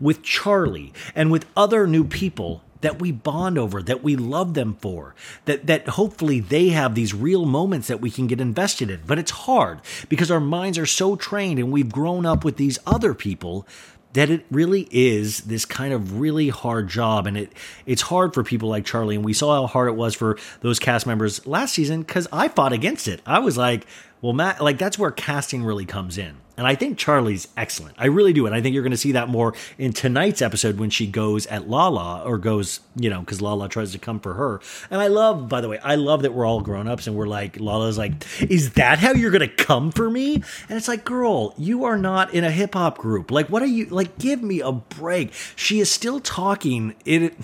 with 0.00 0.22
Charlie 0.22 0.92
and 1.14 1.30
with 1.30 1.46
other 1.56 1.86
new 1.86 2.04
people 2.04 2.62
that 2.80 3.00
we 3.00 3.10
bond 3.10 3.58
over, 3.58 3.82
that 3.82 4.02
we 4.02 4.16
love 4.16 4.54
them 4.54 4.76
for, 4.80 5.14
that 5.46 5.66
that 5.66 5.88
hopefully 5.88 6.40
they 6.40 6.68
have 6.68 6.94
these 6.94 7.14
real 7.14 7.44
moments 7.44 7.88
that 7.88 8.00
we 8.00 8.10
can 8.10 8.26
get 8.26 8.40
invested 8.40 8.90
in. 8.90 9.00
But 9.06 9.18
it's 9.18 9.30
hard 9.30 9.80
because 10.08 10.30
our 10.30 10.40
minds 10.40 10.78
are 10.78 10.86
so 10.86 11.16
trained 11.16 11.58
and 11.58 11.72
we've 11.72 11.92
grown 11.92 12.24
up 12.26 12.44
with 12.44 12.56
these 12.56 12.78
other 12.86 13.14
people 13.14 13.66
that 14.14 14.30
it 14.30 14.46
really 14.50 14.88
is 14.90 15.42
this 15.42 15.64
kind 15.64 15.92
of 15.92 16.18
really 16.18 16.48
hard 16.48 16.88
job 16.88 17.26
and 17.26 17.36
it 17.36 17.52
it's 17.84 18.02
hard 18.02 18.32
for 18.32 18.42
people 18.42 18.68
like 18.68 18.84
Charlie 18.84 19.16
and 19.16 19.24
we 19.24 19.34
saw 19.34 19.60
how 19.60 19.66
hard 19.66 19.88
it 19.88 19.96
was 19.96 20.14
for 20.14 20.38
those 20.60 20.78
cast 20.78 21.06
members 21.06 21.46
last 21.46 21.74
season 21.74 22.04
cuz 22.04 22.26
I 22.32 22.48
fought 22.48 22.72
against 22.72 23.06
it. 23.06 23.20
I 23.26 23.38
was 23.40 23.58
like, 23.58 23.86
well 24.22 24.32
Matt 24.32 24.62
like 24.62 24.78
that's 24.78 24.98
where 24.98 25.10
casting 25.10 25.62
really 25.62 25.84
comes 25.84 26.16
in. 26.16 26.36
And 26.58 26.66
I 26.66 26.74
think 26.74 26.98
Charlie's 26.98 27.46
excellent. 27.56 27.94
I 27.98 28.06
really 28.06 28.32
do. 28.32 28.44
And 28.44 28.54
I 28.54 28.60
think 28.60 28.74
you're 28.74 28.82
going 28.82 28.90
to 28.90 28.96
see 28.96 29.12
that 29.12 29.28
more 29.28 29.54
in 29.78 29.92
tonight's 29.92 30.42
episode 30.42 30.78
when 30.78 30.90
she 30.90 31.06
goes 31.06 31.46
at 31.46 31.70
Lala 31.70 32.24
or 32.24 32.36
goes, 32.36 32.80
you 32.96 33.08
know, 33.08 33.20
because 33.20 33.40
Lala 33.40 33.68
tries 33.68 33.92
to 33.92 33.98
come 33.98 34.18
for 34.18 34.34
her. 34.34 34.60
And 34.90 35.00
I 35.00 35.06
love, 35.06 35.48
by 35.48 35.60
the 35.60 35.68
way, 35.68 35.78
I 35.78 35.94
love 35.94 36.22
that 36.22 36.34
we're 36.34 36.44
all 36.44 36.60
grown 36.60 36.88
ups 36.88 37.06
and 37.06 37.14
we're 37.14 37.28
like, 37.28 37.60
Lala's 37.60 37.96
like, 37.96 38.12
is 38.42 38.72
that 38.72 38.98
how 38.98 39.12
you're 39.12 39.30
going 39.30 39.48
to 39.48 39.64
come 39.64 39.92
for 39.92 40.10
me? 40.10 40.34
And 40.34 40.76
it's 40.76 40.88
like, 40.88 41.04
girl, 41.04 41.54
you 41.56 41.84
are 41.84 41.96
not 41.96 42.34
in 42.34 42.42
a 42.42 42.50
hip 42.50 42.74
hop 42.74 42.98
group. 42.98 43.30
Like, 43.30 43.48
what 43.48 43.62
are 43.62 43.66
you, 43.66 43.86
like, 43.86 44.18
give 44.18 44.42
me 44.42 44.60
a 44.60 44.72
break. 44.72 45.32
She 45.54 45.78
is 45.78 45.88
still 45.88 46.18
talking. 46.18 46.96
It, 47.04 47.34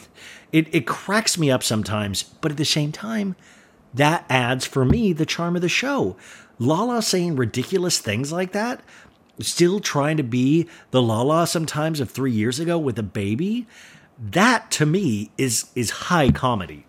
it, 0.50 0.74
it 0.74 0.86
cracks 0.88 1.38
me 1.38 1.52
up 1.52 1.62
sometimes, 1.62 2.24
but 2.24 2.50
at 2.50 2.58
the 2.58 2.64
same 2.64 2.90
time, 2.90 3.36
that 3.94 4.24
adds 4.28 4.66
for 4.66 4.84
me 4.84 5.12
the 5.12 5.24
charm 5.24 5.54
of 5.54 5.62
the 5.62 5.68
show. 5.68 6.16
Lala 6.58 7.02
saying 7.02 7.36
ridiculous 7.36 7.98
things 7.98 8.32
like 8.32 8.52
that 8.52 8.80
still 9.40 9.80
trying 9.80 10.16
to 10.16 10.22
be 10.22 10.68
the 10.90 11.02
Lala 11.02 11.46
sometimes 11.46 12.00
of 12.00 12.10
three 12.10 12.32
years 12.32 12.58
ago 12.58 12.78
with 12.78 12.98
a 12.98 13.02
baby, 13.02 13.66
that 14.18 14.70
to 14.72 14.86
me 14.86 15.30
is 15.36 15.70
is 15.74 15.90
high 15.90 16.30
comedy. 16.30 16.86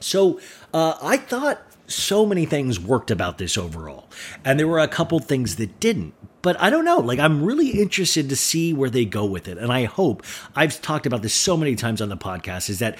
So 0.00 0.40
uh, 0.72 0.94
I 1.02 1.16
thought 1.16 1.62
so 1.86 2.24
many 2.24 2.46
things 2.46 2.78
worked 2.80 3.10
about 3.10 3.38
this 3.38 3.58
overall, 3.58 4.08
and 4.44 4.58
there 4.58 4.68
were 4.68 4.78
a 4.78 4.88
couple 4.88 5.18
things 5.18 5.56
that 5.56 5.80
didn't. 5.80 6.14
But 6.40 6.60
I 6.60 6.70
don't 6.70 6.84
know. 6.84 6.98
Like 6.98 7.18
I'm 7.18 7.42
really 7.42 7.70
interested 7.70 8.28
to 8.28 8.36
see 8.36 8.72
where 8.72 8.90
they 8.90 9.04
go 9.04 9.24
with 9.24 9.48
it, 9.48 9.58
and 9.58 9.72
I 9.72 9.84
hope 9.84 10.22
I've 10.54 10.80
talked 10.82 11.06
about 11.06 11.22
this 11.22 11.34
so 11.34 11.56
many 11.56 11.74
times 11.74 12.00
on 12.00 12.08
the 12.08 12.16
podcast. 12.16 12.70
Is 12.70 12.78
that 12.78 12.98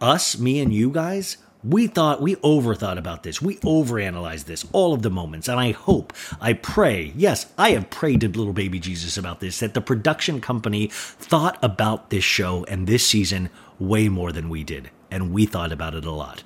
us, 0.00 0.38
me, 0.38 0.60
and 0.60 0.72
you 0.72 0.90
guys? 0.90 1.38
We 1.64 1.86
thought, 1.86 2.22
we 2.22 2.36
overthought 2.36 2.98
about 2.98 3.22
this. 3.22 3.42
We 3.42 3.56
overanalyzed 3.56 4.44
this, 4.44 4.66
all 4.72 4.92
of 4.94 5.02
the 5.02 5.10
moments. 5.10 5.48
And 5.48 5.58
I 5.58 5.72
hope, 5.72 6.12
I 6.40 6.52
pray, 6.52 7.12
yes, 7.16 7.52
I 7.58 7.70
have 7.70 7.90
prayed 7.90 8.20
to 8.20 8.28
little 8.28 8.52
baby 8.52 8.78
Jesus 8.78 9.16
about 9.16 9.40
this, 9.40 9.60
that 9.60 9.74
the 9.74 9.80
production 9.80 10.40
company 10.40 10.88
thought 10.92 11.58
about 11.62 12.10
this 12.10 12.24
show 12.24 12.64
and 12.64 12.86
this 12.86 13.06
season 13.06 13.50
way 13.78 14.08
more 14.08 14.32
than 14.32 14.48
we 14.48 14.64
did. 14.64 14.90
And 15.10 15.32
we 15.32 15.46
thought 15.46 15.72
about 15.72 15.94
it 15.94 16.04
a 16.04 16.10
lot. 16.10 16.44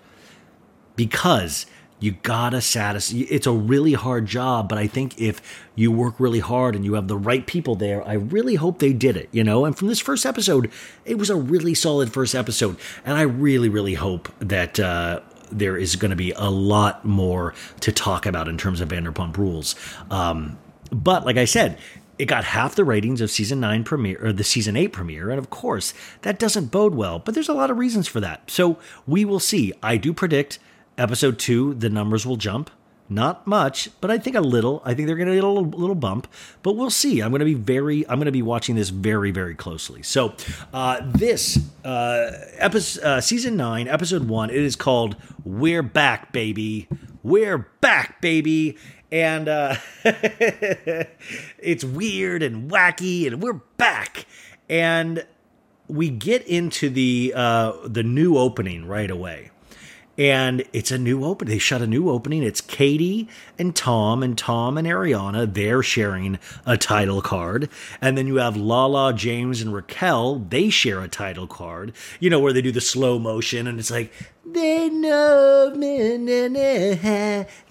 Because 0.97 1.67
you 2.01 2.13
gotta 2.23 2.61
satisfy 2.61 3.19
it's 3.29 3.47
a 3.47 3.53
really 3.53 3.93
hard 3.93 4.27
job 4.27 4.69
but 4.69 4.79
i 4.79 4.87
think 4.87 5.19
if 5.21 5.41
you 5.75 5.93
work 5.93 6.19
really 6.19 6.41
hard 6.41 6.75
and 6.75 6.85
you 6.85 6.95
have 6.95 7.09
the 7.09 7.17
right 7.17 7.47
people 7.47 7.75
there 7.75 8.07
i 8.09 8.15
really 8.15 8.57
hope 8.57 8.79
they 8.79 8.93
did 8.93 9.17
it 9.17 9.29
you 9.33 9.45
know? 9.45 9.65
And 9.65 9.77
from 9.77 9.89
this 9.89 10.01
first 10.01 10.27
episode 10.27 10.71
it 11.05 11.19
was 11.19 11.31
a 11.31 11.37
really 11.37 11.75
solid 11.75 12.13
first 12.13 12.35
episode. 12.35 12.77
And 13.05 13.17
i 13.17 13.23
really 13.23 13.69
really 13.69 13.95
hope 13.95 14.33
that 14.39 14.81
uh, 14.81 15.21
there 15.53 15.77
is 15.77 15.97
going 15.97 16.11
to 16.11 16.17
be 16.17 16.33
a 16.33 16.51
lot 16.51 17.05
more 17.05 17.55
to 17.81 17.93
talk 17.93 18.27
about 18.27 18.49
in 18.49 18.57
terms 18.57 18.81
of 18.81 18.89
vanderpump 18.89 19.37
rules. 19.37 19.75
Um, 20.11 20.59
but 20.93 21.25
like 21.25 21.37
i 21.37 21.45
said 21.45 21.79
it 22.19 22.27
got 22.27 22.45
half 22.45 22.75
the 22.75 22.85
ratings 22.85 23.23
of 23.23 23.31
season 23.31 23.61
9 23.61 23.83
premiere 23.85 24.27
or 24.27 24.33
the 24.33 24.45
season 24.45 24.77
8 24.77 24.89
premiere 24.89 25.31
and 25.31 25.39
of 25.39 25.51
course 25.51 25.95
that 26.23 26.39
doesn't 26.39 26.67
bode 26.67 26.95
well 26.95 27.19
but 27.19 27.35
there's 27.35 27.49
a 27.49 27.55
lot 27.55 27.71
of 27.71 27.79
reasons 27.79 28.09
for 28.09 28.21
that. 28.21 28.51
So 28.51 28.79
we 29.07 29.25
will 29.25 29.41
see. 29.41 29.73
I 29.83 29.97
do 29.97 30.13
predict 30.13 30.59
Episode 31.01 31.39
two, 31.39 31.73
the 31.73 31.89
numbers 31.89 32.27
will 32.27 32.37
jump. 32.37 32.69
Not 33.09 33.47
much, 33.47 33.89
but 34.03 34.11
I 34.11 34.19
think 34.19 34.37
a 34.37 34.43
little. 34.43 34.83
I 34.85 34.93
think 34.93 35.07
they're 35.07 35.17
going 35.17 35.29
to 35.29 35.35
get 35.35 35.43
a 35.43 35.49
little, 35.49 35.65
little 35.71 35.95
bump, 35.95 36.27
but 36.63 36.77
we'll 36.77 36.91
see. 36.91 37.21
I'm 37.21 37.31
going 37.31 37.39
to 37.39 37.47
be 37.47 37.55
very, 37.55 38.07
I'm 38.07 38.19
going 38.19 38.27
to 38.27 38.33
be 38.33 38.43
watching 38.43 38.77
this 38.77 38.91
very, 38.91 39.31
very 39.31 39.55
closely. 39.55 40.03
So, 40.03 40.35
uh, 40.75 41.01
this 41.03 41.59
uh, 41.87 42.33
episode, 42.59 43.03
uh, 43.03 43.21
season 43.23 43.57
nine, 43.57 43.89
episode 43.89 44.29
one, 44.29 44.51
it 44.51 44.57
is 44.57 44.77
called 44.77 45.17
"We're 45.43 45.83
Back, 45.83 46.33
Baby." 46.33 46.87
We're 47.23 47.71
back, 47.81 48.21
baby, 48.21 48.77
and 49.11 49.49
uh, 49.49 49.77
it's 50.05 51.83
weird 51.83 52.43
and 52.43 52.71
wacky, 52.71 53.27
and 53.27 53.43
we're 53.43 53.63
back, 53.79 54.27
and 54.69 55.25
we 55.89 56.11
get 56.11 56.47
into 56.47 56.91
the 56.91 57.33
uh, 57.35 57.73
the 57.85 58.03
new 58.03 58.37
opening 58.37 58.87
right 58.87 59.11
away 59.11 59.51
and 60.21 60.63
it's 60.75 60.91
a 60.91 60.99
new 60.99 61.25
opening. 61.25 61.55
They 61.55 61.59
shut 61.59 61.81
a 61.81 61.87
new 61.87 62.11
opening. 62.11 62.43
It's 62.43 62.61
Katie 62.61 63.27
and 63.59 63.75
Tom, 63.75 64.23
and 64.23 64.37
Tom 64.37 64.77
and 64.77 64.87
Ariana. 64.87 65.51
They're 65.53 65.83
sharing 65.83 66.39
a 66.67 66.77
title 66.77 67.23
card, 67.23 67.71
and 68.03 68.19
then 68.19 68.27
you 68.27 68.37
have 68.37 68.55
Lala, 68.55 69.15
James, 69.15 69.63
and 69.63 69.73
Raquel. 69.73 70.41
They 70.41 70.69
share 70.69 71.01
a 71.01 71.09
title 71.09 71.47
card. 71.47 71.95
You 72.21 72.29
know 72.29 72.39
where 72.39 72.53
they 72.53 72.61
do 72.61 72.71
the 72.71 72.83
slow 72.83 73.19
motion, 73.19 73.67
and 73.67 73.79
it's 73.81 73.91
like 73.91 74.13
they 74.45 74.91
know 74.91 75.73
me. 75.75 76.19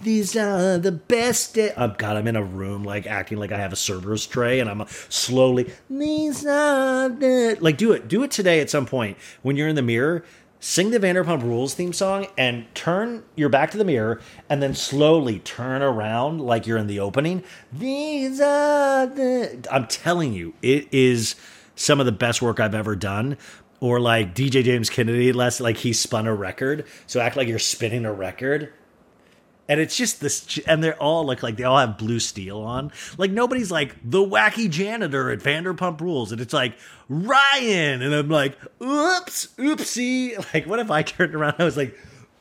These 0.01 0.35
are 0.35 0.79
the 0.79 0.91
best. 0.91 1.53
Day. 1.53 1.71
Oh 1.77 1.93
God, 1.99 2.17
I'm 2.17 2.25
in 2.25 2.35
a 2.35 2.43
room 2.43 2.83
like 2.83 3.05
acting 3.05 3.37
like 3.37 3.51
I 3.51 3.59
have 3.59 3.73
a 3.73 3.75
server's 3.75 4.25
tray, 4.25 4.59
and 4.59 4.67
I'm 4.67 4.87
slowly. 4.87 5.71
These 5.87 6.47
are 6.47 7.09
the 7.09 7.59
like 7.61 7.77
do 7.77 7.91
it. 7.91 8.07
Do 8.07 8.23
it 8.23 8.31
today 8.31 8.59
at 8.59 8.71
some 8.71 8.87
point 8.87 9.19
when 9.43 9.55
you're 9.55 9.67
in 9.67 9.75
the 9.75 9.83
mirror 9.83 10.25
sing 10.59 10.91
the 10.91 10.99
Vanderpump 10.99 11.41
Rules 11.43 11.73
theme 11.73 11.93
song 11.93 12.27
and 12.37 12.73
turn 12.75 13.23
your 13.35 13.49
back 13.49 13.71
to 13.71 13.77
the 13.77 13.85
mirror 13.85 14.19
and 14.49 14.61
then 14.61 14.75
slowly 14.75 15.39
turn 15.39 15.81
around 15.81 16.41
like 16.41 16.67
you're 16.67 16.77
in 16.77 16.87
the 16.87 16.99
opening. 16.99 17.43
These 17.71 18.41
are 18.41 19.07
the. 19.07 19.67
I'm 19.71 19.87
telling 19.87 20.33
you, 20.33 20.53
it 20.61 20.87
is 20.91 21.35
some 21.75 21.99
of 21.99 22.05
the 22.05 22.11
best 22.11 22.41
work 22.41 22.59
I've 22.59 22.75
ever 22.75 22.95
done. 22.95 23.37
Or 23.81 24.01
like 24.01 24.35
DJ 24.35 24.61
James 24.65 24.89
Kennedy, 24.89 25.31
last 25.31 25.61
like 25.61 25.77
he 25.77 25.93
spun 25.93 26.27
a 26.27 26.35
record. 26.35 26.85
So 27.07 27.21
act 27.21 27.37
like 27.37 27.47
you're 27.47 27.59
spinning 27.59 28.05
a 28.05 28.11
record 28.11 28.73
and 29.69 29.79
it's 29.79 29.95
just 29.95 30.19
this 30.19 30.59
and 30.65 30.83
they're 30.83 30.97
all 30.97 31.23
like 31.23 31.43
like 31.43 31.55
they 31.55 31.63
all 31.63 31.77
have 31.77 31.97
blue 31.97 32.19
steel 32.19 32.59
on. 32.59 32.91
Like 33.17 33.29
nobody's 33.29 33.71
like 33.71 33.95
the 34.03 34.17
wacky 34.17 34.67
janitor 34.67 35.29
at 35.29 35.39
vanderpump 35.39 36.01
rules. 36.01 36.31
And 36.31 36.41
it's 36.41 36.53
like 36.53 36.75
ryan. 37.07 38.01
And 38.01 38.13
i'm 38.13 38.27
like 38.27 38.57
oops 38.81 39.47
oopsie. 39.57 40.35
Like 40.53 40.65
what 40.65 40.79
if 40.79 40.89
i 40.89 41.03
turned 41.03 41.35
around 41.35 41.55
i 41.59 41.63
was 41.63 41.77
like 41.77 41.95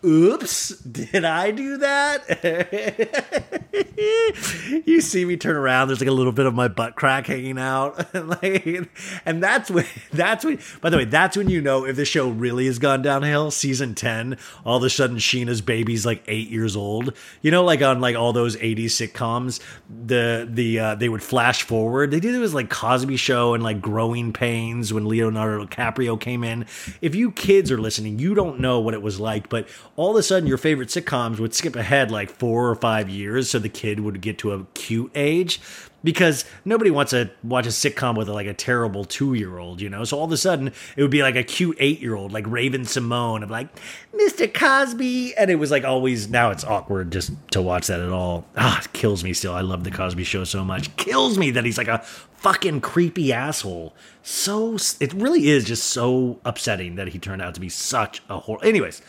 oops, 0.04 0.68
did 0.78 1.24
I 1.24 1.50
do 1.50 1.76
that? 1.78 2.24
you 4.86 5.00
see 5.00 5.24
me 5.24 5.36
turn 5.36 5.56
around, 5.56 5.88
there's 5.88 6.00
like 6.00 6.08
a 6.08 6.12
little 6.12 6.32
bit 6.32 6.46
of 6.46 6.54
my 6.54 6.68
butt 6.68 6.94
crack 6.94 7.26
hanging 7.26 7.58
out. 7.58 8.14
like, 8.42 8.88
and 9.26 9.42
that's 9.42 9.70
when, 9.70 9.86
that's 10.12 10.44
when, 10.44 10.58
by 10.80 10.90
the 10.90 10.96
way, 10.96 11.04
that's 11.04 11.36
when 11.36 11.50
you 11.50 11.60
know 11.60 11.84
if 11.84 11.96
the 11.96 12.04
show 12.04 12.28
really 12.28 12.66
has 12.66 12.78
gone 12.78 13.02
downhill. 13.02 13.50
Season 13.50 13.94
10, 13.94 14.38
all 14.64 14.76
of 14.76 14.82
a 14.84 14.90
sudden 14.90 15.16
Scheana's 15.16 15.60
baby's 15.60 16.06
like 16.06 16.22
eight 16.28 16.48
years 16.48 16.76
old. 16.76 17.12
You 17.42 17.50
know, 17.50 17.64
like 17.64 17.82
on 17.82 18.00
like 18.00 18.16
all 18.16 18.32
those 18.32 18.56
80s 18.56 18.86
sitcoms, 18.86 19.60
the, 19.88 20.48
the, 20.50 20.78
uh, 20.78 20.94
they 20.94 21.08
would 21.08 21.22
flash 21.22 21.62
forward. 21.62 22.10
They 22.10 22.20
did 22.20 22.34
it 22.34 22.38
was 22.38 22.54
like 22.54 22.70
Cosby 22.70 23.16
Show 23.16 23.54
and 23.54 23.62
like 23.62 23.80
Growing 23.80 24.32
Pains 24.32 24.92
when 24.92 25.06
Leonardo 25.06 25.64
DiCaprio 25.64 26.20
came 26.20 26.44
in. 26.44 26.66
If 27.00 27.14
you 27.14 27.32
kids 27.32 27.72
are 27.72 27.78
listening, 27.78 28.18
you 28.18 28.34
don't 28.34 28.60
know 28.60 28.80
what 28.80 28.94
it 28.94 29.02
was 29.02 29.18
like, 29.18 29.48
but 29.48 29.68
all 29.98 30.12
of 30.12 30.16
a 30.16 30.22
sudden 30.22 30.46
your 30.46 30.58
favorite 30.58 30.88
sitcoms 30.88 31.40
would 31.40 31.52
skip 31.52 31.74
ahead 31.74 32.12
like 32.12 32.30
four 32.30 32.70
or 32.70 32.76
five 32.76 33.08
years 33.10 33.50
so 33.50 33.58
the 33.58 33.68
kid 33.68 33.98
would 33.98 34.20
get 34.20 34.38
to 34.38 34.52
a 34.52 34.64
cute 34.74 35.10
age 35.16 35.60
because 36.04 36.44
nobody 36.64 36.88
wants 36.88 37.10
to 37.10 37.28
watch 37.42 37.66
a 37.66 37.70
sitcom 37.70 38.16
with 38.16 38.28
like 38.28 38.46
a 38.46 38.54
terrible 38.54 39.04
two 39.04 39.34
year 39.34 39.58
old, 39.58 39.80
you 39.80 39.90
know. 39.90 40.04
So 40.04 40.16
all 40.16 40.24
of 40.24 40.30
a 40.30 40.36
sudden, 40.36 40.68
it 40.96 41.02
would 41.02 41.10
be 41.10 41.22
like 41.22 41.34
a 41.34 41.42
cute 41.42 41.76
eight 41.80 42.00
year 42.00 42.14
old, 42.14 42.32
like 42.32 42.46
Raven-Symoné, 42.46 43.42
of 43.42 43.50
like 43.50 43.68
Mr. 44.14 44.52
Cosby, 44.52 45.34
and 45.36 45.50
it 45.50 45.56
was 45.56 45.72
like 45.72 45.82
always. 45.84 46.28
Now 46.28 46.52
it's 46.52 46.62
awkward 46.62 47.10
just 47.10 47.32
to 47.50 47.60
watch 47.60 47.88
that 47.88 47.98
at 47.98 48.10
all. 48.10 48.46
Ah, 48.56 48.80
it 48.80 48.92
kills 48.92 49.24
me 49.24 49.32
still. 49.32 49.52
I 49.52 49.62
love 49.62 49.82
the 49.82 49.90
Cosby 49.90 50.22
Show 50.22 50.44
so 50.44 50.64
much. 50.64 50.94
Kills 50.96 51.36
me 51.36 51.50
that 51.50 51.64
he's 51.64 51.78
like 51.78 51.88
a 51.88 51.98
fucking 52.36 52.82
creepy 52.82 53.32
asshole. 53.32 53.96
So 54.22 54.76
it 55.00 55.12
really 55.12 55.48
is 55.48 55.64
just 55.64 55.86
so 55.86 56.38
upsetting 56.44 56.94
that 56.94 57.08
he 57.08 57.18
turned 57.18 57.42
out 57.42 57.54
to 57.54 57.60
be 57.60 57.68
such 57.68 58.22
a 58.28 58.38
horror. 58.38 58.64
Anyways. 58.64 59.02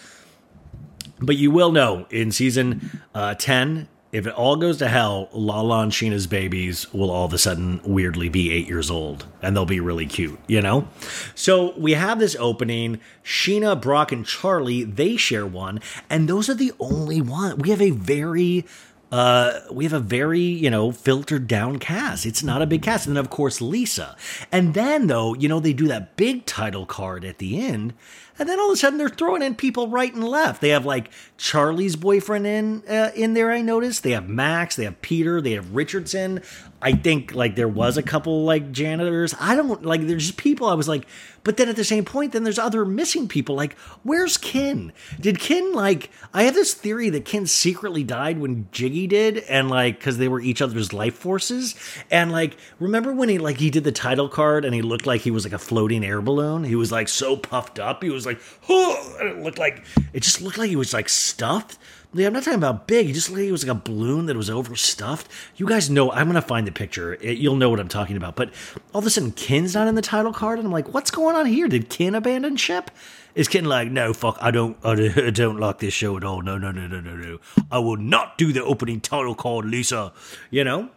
But 1.21 1.37
you 1.37 1.51
will 1.51 1.71
know 1.71 2.05
in 2.09 2.31
season 2.31 3.01
uh, 3.13 3.35
10, 3.35 3.87
if 4.11 4.25
it 4.25 4.33
all 4.33 4.55
goes 4.55 4.77
to 4.77 4.87
hell, 4.87 5.29
Lala 5.33 5.83
and 5.83 5.91
Scheana's 5.91 6.25
babies 6.25 6.91
will 6.91 7.11
all 7.11 7.25
of 7.25 7.33
a 7.33 7.37
sudden 7.37 7.79
weirdly 7.83 8.27
be 8.27 8.51
eight 8.51 8.67
years 8.67 8.89
old 8.89 9.27
and 9.41 9.55
they'll 9.55 9.65
be 9.65 9.79
really 9.79 10.07
cute, 10.07 10.39
you 10.47 10.61
know? 10.61 10.87
So 11.35 11.77
we 11.77 11.93
have 11.93 12.19
this 12.19 12.35
opening. 12.39 12.99
Scheana, 13.23 13.79
Brock, 13.79 14.11
and 14.11 14.25
Charlie, 14.25 14.83
they 14.83 15.15
share 15.15 15.45
one, 15.45 15.79
and 16.09 16.27
those 16.27 16.49
are 16.49 16.55
the 16.55 16.73
only 16.79 17.21
one. 17.21 17.59
We 17.59 17.69
have 17.69 17.81
a 17.81 17.91
very 17.91 18.65
uh, 19.11 19.61
we 19.71 19.85
have 19.85 19.93
a 19.93 19.99
very, 19.99 20.39
you 20.39 20.69
know, 20.69 20.91
filtered 20.91 21.47
down 21.47 21.79
cast. 21.79 22.25
It's 22.25 22.43
not 22.43 22.61
a 22.61 22.67
big 22.67 22.83
cast. 22.83 23.07
And 23.07 23.15
then, 23.15 23.23
of 23.23 23.31
course, 23.31 23.59
Lisa. 23.59 24.15
And 24.51 24.73
then, 24.75 25.07
though, 25.07 25.33
you 25.33 25.49
know, 25.49 25.59
they 25.59 25.73
do 25.73 25.87
that 25.87 26.15
big 26.15 26.45
title 26.45 26.85
card 26.85 27.25
at 27.25 27.39
the 27.39 27.59
end. 27.59 27.93
And 28.39 28.47
then 28.47 28.59
all 28.59 28.69
of 28.69 28.73
a 28.73 28.77
sudden 28.77 28.97
they're 28.97 29.09
throwing 29.09 29.41
in 29.41 29.53
people 29.55 29.89
right 29.89 30.13
and 30.13 30.23
left. 30.23 30.61
They 30.61 30.69
have 30.69 30.85
like 30.85 31.11
Charlie's 31.37 31.95
boyfriend 31.95 32.47
in 32.47 32.83
uh, 32.87 33.11
in 33.13 33.33
there. 33.33 33.51
I 33.51 33.61
noticed 33.61 34.03
they 34.03 34.11
have 34.11 34.29
Max, 34.29 34.75
they 34.75 34.85
have 34.85 35.01
Peter, 35.01 35.41
they 35.41 35.51
have 35.51 35.75
Richardson. 35.75 36.41
I 36.81 36.93
think 36.93 37.33
like 37.33 37.55
there 37.55 37.67
was 37.67 37.97
a 37.97 38.03
couple 38.03 38.43
like 38.43 38.71
janitors. 38.71 39.35
I 39.39 39.55
don't 39.55 39.83
like 39.83 40.07
there's 40.07 40.27
just 40.27 40.37
people. 40.37 40.67
I 40.67 40.73
was 40.73 40.87
like, 40.87 41.05
but 41.43 41.57
then 41.57 41.69
at 41.69 41.75
the 41.75 41.83
same 41.83 42.05
point, 42.05 42.31
then 42.31 42.43
there's 42.43 42.59
other 42.59 42.85
missing 42.85 43.27
people. 43.27 43.55
Like, 43.55 43.77
where's 44.03 44.37
Ken? 44.37 44.93
Did 45.19 45.39
Ken 45.39 45.73
like? 45.73 46.09
I 46.33 46.43
have 46.43 46.53
this 46.53 46.73
theory 46.73 47.09
that 47.09 47.25
Ken 47.25 47.45
secretly 47.47 48.03
died 48.03 48.39
when 48.39 48.67
Jiggy 48.71 49.07
did, 49.07 49.39
and 49.39 49.69
like 49.69 49.99
because 49.99 50.17
they 50.17 50.27
were 50.27 50.39
each 50.39 50.61
other's 50.61 50.93
life 50.93 51.15
forces. 51.15 51.75
And 52.09 52.31
like, 52.31 52.57
remember 52.79 53.13
when 53.13 53.29
he 53.29 53.37
like 53.37 53.57
he 53.57 53.69
did 53.69 53.83
the 53.83 53.91
title 53.91 54.29
card 54.29 54.63
and 54.63 54.73
he 54.73 54.81
looked 54.81 55.05
like 55.05 55.21
he 55.21 55.31
was 55.31 55.43
like 55.43 55.53
a 55.53 55.59
floating 55.59 56.05
air 56.05 56.21
balloon. 56.21 56.63
He 56.63 56.75
was 56.75 56.91
like 56.91 57.09
so 57.09 57.35
puffed 57.35 57.79
up. 57.79 58.03
He 58.03 58.09
was 58.09 58.25
like, 58.25 58.39
oh, 58.69 59.17
and 59.19 59.29
it 59.29 59.43
looked 59.43 59.59
like 59.59 59.83
it 60.13 60.21
just 60.21 60.41
looked 60.41 60.57
like 60.57 60.69
he 60.69 60.75
was 60.75 60.93
like 60.93 61.09
stuffed. 61.09 61.77
Yeah, 62.11 62.25
I'm 62.25 62.33
not 62.33 62.43
talking 62.43 62.57
about 62.57 62.87
big. 62.87 63.05
He 63.05 63.13
just 63.13 63.29
like 63.29 63.41
it 63.43 63.51
was 63.51 63.63
like 63.63 63.77
a 63.77 63.79
balloon 63.79 64.25
that 64.25 64.35
was 64.35 64.49
overstuffed. 64.49 65.27
You 65.57 65.67
guys 65.67 65.91
know. 65.91 66.11
I'm 66.11 66.25
gonna 66.25 66.41
find 66.41 66.65
the 66.65 66.71
picture. 66.71 67.13
It, 67.13 67.37
you'll 67.37 67.55
know 67.55 67.69
what 67.69 67.79
I'm 67.79 67.87
talking 67.87 68.17
about. 68.17 68.35
But 68.35 68.51
all 68.93 68.99
of 68.99 69.05
a 69.05 69.11
sudden, 69.11 69.31
Ken's 69.31 69.75
not 69.75 69.87
in 69.87 69.93
the 69.93 70.01
title 70.01 70.33
card, 70.33 70.57
and 70.57 70.65
I'm 70.65 70.71
like, 70.71 70.91
what's 70.91 71.11
going 71.11 71.35
on 71.35 71.45
here? 71.45 71.67
Did 71.67 71.89
Ken 71.89 72.15
abandon 72.15 72.55
ship? 72.57 72.89
Is 73.35 73.47
Ken 73.47 73.65
like, 73.65 73.91
no, 73.91 74.13
fuck, 74.13 74.39
I 74.41 74.49
don't, 74.49 74.75
I 74.83 74.95
don't 75.33 75.59
like 75.59 75.77
this 75.77 75.93
show 75.93 76.17
at 76.17 76.23
all. 76.23 76.41
No, 76.41 76.57
no, 76.57 76.71
no, 76.71 76.87
no, 76.87 76.99
no, 76.99 77.15
no. 77.15 77.39
I 77.69 77.77
will 77.77 77.97
not 77.97 78.39
do 78.39 78.51
the 78.51 78.63
opening 78.63 79.01
title 79.01 79.35
card, 79.35 79.65
Lisa. 79.65 80.11
You 80.49 80.63
know 80.63 80.89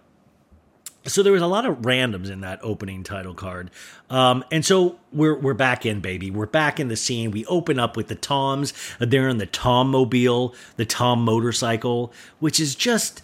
so 1.06 1.22
there 1.22 1.32
was 1.32 1.42
a 1.42 1.46
lot 1.46 1.66
of 1.66 1.78
randoms 1.78 2.30
in 2.30 2.40
that 2.42 2.60
opening 2.62 3.02
title 3.02 3.34
card. 3.34 3.70
Um, 4.08 4.44
and 4.50 4.64
so 4.64 4.98
we're 5.12 5.38
we're 5.38 5.54
back 5.54 5.84
in 5.84 6.00
baby. 6.00 6.30
We're 6.30 6.46
back 6.46 6.78
in 6.78 6.88
the 6.88 6.96
scene. 6.96 7.30
We 7.30 7.44
open 7.46 7.78
up 7.78 7.96
with 7.96 8.08
the 8.08 8.14
toms. 8.14 8.72
They're 8.98 9.28
in 9.28 9.38
the 9.38 9.46
tom 9.46 9.90
mobile 9.90 10.54
the 10.76 10.86
tom 10.86 11.24
motorcycle 11.24 12.12
which 12.38 12.60
is 12.60 12.74
just 12.74 13.22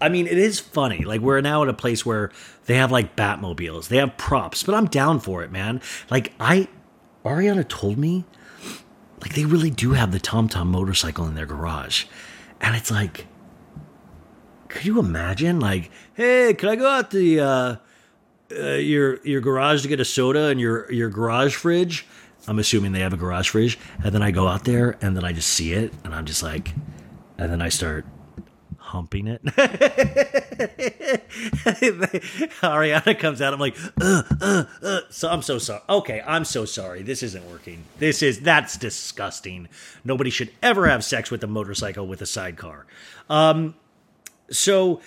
i 0.00 0.08
mean 0.08 0.26
it 0.26 0.38
is 0.38 0.60
funny. 0.60 1.04
Like 1.04 1.20
we're 1.20 1.40
now 1.40 1.62
at 1.62 1.68
a 1.68 1.74
place 1.74 2.04
where 2.04 2.30
they 2.66 2.76
have 2.76 2.92
like 2.92 3.16
batmobiles. 3.16 3.88
They 3.88 3.96
have 3.96 4.16
props 4.16 4.62
but 4.62 4.74
i'm 4.74 4.86
down 4.86 5.20
for 5.20 5.42
it 5.42 5.50
man. 5.50 5.80
Like 6.10 6.32
i 6.38 6.68
ariana 7.24 7.66
told 7.66 7.96
me 7.96 8.24
like 9.22 9.34
they 9.34 9.46
really 9.46 9.70
do 9.70 9.92
have 9.92 10.12
the 10.12 10.20
tom 10.20 10.48
tom 10.48 10.68
motorcycle 10.68 11.26
in 11.26 11.34
their 11.34 11.46
garage. 11.46 12.04
And 12.60 12.76
it's 12.76 12.90
like 12.90 13.26
could 14.74 14.84
you 14.84 14.98
imagine? 14.98 15.60
Like, 15.60 15.90
hey, 16.14 16.52
can 16.54 16.68
I 16.68 16.76
go 16.76 16.88
out 16.88 17.10
the 17.10 17.40
uh, 17.40 17.76
uh, 18.52 18.72
your 18.74 19.24
your 19.24 19.40
garage 19.40 19.82
to 19.82 19.88
get 19.88 20.00
a 20.00 20.04
soda 20.04 20.46
and 20.46 20.60
your 20.60 20.90
your 20.92 21.08
garage 21.08 21.54
fridge? 21.54 22.04
I'm 22.46 22.58
assuming 22.58 22.92
they 22.92 23.00
have 23.00 23.12
a 23.12 23.16
garage 23.16 23.48
fridge, 23.48 23.78
and 24.02 24.12
then 24.12 24.20
I 24.20 24.30
go 24.30 24.48
out 24.48 24.64
there 24.64 24.98
and 25.00 25.16
then 25.16 25.24
I 25.24 25.32
just 25.32 25.48
see 25.48 25.72
it, 25.72 25.94
and 26.04 26.14
I'm 26.14 26.26
just 26.26 26.42
like, 26.42 26.74
and 27.38 27.50
then 27.50 27.62
I 27.62 27.68
start 27.70 28.04
humping 28.78 29.28
it. 29.28 29.42
Ariana 32.62 33.18
comes 33.18 33.40
out. 33.40 33.54
I'm 33.54 33.60
like, 33.60 33.76
uh, 34.00 34.22
uh, 34.40 34.64
uh. 34.82 35.00
so 35.08 35.30
I'm 35.30 35.42
so 35.42 35.58
sorry. 35.58 35.80
Okay, 35.88 36.20
I'm 36.26 36.44
so 36.44 36.64
sorry. 36.64 37.02
This 37.02 37.22
isn't 37.22 37.48
working. 37.48 37.84
This 37.98 38.22
is 38.22 38.40
that's 38.40 38.76
disgusting. 38.76 39.68
Nobody 40.04 40.30
should 40.30 40.50
ever 40.62 40.88
have 40.88 41.04
sex 41.04 41.30
with 41.30 41.44
a 41.44 41.48
motorcycle 41.48 42.06
with 42.06 42.20
a 42.20 42.26
sidecar. 42.26 42.86
Um, 43.30 43.74
so 44.50 45.00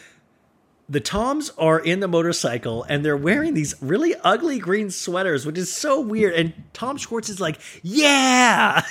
the 0.89 0.99
Toms 1.01 1.51
are 1.57 1.79
in 1.79 1.99
the 1.99 2.07
motorcycle 2.07 2.83
and 2.83 3.03
they're 3.03 3.17
wearing 3.17 3.53
these 3.53 3.75
really 3.81 4.15
ugly 4.23 4.57
green 4.59 4.89
sweaters, 4.89 5.45
which 5.45 5.57
is 5.57 5.73
so 5.73 5.99
weird. 5.99 6.33
And 6.33 6.53
Tom 6.73 6.97
Schwartz 6.97 7.29
is 7.29 7.41
like, 7.41 7.59
yeah. 7.83 8.85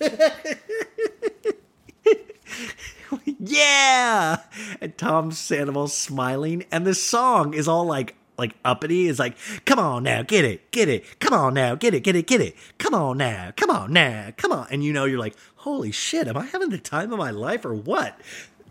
yeah. 3.38 4.38
And 4.80 4.96
Tom 4.96 5.30
Sandoval's 5.30 5.96
smiling. 5.96 6.64
And 6.70 6.86
the 6.86 6.94
song 6.94 7.52
is 7.52 7.68
all 7.68 7.84
like, 7.84 8.14
like 8.38 8.54
uppity 8.64 9.08
is 9.08 9.18
like, 9.18 9.36
come 9.66 9.78
on 9.78 10.04
now, 10.04 10.22
get 10.22 10.44
it, 10.44 10.70
get 10.70 10.88
it, 10.88 11.20
come 11.20 11.34
on 11.34 11.52
now, 11.54 11.74
get 11.74 11.92
it, 11.92 12.00
get 12.00 12.16
it, 12.16 12.26
get 12.26 12.40
it, 12.40 12.56
come 12.78 12.94
on 12.94 13.18
now, 13.18 13.52
come 13.56 13.70
on 13.70 13.92
now, 13.92 14.30
come 14.36 14.52
on. 14.52 14.66
And 14.70 14.82
you 14.82 14.92
know, 14.92 15.04
you're 15.04 15.18
like, 15.18 15.36
holy 15.56 15.92
shit, 15.92 16.26
am 16.26 16.36
I 16.36 16.46
having 16.46 16.70
the 16.70 16.78
time 16.78 17.12
of 17.12 17.18
my 17.18 17.30
life 17.30 17.64
or 17.64 17.74
what? 17.74 18.18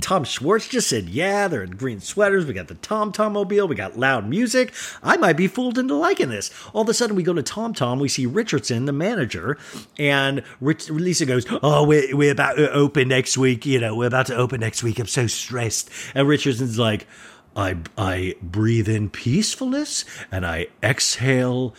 Tom 0.01 0.23
Schwartz 0.23 0.67
just 0.67 0.89
said, 0.89 1.09
yeah, 1.09 1.47
they're 1.47 1.63
in 1.63 1.71
green 1.71 1.99
sweaters. 1.99 2.45
We 2.45 2.53
got 2.53 2.67
the 2.67 2.75
Tom 2.75 3.11
Tom 3.11 3.33
mobile. 3.33 3.67
We 3.67 3.75
got 3.75 3.97
loud 3.97 4.27
music. 4.27 4.73
I 5.03 5.17
might 5.17 5.37
be 5.37 5.47
fooled 5.47 5.77
into 5.77 5.95
liking 5.95 6.29
this. 6.29 6.51
All 6.73 6.81
of 6.81 6.89
a 6.89 6.93
sudden, 6.93 7.15
we 7.15 7.23
go 7.23 7.33
to 7.33 7.43
Tom 7.43 7.73
Tom. 7.73 7.99
We 7.99 8.09
see 8.09 8.25
Richardson, 8.25 8.85
the 8.85 8.93
manager, 8.93 9.57
and 9.97 10.43
Rich, 10.59 10.89
Lisa 10.89 11.25
goes, 11.25 11.45
oh, 11.63 11.85
we're, 11.85 12.15
we're 12.15 12.31
about 12.31 12.57
to 12.57 12.71
open 12.71 13.07
next 13.07 13.37
week. 13.37 13.65
You 13.65 13.79
know, 13.79 13.95
we're 13.95 14.07
about 14.07 14.27
to 14.27 14.35
open 14.35 14.59
next 14.59 14.83
week. 14.83 14.99
I'm 14.99 15.07
so 15.07 15.27
stressed. 15.27 15.89
And 16.15 16.27
Richardson's 16.27 16.79
like, 16.79 17.07
I, 17.55 17.77
I 17.97 18.35
breathe 18.41 18.87
in 18.87 19.09
peacefulness 19.09 20.05
and 20.31 20.45
I 20.45 20.67
exhale 20.81 21.75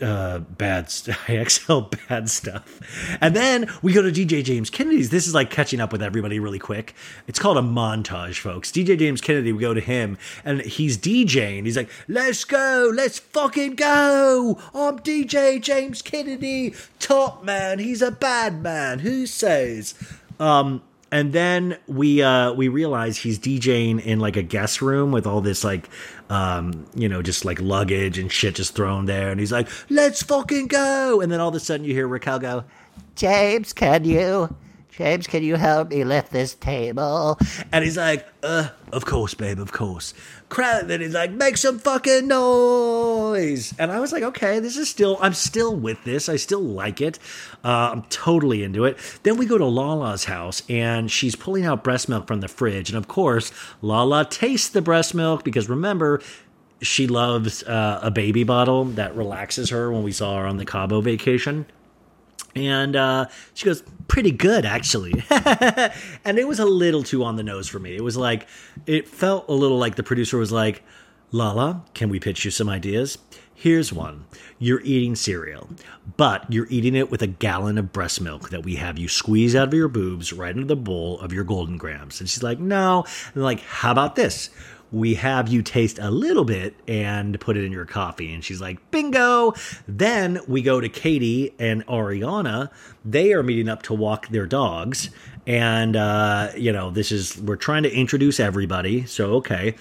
uh, 0.00 0.40
bad. 0.40 0.90
St- 0.90 1.16
I 1.28 1.36
exhale 1.36 1.90
bad 2.08 2.28
stuff, 2.28 3.18
and 3.20 3.34
then 3.34 3.70
we 3.82 3.92
go 3.92 4.02
to 4.02 4.10
DJ 4.10 4.42
James 4.42 4.70
Kennedy's. 4.70 5.10
This 5.10 5.26
is 5.26 5.34
like 5.34 5.50
catching 5.50 5.80
up 5.80 5.92
with 5.92 6.02
everybody 6.02 6.38
really 6.38 6.58
quick. 6.58 6.94
It's 7.26 7.38
called 7.38 7.56
a 7.56 7.62
montage, 7.62 8.38
folks. 8.38 8.70
DJ 8.70 8.98
James 8.98 9.20
Kennedy. 9.20 9.52
We 9.52 9.60
go 9.60 9.74
to 9.74 9.80
him, 9.80 10.18
and 10.44 10.60
he's 10.62 10.98
DJing. 10.98 11.64
He's 11.64 11.76
like, 11.76 11.90
"Let's 12.08 12.44
go, 12.44 12.90
let's 12.94 13.18
fucking 13.18 13.74
go! 13.74 14.58
I'm 14.74 14.98
DJ 15.00 15.60
James 15.60 16.02
Kennedy, 16.02 16.74
top 16.98 17.44
man. 17.44 17.78
He's 17.78 18.02
a 18.02 18.10
bad 18.10 18.62
man. 18.62 19.00
Who 19.00 19.26
says?" 19.26 19.94
Um, 20.38 20.82
and 21.12 21.32
then 21.32 21.76
we 21.86 22.22
uh 22.22 22.52
we 22.52 22.68
realize 22.68 23.16
he's 23.16 23.38
DJing 23.38 24.00
in 24.04 24.20
like 24.20 24.36
a 24.36 24.42
guest 24.42 24.80
room 24.80 25.12
with 25.12 25.26
all 25.26 25.40
this 25.40 25.64
like 25.64 25.88
um 26.28 26.86
you 26.94 27.08
know 27.08 27.22
just 27.22 27.44
like 27.44 27.60
luggage 27.60 28.18
and 28.18 28.30
shit 28.30 28.54
just 28.54 28.74
thrown 28.74 29.06
there. 29.06 29.30
And 29.30 29.40
he's 29.40 29.52
like 29.52 29.68
let's 29.88 30.22
fucking 30.22 30.68
go. 30.68 31.20
And 31.20 31.30
then 31.30 31.40
all 31.40 31.48
of 31.48 31.54
a 31.54 31.60
sudden 31.60 31.84
you 31.84 31.94
hear 31.94 32.06
Raquel 32.06 32.38
go 32.38 32.64
James 33.16 33.72
can 33.72 34.04
you 34.04 34.54
James 34.92 35.26
can 35.26 35.42
you 35.42 35.56
help 35.56 35.90
me 35.90 36.04
lift 36.04 36.30
this 36.30 36.54
table 36.54 37.38
and 37.72 37.84
he's 37.84 37.96
like 37.96 38.26
uh 38.42 38.68
of 38.92 39.04
course 39.06 39.34
babe 39.34 39.58
of 39.58 39.72
course 39.72 40.14
crowd 40.48 40.88
then 40.88 41.00
he's 41.00 41.14
like 41.14 41.30
make 41.30 41.56
some 41.56 41.78
fucking 41.78 42.26
noise 42.28 43.72
and 43.78 43.90
I 43.90 44.00
was 44.00 44.12
like 44.12 44.22
okay 44.22 44.58
this 44.60 44.76
is 44.76 44.88
still 44.88 45.16
I'm 45.20 45.34
still 45.34 45.74
with 45.74 46.02
this 46.04 46.28
I 46.28 46.36
still 46.36 46.62
like 46.62 47.00
it 47.00 47.18
uh, 47.64 47.90
I'm 47.92 48.02
totally 48.04 48.62
into 48.62 48.84
it. 48.84 48.96
Then 49.22 49.36
we 49.36 49.46
go 49.46 49.58
to 49.58 49.64
Lala's 49.64 50.24
house 50.24 50.62
and 50.68 51.10
she's 51.10 51.36
pulling 51.36 51.66
out 51.66 51.84
breast 51.84 52.08
milk 52.08 52.26
from 52.26 52.40
the 52.40 52.48
fridge. 52.48 52.88
And 52.88 52.96
of 52.96 53.08
course, 53.08 53.52
Lala 53.82 54.24
tastes 54.24 54.68
the 54.68 54.82
breast 54.82 55.14
milk 55.14 55.44
because 55.44 55.68
remember, 55.68 56.20
she 56.82 57.06
loves 57.06 57.62
uh, 57.64 58.00
a 58.02 58.10
baby 58.10 58.44
bottle 58.44 58.84
that 58.84 59.14
relaxes 59.14 59.68
her 59.70 59.92
when 59.92 60.02
we 60.02 60.12
saw 60.12 60.38
her 60.38 60.46
on 60.46 60.56
the 60.56 60.64
Cabo 60.64 61.02
vacation. 61.02 61.66
And 62.54 62.96
uh, 62.96 63.26
she 63.54 63.66
goes, 63.66 63.82
pretty 64.08 64.32
good, 64.32 64.64
actually. 64.64 65.12
and 65.30 66.38
it 66.38 66.48
was 66.48 66.58
a 66.58 66.64
little 66.64 67.02
too 67.02 67.24
on 67.24 67.36
the 67.36 67.42
nose 67.42 67.68
for 67.68 67.78
me. 67.78 67.94
It 67.94 68.02
was 68.02 68.16
like, 68.16 68.48
it 68.86 69.08
felt 69.08 69.48
a 69.48 69.52
little 69.52 69.78
like 69.78 69.94
the 69.94 70.02
producer 70.02 70.36
was 70.36 70.52
like, 70.52 70.82
Lala, 71.32 71.84
can 71.94 72.08
we 72.08 72.18
pitch 72.18 72.44
you 72.44 72.50
some 72.50 72.68
ideas? 72.68 73.18
Here's 73.54 73.92
one. 73.92 74.24
You're 74.58 74.80
eating 74.80 75.14
cereal, 75.14 75.68
but 76.16 76.50
you're 76.50 76.66
eating 76.70 76.96
it 76.96 77.10
with 77.10 77.22
a 77.22 77.26
gallon 77.26 77.76
of 77.78 77.92
breast 77.92 78.20
milk 78.20 78.48
that 78.48 78.64
we 78.64 78.76
have 78.76 78.98
you 78.98 79.06
squeeze 79.06 79.54
out 79.54 79.68
of 79.68 79.74
your 79.74 79.88
boobs 79.88 80.32
right 80.32 80.54
into 80.54 80.66
the 80.66 80.76
bowl 80.76 81.20
of 81.20 81.32
your 81.32 81.44
golden 81.44 81.76
grahams. 81.76 82.20
And 82.20 82.28
she's 82.28 82.42
like, 82.42 82.58
no. 82.58 83.04
And 83.34 83.44
like, 83.44 83.60
how 83.60 83.92
about 83.92 84.16
this? 84.16 84.48
We 84.92 85.14
have 85.14 85.48
you 85.48 85.62
taste 85.62 85.98
a 86.00 86.10
little 86.10 86.44
bit 86.44 86.74
and 86.88 87.40
put 87.40 87.56
it 87.56 87.64
in 87.64 87.72
your 87.72 87.86
coffee. 87.86 88.32
And 88.34 88.44
she's 88.44 88.60
like, 88.60 88.90
bingo. 88.90 89.54
Then 89.86 90.40
we 90.48 90.62
go 90.62 90.80
to 90.80 90.88
Katie 90.88 91.54
and 91.58 91.86
Ariana. 91.86 92.70
They 93.04 93.32
are 93.32 93.42
meeting 93.42 93.68
up 93.68 93.82
to 93.84 93.94
walk 93.94 94.28
their 94.28 94.46
dogs. 94.46 95.10
And, 95.46 95.96
uh, 95.96 96.50
you 96.56 96.72
know, 96.72 96.90
this 96.90 97.12
is, 97.12 97.38
we're 97.40 97.56
trying 97.56 97.84
to 97.84 97.92
introduce 97.92 98.40
everybody. 98.40 99.06
So, 99.06 99.34
okay. 99.34 99.76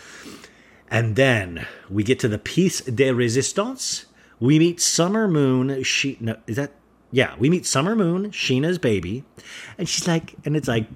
And 0.90 1.16
then 1.16 1.68
we 1.90 2.04
get 2.04 2.20
to 2.20 2.28
the 2.28 2.40
piece 2.40 2.82
de 2.82 3.12
resistance. 3.12 4.06
We 4.40 4.58
meet 4.58 4.82
Summer 4.82 5.28
Moon. 5.28 5.84
She 5.84 6.18
no, 6.20 6.38
is 6.48 6.56
that 6.56 6.72
yeah. 7.12 7.36
We 7.38 7.50
meet 7.50 7.66
Summer 7.66 7.96
Moon, 7.96 8.32
Scheana's 8.32 8.78
baby, 8.78 9.24
and 9.78 9.88
she's 9.88 10.08
like, 10.08 10.36
and 10.46 10.56
it's 10.56 10.68
like, 10.68 10.88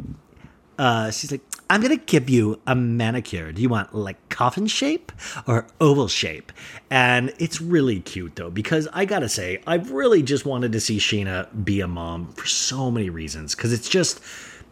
uh, 0.78 1.12
she's 1.12 1.32
like, 1.32 1.42
I'm 1.74 1.82
gonna 1.82 1.96
give 1.96 2.30
you 2.30 2.60
a 2.68 2.76
manicure. 2.76 3.52
Do 3.52 3.60
you 3.60 3.68
want 3.68 3.96
like 3.96 4.30
coffin 4.30 4.68
shape 4.68 5.12
or 5.48 5.66
oval 5.82 6.08
shape? 6.08 6.52
And 6.92 7.34
it's 7.40 7.60
really 7.60 8.00
cute 8.00 8.36
though 8.36 8.52
because 8.52 8.88
I 8.94 9.06
gotta 9.06 9.28
say, 9.28 9.60
I've 9.66 9.90
really 9.90 10.22
just 10.22 10.46
wanted 10.46 10.72
to 10.74 10.80
see 10.80 11.00
Scheana 11.00 11.48
be 11.66 11.82
a 11.82 11.88
mom 11.88 12.32
for 12.34 12.46
so 12.46 12.92
many 12.92 13.10
reasons 13.10 13.56
because 13.56 13.74
it's 13.74 13.90
just 13.90 14.22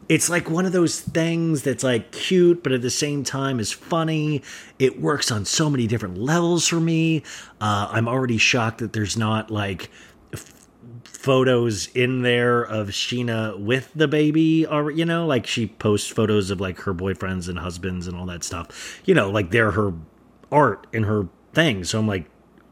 it's 0.10 0.30
like 0.30 0.48
one 0.48 0.68
of 0.68 0.74
those 0.74 1.00
things 1.00 1.64
that's 1.64 1.84
like 1.84 2.12
cute 2.12 2.62
but 2.62 2.72
at 2.72 2.84
the 2.84 2.92
same 2.92 3.24
time 3.24 3.60
is 3.60 3.72
funny 3.72 4.44
it 4.78 5.02
works 5.02 5.32
on 5.32 5.46
so 5.46 5.70
many 5.70 5.88
different 5.88 6.18
levels 6.18 6.68
for 6.68 6.80
me 6.80 7.22
uh, 7.62 7.88
i'm 7.92 8.08
already 8.08 8.38
shocked 8.38 8.80
that 8.80 8.94
there's 8.94 9.16
not 9.16 9.52
like 9.52 9.92
photos 11.04 11.88
in 11.88 12.22
there 12.22 12.62
of 12.62 12.90
scheana 12.90 13.60
with 13.60 13.92
the 13.96 14.08
baby 14.08 14.66
or 14.66 14.92
you 14.92 15.06
know 15.06 15.26
like 15.26 15.46
she 15.46 15.68
posts 15.68 16.08
photos 16.08 16.50
of 16.50 16.60
like 16.60 16.80
her 16.80 16.94
boyfriends 16.94 17.48
and 17.48 17.60
husbands 17.60 18.08
and 18.08 18.16
all 18.18 18.26
that 18.26 18.44
stuff 18.44 19.02
you 19.06 19.14
know 19.14 19.30
like 19.30 19.52
they're 19.52 19.72
her 19.72 19.94
art 20.52 20.88
and 20.94 21.06
her 21.06 21.28
thing 21.54 21.84
so 21.84 22.00
i'm 22.00 22.08
like 22.08 22.26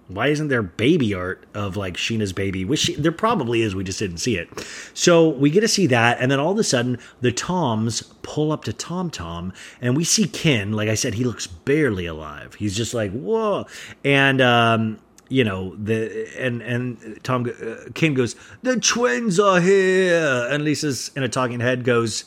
why 0.09 0.27
isn't 0.27 0.47
there 0.47 0.63
baby 0.63 1.13
art 1.13 1.45
of 1.53 1.77
like 1.77 1.93
Scheana's 1.93 2.33
baby? 2.33 2.65
Which 2.65 2.79
she, 2.79 2.95
there 2.95 3.11
probably 3.11 3.61
is. 3.61 3.75
We 3.75 3.83
just 3.83 3.99
didn't 3.99 4.17
see 4.17 4.37
it. 4.37 4.49
So 4.93 5.29
we 5.29 5.51
get 5.51 5.61
to 5.61 5.67
see 5.67 5.85
that, 5.87 6.17
and 6.19 6.31
then 6.31 6.39
all 6.39 6.51
of 6.51 6.57
a 6.57 6.63
sudden 6.63 6.97
the 7.21 7.31
Toms 7.31 8.01
pull 8.23 8.51
up 8.51 8.63
to 8.65 8.73
Tom 8.73 9.11
Tom, 9.11 9.53
and 9.79 9.95
we 9.95 10.03
see 10.03 10.27
Ken. 10.27 10.73
Like 10.73 10.89
I 10.89 10.95
said, 10.95 11.13
he 11.13 11.23
looks 11.23 11.45
barely 11.45 12.07
alive. 12.07 12.55
He's 12.55 12.75
just 12.75 12.93
like 12.93 13.11
whoa, 13.11 13.67
and 14.03 14.41
um, 14.41 14.99
you 15.29 15.43
know 15.43 15.75
the 15.75 16.27
and 16.37 16.61
and 16.61 17.23
Tom 17.23 17.45
uh, 17.49 17.89
Ken 17.93 18.13
goes, 18.13 18.35
the 18.61 18.79
twins 18.79 19.39
are 19.39 19.61
here, 19.61 20.47
and 20.49 20.63
Lisa's 20.63 21.11
in 21.15 21.23
a 21.23 21.29
talking 21.29 21.59
head 21.59 21.83
goes, 21.83 22.25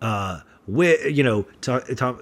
uh, 0.00 0.40
where 0.66 1.08
you 1.08 1.22
know 1.22 1.46
Tom. 1.60 1.82
Tom 1.96 2.20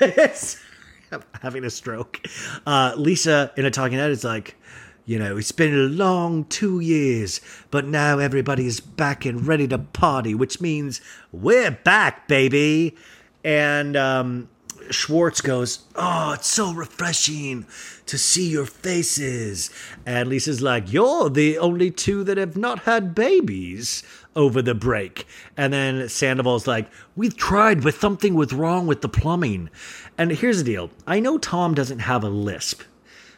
having 1.40 1.64
a 1.64 1.70
stroke. 1.70 2.20
Uh, 2.66 2.94
Lisa 2.96 3.52
in 3.56 3.64
a 3.64 3.70
talking 3.70 3.98
head 3.98 4.10
is 4.10 4.24
like, 4.24 4.56
you 5.04 5.18
know, 5.18 5.36
it's 5.36 5.52
been 5.52 5.74
a 5.74 5.88
long 5.88 6.44
two 6.44 6.80
years, 6.80 7.40
but 7.70 7.86
now 7.86 8.18
everybody 8.18 8.66
is 8.66 8.80
back 8.80 9.24
and 9.24 9.46
ready 9.46 9.66
to 9.68 9.78
party, 9.78 10.34
which 10.34 10.60
means 10.60 11.00
we're 11.32 11.70
back, 11.70 12.28
baby. 12.28 12.96
And 13.44 13.96
um, 13.96 14.48
Schwartz 14.90 15.40
goes, 15.40 15.80
Oh, 15.94 16.32
it's 16.32 16.48
so 16.48 16.72
refreshing 16.72 17.66
to 18.06 18.18
see 18.18 18.48
your 18.48 18.66
faces. 18.66 19.70
And 20.04 20.28
Lisa's 20.28 20.62
like, 20.62 20.92
You're 20.92 21.30
the 21.30 21.58
only 21.58 21.90
two 21.90 22.24
that 22.24 22.36
have 22.36 22.56
not 22.56 22.80
had 22.80 23.14
babies 23.14 24.02
over 24.34 24.62
the 24.62 24.74
break. 24.74 25.26
And 25.56 25.72
then 25.72 26.08
Sandoval's 26.08 26.66
like, 26.66 26.90
We've 27.16 27.36
tried, 27.36 27.82
but 27.82 27.94
something 27.94 28.34
was 28.34 28.52
wrong 28.52 28.86
with 28.86 29.00
the 29.00 29.08
plumbing. 29.08 29.70
And 30.18 30.32
here's 30.32 30.58
the 30.58 30.64
deal 30.64 30.90
I 31.06 31.20
know 31.20 31.38
Tom 31.38 31.74
doesn't 31.74 32.00
have 32.00 32.24
a 32.24 32.28
lisp, 32.28 32.82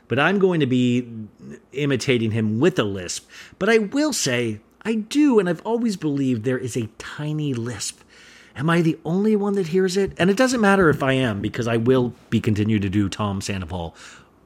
but 0.09 0.19
I'm 0.19 0.39
going 0.39 0.61
to 0.61 0.67
be 0.67 1.09
imitating 1.73 2.31
him 2.31 2.61
with 2.61 2.79
a 2.79 2.85
lisp. 2.85 3.29
But 3.59 3.69
I 3.69 3.79
will 3.79 4.13
say, 4.13 4.61
I 4.85 4.97
do, 4.97 5.39
and 5.39 5.49
I've 5.49 5.63
always 5.63 5.97
believed 5.97 6.45
there 6.45 6.59
is 6.59 6.77
a 6.77 6.89
tiny 6.99 7.55
lisp. 7.55 8.01
Am 8.57 8.71
I 8.71 8.83
the 8.83 8.99
only 9.05 9.35
one 9.35 9.55
that 9.55 9.69
hears 9.69 9.97
it? 9.97 10.13
And 10.17 10.31
it 10.31 10.37
doesn't 10.37 10.61
matter 10.61 10.89
if 10.89 11.03
I 11.03 11.13
am, 11.15 11.41
because 11.41 11.67
I 11.67 11.77
will 11.77 12.13
be 12.31 12.41
continue 12.41 12.79
to 12.79 12.89
do 12.89 13.09
Tom 13.09 13.41
Sandoval 13.41 13.95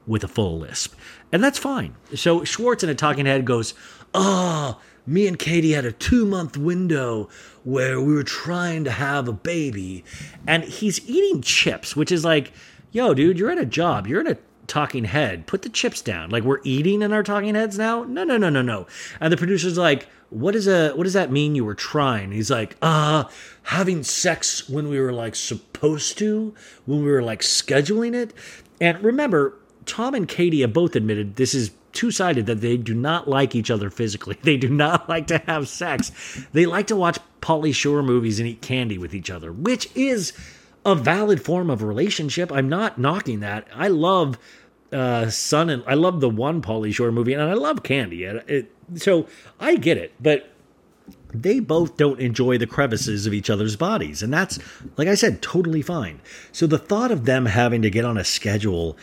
with 0.06 0.24
a 0.24 0.28
full 0.28 0.58
lisp. 0.58 0.94
And 1.30 1.44
that's 1.44 1.58
fine. 1.58 1.94
So 2.14 2.42
Schwartz 2.44 2.82
in 2.82 2.88
a 2.88 2.94
talking 2.94 3.26
head 3.26 3.44
goes, 3.44 3.74
Oh, 4.14 4.80
me 5.06 5.26
and 5.26 5.38
Katie 5.38 5.72
had 5.72 5.84
a 5.84 5.92
two 5.92 6.24
month 6.24 6.56
window 6.56 7.28
where 7.64 8.00
we 8.00 8.14
were 8.14 8.22
trying 8.22 8.84
to 8.84 8.90
have 8.90 9.28
a 9.28 9.32
baby. 9.32 10.04
And 10.46 10.64
he's 10.64 11.06
eating 11.08 11.42
chips, 11.42 11.94
which 11.94 12.10
is 12.10 12.24
like, 12.24 12.52
yo, 12.92 13.12
dude, 13.14 13.38
you're 13.38 13.50
at 13.50 13.58
a 13.58 13.66
job. 13.66 14.06
You're 14.06 14.22
in 14.22 14.26
a 14.26 14.38
talking 14.66 15.04
head. 15.04 15.46
Put 15.46 15.62
the 15.62 15.68
chips 15.68 16.00
down. 16.00 16.30
Like 16.30 16.44
we're 16.44 16.60
eating 16.64 17.02
in 17.02 17.12
our 17.12 17.22
talking 17.22 17.54
heads 17.54 17.78
now? 17.78 18.04
No, 18.04 18.24
no, 18.24 18.36
no, 18.36 18.48
no, 18.48 18.62
no. 18.62 18.86
And 19.20 19.32
the 19.32 19.36
producer's 19.36 19.76
like, 19.78 20.08
what 20.30 20.54
is 20.54 20.66
a 20.68 20.90
what 20.90 21.04
does 21.04 21.14
that 21.14 21.30
mean 21.30 21.54
you 21.54 21.64
were 21.64 21.74
trying? 21.74 22.32
He's 22.32 22.50
like, 22.50 22.76
uh, 22.82 23.24
having 23.64 24.02
sex 24.02 24.68
when 24.68 24.88
we 24.88 25.00
were 25.00 25.12
like 25.12 25.34
supposed 25.34 26.18
to, 26.18 26.54
when 26.86 27.04
we 27.04 27.10
were 27.10 27.22
like 27.22 27.40
scheduling 27.40 28.14
it. 28.14 28.34
And 28.80 29.02
remember, 29.02 29.54
Tom 29.86 30.14
and 30.14 30.28
Katie 30.28 30.60
have 30.60 30.72
both 30.72 30.94
admitted 30.94 31.36
this 31.36 31.54
is 31.54 31.72
two 31.92 32.10
sided 32.10 32.46
that 32.46 32.60
they 32.60 32.76
do 32.76 32.94
not 32.94 33.28
like 33.28 33.54
each 33.54 33.70
other 33.70 33.90
physically. 33.90 34.36
They 34.42 34.56
do 34.56 34.68
not 34.68 35.08
like 35.08 35.26
to 35.28 35.38
have 35.38 35.68
sex. 35.68 36.12
They 36.52 36.66
like 36.66 36.86
to 36.88 36.96
watch 36.96 37.18
Pauly 37.40 37.74
Shore 37.74 38.02
movies 38.02 38.38
and 38.38 38.48
eat 38.48 38.62
candy 38.62 38.98
with 38.98 39.14
each 39.14 39.30
other, 39.30 39.52
which 39.52 39.90
is 39.96 40.32
a 40.84 40.94
valid 40.94 41.42
form 41.42 41.70
of 41.70 41.82
relationship. 41.82 42.52
I'm 42.52 42.68
not 42.68 42.98
knocking 42.98 43.40
that. 43.40 43.66
I 43.74 43.88
love 43.88 44.38
uh, 44.92 45.28
Son 45.30 45.70
and 45.70 45.82
I 45.86 45.94
love 45.94 46.20
the 46.20 46.30
one 46.30 46.62
Pauly 46.62 46.94
Shore 46.94 47.12
movie, 47.12 47.32
and 47.32 47.42
I 47.42 47.54
love 47.54 47.82
candy. 47.82 48.24
It, 48.24 48.44
it, 48.48 48.72
so 48.96 49.26
I 49.60 49.76
get 49.76 49.98
it, 49.98 50.12
but 50.20 50.50
they 51.32 51.60
both 51.60 51.96
don't 51.96 52.20
enjoy 52.20 52.58
the 52.58 52.66
crevices 52.66 53.26
of 53.26 53.34
each 53.34 53.50
other's 53.50 53.76
bodies. 53.76 54.22
And 54.22 54.32
that's, 54.32 54.58
like 54.96 55.08
I 55.08 55.14
said, 55.14 55.42
totally 55.42 55.82
fine. 55.82 56.20
So 56.52 56.66
the 56.66 56.78
thought 56.78 57.10
of 57.10 57.24
them 57.24 57.46
having 57.46 57.82
to 57.82 57.90
get 57.90 58.04
on 58.04 58.16
a 58.16 58.24
schedule 58.24 58.96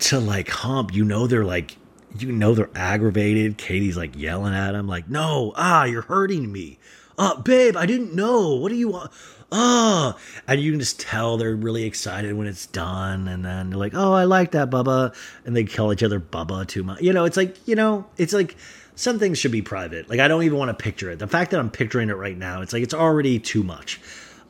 to 0.00 0.20
like 0.20 0.48
hump, 0.48 0.94
you 0.94 1.04
know, 1.04 1.26
they're 1.26 1.44
like, 1.44 1.76
you 2.18 2.32
know, 2.32 2.54
they're 2.54 2.70
aggravated. 2.74 3.58
Katie's 3.58 3.96
like 3.96 4.16
yelling 4.16 4.54
at 4.54 4.74
him, 4.74 4.86
like, 4.86 5.08
no, 5.08 5.52
ah, 5.56 5.84
you're 5.84 6.02
hurting 6.02 6.50
me. 6.52 6.78
Uh, 7.18 7.40
babe, 7.40 7.76
I 7.76 7.84
didn't 7.84 8.14
know. 8.14 8.54
What 8.54 8.68
do 8.68 8.76
you 8.76 8.88
want? 8.88 9.10
Oh, 9.50 10.18
and 10.46 10.60
you 10.60 10.72
can 10.72 10.80
just 10.80 11.00
tell 11.00 11.38
they're 11.38 11.56
really 11.56 11.84
excited 11.84 12.34
when 12.34 12.46
it's 12.46 12.66
done. 12.66 13.28
And 13.28 13.44
then 13.44 13.70
they're 13.70 13.78
like, 13.78 13.94
oh, 13.94 14.12
I 14.12 14.24
like 14.24 14.50
that, 14.52 14.70
Bubba. 14.70 15.14
And 15.44 15.56
they 15.56 15.64
call 15.64 15.92
each 15.92 16.02
other 16.02 16.20
Bubba 16.20 16.66
too 16.66 16.82
much. 16.82 17.00
You 17.00 17.12
know, 17.12 17.24
it's 17.24 17.36
like, 17.36 17.56
you 17.66 17.74
know, 17.74 18.06
it's 18.16 18.32
like, 18.32 18.56
some 18.98 19.20
things 19.20 19.38
should 19.38 19.52
be 19.52 19.62
private. 19.62 20.10
Like 20.10 20.18
I 20.18 20.26
don't 20.26 20.42
even 20.42 20.58
want 20.58 20.76
to 20.76 20.82
picture 20.82 21.08
it. 21.08 21.20
The 21.20 21.28
fact 21.28 21.52
that 21.52 21.60
I'm 21.60 21.70
picturing 21.70 22.10
it 22.10 22.14
right 22.16 22.36
now, 22.36 22.62
it's 22.62 22.72
like 22.72 22.82
it's 22.82 22.94
already 22.94 23.38
too 23.38 23.62
much. 23.62 24.00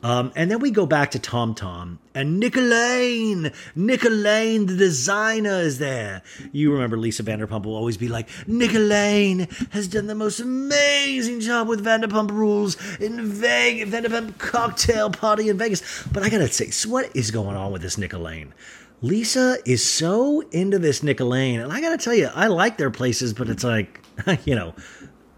Um, 0.01 0.31
and 0.35 0.49
then 0.49 0.59
we 0.59 0.71
go 0.71 0.85
back 0.85 1.11
to 1.11 1.19
Tom 1.19 1.53
Tom 1.53 1.99
and 2.15 2.39
Nick 2.39 2.55
Alain. 2.55 3.51
Nicolaine, 3.75 4.65
the 4.65 4.75
designer, 4.75 5.59
is 5.59 5.79
there. 5.79 6.21
You 6.53 6.71
remember 6.71 6.97
Lisa 6.97 7.23
Vanderpump 7.23 7.65
will 7.65 7.75
always 7.75 7.97
be 7.97 8.07
like, 8.07 8.29
Nick 8.47 8.73
Alain 8.73 9.47
has 9.71 9.87
done 9.87 10.07
the 10.07 10.15
most 10.15 10.39
amazing 10.39 11.41
job 11.41 11.67
with 11.67 11.83
Vanderpump 11.83 12.31
Rules 12.31 12.77
in 12.99 13.25
Vegas, 13.25 13.89
Vanderpump 13.89 14.37
Cocktail 14.37 15.09
Party 15.09 15.49
in 15.49 15.57
Vegas. 15.57 16.07
But 16.13 16.23
I 16.23 16.29
gotta 16.29 16.47
say, 16.47 16.69
so 16.69 16.89
what 16.89 17.13
is 17.15 17.31
going 17.31 17.57
on 17.57 17.71
with 17.73 17.81
this 17.81 17.97
Nick 17.97 18.13
Alain? 18.13 18.53
Lisa 19.01 19.57
is 19.65 19.83
so 19.85 20.41
into 20.51 20.79
this 20.79 21.03
Nick 21.03 21.19
Alain, 21.19 21.59
and 21.59 21.71
I 21.71 21.81
gotta 21.81 21.97
tell 21.97 22.13
you, 22.13 22.29
I 22.33 22.47
like 22.47 22.77
their 22.77 22.91
places, 22.91 23.33
but 23.33 23.49
it's 23.49 23.63
like, 23.63 24.01
you 24.45 24.55
know, 24.55 24.73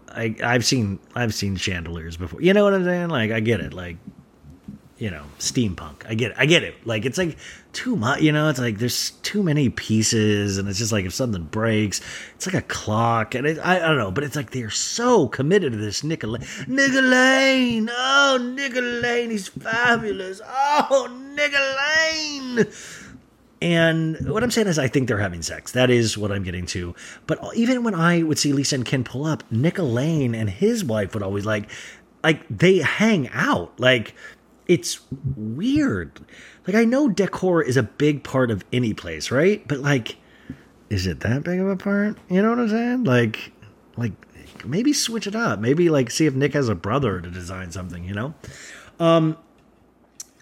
I 0.08 0.36
I've 0.42 0.64
seen 0.64 1.00
I've 1.14 1.34
seen 1.34 1.56
chandeliers 1.56 2.16
before. 2.16 2.40
You 2.40 2.52
know 2.54 2.64
what 2.64 2.74
I'm 2.74 2.84
saying? 2.84 3.08
Like 3.08 3.30
I 3.30 3.40
get 3.40 3.60
it. 3.60 3.72
Like 3.72 3.96
you 5.02 5.10
know, 5.10 5.24
steampunk. 5.40 6.06
I 6.08 6.14
get 6.14 6.30
it. 6.30 6.36
I 6.38 6.46
get 6.46 6.62
it. 6.62 6.86
Like 6.86 7.04
it's 7.04 7.18
like 7.18 7.36
too 7.72 7.96
much, 7.96 8.20
you 8.20 8.30
know, 8.30 8.48
it's 8.48 8.60
like 8.60 8.78
there's 8.78 9.10
too 9.22 9.42
many 9.42 9.68
pieces 9.68 10.58
and 10.58 10.68
it's 10.68 10.78
just 10.78 10.92
like 10.92 11.04
if 11.04 11.12
something 11.12 11.42
breaks, 11.42 12.00
it's 12.36 12.46
like 12.46 12.54
a 12.54 12.62
clock 12.62 13.34
and 13.34 13.44
it, 13.44 13.58
I, 13.58 13.78
I 13.78 13.88
don't 13.88 13.98
know, 13.98 14.12
but 14.12 14.22
it's 14.22 14.36
like 14.36 14.52
they're 14.52 14.70
so 14.70 15.26
committed 15.26 15.72
to 15.72 15.78
this 15.78 16.04
Nick 16.04 16.22
Alain. 16.22 16.46
Nicolaine! 16.68 17.90
Oh, 17.90 18.54
Nick 18.56 18.76
Alain, 18.76 19.30
he's 19.30 19.48
fabulous. 19.48 20.40
Oh, 20.46 21.08
Nick 21.34 21.52
Alain! 21.52 22.72
And 23.60 24.28
what 24.28 24.44
I'm 24.44 24.52
saying 24.52 24.68
is, 24.68 24.78
I 24.78 24.86
think 24.86 25.08
they're 25.08 25.18
having 25.18 25.42
sex. 25.42 25.72
That 25.72 25.90
is 25.90 26.16
what 26.16 26.30
I'm 26.30 26.44
getting 26.44 26.66
to. 26.66 26.94
But 27.26 27.40
even 27.56 27.82
when 27.82 27.96
I 27.96 28.22
would 28.22 28.38
see 28.38 28.52
Lisa 28.52 28.76
and 28.76 28.84
Ken 28.84 29.02
pull 29.02 29.24
up, 29.24 29.42
Nick 29.50 29.78
Alain 29.78 30.36
and 30.36 30.48
his 30.48 30.84
wife 30.84 31.14
would 31.14 31.24
always 31.24 31.44
like, 31.44 31.68
like 32.22 32.46
they 32.48 32.78
hang 32.78 33.28
out. 33.30 33.72
Like 33.80 34.14
it's 34.66 35.00
weird. 35.36 36.20
Like 36.66 36.76
I 36.76 36.84
know 36.84 37.08
decor 37.08 37.62
is 37.62 37.76
a 37.76 37.82
big 37.82 38.22
part 38.22 38.50
of 38.50 38.64
any 38.72 38.94
place, 38.94 39.30
right? 39.30 39.66
But 39.66 39.78
like 39.78 40.16
is 40.92 41.06
it 41.06 41.20
that 41.20 41.42
big 41.42 41.58
of 41.58 41.68
a 41.68 41.76
part? 41.76 42.18
You 42.28 42.42
know 42.42 42.50
what 42.50 42.58
I'm 42.58 42.68
saying? 42.68 43.04
Like, 43.04 43.52
like 43.96 44.12
maybe 44.66 44.92
switch 44.92 45.26
it 45.26 45.34
up. 45.34 45.58
Maybe 45.58 45.88
like 45.88 46.10
see 46.10 46.26
if 46.26 46.34
Nick 46.34 46.52
has 46.52 46.68
a 46.68 46.74
brother 46.74 47.18
to 47.18 47.30
design 47.30 47.72
something. 47.72 48.04
You 48.04 48.12
know. 48.12 48.34
Um. 49.00 49.38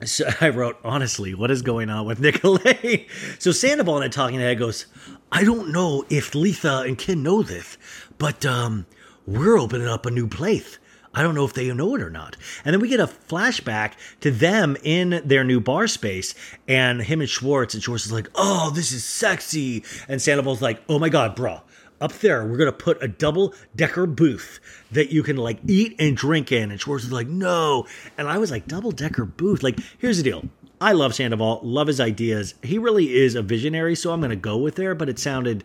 So 0.04 0.24
I 0.40 0.48
wrote, 0.48 0.76
honestly, 0.82 1.34
what 1.34 1.52
is 1.52 1.62
going 1.62 1.88
on 1.88 2.04
with 2.04 2.18
Nicolay? 2.18 3.06
so 3.38 3.52
Sandoval 3.52 3.98
and 3.98 4.06
a 4.06 4.08
talking 4.08 4.40
head 4.40 4.58
goes, 4.58 4.86
I 5.30 5.44
don't 5.44 5.70
know 5.70 6.04
if 6.10 6.34
Letha 6.34 6.80
and 6.80 6.98
Ken 6.98 7.22
know 7.22 7.44
this, 7.44 7.78
but 8.18 8.44
um, 8.44 8.86
we're 9.26 9.56
opening 9.56 9.86
up 9.86 10.04
a 10.04 10.10
new 10.10 10.26
place. 10.26 10.80
I 11.12 11.22
don't 11.22 11.34
know 11.34 11.44
if 11.44 11.54
they 11.54 11.72
know 11.72 11.96
it 11.96 12.02
or 12.02 12.10
not. 12.10 12.36
And 12.64 12.72
then 12.72 12.80
we 12.80 12.88
get 12.88 13.00
a 13.00 13.06
flashback 13.06 13.94
to 14.20 14.30
them 14.30 14.76
in 14.84 15.22
their 15.24 15.42
new 15.42 15.60
bar 15.60 15.88
space 15.88 16.34
and 16.68 17.02
him 17.02 17.20
and 17.20 17.28
Schwartz. 17.28 17.74
And 17.74 17.82
Schwartz 17.82 18.06
is 18.06 18.12
like, 18.12 18.28
oh, 18.36 18.70
this 18.74 18.92
is 18.92 19.04
sexy. 19.04 19.84
And 20.08 20.22
Sandoval's 20.22 20.62
like, 20.62 20.82
oh 20.88 20.98
my 20.98 21.08
God, 21.08 21.34
bro. 21.34 21.62
Up 22.00 22.12
there, 22.14 22.46
we're 22.46 22.56
to 22.70 22.72
put 22.72 23.02
a 23.02 23.08
double 23.08 23.54
decker 23.76 24.06
booth 24.06 24.58
that 24.92 25.12
you 25.12 25.22
can 25.22 25.36
like 25.36 25.58
eat 25.66 25.96
and 25.98 26.16
drink 26.16 26.52
in. 26.52 26.70
And 26.70 26.80
Schwartz 26.80 27.04
is 27.04 27.12
like, 27.12 27.28
no. 27.28 27.86
And 28.16 28.28
I 28.28 28.38
was 28.38 28.50
like, 28.50 28.66
double 28.66 28.92
decker 28.92 29.24
booth? 29.24 29.62
Like, 29.62 29.78
here's 29.98 30.16
the 30.16 30.22
deal. 30.22 30.44
I 30.80 30.92
love 30.92 31.14
Sandoval, 31.14 31.60
love 31.62 31.88
his 31.88 32.00
ideas. 32.00 32.54
He 32.62 32.78
really 32.78 33.14
is 33.14 33.34
a 33.34 33.42
visionary, 33.42 33.94
so 33.94 34.12
I'm 34.12 34.20
to 34.30 34.36
go 34.36 34.56
with 34.56 34.76
there, 34.76 34.94
but 34.94 35.10
it 35.10 35.18
sounded 35.18 35.64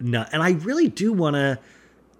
nut. 0.00 0.28
And 0.32 0.42
I 0.42 0.50
really 0.50 0.88
do 0.88 1.14
want 1.14 1.36
to 1.36 1.58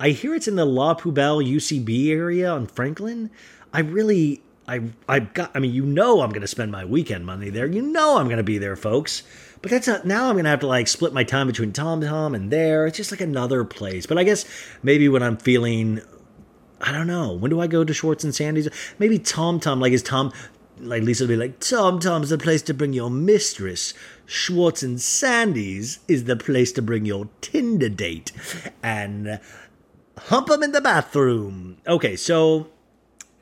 I 0.01 0.11
hear 0.11 0.35
it's 0.35 0.49
in 0.49 0.57
the 0.57 0.65
La 0.65 0.95
Poubelle 0.95 1.47
UCB 1.47 2.09
area 2.09 2.51
on 2.51 2.67
Franklin. 2.67 3.31
I 3.71 3.81
really, 3.81 4.43
I, 4.67 4.81
I've 5.07 5.35
got. 5.35 5.51
I 5.55 5.59
mean, 5.59 5.75
you 5.75 5.85
know, 5.85 6.23
I'm 6.23 6.31
going 6.31 6.41
to 6.41 6.49
spend 6.49 6.73
my 6.73 6.87
weekend 6.87 7.27
money 7.27 7.51
there. 7.51 7.67
You 7.67 7.83
know, 7.83 8.17
I'm 8.17 8.27
going 8.27 8.39
to 8.39 8.43
be 8.43 8.57
there, 8.57 8.77
folks. 8.77 9.23
But 9.61 9.71
that's 9.71 9.87
not. 9.87 10.07
Now 10.07 10.29
I'm 10.29 10.35
going 10.35 10.45
to 10.45 10.51
have 10.51 10.61
to 10.61 10.67
like 10.67 10.89
split 10.89 11.13
my 11.13 11.23
time 11.23 11.47
between 11.47 11.73
Tom 11.73 12.01
Tom 12.01 12.35
and 12.35 12.51
there. 12.51 12.87
It's 12.87 12.97
just 12.97 13.11
like 13.11 13.21
another 13.21 13.63
place. 13.63 14.07
But 14.07 14.17
I 14.17 14.25
guess 14.25 14.47
maybe 14.83 15.07
when 15.11 15.23
I'm 15.23 15.37
feeling, 15.37 16.01
I 16.81 16.93
don't 16.93 17.07
know. 17.07 17.35
When 17.35 17.51
do 17.51 17.61
I 17.61 17.67
go 17.67 17.85
to 17.85 17.93
Schwartz 17.93 18.25
and 18.25 18.35
Sandy's? 18.35 18.71
Maybe 18.99 19.19
Tom 19.19 19.61
Tom. 19.61 19.81
Like 19.81 19.93
is 19.93 20.03
Tom 20.03 20.33
like 20.81 21.03
Lisa 21.03 21.25
will 21.25 21.29
be 21.29 21.37
like, 21.37 21.61
Tom 21.61 22.01
Tom's 22.01 22.31
the 22.31 22.39
place 22.39 22.63
to 22.63 22.75
bring 22.75 22.93
your 22.93 23.11
mistress. 23.11 23.95
Schwartz 24.27 24.83
and 24.83 25.01
Sandy's 25.01 25.99
is 26.09 26.25
the 26.25 26.37
place 26.37 26.73
to 26.73 26.83
bring 26.83 27.05
your 27.05 27.29
Tinder 27.41 27.89
date. 27.89 28.33
And 28.83 29.41
hump 30.29 30.51
him 30.51 30.63
in 30.63 30.73
the 30.73 30.81
bathroom. 30.81 31.79
Okay, 31.87 32.17
so 32.17 32.69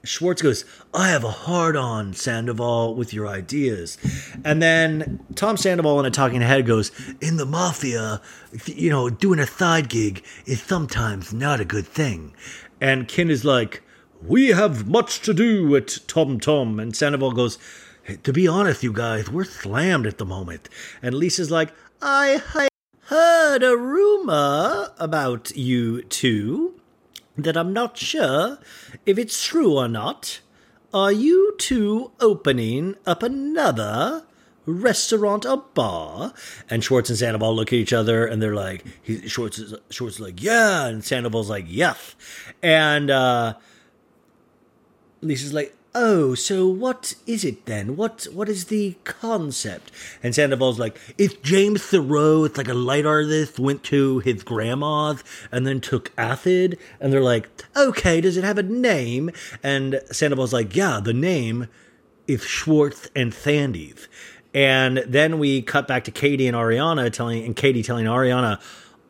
Schwartz 0.05 0.43
goes, 0.43 0.65
I 0.95 1.09
have 1.09 1.25
a 1.25 1.31
hard 1.31 1.77
on, 1.77 2.15
Sandoval, 2.15 2.95
with 2.95 3.13
your 3.13 3.27
ideas. 3.27 3.99
And 4.45 4.63
then 4.63 5.21
Tom 5.35 5.57
Sandoval 5.57 6.01
in 6.01 6.07
a 6.07 6.11
talking 6.11 6.41
head 6.41 6.67
goes, 6.67 6.91
In 7.21 7.37
the 7.37 7.47
mafia, 7.47 8.21
you 8.67 8.91
know, 8.91 9.11
doing 9.11 9.39
a 9.39 9.47
side 9.47 9.89
gig 9.89 10.25
is 10.47 10.63
sometimes 10.63 11.33
not 11.33 11.61
a 11.61 11.65
good 11.65 11.87
thing. 11.87 12.35
And 12.81 13.09
Ken 13.09 13.29
is 13.31 13.45
like, 13.45 13.83
We 14.23 14.49
have 14.49 14.89
much 14.89 15.21
to 15.23 15.35
do 15.35 15.75
at 15.77 15.99
Tom 16.07 16.39
Tom. 16.39 16.79
And 16.79 16.95
Sandoval 16.95 17.33
goes, 17.33 17.59
To 18.23 18.33
be 18.33 18.47
honest, 18.47 18.83
you 18.83 18.93
guys, 18.93 19.29
we're 19.29 19.45
slammed 19.45 20.07
at 20.07 20.19
the 20.19 20.25
moment. 20.25 20.69
And 21.03 21.15
Lisa's 21.15 21.51
like, 21.51 21.73
I, 22.01 22.41
I 22.55 22.68
heard 23.09 23.63
a 23.63 23.75
rumor 23.75 24.93
about 24.99 25.57
you 25.57 26.03
two 26.03 26.79
that 27.39 27.57
I'm 27.57 27.73
not 27.73 27.97
sure 27.97 28.59
if 29.07 29.17
it's 29.17 29.43
true 29.43 29.79
or 29.79 29.89
not. 29.89 30.41
Are 30.93 31.11
you 31.11 31.55
two 31.57 32.13
opening 32.21 32.97
up 33.07 33.23
another 33.23 34.27
restaurant 34.67 35.47
or 35.47 35.65
bar? 35.73 36.35
And 36.69 36.85
Schwartz 36.85 37.09
and 37.09 37.19
Sandoval 37.19 37.57
look 37.57 37.69
at 37.69 37.79
each 37.79 37.95
other 37.95 38.27
and 38.27 38.43
they're 38.43 38.55
like, 38.55 38.85
he, 39.03 39.27
Schwartz, 39.27 39.59
is, 39.59 39.75
Schwartz 39.89 40.17
is 40.17 40.21
like, 40.21 40.43
yeah. 40.43 40.87
And 40.87 41.03
Sandoval's 41.03 41.49
like, 41.49 41.65
yes. 41.67 42.15
And 42.63 43.11
uh, 43.11 43.55
Lisa's 45.23 45.55
like, 45.55 45.75
Oh, 45.95 46.35
so 46.35 46.69
what 46.69 47.15
is 47.27 47.45
it 47.45 47.65
then? 47.65 47.97
What 47.97 48.27
what 48.33 48.49
is 48.49 48.67
the 48.67 48.97
concept? 49.05 49.91
And 50.23 50.35
Sandoval's 50.35 50.79
like, 50.79 50.99
if 51.17 51.43
James 51.43 51.81
Turrell, 51.83 52.45
it's 52.47 52.59
like 52.59 52.69
a 52.69 52.75
light 52.75 53.07
artist, 53.07 53.59
went 53.59 53.83
to 53.85 54.19
his 54.21 54.43
grandma's 54.43 55.25
and 55.51 55.67
then 55.67 55.81
took 55.81 56.13
acid, 56.19 56.79
and 57.01 57.13
they're 57.13 57.23
like, 57.23 57.49
okay, 57.75 58.21
does 58.21 58.37
it 58.37 58.45
have 58.45 58.59
a 58.59 58.63
name? 58.63 59.31
And 59.63 60.01
Sandoval's 60.11 60.53
like, 60.53 60.77
yeah, 60.77 61.01
the 61.03 61.15
name 61.15 61.69
is 62.27 62.43
Schwartz 62.43 63.09
and 63.17 63.33
Sandy's. 63.33 64.09
And 64.55 64.99
then 65.07 65.39
we 65.39 65.63
cut 65.63 65.89
back 65.89 66.05
to 66.05 66.11
Katie 66.11 66.47
and 66.47 66.57
Ariana 66.57 67.13
telling 67.13 67.45
and 67.45 67.57
Katie 67.57 67.83
telling 67.83 68.07
Ariana, 68.07 68.61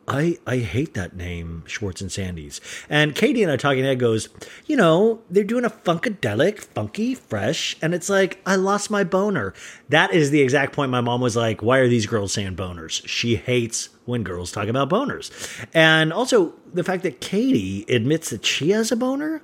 I, 0.09 0.37
I 0.47 0.57
hate 0.57 0.95
that 0.95 1.15
name, 1.15 1.63
Schwartz 1.67 2.01
and 2.01 2.11
Sandy's. 2.11 2.59
And 2.89 3.13
Katie 3.13 3.43
and 3.43 3.51
I 3.51 3.57
talking 3.57 3.83
head 3.83 3.99
goes, 3.99 4.29
you 4.65 4.75
know, 4.75 5.21
they're 5.29 5.43
doing 5.43 5.65
a 5.65 5.69
funkadelic, 5.69 6.59
funky, 6.59 7.13
fresh, 7.13 7.77
and 7.81 7.93
it's 7.93 8.09
like, 8.09 8.41
I 8.45 8.55
lost 8.55 8.89
my 8.89 9.03
boner. 9.03 9.53
That 9.89 10.11
is 10.11 10.31
the 10.31 10.41
exact 10.41 10.73
point 10.73 10.89
my 10.89 11.01
mom 11.01 11.21
was 11.21 11.35
like, 11.35 11.61
why 11.61 11.77
are 11.77 11.87
these 11.87 12.07
girls 12.07 12.33
saying 12.33 12.55
boners? 12.55 13.07
She 13.07 13.35
hates 13.35 13.89
when 14.05 14.23
girls 14.23 14.51
talk 14.51 14.67
about 14.67 14.89
boners. 14.89 15.29
And 15.73 16.11
also 16.11 16.53
the 16.73 16.83
fact 16.83 17.03
that 17.03 17.21
Katie 17.21 17.85
admits 17.87 18.31
that 18.31 18.43
she 18.45 18.71
has 18.71 18.91
a 18.91 18.95
boner. 18.95 19.43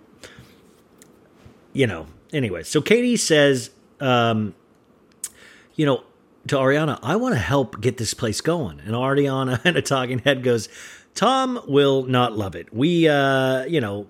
You 1.73 1.85
know, 1.85 2.07
anyway, 2.33 2.63
so 2.63 2.81
Katie 2.81 3.17
says, 3.17 3.69
um, 3.99 4.55
you 5.75 5.85
know, 5.85 6.03
to 6.47 6.55
Ariana, 6.57 6.99
I 7.01 7.15
want 7.15 7.35
to 7.35 7.39
help 7.39 7.81
get 7.81 7.97
this 7.97 8.13
place 8.13 8.41
going. 8.41 8.79
And 8.79 8.91
Ariana 8.91 9.61
and 9.65 9.77
a 9.77 9.81
talking 9.81 10.19
head 10.19 10.43
goes, 10.43 10.69
Tom 11.13 11.61
will 11.67 12.03
not 12.03 12.33
love 12.33 12.55
it. 12.55 12.73
We, 12.73 13.07
uh, 13.07 13.63
you 13.65 13.79
know, 13.79 14.07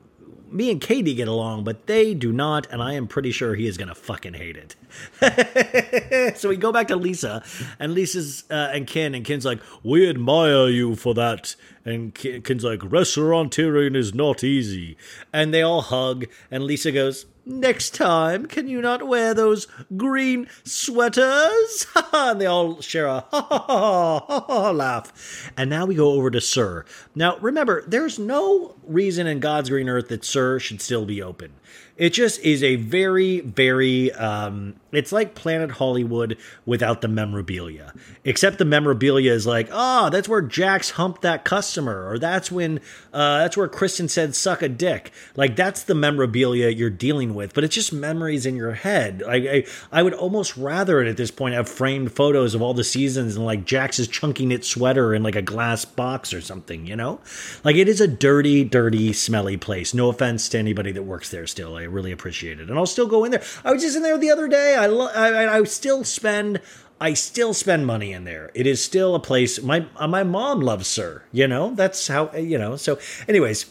me 0.52 0.72
and 0.72 0.80
Katie 0.80 1.14
get 1.14 1.28
along, 1.28 1.64
but 1.64 1.86
they 1.86 2.14
do 2.14 2.32
not, 2.32 2.68
and 2.72 2.82
I 2.82 2.94
am 2.94 3.08
pretty 3.08 3.32
sure 3.32 3.56
he 3.56 3.68
is 3.68 3.78
going 3.78 3.90
to 3.90 3.96
fucking 3.96 4.34
hate 4.34 4.58
it. 4.58 6.38
so 6.38 6.50
we 6.50 6.58
go 6.58 6.72
back 6.72 6.88
to 6.88 6.96
Lisa, 6.96 7.44
and 7.80 7.94
Lisa's 7.94 8.46
uh, 8.50 8.70
and 8.72 8.88
Ken, 8.88 9.14
and 9.14 9.26
Ken's 9.26 9.44
like, 9.44 9.60
"We 9.84 10.10
admire 10.10 10.70
you 10.70 10.96
for 10.96 11.14
that," 11.16 11.56
and 11.84 12.14
Ken's 12.16 12.64
like, 12.64 12.80
"Restauranteering 12.80 13.96
is 13.96 14.14
not 14.14 14.44
easy," 14.44 14.98
and 15.34 15.54
they 15.54 15.62
all 15.62 15.82
hug, 15.82 16.26
and 16.50 16.64
Lisa 16.64 16.92
goes, 16.92 17.26
Next 17.48 17.94
time, 17.94 18.48
can 18.48 18.68
you 18.68 18.82
not 18.82 19.08
wear 19.08 19.36
those 19.36 19.68
green 19.96 20.48
sweaters? 20.64 21.86
and 22.14 22.42
they 22.42 22.48
all 22.48 22.82
share 22.82 23.06
a 23.06 23.20
ha 23.32 23.42
ha 23.42 23.60
ha 23.68 24.20
ha 24.20 24.40
ha 24.48 24.72
laugh. 24.72 25.52
And 25.56 25.70
now 25.70 25.86
we 25.86 25.94
go 25.94 26.14
over 26.14 26.32
to 26.32 26.42
SUR. 26.42 26.86
Now, 27.14 27.38
remember, 27.38 27.84
there's 27.86 28.18
no 28.18 28.76
reason 28.84 29.28
in 29.28 29.40
God's 29.40 29.70
green 29.70 29.90
earth 29.90 30.08
that 30.08 30.26
SUR 30.26 30.60
should 30.60 30.82
still 30.82 31.06
be 31.06 31.22
open. 31.22 31.54
It 31.98 32.14
just 32.14 32.40
is 32.40 32.64
a 32.64 32.78
very, 32.78 33.42
very, 33.42 34.12
um, 34.14 34.76
it's 34.98 35.12
like 35.12 35.36
Planet 35.36 35.72
Hollywood 35.72 36.38
without 36.66 37.02
the 37.02 37.08
memorabilia. 37.08 37.94
Except 38.24 38.58
the 38.58 38.66
memorabilia 38.66 39.32
is 39.32 39.46
like, 39.46 39.70
oh, 39.72 40.10
that's 40.10 40.30
where 40.30 40.42
Jax 40.42 40.92
humped 40.92 41.22
that 41.22 41.46
customer, 41.46 42.10
or 42.10 42.20
that's 42.20 42.52
when, 42.52 42.80
uh, 43.14 43.40
that's 43.40 43.58
where 43.58 43.68
Kristen 43.68 44.08
said, 44.08 44.36
suck 44.36 44.62
a 44.62 44.70
dick. 44.70 45.12
Like, 45.36 45.56
that's 45.56 45.84
the 45.84 45.96
memorabilia 45.96 46.70
you're 46.70 46.90
dealing 46.90 47.36
with, 47.36 47.54
but 47.54 47.64
it's 47.64 47.76
just 47.76 47.94
memories 47.94 48.46
in 48.46 48.56
your 48.56 48.74
head. 48.74 49.24
I, 49.28 49.36
I, 49.36 49.66
I 49.92 50.04
would 50.04 50.14
almost 50.14 50.58
rather 50.58 51.02
at 51.02 51.18
this 51.18 51.32
point 51.32 51.56
have 51.56 51.70
framed 51.70 52.12
photos 52.12 52.56
of 52.56 52.62
all 52.62 52.74
the 52.74 52.84
seasons 52.84 53.36
and 53.36 53.46
like 53.46 53.66
Jax's 53.66 54.08
chunky 54.08 54.46
knit 54.46 54.66
sweater 54.66 55.14
in 55.14 55.24
like 55.24 55.36
a 55.36 55.42
glass 55.42 55.86
box 55.86 56.34
or 56.34 56.42
something, 56.42 56.86
you 56.86 56.96
know? 56.96 57.20
Like, 57.64 57.76
it 57.76 57.88
is 57.88 58.02
a 58.02 58.08
dirty, 58.08 58.64
dirty, 58.64 59.14
smelly 59.14 59.58
place. 59.58 59.94
No 59.94 60.10
offense 60.10 60.50
to 60.50 60.58
anybody 60.58 60.92
that 60.92 61.04
works 61.04 61.30
there 61.30 61.48
still. 61.48 61.76
I 61.76 61.84
really 61.84 62.12
appreciate 62.12 62.60
it, 62.60 62.70
and 62.70 62.78
I'll 62.78 62.86
still 62.86 63.08
go 63.08 63.24
in 63.24 63.32
there. 63.32 63.44
I 63.64 63.72
was 63.72 63.82
just 63.82 63.96
in 63.96 64.04
there 64.04 64.18
the 64.18 64.32
other 64.32 64.48
day. 64.48 64.76
Lo- 64.88 65.12
I, 65.14 65.58
I 65.58 65.64
still 65.64 66.04
spend. 66.04 66.62
I 67.00 67.14
still 67.14 67.54
spend 67.54 67.86
money 67.86 68.14
in 68.14 68.24
there. 68.24 68.52
It 68.54 68.66
is 68.66 68.82
still 68.84 69.16
a 69.16 69.20
place. 69.20 69.62
My 69.62 69.86
uh, 69.98 70.08
my 70.08 70.24
mom 70.24 70.62
loves 70.62 70.88
SUR. 70.88 71.26
You 71.32 71.48
know 71.48 71.76
that's 71.76 72.08
how 72.08 72.32
you 72.34 72.58
know. 72.58 72.78
So, 72.78 73.00
anyways, 73.28 73.66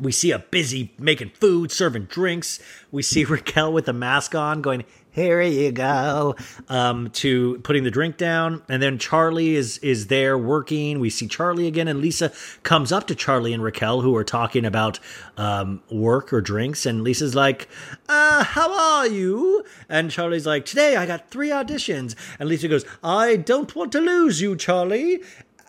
we 0.00 0.12
see 0.12 0.30
a 0.32 0.38
busy 0.38 0.92
making 0.98 1.30
food, 1.30 1.70
serving 1.70 2.04
drinks. 2.04 2.60
We 2.90 3.02
see 3.02 3.24
Raquel 3.36 3.72
with 3.72 3.88
a 3.88 3.92
mask 3.92 4.34
on, 4.34 4.62
going, 4.62 4.84
here 5.16 5.40
you 5.40 5.72
go. 5.72 6.36
Um, 6.68 7.08
to 7.10 7.58
putting 7.60 7.84
the 7.84 7.90
drink 7.90 8.18
down. 8.18 8.62
And 8.68 8.82
then 8.82 8.98
charlie 8.98 9.56
is 9.56 9.78
is 9.78 10.08
there 10.08 10.36
working. 10.36 11.00
We 11.00 11.08
see 11.08 11.26
charlie 11.26 11.66
again 11.66 11.88
and 11.88 12.00
lisa 12.00 12.30
comes 12.62 12.92
up 12.92 13.06
to 13.06 13.14
charlie 13.14 13.54
and 13.54 13.62
raquel 13.62 14.02
who 14.02 14.14
are 14.14 14.24
talking 14.24 14.66
about 14.66 15.00
um, 15.38 15.82
work 15.90 16.34
or 16.34 16.42
drinks. 16.42 16.84
And 16.84 17.02
lisa's 17.02 17.34
like 17.34 17.66
uh, 18.10 18.44
how 18.44 18.72
are 18.78 19.08
you? 19.08 19.64
And 19.88 20.10
charlie's 20.10 20.46
like 20.46 20.66
today 20.66 20.96
i 20.96 21.06
got 21.06 21.30
three 21.30 21.48
auditions. 21.48 22.14
And 22.38 22.48
lisa 22.50 22.68
goes 22.68 22.84
i 23.02 23.36
don't 23.36 23.74
want 23.74 23.92
to 23.92 24.00
lose 24.00 24.42
you 24.42 24.54
charlie 24.54 25.22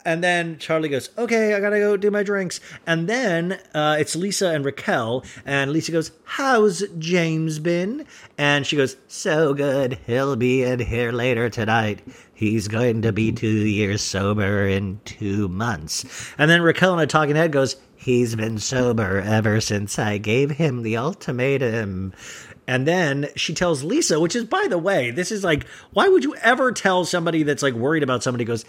And 0.07 0.23
then 0.23 0.57
Charlie 0.57 0.87
goes, 0.87 1.09
okay, 1.17 1.53
I 1.53 1.59
gotta 1.59 1.79
go 1.79 1.97
do 1.97 2.09
my 2.09 2.23
drinks. 2.23 2.61
And 2.85 3.09
then 3.09 3.59
uh, 3.73 3.97
it's 3.99 4.15
Lisa 4.15 4.51
and 4.51 4.63
Raquel. 4.63 5.25
And 5.45 5.69
Lisa 5.73 5.91
goes, 5.91 6.11
how's 6.23 6.81
James 6.97 7.59
been? 7.59 8.05
And 8.37 8.65
she 8.65 8.77
goes, 8.77 8.95
so 9.09 9.53
good. 9.53 9.99
He'll 10.07 10.37
be 10.37 10.63
in 10.63 10.79
here 10.79 11.11
later 11.11 11.49
tonight. 11.49 12.07
He's 12.33 12.69
going 12.69 13.01
to 13.01 13.11
be 13.11 13.33
two 13.33 13.49
years 13.49 14.01
sober 14.01 14.65
in 14.65 15.01
two 15.03 15.49
months. 15.49 16.05
And 16.37 16.49
then 16.49 16.61
Raquel 16.61 16.93
in 16.93 16.99
a 17.01 17.05
talking 17.05 17.35
head 17.35 17.51
goes, 17.51 17.75
he's 17.97 18.33
been 18.33 18.59
sober 18.59 19.19
ever 19.19 19.59
since 19.59 19.99
I 19.99 20.19
gave 20.19 20.51
him 20.51 20.83
the 20.83 20.95
ultimatum. 20.95 22.13
And 22.67 22.85
then 22.85 23.29
she 23.37 23.53
tells 23.53 23.85
Lisa, 23.85 24.19
which 24.19 24.35
is, 24.35 24.43
by 24.43 24.67
the 24.69 24.77
way, 24.77 25.09
this 25.11 25.31
is 25.31 25.41
like, 25.41 25.65
why 25.93 26.09
would 26.09 26.25
you 26.25 26.35
ever 26.35 26.73
tell 26.73 27.05
somebody 27.05 27.43
that's 27.43 27.63
like 27.63 27.73
worried 27.73 28.03
about 28.03 28.23
somebody 28.23 28.43
goes, 28.43 28.65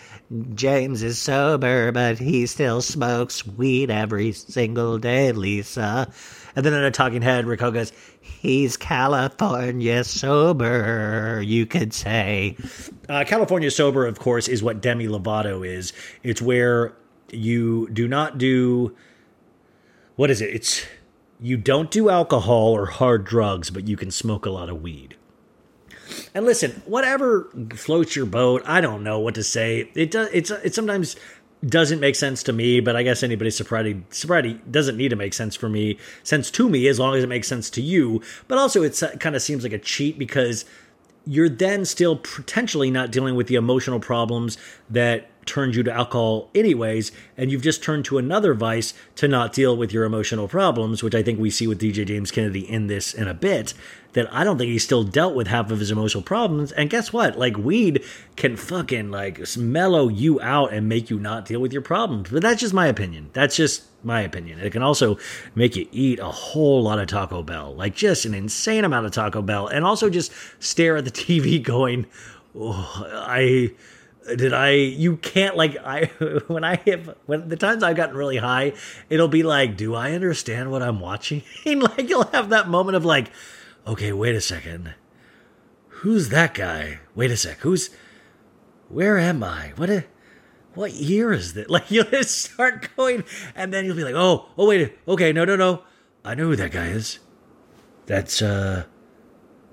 James 0.55 1.03
is 1.03 1.19
sober, 1.19 1.91
but 1.91 2.19
he 2.19 2.47
still 2.47 2.81
smokes 2.81 3.45
weed 3.45 3.91
every 3.91 4.31
single 4.31 4.99
day, 4.99 5.33
Lisa. 5.33 6.12
And 6.55 6.65
then 6.65 6.75
in 6.75 6.85
a 6.85 6.93
talking 6.93 7.23
head, 7.23 7.47
Rico 7.47 7.73
goes, 7.73 7.93
he's 8.20 8.77
California 8.77 10.05
sober, 10.05 11.43
you 11.45 11.66
could 11.66 11.93
say. 11.93 12.57
Uh, 13.09 13.25
California 13.27 13.70
sober, 13.70 14.07
of 14.07 14.20
course, 14.20 14.47
is 14.47 14.62
what 14.62 14.81
Demi 14.81 15.09
Lovato 15.09 15.66
is. 15.66 15.93
It's 16.23 16.41
where 16.41 16.95
you 17.33 17.89
do 17.93 18.07
not 18.07 18.39
do, 18.39 18.97
what 20.15 20.31
is 20.31 20.41
it? 20.41 20.55
It's, 20.55 20.87
you 21.40 21.56
don't 21.56 21.90
do 21.90 22.10
alcohol 22.10 22.73
or 22.73 22.86
hard 22.86 23.24
drugs, 23.24 23.70
but 23.70 23.86
you 23.86 23.97
can 23.97 24.10
smoke 24.10 24.47
a 24.47 24.51
lot 24.51 24.69
of 24.69 24.82
weed. 24.82 25.16
And 26.35 26.44
listen, 26.44 26.82
whatever 26.86 27.51
floats 27.74 28.16
your 28.16 28.27
boat, 28.27 28.62
I 28.65 28.81
don't 28.81 29.05
know 29.05 29.19
what 29.19 29.35
to 29.35 29.44
say. 29.44 29.90
It 29.94 30.10
does. 30.10 30.28
It's 30.32 30.51
it 30.51 30.74
sometimes 30.74 31.16
doesn't 31.66 32.01
make 32.01 32.15
sense 32.15 32.43
to 32.44 32.52
me, 32.52 32.81
but 32.81 32.97
I 32.97 33.02
guess 33.02 33.23
anybody's 33.23 33.56
sobriety 33.56 34.02
sobriety 34.10 34.60
doesn't 34.70 34.97
need 34.97 35.10
to 35.10 35.16
make 35.16 35.35
sense 35.35 35.55
for 35.55 35.69
me, 35.69 35.98
sense 36.23 36.51
to 36.52 36.69
me, 36.69 36.86
as 36.89 36.98
long 36.98 37.15
as 37.15 37.24
it 37.24 37.28
makes 37.28 37.48
sense 37.48 37.69
to 37.70 37.82
you. 37.82 38.23
But 38.47 38.59
also, 38.59 38.82
it 38.82 39.01
uh, 39.02 39.16
kind 39.16 39.36
of 39.36 39.43
seems 39.43 39.62
like 39.62 39.73
a 39.73 39.78
cheat 39.78 40.19
because 40.19 40.65
you're 41.27 41.48
then 41.48 41.85
still 41.85 42.16
potentially 42.16 42.90
not 42.90 43.10
dealing 43.10 43.35
with 43.35 43.48
the 43.48 43.56
emotional 43.56 44.01
problems 44.01 44.56
that 44.89 45.28
turned 45.49 45.75
you 45.75 45.83
to 45.83 45.93
alcohol 45.93 46.51
anyways 46.55 47.11
and 47.37 47.51
you've 47.51 47.62
just 47.62 47.83
turned 47.83 48.05
to 48.05 48.19
another 48.19 48.55
vice 48.55 48.95
to 49.16 49.27
not 49.27 49.53
deal 49.53 49.77
with 49.77 49.93
your 49.93 50.05
emotional 50.05 50.47
problems 50.47 51.03
which 51.03 51.15
i 51.15 51.23
think 51.23 51.41
we 51.41 51.51
see 51.51 51.66
with 51.66 51.81
dj 51.81 52.07
james 52.07 52.31
kennedy 52.31 52.69
in 52.69 52.87
this 52.87 53.15
in 53.15 53.27
a 53.27 53.35
bit 53.35 53.75
that 54.12 54.33
i 54.33 54.45
don't 54.45 54.59
think 54.59 54.70
he 54.70 54.79
still 54.79 55.05
dealt 55.05 55.35
with 55.35 55.49
half 55.49 55.70
of 55.70 55.81
his 55.81 55.91
emotional 55.91 56.23
problems. 56.23 56.73
And 56.73 56.91
guess 56.91 57.12
what? 57.12 57.39
Like 57.39 57.57
weed 57.57 58.05
can 58.37 58.57
fucking 58.57 59.11
like 59.11 59.41
mellow 59.57 60.09
you 60.09 60.41
out 60.41 60.73
and 60.73 60.89
make 60.89 61.11
you 61.11 61.19
not 61.19 61.47
deal 61.47 61.61
with 61.61 61.73
your 61.73 61.83
problems. 61.83 62.31
But 62.31 62.43
that's 62.43 62.61
just 62.61 62.75
my 62.75 62.87
opinion. 62.87 63.31
That's 63.33 63.57
just 63.57 63.85
my 64.05 64.20
opinion. 64.20 64.61
It 64.61 64.70
can 64.70 64.83
also 64.83 65.19
make 65.55 65.77
you 65.77 65.89
eat 65.91 66.20
a 66.20 66.27
whole 66.27 66.83
lot 66.83 66.99
of 66.99 67.09
taco 67.09 67.43
bell. 67.43 67.75
Like 67.75 67.95
just 67.95 68.25
an 68.25 68.35
insane 68.35 68.85
amount 68.85 69.07
of 69.07 69.12
taco 69.12 69.43
bell. 69.43 69.66
And 69.66 69.85
also 69.85 70.09
just 70.11 70.33
stare 70.61 70.97
at 70.97 71.05
the 71.05 71.11
tv 71.19 71.62
going 71.62 72.07
oh, 72.59 73.07
i 73.15 73.70
did 74.37 74.53
I 74.53 74.71
you 74.71 75.17
can't 75.17 75.57
like 75.57 75.77
I 75.77 76.05
when 76.47 76.65
I 76.65 76.77
have 76.87 77.15
when 77.27 77.49
the 77.49 77.57
times 77.57 77.83
I've 77.83 77.97
gotten 77.97 78.17
really 78.17 78.37
high, 78.37 78.73
it'll 79.09 79.29
be 79.29 79.43
like, 79.43 79.77
do 79.77 79.95
I 79.95 80.13
understand 80.13 80.71
what 80.71 80.83
I'm 80.83 81.01
watching? 81.01 81.43
like 81.65 82.09
you'll 82.09 82.25
have 82.25 82.51
that 82.51 82.69
moment 82.69 82.97
of 82.97 83.05
like, 83.05 83.31
okay, 83.87 84.13
wait 84.13 84.35
a 84.35 84.41
second. 84.41 84.95
Who's 85.89 86.29
that 86.29 86.55
guy? 86.55 87.01
Wait 87.15 87.31
a 87.31 87.37
sec. 87.37 87.59
Who's 87.59 87.91
where 88.89 89.19
am 89.19 89.43
I? 89.43 89.73
What 89.77 89.91
a 89.91 90.05
what 90.75 90.93
year 90.93 91.33
is 91.33 91.55
this? 91.55 91.69
Like 91.69 91.91
you'll 91.91 92.05
just 92.05 92.41
start 92.43 92.89
going 92.97 93.25
and 93.55 93.73
then 93.73 93.85
you'll 93.85 93.97
be 93.97 94.05
like, 94.05 94.15
oh, 94.15 94.49
oh 94.57 94.69
wait, 94.69 94.97
okay, 95.07 95.33
no, 95.33 95.45
no, 95.45 95.57
no. 95.57 95.83
I 96.25 96.35
know 96.35 96.45
who 96.45 96.57
that 96.57 96.73
guy 96.73 96.89
is. 96.89 97.19
That's 98.07 98.43
uh 98.43 98.85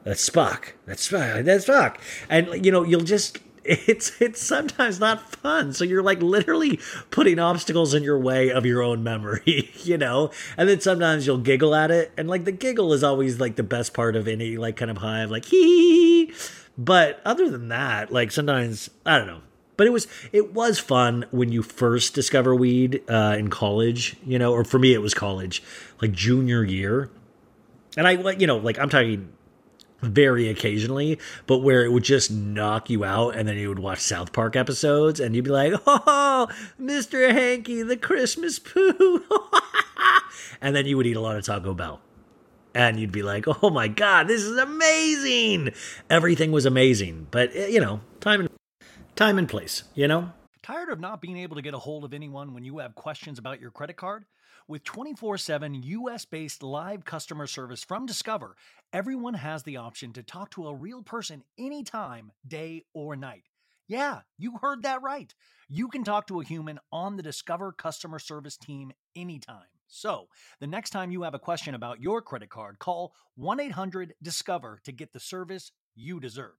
that's 0.03 0.27
Spock. 0.29 0.73
That's 0.85 1.09
Spock. 1.09 1.43
That's 1.43 1.65
Spock. 1.65 1.97
And 2.29 2.63
you 2.65 2.71
know, 2.71 2.83
you'll 2.83 3.01
just 3.01 3.39
it's 3.65 4.21
it's 4.21 4.41
sometimes 4.41 4.99
not 4.99 5.31
fun. 5.35 5.73
So 5.73 5.83
you're 5.83 6.03
like 6.03 6.21
literally 6.21 6.79
putting 7.11 7.39
obstacles 7.39 7.93
in 7.93 8.03
your 8.03 8.19
way 8.19 8.51
of 8.51 8.65
your 8.65 8.81
own 8.81 9.03
memory, 9.03 9.71
you 9.83 9.97
know? 9.97 10.31
And 10.57 10.69
then 10.69 10.79
sometimes 10.79 11.25
you'll 11.25 11.39
giggle 11.39 11.73
at 11.75 11.91
it. 11.91 12.11
And 12.17 12.27
like 12.29 12.45
the 12.45 12.51
giggle 12.51 12.93
is 12.93 13.03
always 13.03 13.39
like 13.39 13.55
the 13.55 13.63
best 13.63 13.93
part 13.93 14.15
of 14.15 14.27
any 14.27 14.57
like 14.57 14.77
kind 14.77 14.91
of 14.91 14.97
hive, 14.97 15.31
like 15.31 15.45
hee. 15.45 16.31
But 16.77 17.21
other 17.25 17.49
than 17.49 17.69
that, 17.69 18.11
like 18.11 18.31
sometimes 18.31 18.89
I 19.05 19.17
don't 19.17 19.27
know. 19.27 19.41
But 19.77 19.87
it 19.87 19.89
was 19.89 20.07
it 20.31 20.53
was 20.53 20.79
fun 20.79 21.25
when 21.31 21.51
you 21.51 21.61
first 21.61 22.13
discover 22.13 22.55
weed 22.55 23.01
uh, 23.09 23.35
in 23.37 23.49
college, 23.49 24.15
you 24.25 24.39
know, 24.39 24.53
or 24.53 24.63
for 24.63 24.79
me 24.79 24.93
it 24.93 25.01
was 25.01 25.13
college, 25.13 25.61
like 26.01 26.11
junior 26.11 26.63
year. 26.63 27.09
And 27.97 28.07
I 28.07 28.15
like 28.15 28.39
you 28.39 28.47
know, 28.47 28.57
like 28.57 28.79
I'm 28.79 28.89
talking 28.89 29.29
very 30.05 30.49
occasionally, 30.49 31.19
but 31.47 31.59
where 31.59 31.83
it 31.83 31.91
would 31.91 32.03
just 32.03 32.31
knock 32.31 32.89
you 32.89 33.03
out, 33.03 33.35
and 33.35 33.47
then 33.47 33.57
you 33.57 33.69
would 33.69 33.79
watch 33.79 33.99
South 33.99 34.33
Park 34.33 34.55
episodes, 34.55 35.19
and 35.19 35.35
you'd 35.35 35.45
be 35.45 35.51
like, 35.51 35.73
"Oh, 35.87 36.47
Mr. 36.79 37.31
Hanky, 37.31 37.83
the 37.83 37.97
Christmas 37.97 38.59
poo," 38.59 39.23
and 40.61 40.75
then 40.75 40.85
you 40.85 40.97
would 40.97 41.07
eat 41.07 41.17
a 41.17 41.21
lot 41.21 41.35
of 41.35 41.45
Taco 41.45 41.73
Bell, 41.73 42.01
and 42.73 42.99
you'd 42.99 43.11
be 43.11 43.23
like, 43.23 43.45
"Oh 43.63 43.69
my 43.69 43.87
God, 43.87 44.27
this 44.27 44.41
is 44.41 44.57
amazing!" 44.57 45.71
Everything 46.09 46.51
was 46.51 46.65
amazing, 46.65 47.27
but 47.31 47.55
eh, 47.55 47.67
you 47.67 47.79
know, 47.79 48.01
time 48.19 48.41
and 48.41 48.49
time 49.15 49.37
and 49.37 49.49
place, 49.49 49.83
you 49.93 50.07
know. 50.07 50.31
Tired 50.65 50.89
of 50.89 50.99
not 50.99 51.21
being 51.21 51.37
able 51.37 51.55
to 51.57 51.61
get 51.61 51.75
a 51.75 51.79
hold 51.79 52.03
of 52.03 52.13
anyone 52.13 52.53
when 52.55 52.63
you 52.63 52.79
have 52.79 52.95
questions 52.95 53.37
about 53.37 53.61
your 53.61 53.69
credit 53.69 53.97
card? 53.97 54.25
With 54.67 54.83
24 54.83 55.37
7 55.37 55.75
US 55.75 56.25
based 56.25 56.63
live 56.63 57.05
customer 57.05 57.45
service 57.45 57.83
from 57.83 58.07
Discover, 58.07 58.55
everyone 58.95 59.33
has 59.33 59.61
the 59.63 59.75
option 59.75 60.13
to 60.13 60.23
talk 60.23 60.49
to 60.49 60.65
a 60.69 60.73
real 60.73 61.03
person 61.03 61.43
anytime, 61.59 62.31
day 62.47 62.81
or 62.93 63.17
night. 63.17 63.43
Yeah, 63.89 64.21
you 64.37 64.57
heard 64.61 64.83
that 64.83 65.01
right. 65.01 65.35
You 65.67 65.89
can 65.89 66.05
talk 66.05 66.27
to 66.27 66.39
a 66.39 66.45
human 66.45 66.79
on 66.93 67.17
the 67.17 67.23
Discover 67.23 67.73
customer 67.73 68.19
service 68.19 68.55
team 68.55 68.93
anytime. 69.13 69.67
So, 69.87 70.29
the 70.61 70.67
next 70.67 70.91
time 70.91 71.11
you 71.11 71.23
have 71.23 71.33
a 71.33 71.39
question 71.39 71.75
about 71.75 71.99
your 71.99 72.21
credit 72.21 72.49
card, 72.49 72.79
call 72.79 73.11
1 73.35 73.59
800 73.59 74.13
Discover 74.23 74.79
to 74.85 74.93
get 74.93 75.11
the 75.11 75.19
service 75.19 75.73
you 75.93 76.21
deserve. 76.21 76.55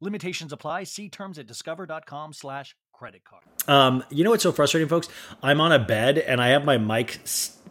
Limitations 0.00 0.54
apply. 0.54 0.84
See 0.84 1.10
terms 1.10 1.38
at 1.38 1.46
discover.com 1.46 2.32
slash 2.32 2.74
credit 2.94 3.24
card. 3.24 3.44
Um, 3.68 4.02
you 4.08 4.24
know 4.24 4.30
what's 4.30 4.42
so 4.42 4.52
frustrating, 4.52 4.88
folks? 4.88 5.08
I'm 5.42 5.60
on 5.60 5.70
a 5.70 5.78
bed 5.78 6.16
and 6.16 6.40
I 6.40 6.48
have 6.48 6.64
my 6.64 6.78
mic 6.78 7.20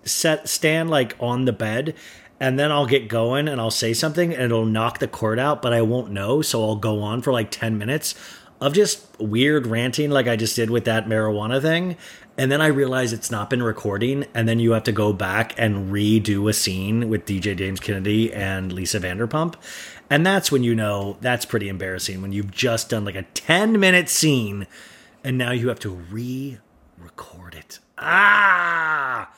set 0.05 0.47
stand 0.49 0.89
like 0.89 1.15
on 1.19 1.45
the 1.45 1.53
bed, 1.53 1.95
and 2.39 2.59
then 2.59 2.71
I'll 2.71 2.85
get 2.85 3.07
going 3.07 3.47
and 3.47 3.59
I'll 3.59 3.71
say 3.71 3.93
something 3.93 4.33
and 4.33 4.43
it'll 4.43 4.65
knock 4.65 4.99
the 4.99 5.07
cord 5.07 5.39
out, 5.39 5.61
but 5.61 5.73
I 5.73 5.81
won't 5.81 6.11
know, 6.11 6.41
so 6.41 6.63
I'll 6.63 6.75
go 6.75 7.01
on 7.01 7.21
for 7.21 7.31
like 7.31 7.51
10 7.51 7.77
minutes 7.77 8.15
of 8.59 8.73
just 8.73 9.05
weird 9.19 9.67
ranting 9.67 10.09
like 10.09 10.27
I 10.27 10.35
just 10.35 10.55
did 10.55 10.69
with 10.69 10.85
that 10.85 11.05
marijuana 11.05 11.61
thing. 11.61 11.97
And 12.37 12.51
then 12.51 12.61
I 12.61 12.67
realize 12.67 13.13
it's 13.13 13.29
not 13.29 13.51
been 13.51 13.61
recording, 13.61 14.25
and 14.33 14.49
then 14.49 14.57
you 14.57 14.71
have 14.71 14.85
to 14.85 14.91
go 14.91 15.13
back 15.13 15.53
and 15.55 15.91
redo 15.91 16.49
a 16.49 16.53
scene 16.53 17.07
with 17.07 17.27
DJ 17.27 17.55
James 17.55 17.79
Kennedy 17.79 18.33
and 18.33 18.73
Lisa 18.73 18.99
Vanderpump. 18.99 19.53
And 20.09 20.25
that's 20.25 20.51
when 20.51 20.63
you 20.63 20.73
know 20.73 21.17
that's 21.21 21.45
pretty 21.45 21.69
embarrassing 21.69 22.23
when 22.23 22.31
you've 22.31 22.49
just 22.49 22.89
done 22.89 23.05
like 23.05 23.15
a 23.15 23.21
10 23.21 23.79
minute 23.79 24.09
scene 24.09 24.65
and 25.23 25.37
now 25.37 25.51
you 25.51 25.69
have 25.69 25.79
to 25.79 25.89
re 25.89 26.59
record 26.97 27.55
it. 27.55 27.79
Ah! 27.97 29.31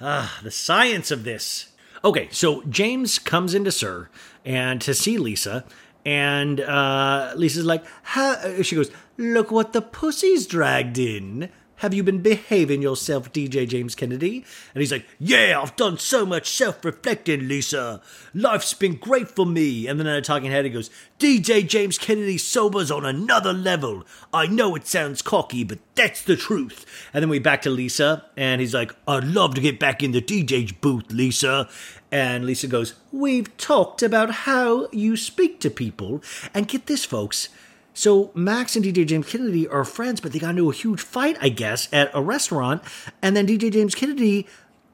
Ah, 0.00 0.38
the 0.42 0.50
science 0.50 1.10
of 1.10 1.24
this. 1.24 1.68
Okay, 2.04 2.28
so 2.30 2.62
James 2.62 3.18
comes 3.18 3.54
into 3.54 3.72
SUR 3.72 4.10
and 4.44 4.80
to 4.80 4.94
see 4.94 5.18
Lisa, 5.18 5.64
and 6.04 6.60
uh, 6.60 7.32
Lisa's 7.36 7.64
like, 7.64 7.84
How? 8.02 8.62
she 8.62 8.76
goes, 8.76 8.90
Look 9.16 9.50
what 9.50 9.72
the 9.72 9.82
pussy's 9.82 10.46
dragged 10.46 10.98
in. 10.98 11.50
Have 11.80 11.92
you 11.92 12.02
been 12.02 12.22
behaving 12.22 12.80
yourself, 12.80 13.30
DJ 13.32 13.68
James 13.68 13.94
Kennedy? 13.94 14.44
And 14.74 14.80
he's 14.80 14.92
like, 14.92 15.06
Yeah, 15.18 15.60
I've 15.60 15.76
done 15.76 15.98
so 15.98 16.24
much 16.24 16.48
self 16.48 16.82
reflecting, 16.82 17.48
Lisa. 17.48 18.00
Life's 18.32 18.72
been 18.72 18.96
great 18.96 19.28
for 19.28 19.44
me. 19.44 19.86
And 19.86 20.00
then 20.00 20.06
in 20.06 20.14
a 20.14 20.22
talking 20.22 20.50
head, 20.50 20.64
he 20.64 20.70
goes, 20.70 20.88
DJ 21.18 21.66
James 21.66 21.98
Kennedy 21.98 22.38
sober's 22.38 22.90
on 22.90 23.04
another 23.04 23.52
level. 23.52 24.04
I 24.32 24.46
know 24.46 24.74
it 24.74 24.86
sounds 24.86 25.20
cocky, 25.20 25.64
but 25.64 25.78
that's 25.94 26.22
the 26.22 26.36
truth. 26.36 26.86
And 27.12 27.22
then 27.22 27.28
we 27.28 27.38
back 27.38 27.60
to 27.62 27.70
Lisa, 27.70 28.24
and 28.36 28.60
he's 28.60 28.74
like, 28.74 28.92
I'd 29.06 29.24
love 29.24 29.54
to 29.54 29.60
get 29.60 29.78
back 29.78 30.02
in 30.02 30.12
the 30.12 30.22
DJ's 30.22 30.72
booth, 30.72 31.10
Lisa. 31.10 31.68
And 32.10 32.46
Lisa 32.46 32.68
goes, 32.68 32.94
We've 33.12 33.54
talked 33.58 34.02
about 34.02 34.30
how 34.30 34.88
you 34.92 35.16
speak 35.16 35.60
to 35.60 35.70
people. 35.70 36.22
And 36.54 36.68
get 36.68 36.86
this, 36.86 37.04
folks. 37.04 37.50
So 37.96 38.30
Max 38.34 38.76
and 38.76 38.84
DJ 38.84 39.06
James 39.06 39.26
Kennedy 39.26 39.66
are 39.66 39.82
friends, 39.82 40.20
but 40.20 40.34
they 40.34 40.38
got 40.38 40.50
into 40.50 40.68
a 40.68 40.74
huge 40.74 41.00
fight, 41.00 41.38
I 41.40 41.48
guess, 41.48 41.88
at 41.94 42.10
a 42.12 42.20
restaurant. 42.20 42.82
And 43.22 43.34
then 43.34 43.46
DJ 43.46 43.72
James 43.72 43.94
Kennedy 43.94 44.46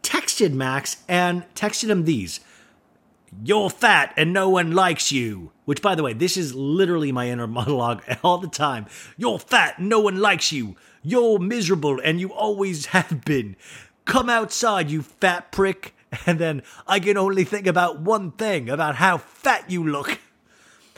texted 0.05 0.53
Max 0.53 1.03
and 1.09 1.43
texted 1.57 1.91
him 1.91 2.05
these 2.05 2.39
You're 3.43 3.71
fat 3.71 4.15
and 4.17 4.33
no 4.33 4.49
one 4.49 4.71
likes 4.71 5.11
you. 5.11 5.51
Which, 5.65 5.83
by 5.83 5.97
the 5.97 6.05
way, 6.05 6.13
this 6.13 6.37
is 6.37 6.55
literally 6.55 7.11
my 7.11 7.29
inner 7.29 7.47
monologue 7.49 8.05
all 8.23 8.39
the 8.39 8.47
time. 8.47 8.87
You're 9.17 9.41
fat 9.41 9.81
no 9.81 9.99
one 9.99 10.21
likes 10.21 10.53
you. 10.53 10.77
You're 11.03 11.41
miserable 11.41 11.99
and 11.99 12.21
you 12.21 12.33
always 12.33 12.87
have 12.87 13.25
been. 13.25 13.57
Come 14.05 14.31
outside, 14.31 14.91
you 14.91 15.03
fat 15.03 15.51
prick. 15.51 15.97
And 16.27 16.39
then 16.39 16.63
I 16.87 17.01
can 17.01 17.17
only 17.17 17.43
think 17.43 17.67
about 17.67 17.99
one 17.99 18.33
thing 18.33 18.69
about 18.69 18.97
how 18.97 19.17
fat 19.17 19.71
you 19.71 19.83
look. 19.83 20.21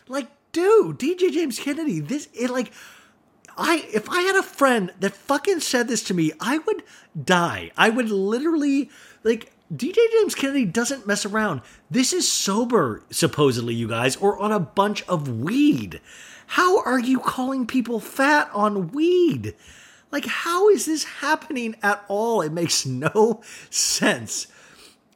Like, 0.09 0.29
dude, 0.55 0.99
DJ 0.99 1.31
James 1.31 1.59
Kennedy, 1.59 2.01
this, 2.01 2.29
it 2.33 2.49
like, 2.49 2.73
I 3.57 3.87
if 3.93 4.09
I 4.09 4.23
had 4.23 4.37
a 4.37 4.43
friend 4.43 4.93
that 5.01 5.15
fucking 5.15 5.61
said 5.61 5.87
this 5.87 6.03
to 6.05 6.15
me, 6.15 6.33
I 6.41 6.59
would 6.59 6.83
die. 7.23 7.71
I 7.77 7.91
would 7.91 8.11
literally 8.11 8.91
like 9.23 9.53
DJ 9.73 9.99
James 10.13 10.35
Kennedy 10.35 10.65
doesn't 10.65 11.07
mess 11.07 11.25
around. 11.25 11.61
This 11.91 12.13
is 12.13 12.31
sober, 12.31 13.03
supposedly, 13.11 13.75
you 13.75 13.89
guys, 13.89 14.17
or 14.17 14.39
on 14.39 14.51
a 14.51 14.59
bunch 14.59 15.03
of 15.09 15.29
weed. 15.29 16.01
How 16.47 16.83
are 16.83 16.99
you 16.99 17.19
calling 17.19 17.67
people 17.67 18.01
fat 18.01 18.51
on 18.53 18.89
weed? 18.89 19.55
Like, 20.11 20.27
how 20.27 20.69
is 20.69 20.87
this 20.87 21.05
happening 21.05 21.77
at 21.83 22.05
all? 22.09 22.41
It 22.41 22.53
makes 22.53 22.87
no 22.87 23.43
sense. 23.71 24.47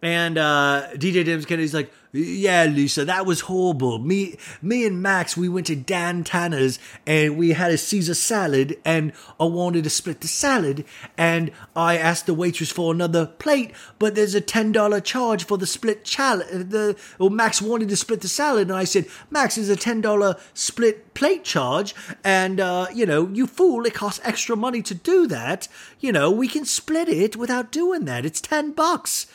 And 0.03 0.39
uh, 0.39 0.89
DJ 0.95 1.25
James 1.25 1.45
Kennedy's 1.45 1.75
like, 1.75 1.93
yeah, 2.13 2.65
Lisa, 2.65 3.05
that 3.05 3.27
was 3.27 3.41
horrible. 3.41 3.99
Me, 3.99 4.39
me 4.63 4.87
and 4.87 5.03
Max, 5.03 5.37
we 5.37 5.49
went 5.49 5.67
to 5.67 5.77
Dan 5.77 6.25
Tana's 6.25 6.79
and 7.07 7.37
we 7.37 7.51
had 7.51 7.71
a 7.71 7.77
Caesar 7.79 8.15
salad, 8.15 8.79
and 8.85 9.13
I 9.39 9.45
wanted 9.45 9.85
to 9.85 9.91
split 9.91 10.23
the 10.23 10.29
salad, 10.29 10.85
and 11.19 11.51
I 11.77 11.99
asked 11.99 12.27
the 12.27 12.35
waitress 12.35 12.73
for 12.73 12.93
another 12.93 13.27
plate, 13.27 13.73
but 13.99 14.15
there's 14.15 14.35
a 14.35 14.41
ten 14.41 14.73
dollar 14.73 15.01
charge 15.01 15.45
for 15.45 15.59
the 15.59 15.67
split. 15.67 16.05
The 16.05 16.97
well, 17.19 17.31
Max 17.31 17.61
wanted 17.61 17.89
to 17.91 17.97
split 17.97 18.23
the 18.23 18.29
salad, 18.29 18.69
and 18.69 18.77
I 18.77 18.85
said, 18.85 19.07
Max, 19.31 19.57
there's 19.57 19.69
a 19.69 19.77
ten 19.77 20.01
dollar 20.01 20.37
split 20.55 21.13
plate 21.15 21.45
charge, 21.45 21.95
and 22.25 22.59
uh, 22.59 22.87
you 22.95 23.05
know, 23.05 23.29
you 23.29 23.47
fool, 23.47 23.85
it 23.85 23.95
costs 23.95 24.21
extra 24.25 24.57
money 24.57 24.81
to 24.83 24.95
do 24.95 25.27
that. 25.27 25.69
You 26.01 26.13
know, 26.13 26.31
we 26.31 26.49
can 26.49 26.65
split 26.65 27.09
it 27.09 27.37
without 27.37 27.71
doing 27.71 28.07
that. 28.07 28.25
It's 28.25 28.41
ten 28.41 28.73
bucks. 28.73 29.27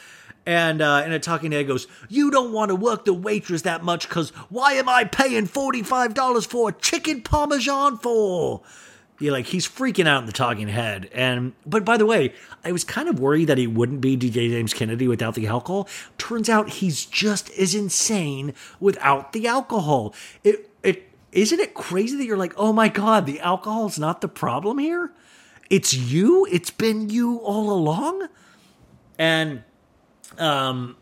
And 0.45 0.81
uh, 0.81 1.01
and 1.03 1.13
a 1.13 1.19
talking 1.19 1.53
head 1.53 1.67
goes, 1.67 1.87
"You 2.09 2.29
don't 2.29 2.51
want 2.51 2.69
to 2.69 2.75
work 2.75 3.05
the 3.05 3.13
waitress 3.13 3.61
that 3.61 3.83
much, 3.83 4.09
cause 4.09 4.31
why 4.49 4.73
am 4.73 4.89
I 4.89 5.05
paying 5.05 5.45
forty 5.45 5.83
five 5.83 6.13
dollars 6.13 6.45
for 6.45 6.69
a 6.69 6.73
chicken 6.73 7.21
parmesan 7.21 7.97
for?" 7.97 8.61
Yeah, 9.19 9.31
like 9.31 9.45
he's 9.45 9.65
freaking 9.65 10.05
out 10.05 10.21
in 10.21 10.25
the 10.25 10.33
talking 10.33 10.67
head. 10.67 11.09
And 11.13 11.53
but 11.65 11.85
by 11.85 11.95
the 11.95 12.05
way, 12.05 12.33
I 12.65 12.73
was 12.73 12.83
kind 12.83 13.07
of 13.07 13.19
worried 13.19 13.45
that 13.45 13.57
he 13.57 13.67
wouldn't 13.67 14.01
be 14.01 14.17
DJ 14.17 14.49
James 14.49 14.73
Kennedy 14.73 15.07
without 15.07 15.35
the 15.35 15.47
alcohol. 15.47 15.87
Turns 16.17 16.49
out 16.49 16.69
he's 16.69 17.05
just 17.05 17.49
as 17.51 17.73
insane 17.73 18.53
without 18.81 19.31
the 19.31 19.47
alcohol. 19.47 20.13
It 20.43 20.69
it 20.83 21.09
isn't 21.31 21.59
it 21.61 21.73
crazy 21.73 22.17
that 22.17 22.25
you're 22.25 22.35
like, 22.35 22.53
oh 22.57 22.73
my 22.73 22.89
god, 22.89 23.25
the 23.25 23.39
alcohol's 23.39 23.97
not 23.97 24.19
the 24.19 24.27
problem 24.27 24.77
here. 24.77 25.13
It's 25.69 25.93
you. 25.93 26.45
It's 26.51 26.69
been 26.69 27.09
you 27.09 27.37
all 27.37 27.71
along. 27.71 28.27
And 29.17 29.63
um, 30.39 30.95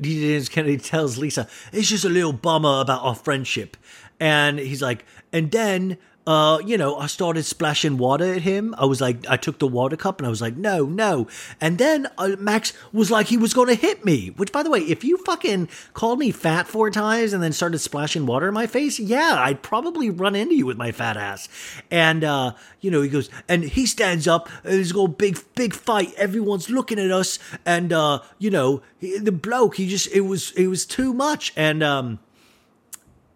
DJ 0.00 0.20
James 0.20 0.48
Kennedy 0.48 0.78
tells 0.78 1.18
Lisa, 1.18 1.48
it's 1.72 1.88
just 1.88 2.04
a 2.04 2.08
little 2.08 2.32
bummer 2.32 2.80
about 2.80 3.02
our 3.02 3.14
friendship. 3.14 3.76
And 4.18 4.58
he's 4.58 4.82
like, 4.82 5.04
and 5.32 5.50
then, 5.50 5.98
uh, 6.30 6.60
you 6.60 6.78
know, 6.78 6.96
I 6.96 7.08
started 7.08 7.42
splashing 7.42 7.98
water 7.98 8.34
at 8.34 8.42
him. 8.42 8.72
I 8.78 8.84
was 8.84 9.00
like, 9.00 9.26
I 9.28 9.36
took 9.36 9.58
the 9.58 9.66
water 9.66 9.96
cup 9.96 10.20
and 10.20 10.28
I 10.28 10.30
was 10.30 10.40
like, 10.40 10.56
no, 10.56 10.84
no. 10.84 11.26
And 11.60 11.76
then 11.76 12.06
uh, 12.18 12.36
Max 12.38 12.72
was 12.92 13.10
like, 13.10 13.26
he 13.26 13.36
was 13.36 13.52
going 13.52 13.66
to 13.66 13.74
hit 13.74 14.04
me. 14.04 14.28
Which, 14.28 14.52
by 14.52 14.62
the 14.62 14.70
way, 14.70 14.78
if 14.78 15.02
you 15.02 15.16
fucking 15.24 15.68
called 15.92 16.20
me 16.20 16.30
fat 16.30 16.68
four 16.68 16.88
times 16.88 17.32
and 17.32 17.42
then 17.42 17.52
started 17.52 17.80
splashing 17.80 18.26
water 18.26 18.46
in 18.46 18.54
my 18.54 18.68
face, 18.68 19.00
yeah, 19.00 19.34
I'd 19.38 19.60
probably 19.62 20.08
run 20.08 20.36
into 20.36 20.54
you 20.54 20.66
with 20.66 20.76
my 20.76 20.92
fat 20.92 21.16
ass. 21.16 21.48
And, 21.90 22.22
uh, 22.22 22.52
you 22.80 22.92
know, 22.92 23.02
he 23.02 23.08
goes, 23.08 23.28
and 23.48 23.64
he 23.64 23.84
stands 23.84 24.28
up, 24.28 24.48
and 24.62 24.74
there's 24.74 24.94
a 24.94 25.08
big, 25.08 25.36
big 25.56 25.74
fight. 25.74 26.14
Everyone's 26.14 26.70
looking 26.70 27.00
at 27.00 27.10
us. 27.10 27.40
And, 27.66 27.92
uh, 27.92 28.20
you 28.38 28.50
know, 28.50 28.82
he, 29.00 29.18
the 29.18 29.32
bloke, 29.32 29.78
he 29.78 29.88
just, 29.88 30.06
it 30.12 30.20
was, 30.20 30.52
it 30.52 30.68
was 30.68 30.86
too 30.86 31.12
much. 31.12 31.52
And, 31.56 31.82
um, 31.82 32.20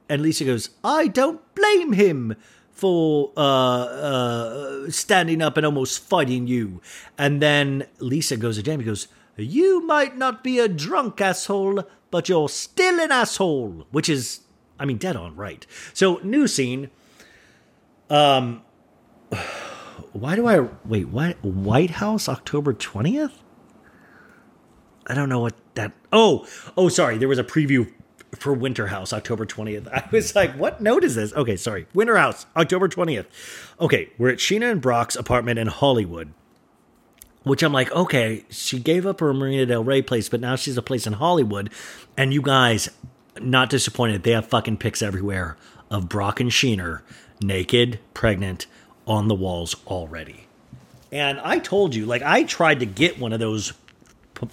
and 0.09 0.23
Lisa 0.23 0.45
goes, 0.45 0.71
I 0.85 1.09
don't 1.09 1.41
blame 1.57 1.93
him 1.95 2.37
for 2.75 3.33
uh, 3.37 3.41
uh, 3.41 4.91
standing 4.91 5.41
up 5.41 5.57
and 5.57 5.65
almost 5.65 6.03
fighting 6.03 6.47
you. 6.47 6.83
And 7.17 7.41
then 7.41 7.87
Lisa 8.01 8.37
goes 8.37 8.57
to 8.57 8.63
Jamie, 8.63 8.85
goes, 8.85 9.07
You 9.37 9.81
might 9.87 10.19
not 10.19 10.43
be 10.45 10.59
a 10.59 10.69
drunk 10.69 11.21
asshole, 11.21 11.85
but 12.11 12.29
you're 12.29 12.49
still 12.49 13.01
an 13.01 13.13
asshole, 13.13 13.87
which 13.93 14.09
is, 14.09 14.41
I 14.79 14.85
mean, 14.85 14.99
dead 14.99 15.17
on 15.17 15.37
right. 15.37 15.65
So, 15.93 16.21
new 16.25 16.49
scene. 16.49 16.91
Um, 18.11 18.63
why 20.13 20.35
do 20.35 20.47
I 20.47 20.69
wait? 20.85 21.09
What 21.09 21.43
White 21.45 21.91
House, 21.91 22.29
October 22.29 22.73
twentieth? 22.73 23.41
I 25.07 25.15
don't 25.15 25.29
know 25.29 25.41
what 25.41 25.55
that. 25.75 25.93
Oh, 26.13 26.47
oh, 26.77 26.89
sorry. 26.89 27.19
There 27.19 27.29
was 27.29 27.39
a 27.39 27.45
preview 27.45 27.93
for 28.37 28.53
Winter 28.53 28.89
House, 28.89 29.13
October 29.13 29.47
20th. 29.47 29.89
I 29.89 30.09
was 30.11 30.35
like, 30.35 30.55
what 30.55 30.81
note 30.81 31.05
is 31.05 31.15
this? 31.15 31.33
Okay, 31.35 31.57
sorry. 31.57 31.87
Winter 31.95 32.17
House, 32.17 32.47
October 32.57 32.89
20th. 32.89 33.27
Okay, 33.81 34.11
we're 34.19 34.31
at 34.31 34.39
Scheana 34.39 34.71
and 34.71 34.81
Brock's 34.81 35.17
apartment 35.17 35.59
in 35.59 35.69
Hollywood. 35.69 36.33
Which 37.43 37.63
I'm 37.63 37.73
like, 37.73 37.93
okay, 37.93 38.45
she 38.49 38.79
gave 38.79 39.07
up 39.07 39.21
her 39.21 39.35
Marina 39.35 39.67
Del 39.67 39.85
Rey 39.85 40.01
place, 40.01 40.29
but 40.29 40.41
now 40.41 40.57
she's 40.57 40.79
a 40.79 40.83
place 40.83 41.07
in 41.07 41.15
Hollywood. 41.15 41.71
And 42.17 42.33
you 42.33 42.41
guys, 42.41 42.89
not 43.41 43.69
disappointed, 43.69 44.23
they 44.23 44.31
have 44.31 44.47
fucking 44.47 44.79
pics 44.79 45.03
everywhere 45.03 45.57
of 45.91 46.09
Brock 46.09 46.41
and 46.41 46.51
Scheana 46.51 47.03
naked, 47.43 48.01
pregnant, 48.15 48.67
on 49.07 49.29
the 49.29 49.35
walls 49.35 49.77
already. 49.87 50.47
And 51.13 51.39
I 51.41 51.59
told 51.59 51.95
you, 51.95 52.07
like, 52.07 52.23
I 52.23 52.45
tried 52.45 52.81
to 52.81 52.87
get 52.87 53.19
one 53.19 53.33
of 53.33 53.41
those 53.41 53.75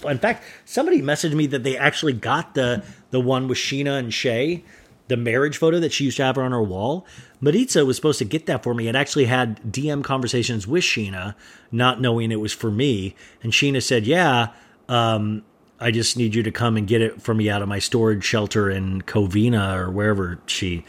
in 0.05 0.17
fact, 0.17 0.43
somebody 0.65 1.01
messaged 1.01 1.33
me 1.33 1.47
that 1.47 1.63
they 1.63 1.77
actually 1.77 2.13
got 2.13 2.55
the 2.55 2.83
the 3.11 3.19
one 3.19 3.47
with 3.47 3.57
Scheana 3.57 3.99
and 3.99 4.13
Shay, 4.13 4.63
the 5.07 5.17
marriage 5.17 5.57
photo 5.57 5.79
that 5.79 5.91
she 5.91 6.05
used 6.05 6.17
to 6.17 6.23
have 6.23 6.37
on 6.37 6.51
her 6.51 6.63
wall. 6.63 7.05
Maritza 7.41 7.85
was 7.85 7.95
supposed 7.95 8.19
to 8.19 8.25
get 8.25 8.45
that 8.45 8.63
for 8.63 8.73
me 8.73 8.87
and 8.87 8.95
actually 8.95 9.25
had 9.25 9.61
DM 9.63 10.03
conversations 10.03 10.67
with 10.67 10.83
Scheana, 10.83 11.35
not 11.71 11.99
knowing 11.99 12.31
it 12.31 12.39
was 12.39 12.53
for 12.53 12.71
me. 12.71 13.15
And 13.43 13.51
Scheana 13.51 13.83
said, 13.83 14.07
"Yeah, 14.07 14.49
um, 14.87 15.43
I 15.79 15.91
just 15.91 16.15
need 16.15 16.35
you 16.35 16.43
to 16.43 16.51
come 16.51 16.77
and 16.77 16.87
get 16.87 17.01
it 17.01 17.21
for 17.21 17.33
me 17.33 17.49
out 17.49 17.61
of 17.61 17.67
my 17.67 17.79
storage 17.79 18.23
shelter 18.23 18.69
in 18.69 19.01
Covina 19.01 19.75
or 19.75 19.91
wherever 19.91 20.39
she 20.45 20.85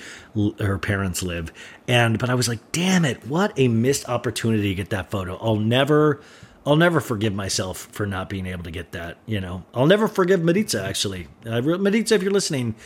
her 0.61 0.79
parents 0.79 1.23
live." 1.23 1.53
And 1.89 2.19
but 2.19 2.31
I 2.31 2.35
was 2.35 2.49
like, 2.49 2.61
"Damn 2.71 3.05
it! 3.05 3.27
What 3.27 3.53
a 3.57 3.69
missed 3.69 4.09
opportunity 4.09 4.69
to 4.69 4.75
get 4.75 4.91
that 4.91 5.11
photo. 5.11 5.37
I'll 5.41 5.57
never." 5.57 6.21
I'll 6.65 6.77
never 6.77 7.01
forgive 7.01 7.35
myself 7.35 7.89
for 7.93 8.07
not 8.07 8.29
being 8.29 8.47
able 8.47 8.65
to 8.65 8.71
get 8.71 8.93
that. 8.93 9.19
You 9.27 9.41
know, 9.41 9.65
I'll 9.75 9.87
never 9.87 10.09
forgive 10.09 10.43
Maritza. 10.43 10.85
Actually, 10.85 11.29
uh, 11.45 11.61
Maritza, 11.61 12.15
if 12.15 12.23
you're 12.23 12.33
listening, 12.33 12.77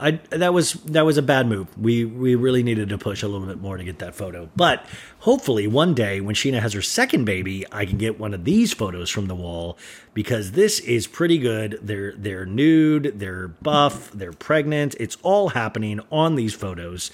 I 0.00 0.12
that 0.30 0.54
was 0.54 0.74
that 0.84 1.04
was 1.04 1.18
a 1.18 1.22
bad 1.22 1.46
move. 1.46 1.76
We 1.76 2.04
we 2.04 2.34
really 2.34 2.62
needed 2.62 2.88
to 2.88 2.98
push 2.98 3.22
a 3.22 3.28
little 3.28 3.46
bit 3.46 3.60
more 3.60 3.76
to 3.76 3.84
get 3.84 3.98
that 3.98 4.14
photo. 4.14 4.48
But 4.56 4.86
hopefully, 5.20 5.66
one 5.66 5.92
day 5.92 6.20
when 6.20 6.34
Scheana 6.34 6.60
has 6.60 6.72
her 6.72 6.80
second 6.82 7.26
baby, 7.26 7.66
I 7.70 7.84
can 7.84 7.98
get 7.98 8.18
one 8.18 8.32
of 8.32 8.44
these 8.44 8.72
photos 8.72 9.10
from 9.10 9.26
the 9.26 9.34
wall 9.34 9.76
because 10.14 10.52
this 10.52 10.80
is 10.80 11.06
pretty 11.06 11.38
good. 11.38 11.80
They're 11.82 12.14
they're 12.16 12.46
nude, 12.46 13.18
they're 13.18 13.48
buff, 13.48 14.10
they're 14.12 14.32
pregnant. 14.32 14.94
It's 14.98 15.18
all 15.22 15.50
happening 15.50 16.00
on 16.10 16.34
these 16.34 16.54
photos, 16.54 17.10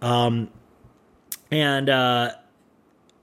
um, 0.00 0.48
and 1.50 1.90
uh, 1.90 2.30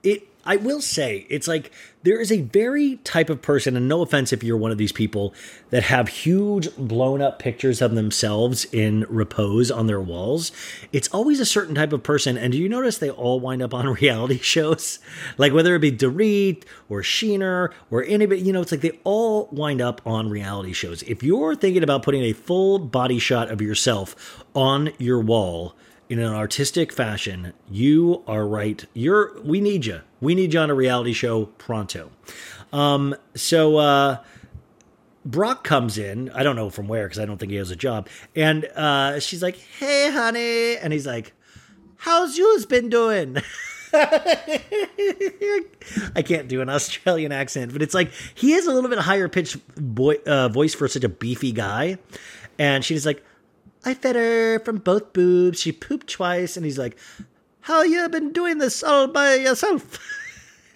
it 0.03 0.27
I 0.47 0.55
will 0.55 0.81
say, 0.81 1.27
it's 1.29 1.47
like 1.47 1.71
there 2.07 2.21
is 2.21 2.31
a 2.31 2.39
very 2.39 2.95
type 3.03 3.29
of 3.29 3.41
person, 3.41 3.75
and 3.75 3.85
no 3.85 4.01
offense 4.01 4.31
if 4.31 4.41
you're 4.41 4.55
one 4.55 4.71
of 4.71 4.77
these 4.77 4.93
people 4.93 5.33
that 5.71 5.83
have 5.83 6.07
huge 6.07 6.73
blown 6.77 7.21
up 7.21 7.37
pictures 7.37 7.81
of 7.81 7.95
themselves 7.95 8.63
in 8.71 9.05
repose 9.09 9.69
on 9.69 9.87
their 9.87 9.99
walls. 9.99 10.53
It's 10.93 11.09
always 11.09 11.41
a 11.41 11.45
certain 11.45 11.75
type 11.75 11.91
of 11.91 12.03
person. 12.03 12.37
And 12.37 12.53
do 12.53 12.57
you 12.57 12.69
notice 12.69 12.97
they 12.97 13.09
all 13.09 13.41
wind 13.41 13.61
up 13.61 13.73
on 13.73 13.87
reality 14.01 14.37
shows? 14.37 14.99
Like 15.37 15.51
whether 15.51 15.75
it 15.75 15.79
be 15.79 15.91
Dorit 15.91 16.63
or 16.87 17.01
Sheener 17.01 17.73
or 17.91 18.05
anybody, 18.05 18.39
you 18.39 18.53
know, 18.53 18.61
it's 18.61 18.71
like 18.71 18.79
they 18.79 18.97
all 19.03 19.49
wind 19.51 19.81
up 19.81 19.99
on 20.05 20.29
reality 20.29 20.71
shows. 20.71 21.03
If 21.03 21.23
you're 21.23 21.57
thinking 21.57 21.83
about 21.83 22.03
putting 22.03 22.23
a 22.23 22.31
full 22.31 22.79
body 22.79 23.19
shot 23.19 23.51
of 23.51 23.61
yourself 23.61 24.45
on 24.55 24.93
your 24.97 25.19
wall, 25.19 25.75
in 26.09 26.19
an 26.19 26.33
artistic 26.33 26.91
fashion, 26.91 27.53
you 27.69 28.23
are 28.27 28.47
right. 28.47 28.83
You're 28.93 29.39
we 29.41 29.61
need 29.61 29.85
you. 29.85 30.01
We 30.21 30.35
need 30.35 30.53
you 30.53 30.59
on 30.59 30.69
a 30.69 30.75
reality 30.75 31.13
show 31.13 31.45
pronto. 31.57 32.11
Um, 32.71 33.15
so 33.35 33.77
uh, 33.77 34.23
Brock 35.25 35.63
comes 35.63 35.97
in. 35.97 36.29
I 36.31 36.43
don't 36.43 36.55
know 36.55 36.69
from 36.69 36.87
where 36.87 37.05
because 37.05 37.19
I 37.19 37.25
don't 37.25 37.37
think 37.37 37.51
he 37.51 37.57
has 37.57 37.71
a 37.71 37.75
job. 37.75 38.07
And 38.35 38.65
uh, 38.75 39.19
she's 39.19 39.43
like, 39.43 39.57
"Hey, 39.57 40.09
honey," 40.11 40.77
and 40.77 40.93
he's 40.93 41.05
like, 41.05 41.33
"How's 41.97 42.37
yours 42.37 42.65
been 42.65 42.89
doing?" 42.89 43.37
I 43.93 45.63
can't 46.23 46.47
do 46.47 46.61
an 46.61 46.69
Australian 46.69 47.31
accent, 47.31 47.73
but 47.73 47.81
it's 47.81 47.93
like 47.93 48.11
he 48.35 48.51
has 48.51 48.67
a 48.67 48.73
little 48.73 48.89
bit 48.89 48.99
higher 48.99 49.29
pitched 49.29 49.57
boy, 49.75 50.15
uh, 50.25 50.49
voice 50.49 50.73
for 50.73 50.87
such 50.87 51.03
a 51.03 51.09
beefy 51.09 51.51
guy. 51.51 51.97
And 52.59 52.83
she's 52.83 53.05
like, 53.05 53.23
I 53.85 53.93
fed 53.93 54.15
her 54.15 54.59
from 54.59 54.77
both 54.77 55.13
boobs. 55.13 55.59
She 55.59 55.71
pooped 55.71 56.07
twice. 56.07 56.57
And 56.57 56.65
he's 56.65 56.77
like, 56.77 56.97
How 57.61 57.83
you 57.83 58.07
been 58.09 58.31
doing 58.31 58.57
this 58.57 58.83
all 58.83 59.07
by 59.07 59.35
yourself? 59.35 59.99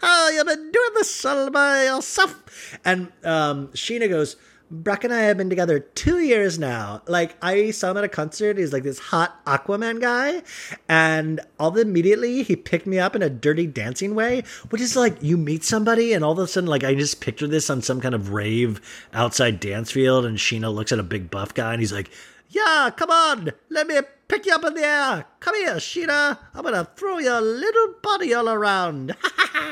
How 0.00 0.28
you 0.28 0.44
been 0.44 0.70
doing 0.70 0.90
this 0.94 1.24
all 1.24 1.50
by 1.50 1.84
yourself? 1.84 2.78
And 2.84 3.12
um, 3.24 3.68
Scheana 3.68 4.08
goes, 4.08 4.36
Brock 4.82 5.04
and 5.04 5.14
I 5.14 5.22
have 5.22 5.36
been 5.36 5.50
together 5.50 5.78
two 5.78 6.18
years 6.18 6.58
now. 6.58 7.02
Like 7.06 7.36
I 7.40 7.70
saw 7.70 7.92
him 7.92 7.98
at 7.98 8.04
a 8.04 8.08
concert. 8.08 8.58
He's 8.58 8.72
like 8.72 8.82
this 8.82 8.98
hot 8.98 9.44
Aquaman 9.44 10.00
guy, 10.00 10.42
and 10.88 11.40
all 11.60 11.68
of 11.68 11.74
the 11.76 11.82
immediately 11.82 12.42
he 12.42 12.56
picked 12.56 12.86
me 12.86 12.98
up 12.98 13.14
in 13.14 13.22
a 13.22 13.30
dirty 13.30 13.68
dancing 13.68 14.16
way, 14.16 14.42
which 14.70 14.80
is 14.82 14.96
like 14.96 15.22
you 15.22 15.36
meet 15.36 15.62
somebody 15.62 16.12
and 16.12 16.24
all 16.24 16.32
of 16.32 16.38
a 16.40 16.48
sudden 16.48 16.68
like 16.68 16.82
I 16.82 16.94
just 16.96 17.20
picture 17.20 17.46
this 17.46 17.70
on 17.70 17.82
some 17.82 18.00
kind 18.00 18.16
of 18.16 18.30
rave 18.32 18.80
outside 19.12 19.60
dance 19.60 19.92
field, 19.92 20.24
and 20.24 20.38
Scheana 20.38 20.74
looks 20.74 20.90
at 20.90 20.98
a 20.98 21.04
big 21.04 21.30
buff 21.30 21.54
guy 21.54 21.72
and 21.72 21.80
he's 21.80 21.92
like, 21.92 22.10
"Yeah, 22.48 22.90
come 22.96 23.10
on, 23.10 23.52
let 23.70 23.86
me 23.86 24.00
pick 24.26 24.44
you 24.46 24.54
up 24.54 24.64
in 24.64 24.74
the 24.74 24.84
air. 24.84 25.26
Come 25.38 25.54
here, 25.54 25.76
Scheana. 25.76 26.38
I'm 26.52 26.64
gonna 26.64 26.88
throw 26.96 27.18
your 27.18 27.40
little 27.40 27.94
body 28.02 28.34
all 28.34 28.48
around." 28.48 29.14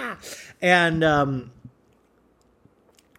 and 0.63 1.03
um 1.03 1.51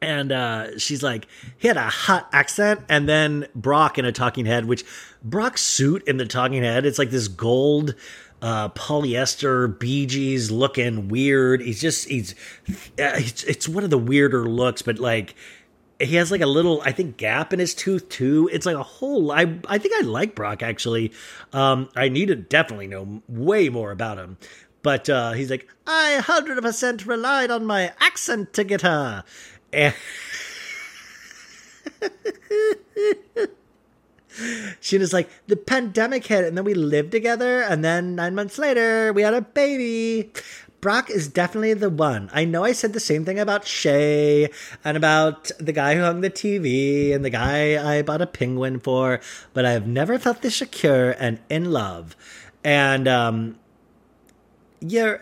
and 0.03 0.31
uh, 0.31 0.77
she's 0.77 1.01
like, 1.01 1.27
he 1.57 1.67
had 1.67 1.77
a 1.77 1.89
hot 1.89 2.29
accent, 2.31 2.81
and 2.89 3.07
then 3.07 3.47
Brock 3.55 3.97
in 3.97 4.05
a 4.05 4.11
talking 4.11 4.45
head, 4.45 4.65
which 4.65 4.83
Brock's 5.23 5.61
suit 5.61 6.03
in 6.07 6.17
the 6.17 6.25
talking 6.25 6.63
head, 6.63 6.85
it's 6.85 6.99
like 6.99 7.09
this 7.09 7.27
gold 7.27 7.95
uh, 8.41 8.69
polyester 8.69 9.79
Bee 9.79 10.05
Gees 10.05 10.51
looking 10.51 11.07
weird. 11.07 11.61
He's 11.61 11.81
just 11.81 12.09
he's 12.09 12.33
uh, 12.69 13.15
it's, 13.15 13.43
it's 13.45 13.69
one 13.69 13.83
of 13.85 13.89
the 13.89 13.97
weirder 13.97 14.45
looks, 14.45 14.81
but 14.81 14.99
like 14.99 15.33
he 15.99 16.15
has 16.17 16.29
like 16.29 16.41
a 16.41 16.47
little 16.47 16.81
I 16.81 16.91
think 16.91 17.15
gap 17.15 17.53
in 17.53 17.59
his 17.59 17.73
tooth 17.73 18.09
too. 18.09 18.49
It's 18.51 18.65
like 18.65 18.75
a 18.75 18.83
whole 18.83 19.31
I 19.31 19.59
I 19.67 19.77
think 19.77 19.95
I 19.95 20.01
like 20.01 20.35
Brock 20.35 20.61
actually. 20.61 21.13
Um, 21.53 21.89
I 21.95 22.09
need 22.09 22.27
to 22.27 22.35
definitely 22.35 22.87
know 22.87 23.23
way 23.29 23.69
more 23.69 23.91
about 23.91 24.17
him. 24.17 24.37
But 24.81 25.09
uh, 25.09 25.31
he's 25.31 25.49
like, 25.49 25.69
I 25.87 26.19
100% 26.21 27.07
relied 27.07 27.49
on 27.49 27.65
my 27.65 27.93
accent 28.01 28.51
to 28.53 28.65
get 28.65 28.81
her. 28.81 29.23
And 29.73 29.93
she 34.79 34.97
was 34.97 35.13
like, 35.13 35.29
the 35.47 35.55
pandemic 35.55 36.25
hit, 36.25 36.45
and 36.45 36.57
then 36.57 36.65
we 36.65 36.73
lived 36.73 37.11
together, 37.11 37.61
and 37.61 37.83
then 37.83 38.15
nine 38.15 38.35
months 38.35 38.57
later, 38.57 39.13
we 39.13 39.21
had 39.21 39.33
a 39.33 39.41
baby. 39.41 40.31
Brock 40.81 41.09
is 41.09 41.29
definitely 41.29 41.73
the 41.75 41.89
one. 41.89 42.29
I 42.33 42.43
know 42.43 42.65
I 42.65 42.73
said 42.73 42.91
the 42.91 42.99
same 42.99 43.23
thing 43.23 43.39
about 43.39 43.65
Shay 43.65 44.49
and 44.83 44.97
about 44.97 45.49
the 45.57 45.71
guy 45.71 45.95
who 45.95 46.01
hung 46.01 46.19
the 46.21 46.29
TV 46.29 47.15
and 47.15 47.23
the 47.23 47.29
guy 47.29 47.97
I 47.97 48.01
bought 48.01 48.21
a 48.21 48.27
penguin 48.27 48.81
for, 48.81 49.21
but 49.53 49.65
I've 49.65 49.87
never 49.87 50.19
felt 50.19 50.41
this 50.41 50.57
secure 50.57 51.11
and 51.11 51.39
in 51.49 51.71
love. 51.71 52.17
And 52.65 53.07
um, 53.07 53.57
you're, 54.81 55.21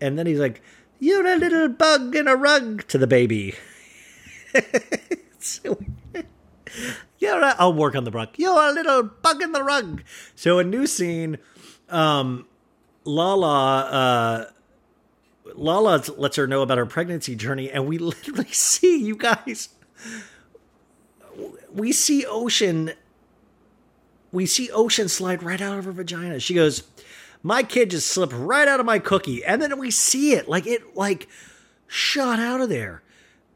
and 0.00 0.18
then 0.18 0.26
he's 0.26 0.40
like, 0.40 0.60
"You're 1.00 1.26
a 1.26 1.36
little 1.36 1.68
bug 1.68 2.14
in 2.14 2.28
a 2.28 2.36
rug" 2.36 2.86
to 2.88 2.98
the 2.98 3.06
baby. 3.06 3.54
so, 5.38 5.78
you're 7.18 7.40
a, 7.40 7.54
I'll 7.58 7.74
work 7.74 7.94
on 7.94 8.04
the 8.04 8.10
rug. 8.10 8.30
You're 8.36 8.70
a 8.70 8.72
little 8.72 9.02
bug 9.02 9.42
in 9.42 9.52
the 9.52 9.62
rug. 9.62 10.02
So 10.34 10.58
a 10.58 10.64
new 10.64 10.86
scene, 10.86 11.38
um, 11.88 12.46
Lala, 13.04 13.80
uh, 13.80 14.44
Lala 15.54 16.02
lets 16.16 16.36
her 16.36 16.46
know 16.46 16.62
about 16.62 16.78
her 16.78 16.86
pregnancy 16.86 17.34
journey, 17.34 17.70
and 17.70 17.86
we 17.86 17.98
literally 17.98 18.52
see 18.52 19.02
you 19.02 19.16
guys. 19.16 19.70
We 21.72 21.92
see 21.92 22.24
Ocean. 22.26 22.92
We 24.32 24.46
see 24.46 24.70
Ocean 24.70 25.08
slide 25.08 25.42
right 25.42 25.60
out 25.60 25.78
of 25.78 25.84
her 25.86 25.92
vagina. 25.92 26.40
She 26.40 26.54
goes, 26.54 26.82
"My 27.42 27.62
kid 27.62 27.90
just 27.90 28.08
slipped 28.08 28.32
right 28.32 28.68
out 28.68 28.80
of 28.80 28.86
my 28.86 28.98
cookie," 28.98 29.44
and 29.44 29.62
then 29.62 29.78
we 29.78 29.90
see 29.90 30.32
it 30.32 30.48
like 30.48 30.66
it 30.66 30.96
like 30.96 31.28
shot 31.86 32.38
out 32.38 32.60
of 32.60 32.68
there. 32.68 33.02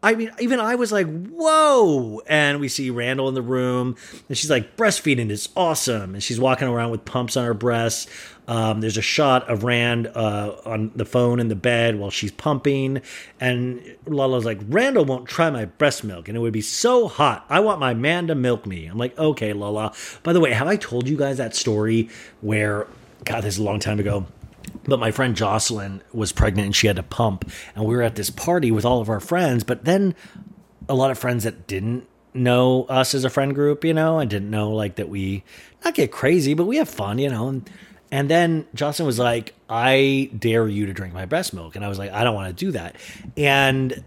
I 0.03 0.17
mean, 0.17 0.33
even 0.41 0.59
I 0.59 0.75
was 0.75 0.91
like, 0.91 1.07
whoa. 1.07 2.21
And 2.27 2.59
we 2.59 2.69
see 2.69 2.91
Randall 2.91 3.29
in 3.29 3.35
the 3.35 3.43
room, 3.43 3.97
and 4.29 4.37
she's 4.37 4.51
like, 4.51 4.77
breastfeeding 4.77 5.31
is 5.31 5.49
awesome. 5.57 6.15
And 6.15 6.23
she's 6.23 6.41
walking 6.41 6.67
around 6.67 6.91
with 6.91 7.05
pumps 7.05 7.37
on 7.37 7.45
her 7.45 7.55
breasts. 7.55 8.09
Um, 8.49 8.81
there's 8.81 8.97
a 8.97 9.03
shot 9.03 9.49
of 9.49 9.63
Rand 9.63 10.09
uh, 10.09 10.57
on 10.65 10.91
the 10.97 11.05
phone 11.05 11.39
in 11.39 11.47
the 11.47 11.55
bed 11.55 12.01
while 12.01 12.11
she's 12.11 12.33
pumping. 12.33 13.01
And 13.41 13.97
Lala's 14.07 14.45
like, 14.45 14.59
Randall 14.67 15.05
won't 15.05 15.29
try 15.29 15.49
my 15.51 15.67
breast 15.67 16.03
milk, 16.03 16.27
and 16.27 16.37
it 16.37 16.41
would 16.41 16.53
be 16.53 16.63
so 16.63 17.07
hot. 17.07 17.47
I 17.49 17.61
want 17.61 17.79
my 17.79 17.95
man 17.95 18.27
to 18.27 18.35
milk 18.35 18.67
me. 18.67 18.87
I'm 18.87 18.99
like, 18.99 19.17
okay, 19.17 19.53
Lala. 19.53 19.95
By 20.25 20.33
the 20.33 20.41
way, 20.41 20.53
have 20.53 20.67
I 20.67 20.77
told 20.77 21.09
you 21.09 21.17
guys 21.17 21.37
that 21.37 21.55
story 21.55 22.09
where, 22.41 22.89
God, 23.25 23.43
this 23.45 23.55
is 23.55 23.59
a 23.61 23.63
long 23.63 23.79
time 23.79 24.01
ago 24.01 24.27
but 24.85 24.99
my 24.99 25.11
friend 25.11 25.37
Jocelyn 25.37 26.03
was 26.13 26.33
pregnant 26.33 26.67
and 26.67 26.77
she 26.77 26.87
had 26.87 26.97
to 26.97 27.03
pump. 27.03 27.51
And 27.75 27.85
we 27.85 27.95
were 27.95 28.03
at 28.03 28.17
this 28.17 28.31
party 28.31 28.71
with 28.71 28.85
all 28.85 29.01
of 29.01 29.09
our 29.09 29.21
friends 29.21 29.65
but 29.65 29.85
then 29.85 30.15
a 30.89 30.95
lot 30.95 31.11
of 31.11 31.19
friends 31.19 31.45
that 31.45 31.67
didn't 31.67 32.07
know 32.35 32.85
us 32.85 33.15
as 33.15 33.25
a 33.25 33.31
friend 33.31 33.55
group 33.55 33.85
you 33.85 33.93
know 33.93 34.19
and 34.19 34.31
didn't 34.31 34.51
know 34.51 34.71
like 34.71 34.97
that 34.97 35.09
we 35.09 35.45
not 35.85 35.95
get 35.95 36.11
crazy 36.11 36.55
but 36.55 36.65
we 36.65 36.77
have 36.77 36.89
fun 36.89 37.19
you 37.19 37.29
know. 37.29 37.49
And, 37.49 37.71
and 38.11 38.29
then 38.29 38.67
Jocelyn 38.75 39.07
was 39.07 39.19
like 39.19 39.55
I 39.69 40.31
dare 40.39 40.69
you 40.69 40.87
to 40.87 40.93
drink 40.93 41.15
my 41.15 41.25
breast 41.25 41.55
milk. 41.55 41.77
And 41.77 41.85
I 41.85 41.89
was 41.89 41.99
like 41.99 42.13
I 42.13 42.25
don't 42.25 42.35
want 42.35 42.57
to 42.57 42.65
do 42.65 42.73
that. 42.73 42.97
And 43.37 44.05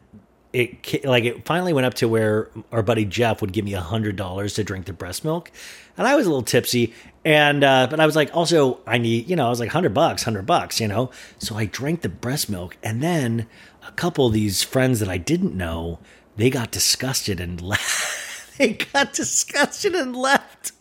it 0.55 1.03
like 1.03 1.25
it 1.25 1.45
finally 1.45 1.73
went 1.73 1.85
up 1.85 1.95
to 1.95 2.07
where 2.07 2.49
our 2.71 2.81
buddy 2.81 3.03
Jeff 3.03 3.41
would 3.41 3.51
give 3.51 3.65
me 3.65 3.73
a 3.73 3.81
hundred 3.81 4.15
dollars 4.15 4.53
to 4.53 4.63
drink 4.63 4.85
the 4.85 4.93
breast 4.93 5.25
milk, 5.25 5.51
and 5.97 6.07
I 6.07 6.15
was 6.15 6.25
a 6.25 6.29
little 6.29 6.43
tipsy, 6.43 6.93
and 7.25 7.61
uh, 7.61 7.87
but 7.89 7.99
I 7.99 8.05
was 8.05 8.15
like, 8.15 8.33
also 8.33 8.79
I 8.87 8.97
need 8.97 9.29
you 9.29 9.35
know 9.35 9.47
I 9.47 9.49
was 9.49 9.59
like 9.59 9.69
hundred 9.69 9.93
bucks, 9.93 10.23
hundred 10.23 10.45
bucks, 10.45 10.79
you 10.79 10.87
know, 10.87 11.11
so 11.39 11.57
I 11.57 11.65
drank 11.65 12.01
the 12.01 12.09
breast 12.09 12.49
milk, 12.49 12.77
and 12.81 13.03
then 13.03 13.47
a 13.85 13.91
couple 13.91 14.27
of 14.27 14.33
these 14.33 14.63
friends 14.63 15.01
that 15.01 15.09
I 15.09 15.17
didn't 15.17 15.55
know, 15.55 15.99
they 16.37 16.49
got 16.49 16.71
disgusted 16.71 17.41
and 17.41 17.59
left. 17.73 18.57
they 18.57 18.73
got 18.73 19.13
disgusted 19.13 19.93
and 19.93 20.15
left. 20.15 20.71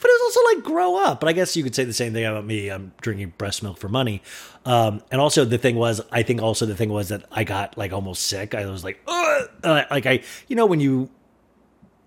But 0.00 0.10
it 0.10 0.20
was 0.20 0.36
also 0.36 0.54
like 0.56 0.64
grow 0.64 0.96
up. 0.96 1.20
But 1.20 1.28
I 1.28 1.32
guess 1.32 1.56
you 1.56 1.62
could 1.62 1.74
say 1.74 1.84
the 1.84 1.92
same 1.92 2.12
thing 2.12 2.24
about 2.24 2.44
me. 2.44 2.68
I'm 2.70 2.92
drinking 3.00 3.34
breast 3.38 3.62
milk 3.62 3.78
for 3.78 3.88
money. 3.88 4.22
Um, 4.64 5.02
and 5.10 5.20
also 5.20 5.44
the 5.44 5.58
thing 5.58 5.76
was, 5.76 6.00
I 6.10 6.22
think 6.22 6.42
also 6.42 6.66
the 6.66 6.74
thing 6.74 6.90
was 6.90 7.08
that 7.08 7.24
I 7.30 7.44
got 7.44 7.76
like 7.78 7.92
almost 7.92 8.22
sick. 8.22 8.54
I 8.54 8.66
was 8.66 8.84
like, 8.84 9.00
Ugh! 9.06 9.48
like 9.64 10.06
I, 10.06 10.22
you 10.48 10.56
know, 10.56 10.66
when 10.66 10.80
you, 10.80 11.10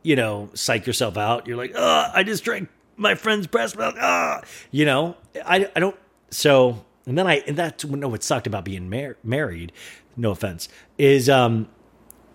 you 0.03 0.15
know, 0.15 0.49
psych 0.53 0.87
yourself 0.87 1.17
out, 1.17 1.47
you're 1.47 1.57
like, 1.57 1.73
oh, 1.75 2.11
I 2.13 2.23
just 2.23 2.43
drank 2.43 2.69
my 2.99 3.15
friend's 3.15 3.47
breast 3.47 3.77
milk. 3.77 3.95
Ah, 3.99 4.41
you 4.71 4.85
know, 4.85 5.15
I, 5.45 5.69
I 5.75 5.79
don't. 5.79 5.95
So, 6.29 6.85
and 7.05 7.17
then 7.17 7.25
I, 7.27 7.37
and 7.47 7.57
that's 7.57 7.83
no, 7.85 8.07
what 8.09 8.23
sucked 8.23 8.45
about 8.45 8.65
being 8.65 8.89
mar- 8.89 9.17
married. 9.23 9.71
No 10.15 10.31
offense, 10.31 10.67
is 10.97 11.29
um, 11.29 11.69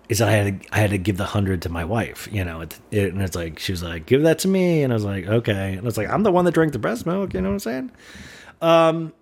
is 0.09 0.21
I 0.21 0.31
had 0.31 0.63
to, 0.63 0.75
I 0.75 0.79
had 0.79 0.91
to 0.91 0.99
give 0.99 1.17
the 1.17 1.25
hundred 1.25 1.63
to 1.63 1.69
my 1.69 1.85
wife, 1.85 2.29
you 2.31 2.45
know, 2.45 2.61
it, 2.61 2.79
it, 2.91 3.13
and 3.13 3.23
it's 3.23 3.37
like 3.37 3.59
she 3.59 3.73
was 3.73 3.83
like, 3.83 4.07
"Give 4.07 4.23
that 4.23 4.39
to 4.41 4.49
me," 4.49 4.83
and 4.83 4.93
I 4.93 4.97
was 4.97 5.05
like, 5.05 5.27
"Okay," 5.27 5.75
and 5.75 5.87
it's 5.87 5.97
like 5.97 6.09
I'm 6.09 6.23
the 6.23 6.33
one 6.33 6.45
that 6.45 6.53
drank 6.53 6.73
the 6.73 6.79
breast 6.79 7.07
milk, 7.07 7.35
you 7.35 7.41
know 7.41 7.49
what 7.49 7.55
I'm 7.55 7.59
saying? 7.61 7.91
Um, 8.61 9.13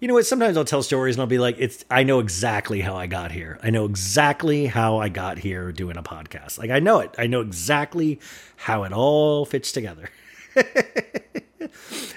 you 0.00 0.08
know 0.08 0.14
what? 0.14 0.26
Sometimes 0.26 0.56
I'll 0.56 0.64
tell 0.64 0.82
stories 0.82 1.16
and 1.16 1.20
I'll 1.20 1.26
be 1.26 1.38
like, 1.38 1.56
"It's 1.58 1.84
I 1.90 2.02
know 2.02 2.20
exactly 2.20 2.80
how 2.80 2.96
I 2.96 3.06
got 3.06 3.32
here. 3.32 3.58
I 3.62 3.70
know 3.70 3.84
exactly 3.84 4.66
how 4.66 4.98
I 4.98 5.08
got 5.08 5.38
here 5.38 5.72
doing 5.72 5.96
a 5.96 6.02
podcast. 6.02 6.58
Like 6.58 6.70
I 6.70 6.78
know 6.78 7.00
it. 7.00 7.14
I 7.18 7.26
know 7.26 7.40
exactly 7.40 8.18
how 8.56 8.84
it 8.84 8.92
all 8.92 9.44
fits 9.44 9.72
together." 9.72 10.10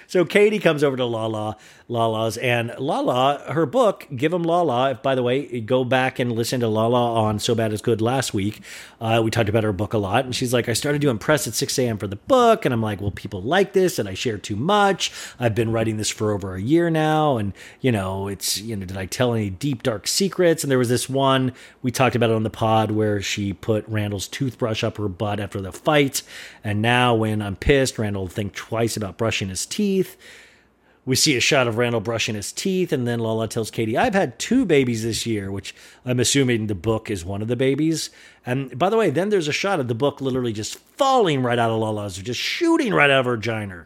so 0.07 0.25
Katie 0.25 0.59
comes 0.59 0.83
over 0.83 0.95
to 0.97 1.05
Lala, 1.05 1.57
Lala's, 1.87 2.37
and 2.37 2.73
Lala, 2.77 3.43
her 3.49 3.65
book, 3.65 4.07
Give 4.15 4.33
Give 4.33 4.33
'em 4.33 4.43
Lala. 4.43 4.91
If, 4.91 5.03
by 5.03 5.15
the 5.15 5.21
way, 5.21 5.59
go 5.61 5.83
back 5.83 6.17
and 6.17 6.31
listen 6.31 6.61
to 6.61 6.67
Lala 6.67 7.21
on 7.21 7.39
So 7.39 7.53
Bad 7.53 7.73
It's 7.73 7.81
Good 7.81 8.01
last 8.01 8.33
week. 8.33 8.61
Uh, 9.01 9.21
we 9.23 9.29
talked 9.29 9.49
about 9.49 9.63
her 9.63 9.73
book 9.73 9.93
a 9.93 9.97
lot, 9.97 10.23
and 10.25 10.33
she's 10.33 10.53
like, 10.53 10.69
I 10.69 10.73
started 10.73 11.01
doing 11.01 11.17
press 11.17 11.45
at 11.45 11.53
6 11.53 11.77
a.m. 11.77 11.97
for 11.97 12.07
the 12.07 12.15
book, 12.15 12.65
and 12.65 12.73
I'm 12.73 12.81
like, 12.81 13.01
well, 13.01 13.11
people 13.11 13.41
like 13.41 13.73
this, 13.73 13.99
and 13.99 14.07
I 14.07 14.13
share 14.13 14.37
too 14.37 14.55
much. 14.55 15.11
I've 15.39 15.53
been 15.53 15.71
writing 15.71 15.97
this 15.97 16.09
for 16.09 16.31
over 16.31 16.55
a 16.55 16.61
year 16.61 16.89
now, 16.89 17.37
and, 17.37 17.53
you 17.81 17.91
know, 17.91 18.27
it's, 18.27 18.59
you 18.59 18.75
know, 18.75 18.85
did 18.85 18.97
I 18.97 19.05
tell 19.05 19.33
any 19.33 19.49
deep, 19.49 19.83
dark 19.83 20.07
secrets? 20.07 20.63
And 20.63 20.71
there 20.71 20.79
was 20.79 20.89
this 20.89 21.09
one, 21.09 21.51
we 21.81 21.91
talked 21.91 22.15
about 22.15 22.29
it 22.29 22.35
on 22.35 22.43
the 22.43 22.49
pod, 22.49 22.91
where 22.91 23.21
she 23.21 23.53
put 23.53 23.87
Randall's 23.87 24.27
toothbrush 24.27 24.83
up 24.83 24.97
her 24.97 25.09
butt 25.09 25.39
after 25.39 25.59
the 25.59 25.73
fight, 25.73 26.23
and 26.63 26.81
now 26.81 27.13
when 27.13 27.41
I'm 27.41 27.57
pissed, 27.57 27.99
Randall 27.99 28.23
will 28.23 28.29
think 28.29 28.55
twice 28.55 28.95
about 28.95 29.17
brushing 29.17 29.49
his 29.49 29.65
teeth. 29.65 30.17
We 31.05 31.17
see 31.17 31.35
a 31.35 31.41
shot 31.41 31.67
of 31.67 31.77
Randall 31.77 31.99
brushing 31.99 32.35
his 32.35 32.53
teeth, 32.53 32.93
and 32.93 33.05
then 33.05 33.19
Lala 33.19 33.49
tells 33.49 33.69
Katie, 33.69 33.97
I've 33.97 34.13
had 34.13 34.39
two 34.39 34.65
babies 34.65 35.03
this 35.03 35.25
year, 35.25 35.51
which 35.51 35.75
I'm 36.05 36.19
assuming 36.19 36.67
the 36.67 36.75
book 36.75 37.11
is 37.11 37.25
one 37.25 37.41
of 37.41 37.49
the 37.49 37.57
babies. 37.57 38.09
And 38.45 38.77
by 38.79 38.89
the 38.89 38.95
way, 38.95 39.09
then 39.09 39.27
there's 39.27 39.49
a 39.49 39.53
shot 39.53 39.81
of 39.81 39.89
the 39.89 39.95
book 39.95 40.21
literally 40.21 40.53
just 40.53 40.75
falling 40.75 41.43
right 41.43 41.59
out 41.59 41.71
of 41.71 41.79
Lala's, 41.79 42.17
or 42.17 42.23
just 42.23 42.39
shooting 42.39 42.93
right 42.93 43.09
out 43.09 43.19
of 43.19 43.25
her 43.25 43.35
vagina. 43.35 43.85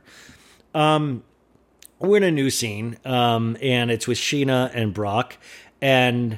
Um, 0.76 1.24
we're 2.00 2.18
in 2.18 2.24
a 2.24 2.32
new 2.32 2.52
scene, 2.52 2.98
um, 3.04 3.58
and 3.64 3.90
it's 3.90 4.08
with 4.08 4.20
Scheana 4.20 4.70
and 4.76 4.94
Brock. 4.94 5.38
And 5.82 6.38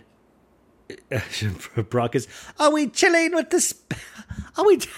Brock 1.90 2.16
is, 2.16 2.28
are 2.58 2.72
we 2.72 2.88
chilling 2.88 3.36
with 3.36 3.50
this? 3.50 3.74
Are 4.58 4.66
we? 4.66 4.80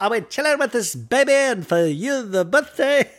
Are 0.00 0.10
we 0.10 0.20
chilling 0.20 0.60
with 0.60 0.70
this 0.70 0.94
baby 0.94 1.32
and 1.32 1.66
for 1.66 1.84
you 1.84 2.22
the 2.22 2.44
birthday? 2.44 3.10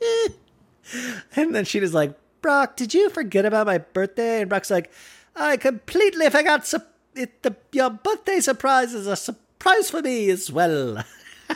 and 1.36 1.54
then 1.54 1.64
Scheana's 1.64 1.94
like, 1.94 2.14
Brock, 2.40 2.76
did 2.76 2.94
you 2.94 3.10
forget 3.10 3.44
about 3.44 3.66
my 3.66 3.78
birthday? 3.78 4.40
And 4.40 4.48
Brock's 4.48 4.70
like, 4.70 4.90
I 5.36 5.56
completely 5.56 6.28
forgot. 6.30 6.66
Su- 6.66 6.78
it, 7.14 7.42
the, 7.42 7.56
your 7.72 7.90
birthday 7.90 8.40
surprise 8.40 8.94
is 8.94 9.06
a 9.06 9.16
surprise 9.16 9.90
for 9.90 10.02
me 10.02 10.30
as 10.30 10.50
well. 10.50 11.04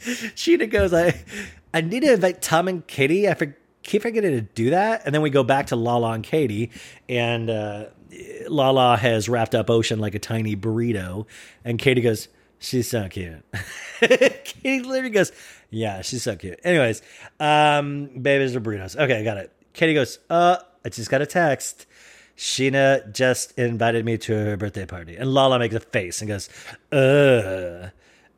Scheana 0.00 0.70
goes, 0.70 0.94
I, 0.94 1.22
I 1.74 1.80
need 1.80 2.00
to 2.00 2.12
invite 2.12 2.42
Tom 2.42 2.68
and 2.68 2.86
Katie. 2.86 3.28
I 3.28 3.34
for, 3.34 3.56
keep 3.82 4.02
forgetting 4.02 4.32
to 4.32 4.42
do 4.42 4.70
that. 4.70 5.02
And 5.04 5.14
then 5.14 5.22
we 5.22 5.30
go 5.30 5.42
back 5.42 5.66
to 5.68 5.76
Lala 5.76 6.12
and 6.12 6.24
Katie, 6.24 6.70
and 7.08 7.50
uh, 7.50 7.86
Lala 8.48 8.96
has 8.96 9.28
wrapped 9.28 9.54
up 9.54 9.70
Ocean 9.70 9.98
like 9.98 10.14
a 10.14 10.18
tiny 10.18 10.56
burrito. 10.56 11.26
And 11.64 11.78
Katie 11.78 12.00
goes, 12.00 12.28
She's 12.58 12.88
so 12.88 13.08
cute. 13.08 13.44
Katie 14.00 14.80
literally 14.80 15.10
goes, 15.10 15.32
Yeah, 15.70 16.02
she's 16.02 16.22
so 16.22 16.36
cute. 16.36 16.58
Anyways, 16.64 17.02
um, 17.38 18.06
babies 18.20 18.56
or 18.56 18.60
burritos. 18.60 18.96
Okay, 18.96 19.20
I 19.20 19.24
got 19.24 19.36
it. 19.36 19.52
Katie 19.74 19.94
goes, 19.94 20.18
Uh, 20.28 20.56
I 20.84 20.88
just 20.88 21.10
got 21.10 21.22
a 21.22 21.26
text. 21.26 21.86
Scheana 22.36 23.12
just 23.12 23.58
invited 23.58 24.04
me 24.04 24.16
to 24.18 24.32
her 24.32 24.56
birthday 24.56 24.86
party. 24.86 25.16
And 25.16 25.32
Lala 25.32 25.58
makes 25.58 25.74
a 25.74 25.80
face 25.80 26.20
and 26.20 26.28
goes, 26.28 26.48
Uh. 26.92 27.90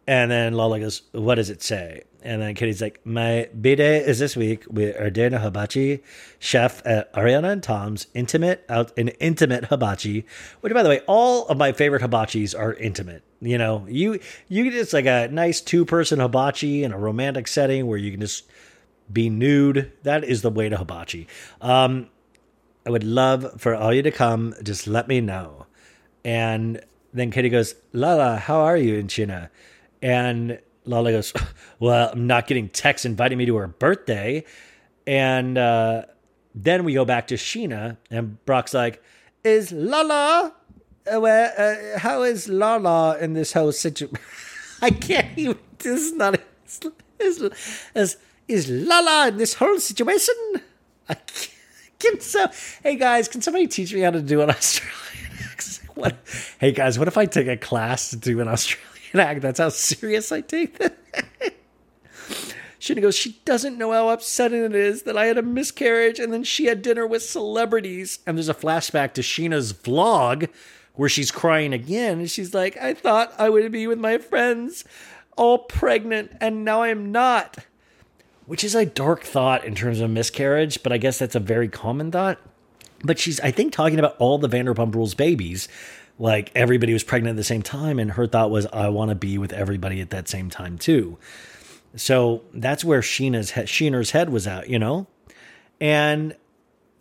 And 0.06 0.30
then 0.30 0.55
Lala 0.55 0.80
goes, 0.80 1.02
What 1.12 1.36
does 1.36 1.51
it 1.51 1.62
say? 1.62 2.02
And 2.22 2.42
then 2.42 2.55
Katie's 2.55 2.82
like, 2.82 3.05
My 3.05 3.48
B 3.59 3.74
day 3.74 3.98
is 3.98 4.18
this 4.18 4.36
week 4.36 4.64
with 4.68 4.97
Ardena 4.97 5.40
Hibachi, 5.40 6.02
chef 6.38 6.82
at 6.84 7.12
Ariana 7.14 7.52
and 7.52 7.62
Tom's 7.62 8.06
intimate 8.14 8.64
out 8.68 8.97
an 8.98 9.09
intimate 9.20 9.66
hibachi. 9.66 10.26
Which 10.60 10.72
by 10.72 10.82
the 10.82 10.88
way, 10.88 11.01
all 11.06 11.47
of 11.48 11.56
my 11.56 11.72
favorite 11.72 12.02
hibachis 12.02 12.59
are 12.59 12.74
intimate. 12.74 13.22
You 13.40 13.59
know, 13.59 13.86
you 13.88 14.20
you 14.48 14.66
it's 14.66 14.92
like 14.92 15.06
a 15.06 15.28
nice 15.28 15.60
two 15.60 15.84
person 15.84 16.20
hibachi 16.20 16.84
in 16.84 16.92
a 16.92 16.98
romantic 16.98 17.48
setting 17.48 17.86
where 17.86 17.98
you 17.98 18.10
can 18.10 18.20
just 18.20 18.44
be 19.12 19.30
nude. 19.30 19.92
That 20.02 20.24
is 20.24 20.42
the 20.42 20.51
way 20.51 20.68
to 20.68 20.76
hibachi. 20.76 21.26
Um, 21.60 22.09
I 22.86 22.90
would 22.90 23.05
love 23.05 23.60
for 23.60 23.74
all 23.74 23.92
you 23.92 24.02
to 24.02 24.10
come. 24.10 24.55
Just 24.62 24.86
let 24.86 25.09
me 25.09 25.20
know. 25.20 25.66
And 26.24 26.82
then 27.12 27.30
Katie 27.30 27.48
goes, 27.48 27.74
Lala, 27.92 28.36
how 28.36 28.60
are 28.60 28.76
you 28.76 28.97
in 28.97 29.09
China? 29.09 29.51
And 30.02 30.60
Lala 30.85 31.12
goes, 31.12 31.32
Well, 31.78 32.11
I'm 32.12 32.27
not 32.27 32.47
getting 32.47 32.69
texts 32.69 33.05
inviting 33.05 33.39
me 33.39 33.47
to 33.47 33.57
her 33.57 33.66
birthday. 33.66 34.44
And 35.07 35.59
uh, 35.59 36.05
then 36.55 36.85
we 36.85 36.94
go 36.94 37.05
back 37.05 37.28
to 37.28 37.35
Scheana, 37.35 37.97
and 38.11 38.44
Brock's 38.44 38.74
like, 38.74 39.02
Is 39.44 39.73
Lala? 39.73 40.55
Uh, 41.11 41.20
where, 41.20 41.52
uh, 41.59 41.98
how 41.98 42.23
is 42.23 42.48
Lala 42.48 43.19
in 43.19 43.32
this 43.32 43.52
whole 43.52 43.73
situation? 43.73 44.19
I 44.82 44.90
can't 44.90 45.36
even. 45.36 45.59
This 45.78 46.02
is 46.02 46.12
not. 46.12 46.40
Is, 47.19 47.51
is, 47.94 48.16
is 48.48 48.70
Lala 48.70 49.28
in 49.28 49.36
this 49.39 49.55
whole 49.55 49.78
situation? 49.78 50.35
I 51.09 51.15
can't. 51.15 51.51
Can 52.01 52.19
so, 52.20 52.47
hey 52.82 52.97
guys, 52.97 53.28
can 53.28 53.43
somebody 53.43 53.69
teach 53.69 53.94
me 53.94 54.01
how 54.01 54.11
to 54.11 54.23
do 54.23 54.40
an 54.40 54.51
Australian 54.51 55.32
accent? 55.44 55.97
What? 55.97 56.16
Hey 56.59 56.73
guys, 56.73 56.98
what 56.98 57.07
if 57.09 57.16
I 57.16 57.27
take 57.27 57.47
a 57.47 57.57
class 57.57 58.11
to 58.11 58.16
do 58.16 58.40
an 58.40 58.48
Australian 58.48 58.89
That's 59.12 59.59
how 59.59 59.69
serious 59.69 60.32
I 60.32 60.41
take 60.41 60.78
that. 60.78 60.97
Scheana 62.81 63.03
goes, 63.03 63.15
she 63.15 63.41
doesn't 63.45 63.77
know 63.77 63.93
how 63.93 64.09
upsetting 64.09 64.65
it 64.65 64.74
is 64.74 65.03
that 65.03 65.16
I 65.16 65.27
had 65.27 65.37
a 65.37 65.43
miscarriage 65.43 66.19
and 66.19 66.32
then 66.32 66.45
she 66.45 66.65
had 66.65 66.81
dinner 66.81 67.07
with 67.07 67.23
celebrities. 67.23 68.20
And 68.27 68.39
there's 68.39 68.49
a 68.49 68.55
flashback 68.55 69.12
to 69.15 69.20
Scheana's 69.20 69.74
vlog 69.74 70.49
where 70.95 71.09
she's 71.09 71.31
crying 71.31 71.74
again. 71.74 72.20
And 72.20 72.31
she's 72.31 72.55
like, 72.55 72.78
I 72.78 72.95
thought 72.95 73.35
I 73.39 73.51
would 73.51 73.70
be 73.70 73.87
with 73.87 73.99
my 73.99 74.16
friends 74.16 74.85
all 75.37 75.59
pregnant 75.59 76.32
and 76.41 76.65
now 76.65 76.82
I'm 76.82 77.12
not. 77.12 77.59
Which 78.47 78.65
is 78.65 78.74
a 78.74 78.87
dark 78.87 79.23
thought 79.23 79.65
in 79.65 79.74
terms 79.74 80.01
of 80.01 80.11
miscarriage, 80.11 80.82
but 80.82 80.93
I 80.93 80.99
guess 80.99 81.19
that's 81.19 81.35
a 81.35 81.41
very 81.41 81.69
common 81.69 82.11
thought. 82.11 82.39
But 83.03 83.19
she's, 83.19 83.41
I 83.41 83.51
think, 83.51 83.73
talking 83.73 83.99
about 83.99 84.16
all 84.19 84.39
the 84.39 84.49
Vanderpump 84.49 84.95
Rules 84.95 85.15
babies. 85.15 85.69
Like 86.20 86.52
everybody 86.55 86.92
was 86.92 87.02
pregnant 87.02 87.34
at 87.34 87.36
the 87.36 87.44
same 87.44 87.62
time, 87.62 87.98
and 87.98 88.12
her 88.12 88.26
thought 88.26 88.51
was, 88.51 88.66
I 88.66 88.90
want 88.90 89.09
to 89.09 89.14
be 89.14 89.38
with 89.38 89.55
everybody 89.55 90.02
at 90.02 90.10
that 90.10 90.28
same 90.28 90.51
time 90.51 90.76
too. 90.76 91.16
So 91.97 92.42
that's 92.52 92.84
where 92.84 93.01
Scheana's 93.01 93.52
he- 93.52 93.62
Sheener's 93.62 94.10
head 94.10 94.28
was 94.28 94.47
at, 94.47 94.68
you 94.68 94.78
know? 94.78 95.06
And 95.80 96.36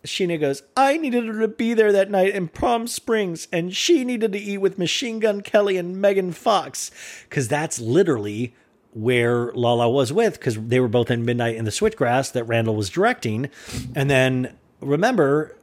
Scheana 0.04 0.40
goes, 0.40 0.62
I 0.74 0.96
needed 0.96 1.26
her 1.26 1.38
to 1.40 1.48
be 1.48 1.74
there 1.74 1.92
that 1.92 2.10
night 2.10 2.34
in 2.34 2.48
Palm 2.48 2.86
Springs, 2.86 3.46
and 3.52 3.76
she 3.76 4.04
needed 4.04 4.32
to 4.32 4.38
eat 4.38 4.58
with 4.58 4.78
Machine 4.78 5.20
Gun 5.20 5.42
Kelly 5.42 5.76
and 5.76 6.00
Megan 6.00 6.32
Fox. 6.32 6.90
Because 7.28 7.46
that's 7.46 7.78
literally 7.78 8.54
where 8.92 9.52
Lala 9.52 9.90
was 9.90 10.14
with, 10.14 10.38
because 10.38 10.56
they 10.56 10.80
were 10.80 10.88
both 10.88 11.10
in 11.10 11.26
Midnight 11.26 11.56
in 11.56 11.66
the 11.66 11.70
Switchgrass 11.70 12.32
that 12.32 12.44
Randall 12.44 12.74
was 12.74 12.88
directing. 12.88 13.50
And 13.94 14.08
then 14.08 14.56
remember, 14.80 15.56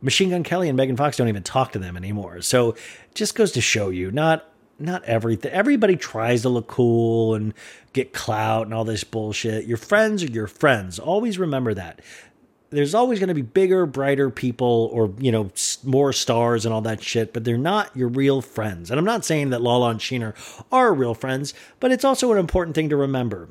Machine 0.00 0.30
Gun 0.30 0.42
Kelly 0.42 0.68
and 0.68 0.76
Megan 0.76 0.96
Fox 0.96 1.16
don't 1.16 1.28
even 1.28 1.42
talk 1.42 1.72
to 1.72 1.78
them 1.78 1.96
anymore. 1.96 2.40
So 2.40 2.76
just 3.14 3.34
goes 3.34 3.52
to 3.52 3.60
show 3.60 3.90
you, 3.90 4.10
not 4.10 4.44
not 4.78 5.04
everything. 5.04 5.50
Everybody 5.52 5.96
tries 5.96 6.42
to 6.42 6.48
look 6.48 6.68
cool 6.68 7.34
and 7.34 7.52
get 7.92 8.12
clout 8.12 8.66
and 8.66 8.74
all 8.74 8.84
this 8.84 9.04
bullshit. 9.04 9.66
Your 9.66 9.76
friends 9.76 10.22
are 10.22 10.30
your 10.30 10.46
friends. 10.46 10.98
Always 10.98 11.38
remember 11.38 11.74
that. 11.74 12.00
There's 12.70 12.94
always 12.94 13.18
going 13.18 13.28
to 13.28 13.34
be 13.34 13.42
bigger, 13.42 13.86
brighter 13.86 14.30
people 14.30 14.90
or, 14.92 15.12
you 15.18 15.32
know, 15.32 15.50
more 15.84 16.12
stars 16.12 16.66
and 16.66 16.74
all 16.74 16.82
that 16.82 17.02
shit, 17.02 17.32
but 17.32 17.44
they're 17.44 17.56
not 17.56 17.96
your 17.96 18.08
real 18.08 18.42
friends. 18.42 18.90
And 18.90 18.98
I'm 18.98 19.06
not 19.06 19.24
saying 19.24 19.50
that 19.50 19.62
Lala 19.62 19.90
and 19.90 20.00
Sheener 20.00 20.34
are 20.70 20.92
real 20.92 21.14
friends, 21.14 21.54
but 21.80 21.90
it's 21.90 22.04
also 22.04 22.30
an 22.30 22.38
important 22.38 22.74
thing 22.74 22.90
to 22.90 22.96
remember 22.96 23.48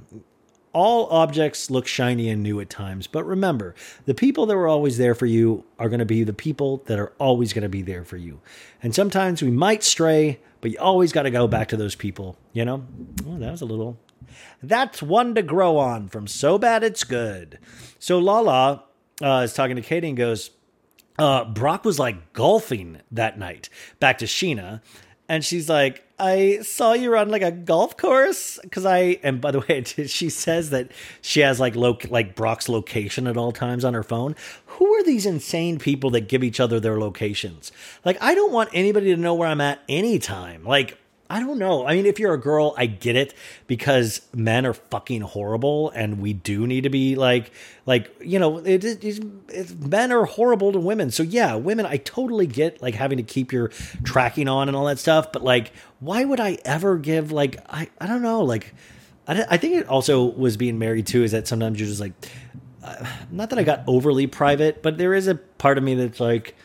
all 0.77 1.07
objects 1.09 1.71
look 1.71 1.87
shiny 1.87 2.29
and 2.29 2.43
new 2.43 2.59
at 2.59 2.69
times, 2.69 3.07
but 3.07 3.23
remember, 3.23 3.73
the 4.05 4.13
people 4.13 4.45
that 4.45 4.55
were 4.55 4.67
always 4.67 4.99
there 4.99 5.15
for 5.15 5.25
you 5.25 5.63
are 5.79 5.89
going 5.89 5.97
to 5.99 6.05
be 6.05 6.23
the 6.23 6.33
people 6.33 6.83
that 6.85 6.99
are 6.99 7.13
always 7.17 7.51
going 7.51 7.63
to 7.63 7.69
be 7.69 7.81
there 7.81 8.03
for 8.03 8.15
you. 8.15 8.39
And 8.83 8.93
sometimes 8.93 9.41
we 9.41 9.49
might 9.49 9.83
stray, 9.83 10.39
but 10.61 10.69
you 10.69 10.77
always 10.77 11.11
got 11.11 11.23
to 11.23 11.31
go 11.31 11.47
back 11.47 11.69
to 11.69 11.77
those 11.77 11.95
people, 11.95 12.37
you 12.53 12.63
know? 12.63 12.85
Oh, 13.27 13.39
that 13.39 13.49
was 13.49 13.61
a 13.61 13.65
little. 13.65 13.97
That's 14.61 15.01
one 15.01 15.33
to 15.33 15.41
grow 15.41 15.77
on 15.77 16.09
from 16.09 16.27
So 16.27 16.59
Bad 16.59 16.83
It's 16.83 17.03
Good. 17.03 17.57
So 17.97 18.19
Lala 18.19 18.83
uh, 19.19 19.41
is 19.45 19.55
talking 19.55 19.77
to 19.77 19.81
Katie 19.81 20.09
and 20.09 20.17
goes, 20.17 20.51
uh, 21.17 21.45
Brock 21.45 21.85
was 21.85 21.97
like 21.97 22.33
golfing 22.33 23.01
that 23.09 23.39
night. 23.39 23.69
Back 23.99 24.19
to 24.19 24.25
Scheana. 24.25 24.81
And 25.29 25.43
she's 25.43 25.67
like, 25.69 26.03
I 26.19 26.59
saw 26.63 26.93
you 26.93 27.15
on 27.15 27.29
like 27.29 27.41
a 27.41 27.51
golf 27.51 27.95
course 27.95 28.59
because 28.63 28.85
I 28.85 29.19
and 29.23 29.39
by 29.39 29.51
the 29.51 29.59
way, 29.69 29.83
she 29.83 30.29
says 30.29 30.71
that 30.71 30.91
she 31.21 31.41
has 31.41 31.59
like 31.59 31.75
lo- 31.75 31.97
like 32.09 32.35
Brock's 32.35 32.69
location 32.69 33.27
at 33.27 33.37
all 33.37 33.51
times 33.51 33.85
on 33.85 33.93
her 33.93 34.03
phone. 34.03 34.35
Who 34.65 34.93
are 34.93 35.03
these 35.03 35.25
insane 35.25 35.79
people 35.79 36.09
that 36.11 36.27
give 36.27 36.43
each 36.43 36.59
other 36.59 36.79
their 36.79 36.99
locations? 36.99 37.71
Like, 38.05 38.17
I 38.21 38.35
don't 38.35 38.51
want 38.51 38.69
anybody 38.73 39.13
to 39.13 39.17
know 39.17 39.33
where 39.33 39.47
I'm 39.47 39.61
at 39.61 39.79
anytime. 39.89 40.63
Like, 40.63 40.97
I 41.29 41.39
don't 41.39 41.59
know. 41.59 41.85
I 41.85 41.95
mean, 41.95 42.05
if 42.05 42.19
you're 42.19 42.33
a 42.33 42.39
girl, 42.39 42.73
I 42.77 42.85
get 42.85 43.15
it 43.15 43.33
because 43.67 44.21
men 44.33 44.65
are 44.65 44.73
fucking 44.73 45.21
horrible, 45.21 45.89
and 45.89 46.21
we 46.21 46.33
do 46.33 46.65
need 46.65 46.81
to 46.81 46.89
be 46.89 47.15
like, 47.15 47.51
like 47.85 48.13
you 48.21 48.39
know, 48.39 48.59
it, 48.59 48.83
it, 48.83 49.03
it, 49.03 49.79
men 49.79 50.11
are 50.11 50.25
horrible 50.25 50.71
to 50.71 50.79
women. 50.79 51.11
So 51.11 51.23
yeah, 51.23 51.55
women, 51.55 51.85
I 51.85 51.97
totally 51.97 52.47
get 52.47 52.81
like 52.81 52.95
having 52.95 53.17
to 53.17 53.23
keep 53.23 53.51
your 53.51 53.69
tracking 54.03 54.47
on 54.47 54.69
and 54.69 54.77
all 54.77 54.85
that 54.85 54.99
stuff. 54.99 55.31
But 55.31 55.43
like, 55.43 55.73
why 55.99 56.23
would 56.23 56.39
I 56.39 56.59
ever 56.63 56.97
give 56.97 57.31
like 57.31 57.57
I 57.69 57.89
I 57.99 58.07
don't 58.07 58.21
know 58.21 58.41
like. 58.41 58.73
I, 59.27 59.45
I 59.49 59.57
think 59.57 59.75
it 59.75 59.87
also 59.87 60.23
was 60.23 60.55
being 60.55 60.79
married 60.79 61.07
too. 61.07 61.23
Is 61.23 61.31
that 61.33 61.47
sometimes 61.47 61.79
you're 61.79 61.89
just 61.89 61.99
like, 61.99 62.13
uh, 62.83 63.05
not 63.29 63.49
that 63.49 63.59
I 63.59 63.63
got 63.63 63.83
overly 63.85 64.27
private, 64.27 64.81
but 64.81 64.97
there 64.97 65.13
is 65.13 65.27
a 65.27 65.35
part 65.35 65.77
of 65.77 65.83
me 65.83 65.95
that's 65.95 66.21
like, 66.21 66.55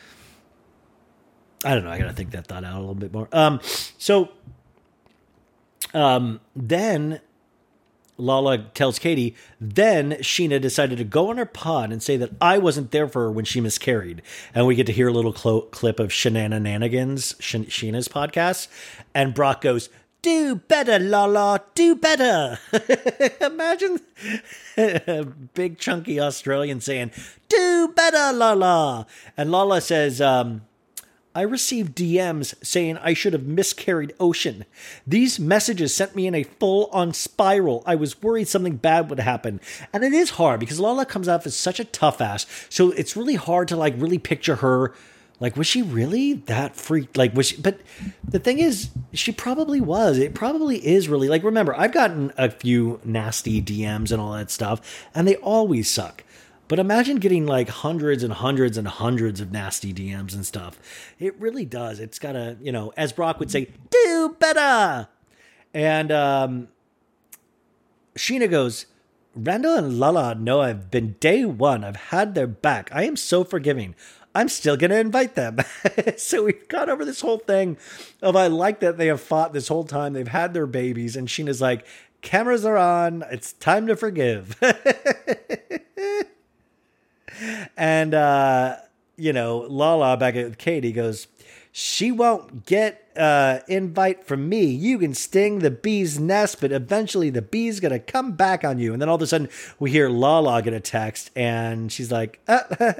I 1.65 1.73
don't 1.75 1.83
know. 1.83 1.91
I 1.91 1.97
got 1.97 2.07
to 2.07 2.13
think 2.13 2.31
that 2.31 2.47
thought 2.47 2.63
out 2.63 2.75
a 2.75 2.79
little 2.79 2.95
bit 2.95 3.13
more. 3.13 3.27
Um, 3.31 3.59
so, 3.97 4.29
um, 5.93 6.39
then 6.55 7.21
Lala 8.17 8.59
tells 8.59 8.99
Katie, 8.99 9.35
then 9.59 10.11
Scheana 10.13 10.61
decided 10.61 10.97
to 10.97 11.03
go 11.03 11.29
on 11.29 11.37
her 11.37 11.45
pod 11.45 11.91
and 11.91 12.01
say 12.01 12.17
that 12.17 12.31
I 12.39 12.57
wasn't 12.57 12.91
there 12.91 13.07
for 13.07 13.23
her 13.23 13.31
when 13.31 13.45
she 13.45 13.59
miscarried. 13.59 14.21
And 14.53 14.67
we 14.67 14.75
get 14.75 14.85
to 14.87 14.93
hear 14.93 15.07
a 15.07 15.13
little 15.13 15.33
clo- 15.33 15.61
clip 15.61 15.99
of 15.99 16.09
Scheananigans, 16.09 17.39
Shen- 17.41 17.65
Scheana's 17.65 18.07
podcast. 18.07 18.67
And 19.13 19.33
Brock 19.33 19.61
goes, 19.61 19.89
do 20.21 20.55
better, 20.55 20.99
Lala, 20.99 21.61
do 21.75 21.95
better. 21.95 22.59
Imagine 23.41 23.99
a 24.77 25.25
big 25.53 25.77
chunky 25.77 26.19
Australian 26.19 26.79
saying, 26.81 27.11
do 27.49 27.91
better, 27.95 28.31
Lala. 28.31 29.05
And 29.35 29.51
Lala 29.51 29.81
says, 29.81 30.21
um, 30.21 30.61
I 31.35 31.41
received 31.41 31.95
DMs 31.97 32.53
saying 32.63 32.97
I 32.97 33.13
should 33.13 33.33
have 33.33 33.45
miscarried 33.45 34.13
Ocean. 34.19 34.65
These 35.07 35.39
messages 35.39 35.93
sent 35.93 36.15
me 36.15 36.27
in 36.27 36.35
a 36.35 36.43
full 36.43 36.89
on 36.91 37.13
spiral. 37.13 37.83
I 37.85 37.95
was 37.95 38.21
worried 38.21 38.47
something 38.47 38.75
bad 38.75 39.09
would 39.09 39.19
happen. 39.19 39.59
And 39.91 40.03
it 40.03 40.13
is 40.13 40.31
hard 40.31 40.59
because 40.59 40.79
Lala 40.79 41.05
comes 41.05 41.27
off 41.27 41.45
as 41.47 41.55
such 41.55 41.79
a 41.79 41.85
tough 41.85 42.21
ass. 42.21 42.45
So 42.69 42.91
it's 42.91 43.17
really 43.17 43.35
hard 43.35 43.67
to 43.69 43.75
like 43.75 43.95
really 43.97 44.19
picture 44.19 44.57
her. 44.57 44.93
Like, 45.39 45.57
was 45.57 45.67
she 45.67 45.81
really 45.81 46.33
that 46.33 46.75
freaked? 46.75 47.17
Like, 47.17 47.35
was 47.35 47.47
she? 47.47 47.57
But 47.57 47.79
the 48.25 48.39
thing 48.39 48.59
is, 48.59 48.91
she 49.11 49.31
probably 49.31 49.81
was. 49.81 50.17
It 50.17 50.35
probably 50.35 50.85
is 50.85 51.09
really. 51.09 51.27
Like, 51.27 51.43
remember, 51.43 51.75
I've 51.75 51.91
gotten 51.91 52.31
a 52.37 52.49
few 52.49 53.01
nasty 53.03 53.61
DMs 53.61 54.11
and 54.11 54.21
all 54.21 54.33
that 54.33 54.51
stuff, 54.51 55.05
and 55.13 55.27
they 55.27 55.35
always 55.37 55.89
suck. 55.89 56.23
But 56.67 56.79
imagine 56.79 57.17
getting 57.17 57.45
like 57.45 57.69
hundreds 57.69 58.23
and 58.23 58.33
hundreds 58.33 58.77
and 58.77 58.87
hundreds 58.87 59.41
of 59.41 59.51
nasty 59.51 59.93
DMs 59.93 60.33
and 60.33 60.45
stuff. 60.45 60.79
It 61.19 61.39
really 61.39 61.65
does. 61.65 61.99
It's 61.99 62.19
got 62.19 62.33
to, 62.33 62.57
you 62.61 62.71
know, 62.71 62.93
as 62.95 63.11
Brock 63.11 63.39
would 63.39 63.51
say, 63.51 63.69
do 63.89 64.35
better. 64.39 65.07
And 65.73 66.11
um, 66.11 66.67
Scheana 68.15 68.49
goes, 68.49 68.85
Randall 69.35 69.75
and 69.75 69.99
Lala 69.99 70.35
know 70.35 70.61
I've 70.61 70.91
been 70.91 71.15
day 71.19 71.43
one. 71.43 71.83
I've 71.83 71.95
had 71.95 72.35
their 72.35 72.47
back. 72.47 72.89
I 72.93 73.03
am 73.03 73.15
so 73.15 73.43
forgiving. 73.43 73.95
I'm 74.35 74.49
still 74.49 74.77
going 74.77 74.91
to 74.91 74.99
invite 74.99 75.35
them. 75.35 75.57
so 76.17 76.43
we've 76.43 76.67
gone 76.67 76.89
over 76.89 77.05
this 77.05 77.21
whole 77.21 77.37
thing 77.39 77.77
of 78.21 78.35
I 78.35 78.47
like 78.47 78.79
that 78.79 78.97
they 78.97 79.07
have 79.07 79.21
fought 79.21 79.53
this 79.53 79.67
whole 79.67 79.83
time. 79.83 80.13
They've 80.13 80.27
had 80.27 80.53
their 80.53 80.65
babies. 80.65 81.15
And 81.15 81.27
Scheana's 81.27 81.61
like, 81.61 81.85
cameras 82.21 82.65
are 82.65 82.77
on. 82.77 83.23
It's 83.31 83.53
time 83.53 83.87
to 83.87 83.95
forgive. 83.95 84.59
and 87.77 88.13
uh, 88.13 88.77
you 89.17 89.33
know, 89.33 89.59
Lala 89.69 90.17
back 90.17 90.35
at 90.35 90.57
Katie 90.57 90.91
goes, 90.91 91.27
she 91.71 92.11
won't 92.11 92.65
get 92.65 92.99
uh 93.15 93.59
invite 93.67 94.25
from 94.25 94.47
me. 94.49 94.65
You 94.65 94.99
can 94.99 95.13
sting 95.13 95.59
the 95.59 95.71
bee's 95.71 96.19
nest, 96.19 96.61
but 96.61 96.71
eventually 96.71 97.29
the 97.29 97.41
bee's 97.41 97.79
gonna 97.79 97.99
come 97.99 98.33
back 98.33 98.63
on 98.63 98.79
you. 98.79 98.93
And 98.93 99.01
then 99.01 99.09
all 99.09 99.15
of 99.15 99.21
a 99.21 99.27
sudden 99.27 99.49
we 99.79 99.91
hear 99.91 100.09
Lala 100.09 100.61
get 100.61 100.73
a 100.73 100.79
text, 100.79 101.31
and 101.35 101.91
she's 101.91 102.11
like, 102.11 102.39
uh, 102.47 102.61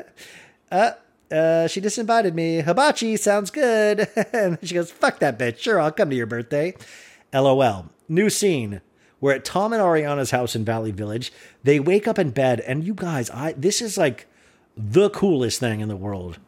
uh, 0.72 0.91
uh, 1.34 1.68
she 1.68 1.81
disinvited 1.81 2.34
me. 2.34 2.61
Hibachi 2.61 3.18
sounds 3.18 3.49
good. 3.49 4.07
and 4.34 4.60
she 4.64 4.76
goes, 4.76 4.91
fuck 4.91 5.19
that 5.19 5.39
bitch. 5.39 5.57
Sure, 5.57 5.80
I'll 5.80 5.91
come 5.91 6.10
to 6.11 6.15
your 6.15 6.27
birthday. 6.27 6.76
LOL. 7.34 7.88
New 8.07 8.30
scene. 8.30 8.81
We're 9.24 9.32
at 9.32 9.45
Tom 9.45 9.72
and 9.72 9.82
Ariana's 9.82 10.32
house 10.32 10.54
in 10.54 10.66
Valley 10.66 10.91
Village. 10.91 11.32
They 11.64 11.80
wake 11.80 12.10
up 12.10 12.20
in 12.20 12.32
bed, 12.32 12.60
and 12.60 12.84
you 12.84 12.94
guys, 12.94 13.30
I 13.30 13.54
this 13.54 13.82
is 13.82 13.98
like 13.98 14.28
the 14.76 15.10
coolest 15.12 15.62
thing 15.62 15.80
in 15.80 15.88
the 15.88 15.95
world. 15.95 16.40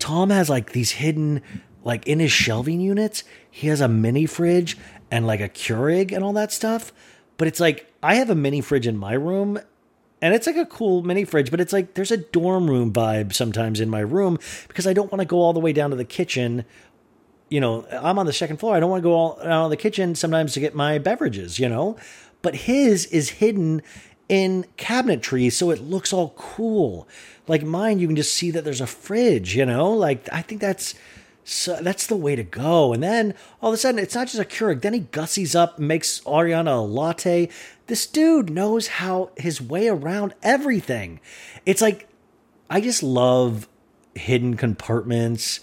Tom 0.00 0.30
has 0.30 0.50
like 0.50 0.72
these 0.72 0.90
hidden, 0.90 1.42
like 1.84 2.08
in 2.08 2.18
his 2.18 2.32
shelving 2.32 2.80
units, 2.80 3.22
he 3.48 3.68
has 3.68 3.80
a 3.80 3.86
mini 3.86 4.26
fridge 4.26 4.76
and 5.12 5.28
like 5.28 5.38
a 5.38 5.48
Keurig 5.48 6.10
and 6.10 6.24
all 6.24 6.32
that 6.32 6.50
stuff. 6.50 6.92
But 7.36 7.46
it's 7.46 7.60
like 7.60 7.88
I 8.02 8.16
have 8.16 8.30
a 8.30 8.34
mini 8.34 8.60
fridge 8.60 8.88
in 8.88 8.96
my 8.96 9.12
room, 9.12 9.60
and 10.20 10.34
it's 10.34 10.48
like 10.48 10.56
a 10.56 10.66
cool 10.66 11.04
mini 11.04 11.24
fridge, 11.24 11.52
but 11.52 11.60
it's 11.60 11.72
like 11.72 11.94
there's 11.94 12.10
a 12.10 12.16
dorm 12.16 12.68
room 12.68 12.92
vibe 12.92 13.32
sometimes 13.32 13.78
in 13.78 13.88
my 13.88 14.00
room 14.00 14.40
because 14.66 14.88
I 14.88 14.92
don't 14.92 15.12
want 15.12 15.20
to 15.20 15.24
go 15.24 15.38
all 15.38 15.52
the 15.52 15.60
way 15.60 15.72
down 15.72 15.90
to 15.90 15.96
the 15.96 16.04
kitchen. 16.04 16.64
You 17.48 17.60
know, 17.60 17.86
I'm 17.90 18.18
on 18.18 18.26
the 18.26 18.32
second 18.32 18.58
floor. 18.58 18.74
I 18.74 18.80
don't 18.80 18.90
want 18.90 19.02
to 19.02 19.08
go 19.08 19.12
all 19.12 19.38
out 19.42 19.64
of 19.64 19.70
the 19.70 19.76
kitchen 19.76 20.14
sometimes 20.14 20.54
to 20.54 20.60
get 20.60 20.74
my 20.74 20.98
beverages, 20.98 21.58
you 21.58 21.68
know? 21.68 21.96
But 22.42 22.54
his 22.54 23.06
is 23.06 23.30
hidden 23.30 23.82
in 24.28 24.64
cabinetry 24.76 25.52
so 25.52 25.70
it 25.70 25.80
looks 25.80 26.12
all 26.12 26.30
cool. 26.36 27.06
Like 27.46 27.62
mine, 27.62 27.98
you 27.98 28.06
can 28.06 28.16
just 28.16 28.34
see 28.34 28.50
that 28.50 28.64
there's 28.64 28.80
a 28.80 28.86
fridge, 28.86 29.54
you 29.54 29.66
know? 29.66 29.92
Like 29.92 30.28
I 30.32 30.42
think 30.42 30.60
that's 30.60 30.94
so 31.44 31.76
that's 31.80 32.06
the 32.06 32.16
way 32.16 32.34
to 32.36 32.42
go. 32.42 32.92
And 32.94 33.02
then 33.02 33.34
all 33.60 33.68
of 33.68 33.74
a 33.74 33.76
sudden, 33.76 34.00
it's 34.00 34.14
not 34.14 34.28
just 34.28 34.38
a 34.40 34.44
Keurig. 34.44 34.80
Then 34.80 34.94
he 34.94 35.00
gussies 35.00 35.54
up, 35.54 35.78
makes 35.78 36.20
Ariana 36.20 36.78
a 36.78 36.80
latte. 36.80 37.50
This 37.86 38.06
dude 38.06 38.48
knows 38.48 38.86
how 38.86 39.30
his 39.36 39.60
way 39.60 39.88
around 39.88 40.34
everything. 40.42 41.20
It's 41.66 41.82
like 41.82 42.08
I 42.70 42.80
just 42.80 43.02
love 43.02 43.68
hidden 44.14 44.56
compartments 44.56 45.60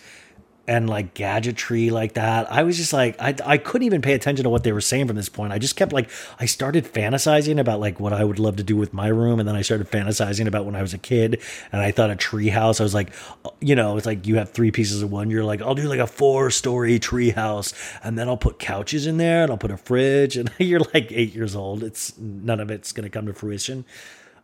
and 0.72 0.90
like 0.90 1.14
gadgetry 1.14 1.90
like 1.90 2.14
that. 2.14 2.50
I 2.50 2.64
was 2.64 2.78
just 2.78 2.94
like, 2.94 3.18
I, 3.20 3.36
I 3.46 3.58
couldn't 3.58 3.86
even 3.86 4.02
pay 4.02 4.14
attention 4.14 4.44
to 4.46 4.50
what 4.50 4.64
they 4.64 4.72
were 4.72 4.80
saying 4.80 5.08
from 5.08 5.18
this 5.18 5.28
point. 5.28 5.52
I 5.52 5.60
just 5.60 5.76
kept 5.76 5.92
like, 5.92 6.10
I 6.40 6.46
started 6.46 6.86
fantasizing 6.86 7.60
about 7.60 7.82
like 7.82 8.00
what 8.00 8.14
I 8.14 8.24
would 8.24 8.40
love 8.40 8.56
to 8.56 8.64
do 8.64 8.78
with 8.78 8.94
my 8.94 9.10
room. 9.10 9.42
And 9.42 9.50
then 9.50 9.58
I 9.58 9.64
started 9.64 9.92
fantasizing 9.92 10.48
about 10.48 10.66
when 10.66 10.78
I 10.78 10.82
was 10.82 10.94
a 10.94 10.98
kid 10.98 11.42
and 11.74 11.82
I 11.82 11.92
thought 11.92 12.10
a 12.10 12.16
tree 12.16 12.48
house. 12.48 12.80
I 12.80 12.84
was 12.84 12.94
like, 12.94 13.12
you 13.60 13.76
know, 13.76 13.98
it's 13.98 14.06
like 14.06 14.26
you 14.26 14.38
have 14.38 14.52
three 14.52 14.72
pieces 14.72 15.02
of 15.02 15.12
one. 15.12 15.30
You're 15.30 15.44
like, 15.44 15.62
I'll 15.62 15.76
do 15.76 15.90
like 15.90 16.00
a 16.00 16.08
four 16.08 16.50
story 16.52 17.00
tree 17.00 17.32
house 17.32 17.74
and 18.02 18.18
then 18.18 18.30
I'll 18.30 18.38
put 18.38 18.58
couches 18.58 19.08
in 19.08 19.18
there 19.18 19.44
and 19.44 19.52
I'll 19.52 19.58
put 19.58 19.72
a 19.72 19.78
fridge. 19.78 20.38
And 20.42 20.50
you're 20.58 20.80
like 20.94 21.12
eight 21.12 21.36
years 21.36 21.54
old. 21.54 21.84
It's 21.84 22.18
none 22.18 22.62
of 22.62 22.72
it's 22.72 22.94
going 22.94 23.04
to 23.04 23.10
come 23.10 23.26
to 23.26 23.34
fruition. 23.34 23.84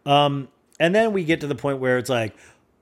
Um, 0.06 0.50
and 0.78 0.94
then 0.94 1.14
we 1.14 1.24
get 1.24 1.40
to 1.42 1.48
the 1.48 1.56
point 1.56 1.80
where 1.80 1.98
it's 1.98 2.10
like, 2.10 2.36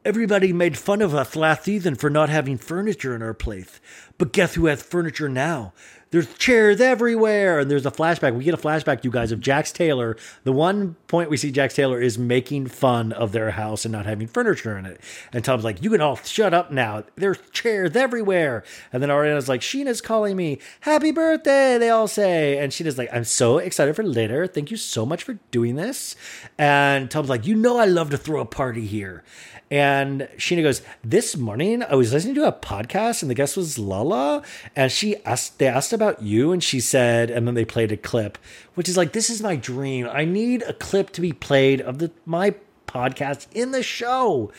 Everybody 0.05 0.53
made 0.53 0.77
fun 0.77 1.01
of 1.01 1.15
us 1.15 1.35
last 1.35 1.63
season 1.63 1.95
for 1.95 2.11
not 2.11 2.29
having 2.29 2.59
furniture 2.59 3.15
in 3.15 3.23
our 3.23 3.33
place. 3.33 3.81
But 4.19 4.33
guess 4.33 4.53
who 4.53 4.67
has 4.67 4.83
furniture 4.83 5.27
now? 5.27 5.73
There's 6.11 6.31
chairs 6.35 6.79
everywhere. 6.79 7.57
And 7.57 7.71
there's 7.71 7.87
a 7.87 7.91
flashback. 7.91 8.35
We 8.35 8.43
get 8.43 8.53
a 8.53 8.57
flashback, 8.57 9.03
you 9.03 9.09
guys, 9.09 9.31
of 9.31 9.39
Jax 9.39 9.71
Taylor. 9.71 10.15
The 10.43 10.51
one 10.51 10.95
point 11.07 11.31
we 11.31 11.37
see 11.37 11.51
Jax 11.51 11.73
Taylor 11.73 11.99
is 11.99 12.19
making 12.19 12.67
fun 12.67 13.13
of 13.13 13.31
their 13.31 13.49
house 13.49 13.83
and 13.83 13.91
not 13.91 14.05
having 14.05 14.27
furniture 14.27 14.77
in 14.77 14.85
it. 14.85 15.01
And 15.33 15.43
Tom's 15.43 15.63
like, 15.63 15.81
You 15.81 15.89
can 15.89 16.01
all 16.01 16.17
shut 16.17 16.53
up 16.53 16.71
now. 16.71 17.03
There's 17.15 17.39
chairs 17.51 17.95
everywhere. 17.95 18.63
And 18.93 19.01
then 19.01 19.09
Ariana's 19.09 19.49
like, 19.49 19.61
Scheana's 19.61 20.01
calling 20.01 20.35
me. 20.35 20.59
Happy 20.81 21.11
birthday, 21.11 21.79
they 21.79 21.89
all 21.89 22.07
say. 22.07 22.59
And 22.59 22.71
Scheana's 22.71 22.99
like, 22.99 23.09
I'm 23.11 23.25
so 23.25 23.57
excited 23.57 23.95
for 23.95 24.03
later. 24.03 24.45
Thank 24.45 24.69
you 24.69 24.77
so 24.77 25.03
much 25.03 25.23
for 25.23 25.39
doing 25.49 25.77
this. 25.77 26.15
And 26.59 27.09
Tom's 27.09 27.29
like, 27.29 27.47
You 27.47 27.55
know, 27.55 27.79
I 27.79 27.85
love 27.85 28.11
to 28.11 28.17
throw 28.17 28.39
a 28.39 28.45
party 28.45 28.85
here. 28.85 29.23
And 29.71 30.27
Scheana 30.37 30.61
goes, 30.61 30.81
This 31.03 31.35
morning 31.35 31.83
I 31.83 31.95
was 31.95 32.13
listening 32.13 32.35
to 32.35 32.47
a 32.47 32.51
podcast 32.51 33.21
and 33.21 33.31
the 33.31 33.35
guest 33.35 33.57
was 33.57 33.79
Lala. 33.79 34.43
And 34.75 34.91
she 34.91 35.17
asked, 35.23 35.57
they 35.57 35.67
asked 35.67 35.93
about 35.93 36.21
you 36.21 36.51
and 36.51 36.63
she 36.63 36.79
said, 36.79 37.31
and 37.31 37.47
then 37.47 37.55
they 37.55 37.65
played 37.65 37.91
a 37.91 37.97
clip, 37.97 38.37
which 38.75 38.87
is 38.87 38.97
like, 38.97 39.13
This 39.13 39.29
is 39.29 39.41
my 39.41 39.55
dream. 39.55 40.07
I 40.11 40.25
need 40.25 40.61
a 40.63 40.73
clip 40.73 41.09
to 41.11 41.21
be 41.21 41.33
played 41.33 41.81
of 41.81 41.97
the 41.97 42.11
my 42.25 42.55
podcast 42.87 43.47
in 43.53 43.71
the 43.71 43.83
show. 43.83 44.51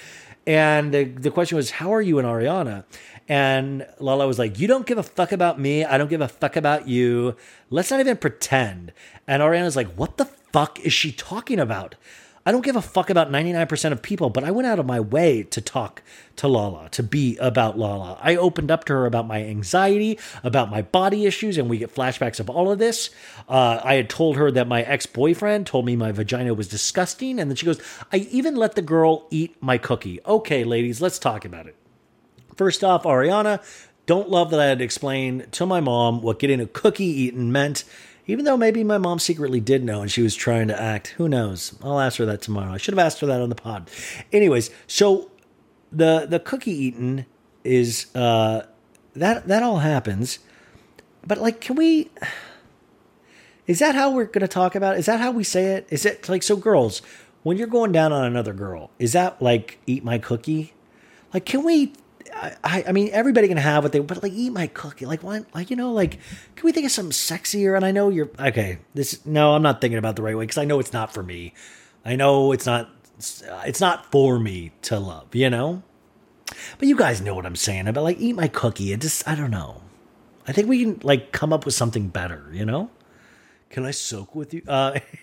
And 0.46 0.92
the, 0.92 1.04
the 1.04 1.30
question 1.30 1.56
was, 1.56 1.70
How 1.70 1.92
are 1.94 2.02
you 2.02 2.18
and 2.18 2.26
Ariana? 2.26 2.84
And 3.28 3.86
Lala 3.98 4.26
was 4.26 4.38
like, 4.38 4.58
You 4.58 4.66
don't 4.66 4.86
give 4.86 4.98
a 4.98 5.02
fuck 5.02 5.32
about 5.32 5.60
me. 5.60 5.84
I 5.84 5.98
don't 5.98 6.10
give 6.10 6.20
a 6.20 6.28
fuck 6.28 6.56
about 6.56 6.88
you. 6.88 7.36
Let's 7.70 7.90
not 7.90 8.00
even 8.00 8.16
pretend. 8.16 8.92
And 9.26 9.42
Ariana's 9.42 9.76
like, 9.76 9.92
What 9.94 10.16
the 10.16 10.24
fuck 10.24 10.80
is 10.80 10.92
she 10.92 11.12
talking 11.12 11.58
about? 11.58 11.94
I 12.46 12.52
don't 12.52 12.64
give 12.64 12.76
a 12.76 12.82
fuck 12.82 13.10
about 13.10 13.28
99% 13.28 13.90
of 13.90 14.02
people, 14.02 14.30
but 14.30 14.44
I 14.44 14.52
went 14.52 14.68
out 14.68 14.78
of 14.78 14.86
my 14.86 15.00
way 15.00 15.42
to 15.42 15.60
talk 15.60 16.00
to 16.36 16.46
Lala, 16.46 16.88
to 16.90 17.02
be 17.02 17.36
about 17.38 17.76
Lala. 17.76 18.18
I 18.22 18.36
opened 18.36 18.70
up 18.70 18.84
to 18.84 18.92
her 18.92 19.04
about 19.04 19.26
my 19.26 19.42
anxiety, 19.42 20.20
about 20.44 20.70
my 20.70 20.82
body 20.82 21.26
issues, 21.26 21.58
and 21.58 21.68
we 21.68 21.78
get 21.78 21.92
flashbacks 21.92 22.38
of 22.38 22.48
all 22.48 22.70
of 22.70 22.78
this. 22.78 23.10
Uh, 23.48 23.80
I 23.82 23.94
had 23.94 24.08
told 24.08 24.36
her 24.36 24.52
that 24.52 24.68
my 24.68 24.82
ex 24.82 25.06
boyfriend 25.06 25.66
told 25.66 25.86
me 25.86 25.96
my 25.96 26.12
vagina 26.12 26.54
was 26.54 26.68
disgusting, 26.68 27.40
and 27.40 27.50
then 27.50 27.56
she 27.56 27.66
goes, 27.66 27.80
I 28.12 28.18
even 28.30 28.54
let 28.54 28.76
the 28.76 28.82
girl 28.82 29.26
eat 29.30 29.60
my 29.60 29.76
cookie. 29.76 30.20
Okay, 30.24 30.62
ladies, 30.62 31.00
let's 31.00 31.18
talk 31.18 31.44
about 31.44 31.66
it. 31.66 31.74
First 32.54 32.84
off, 32.84 33.02
Ariana, 33.02 33.60
don't 34.06 34.30
love 34.30 34.50
that 34.50 34.60
I 34.60 34.66
had 34.66 34.78
to 34.78 34.84
explain 34.84 35.46
to 35.50 35.66
my 35.66 35.80
mom 35.80 36.22
what 36.22 36.38
getting 36.38 36.60
a 36.60 36.66
cookie 36.66 37.04
eaten 37.04 37.50
meant 37.50 37.82
even 38.26 38.44
though 38.44 38.56
maybe 38.56 38.82
my 38.82 38.98
mom 38.98 39.18
secretly 39.18 39.60
did 39.60 39.84
know 39.84 40.02
and 40.02 40.10
she 40.10 40.22
was 40.22 40.34
trying 40.34 40.68
to 40.68 40.80
act. 40.80 41.08
Who 41.16 41.28
knows? 41.28 41.76
I'll 41.82 42.00
ask 42.00 42.18
her 42.18 42.26
that 42.26 42.42
tomorrow. 42.42 42.72
I 42.72 42.76
should 42.76 42.94
have 42.94 43.04
asked 43.04 43.20
her 43.20 43.26
that 43.26 43.40
on 43.40 43.48
the 43.48 43.54
pod. 43.54 43.90
Anyways, 44.32 44.70
so 44.86 45.30
the 45.92 46.26
the 46.28 46.40
cookie 46.40 46.72
eating 46.72 47.26
is 47.64 48.14
uh 48.14 48.62
that 49.14 49.46
that 49.48 49.62
all 49.62 49.78
happens. 49.78 50.40
But 51.26 51.38
like 51.38 51.60
can 51.60 51.76
we 51.76 52.10
is 53.66 53.78
that 53.80 53.94
how 53.94 54.12
we're 54.12 54.26
going 54.26 54.42
to 54.42 54.48
talk 54.48 54.74
about 54.74 54.94
it? 54.94 55.00
Is 55.00 55.06
that 55.06 55.18
how 55.18 55.32
we 55.32 55.42
say 55.42 55.74
it? 55.74 55.88
Is 55.90 56.06
it 56.06 56.28
like 56.28 56.44
so 56.44 56.54
girls, 56.56 57.02
when 57.42 57.56
you're 57.56 57.66
going 57.66 57.90
down 57.90 58.12
on 58.12 58.24
another 58.24 58.52
girl, 58.52 58.90
is 58.98 59.12
that 59.12 59.40
like 59.42 59.78
eat 59.86 60.04
my 60.04 60.18
cookie? 60.18 60.72
Like 61.34 61.44
can 61.44 61.64
we 61.64 61.92
I, 62.34 62.84
I 62.88 62.92
mean, 62.92 63.10
everybody 63.12 63.48
can 63.48 63.56
have 63.56 63.82
what 63.82 63.92
they, 63.92 63.98
but 63.98 64.22
like, 64.22 64.32
eat 64.32 64.50
my 64.50 64.66
cookie. 64.66 65.06
Like, 65.06 65.22
what? 65.22 65.46
Like, 65.54 65.70
you 65.70 65.76
know, 65.76 65.92
like, 65.92 66.18
can 66.54 66.64
we 66.64 66.72
think 66.72 66.86
of 66.86 66.92
something 66.92 67.12
sexier? 67.12 67.76
And 67.76 67.84
I 67.84 67.92
know 67.92 68.08
you're 68.08 68.30
okay. 68.38 68.78
This, 68.94 69.24
no, 69.24 69.54
I'm 69.54 69.62
not 69.62 69.80
thinking 69.80 69.98
about 69.98 70.16
the 70.16 70.22
right 70.22 70.36
way 70.36 70.44
because 70.44 70.58
I 70.58 70.64
know 70.64 70.80
it's 70.80 70.92
not 70.92 71.12
for 71.12 71.22
me. 71.22 71.54
I 72.04 72.16
know 72.16 72.52
it's 72.52 72.66
not, 72.66 72.90
it's 73.18 73.80
not 73.80 74.10
for 74.12 74.38
me 74.38 74.72
to 74.82 74.98
love. 74.98 75.34
You 75.34 75.50
know, 75.50 75.82
but 76.78 76.88
you 76.88 76.96
guys 76.96 77.20
know 77.20 77.34
what 77.34 77.46
I'm 77.46 77.56
saying 77.56 77.88
about 77.88 78.04
like, 78.04 78.18
eat 78.20 78.34
my 78.34 78.48
cookie. 78.48 78.92
It 78.92 79.00
just, 79.00 79.26
I 79.28 79.34
don't 79.34 79.50
know. 79.50 79.82
I 80.48 80.52
think 80.52 80.68
we 80.68 80.84
can 80.84 81.00
like 81.02 81.32
come 81.32 81.52
up 81.52 81.64
with 81.64 81.74
something 81.74 82.08
better. 82.08 82.48
You 82.52 82.64
know? 82.64 82.90
Can 83.70 83.84
I 83.84 83.90
soak 83.90 84.34
with 84.34 84.54
you? 84.54 84.62
Uh, 84.66 84.98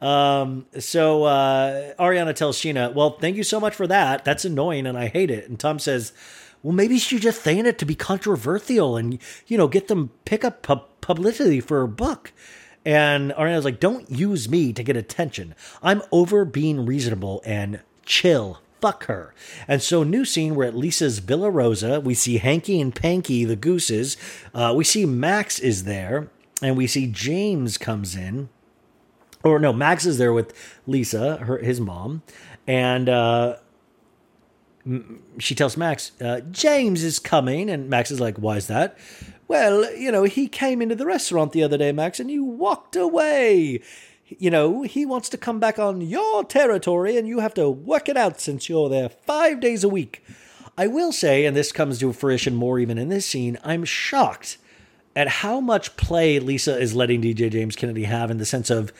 Um, 0.00 0.66
so 0.78 1.24
uh, 1.24 1.94
Ariana 1.98 2.34
tells 2.34 2.58
Scheana, 2.58 2.92
"Well, 2.92 3.10
thank 3.18 3.36
you 3.36 3.42
so 3.42 3.60
much 3.60 3.74
for 3.74 3.86
that. 3.86 4.24
That's 4.24 4.44
annoying, 4.44 4.86
and 4.86 4.98
I 4.98 5.08
hate 5.08 5.30
it." 5.30 5.48
And 5.48 5.58
Tom 5.58 5.78
says, 5.78 6.12
"Well, 6.62 6.74
maybe 6.74 6.98
she's 6.98 7.20
just 7.20 7.42
saying 7.42 7.66
it 7.66 7.78
to 7.78 7.86
be 7.86 7.94
controversial 7.94 8.96
and 8.96 9.18
you 9.46 9.56
know 9.56 9.68
get 9.68 9.88
them 9.88 10.10
pick 10.24 10.44
up 10.44 10.62
pub- 10.62 10.88
publicity 11.00 11.60
for 11.60 11.80
her 11.80 11.86
book." 11.86 12.32
And 12.84 13.32
Ariana's 13.32 13.64
like, 13.64 13.80
"Don't 13.80 14.10
use 14.10 14.48
me 14.48 14.72
to 14.72 14.82
get 14.82 14.96
attention. 14.96 15.54
I'm 15.82 16.02
over 16.12 16.44
being 16.44 16.86
reasonable 16.86 17.42
and 17.44 17.80
chill." 18.04 18.60
Fuck 18.80 19.06
her. 19.06 19.34
And 19.66 19.80
so, 19.80 20.02
new 20.02 20.26
scene, 20.26 20.54
we're 20.54 20.64
at 20.64 20.76
Lisa's 20.76 21.18
Villa 21.18 21.50
Rosa. 21.50 21.98
We 21.98 22.12
see 22.12 22.36
Hanky 22.36 22.78
and 22.78 22.94
Panky, 22.94 23.44
the 23.44 23.56
gooses. 23.56 24.18
Uh, 24.54 24.74
we 24.76 24.84
see 24.84 25.06
Max 25.06 25.58
is 25.58 25.84
there, 25.84 26.28
and 26.60 26.76
we 26.76 26.86
see 26.86 27.06
James 27.06 27.78
comes 27.78 28.14
in 28.14 28.50
or 29.50 29.58
no, 29.58 29.72
Max 29.72 30.06
is 30.06 30.18
there 30.18 30.32
with 30.32 30.52
Lisa, 30.86 31.38
her 31.38 31.58
his 31.58 31.80
mom, 31.80 32.22
and 32.66 33.08
uh, 33.08 33.56
she 35.38 35.54
tells 35.54 35.76
Max, 35.76 36.12
uh, 36.20 36.40
"James 36.50 37.02
is 37.02 37.18
coming," 37.18 37.70
and 37.70 37.88
Max 37.88 38.10
is 38.10 38.20
like, 38.20 38.36
"Why 38.36 38.56
is 38.56 38.66
that?" 38.66 38.96
Well, 39.48 39.94
you 39.94 40.10
know, 40.10 40.24
he 40.24 40.48
came 40.48 40.82
into 40.82 40.94
the 40.94 41.06
restaurant 41.06 41.52
the 41.52 41.62
other 41.62 41.78
day, 41.78 41.92
Max, 41.92 42.18
and 42.18 42.30
you 42.30 42.44
walked 42.44 42.96
away. 42.96 43.80
You 44.28 44.50
know, 44.50 44.82
he 44.82 45.06
wants 45.06 45.28
to 45.28 45.38
come 45.38 45.60
back 45.60 45.78
on 45.78 46.00
your 46.00 46.44
territory, 46.44 47.16
and 47.16 47.28
you 47.28 47.38
have 47.38 47.54
to 47.54 47.70
work 47.70 48.08
it 48.08 48.16
out 48.16 48.40
since 48.40 48.68
you're 48.68 48.88
there 48.88 49.08
five 49.08 49.60
days 49.60 49.84
a 49.84 49.88
week. 49.88 50.24
I 50.78 50.88
will 50.88 51.12
say, 51.12 51.46
and 51.46 51.56
this 51.56 51.72
comes 51.72 51.98
to 52.00 52.12
fruition 52.12 52.54
more 52.54 52.78
even 52.78 52.98
in 52.98 53.08
this 53.08 53.24
scene, 53.24 53.56
I'm 53.64 53.84
shocked 53.84 54.58
at 55.14 55.28
how 55.28 55.60
much 55.60 55.96
play 55.96 56.38
Lisa 56.38 56.78
is 56.78 56.94
letting 56.94 57.22
DJ 57.22 57.50
James 57.50 57.74
Kennedy 57.74 58.04
have 58.04 58.30
in 58.30 58.36
the 58.36 58.44
sense 58.44 58.68
of 58.68 58.92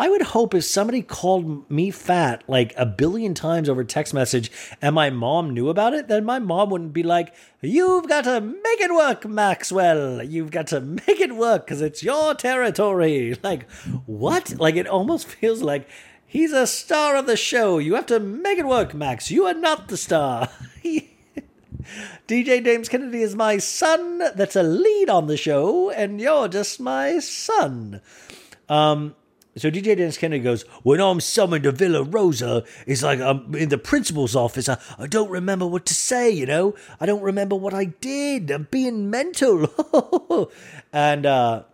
I 0.00 0.08
would 0.08 0.22
hope 0.22 0.54
if 0.54 0.64
somebody 0.64 1.02
called 1.02 1.70
me 1.70 1.90
fat 1.90 2.42
like 2.48 2.72
a 2.78 2.86
billion 2.86 3.34
times 3.34 3.68
over 3.68 3.84
text 3.84 4.14
message 4.14 4.50
and 4.80 4.94
my 4.94 5.10
mom 5.10 5.50
knew 5.50 5.68
about 5.68 5.92
it, 5.92 6.08
then 6.08 6.24
my 6.24 6.38
mom 6.38 6.70
wouldn't 6.70 6.94
be 6.94 7.02
like, 7.02 7.34
You've 7.60 8.08
got 8.08 8.24
to 8.24 8.40
make 8.40 8.80
it 8.80 8.94
work, 8.94 9.26
Maxwell. 9.28 10.22
You've 10.22 10.50
got 10.50 10.68
to 10.68 10.80
make 10.80 11.20
it 11.20 11.36
work 11.36 11.66
because 11.66 11.82
it's 11.82 12.02
your 12.02 12.34
territory. 12.34 13.36
Like, 13.42 13.70
what? 14.06 14.58
Like, 14.58 14.76
it 14.76 14.86
almost 14.86 15.26
feels 15.40 15.60
like 15.60 15.86
he's 16.26 16.52
a 16.52 16.66
star 16.66 17.16
of 17.16 17.26
the 17.26 17.36
show. 17.36 17.76
You 17.76 17.94
have 17.96 18.06
to 18.06 18.20
make 18.20 18.56
it 18.56 18.66
work, 18.66 18.94
Max. 18.94 19.30
You 19.30 19.44
are 19.44 19.54
not 19.54 19.88
the 19.88 19.98
star. 19.98 20.48
DJ 22.26 22.64
James 22.64 22.88
Kennedy 22.88 23.20
is 23.20 23.36
my 23.36 23.58
son 23.58 24.18
that's 24.34 24.56
a 24.56 24.62
lead 24.62 25.10
on 25.10 25.26
the 25.26 25.36
show, 25.36 25.90
and 25.90 26.22
you're 26.22 26.48
just 26.48 26.80
my 26.80 27.18
son. 27.18 28.00
Um, 28.70 29.14
so 29.56 29.70
DJ 29.70 29.96
James 29.96 30.16
Kennedy 30.16 30.42
goes, 30.42 30.62
When 30.82 31.00
I'm 31.00 31.20
summoned 31.20 31.64
to 31.64 31.72
Villa 31.72 32.02
Rosa, 32.02 32.64
it's 32.86 33.02
like 33.02 33.20
I'm 33.20 33.54
in 33.54 33.68
the 33.68 33.78
principal's 33.78 34.36
office. 34.36 34.68
I, 34.68 34.78
I 34.98 35.06
don't 35.06 35.30
remember 35.30 35.66
what 35.66 35.86
to 35.86 35.94
say, 35.94 36.30
you 36.30 36.46
know? 36.46 36.74
I 37.00 37.06
don't 37.06 37.22
remember 37.22 37.56
what 37.56 37.74
I 37.74 37.86
did. 37.86 38.50
I'm 38.50 38.68
being 38.70 39.10
mental. 39.10 39.68
and 40.92 41.26
uh, 41.26 41.64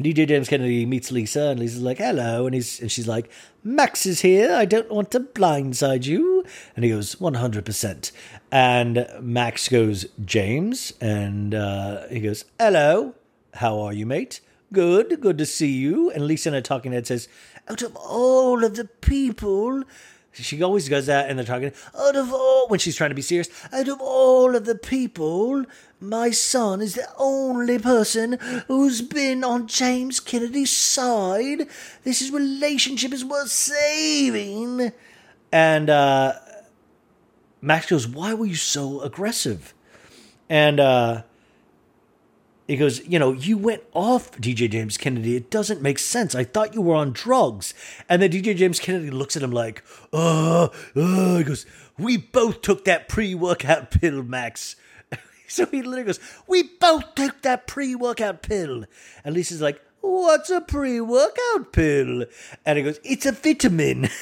DJ 0.00 0.26
James 0.28 0.48
Kennedy 0.48 0.84
meets 0.86 1.10
Lisa, 1.10 1.48
and 1.48 1.60
Lisa's 1.60 1.82
like, 1.82 1.98
"Hello," 1.98 2.46
and 2.46 2.54
he's 2.54 2.80
and 2.80 2.92
she's 2.92 3.08
like, 3.08 3.30
"Max 3.64 4.04
is 4.04 4.20
here. 4.20 4.52
I 4.52 4.66
don't 4.66 4.90
want 4.90 5.10
to 5.12 5.20
blindside 5.20 6.04
you." 6.04 6.44
And 6.74 6.84
he 6.84 6.90
goes, 6.90 7.18
"100 7.18 7.64
percent." 7.64 8.12
And 8.52 9.06
Max 9.20 9.68
goes, 9.68 10.06
"James," 10.22 10.92
and 11.00 11.54
uh, 11.54 12.08
he 12.08 12.20
goes, 12.20 12.44
"Hello, 12.58 13.14
how 13.54 13.80
are 13.80 13.92
you, 13.92 14.04
mate?" 14.04 14.40
Good, 14.72 15.20
good 15.20 15.38
to 15.38 15.46
see 15.46 15.72
you. 15.72 16.10
And 16.10 16.26
Lisa 16.26 16.48
in 16.48 16.54
a 16.54 16.62
talking 16.62 16.92
head 16.92 17.06
says, 17.06 17.28
"Out 17.68 17.82
of 17.82 17.94
all 17.96 18.64
of 18.64 18.76
the 18.76 18.84
people." 18.84 19.84
She 20.32 20.62
always 20.62 20.88
does 20.88 21.06
that, 21.06 21.30
and 21.30 21.38
they're 21.38 21.46
talking. 21.46 21.72
Out 21.98 22.14
of 22.14 22.30
all, 22.32 22.68
when 22.68 22.78
she's 22.78 22.96
trying 22.96 23.10
to 23.10 23.16
be 23.16 23.22
serious, 23.22 23.48
out 23.72 23.88
of 23.88 24.00
all 24.00 24.54
of 24.54 24.66
the 24.66 24.74
people, 24.74 25.64
my 25.98 26.30
son 26.30 26.82
is 26.82 26.94
the 26.94 27.08
only 27.16 27.78
person 27.78 28.38
who's 28.66 29.00
been 29.00 29.42
on 29.42 29.66
James 29.66 30.20
Kennedy's 30.20 30.70
side. 30.70 31.68
This 32.04 32.20
is 32.20 32.30
relationship 32.30 33.14
is 33.14 33.24
worth 33.24 33.48
saving. 33.48 34.92
And 35.50 35.88
uh, 35.88 36.34
Max 37.62 37.86
goes, 37.86 38.06
"Why 38.06 38.34
were 38.34 38.46
you 38.46 38.56
so 38.56 39.00
aggressive?" 39.00 39.72
And 40.50 40.78
uh, 40.78 41.22
he 42.66 42.76
goes, 42.76 43.06
you 43.06 43.18
know, 43.18 43.32
you 43.32 43.56
went 43.56 43.82
off 43.92 44.32
DJ 44.32 44.68
James 44.68 44.98
Kennedy. 44.98 45.36
It 45.36 45.50
doesn't 45.50 45.82
make 45.82 45.98
sense. 45.98 46.34
I 46.34 46.44
thought 46.44 46.74
you 46.74 46.82
were 46.82 46.96
on 46.96 47.12
drugs. 47.12 47.74
And 48.08 48.20
then 48.20 48.30
DJ 48.30 48.56
James 48.56 48.80
Kennedy 48.80 49.10
looks 49.10 49.36
at 49.36 49.42
him 49.42 49.52
like, 49.52 49.84
uh, 50.12 50.64
uh, 50.96 51.36
he 51.38 51.44
goes, 51.44 51.64
we 51.96 52.16
both 52.16 52.62
took 52.62 52.84
that 52.84 53.08
pre-workout 53.08 53.92
pill, 53.92 54.22
Max. 54.22 54.74
so 55.48 55.66
he 55.66 55.82
literally 55.82 56.04
goes, 56.04 56.20
we 56.48 56.64
both 56.64 57.14
took 57.14 57.42
that 57.42 57.68
pre-workout 57.68 58.42
pill. 58.42 58.84
And 59.24 59.34
Lisa's 59.34 59.62
like, 59.62 59.80
what's 60.00 60.50
a 60.50 60.60
pre-workout 60.60 61.72
pill? 61.72 62.24
And 62.64 62.78
he 62.78 62.84
goes, 62.84 62.98
it's 63.04 63.26
a 63.26 63.32
vitamin. 63.32 64.08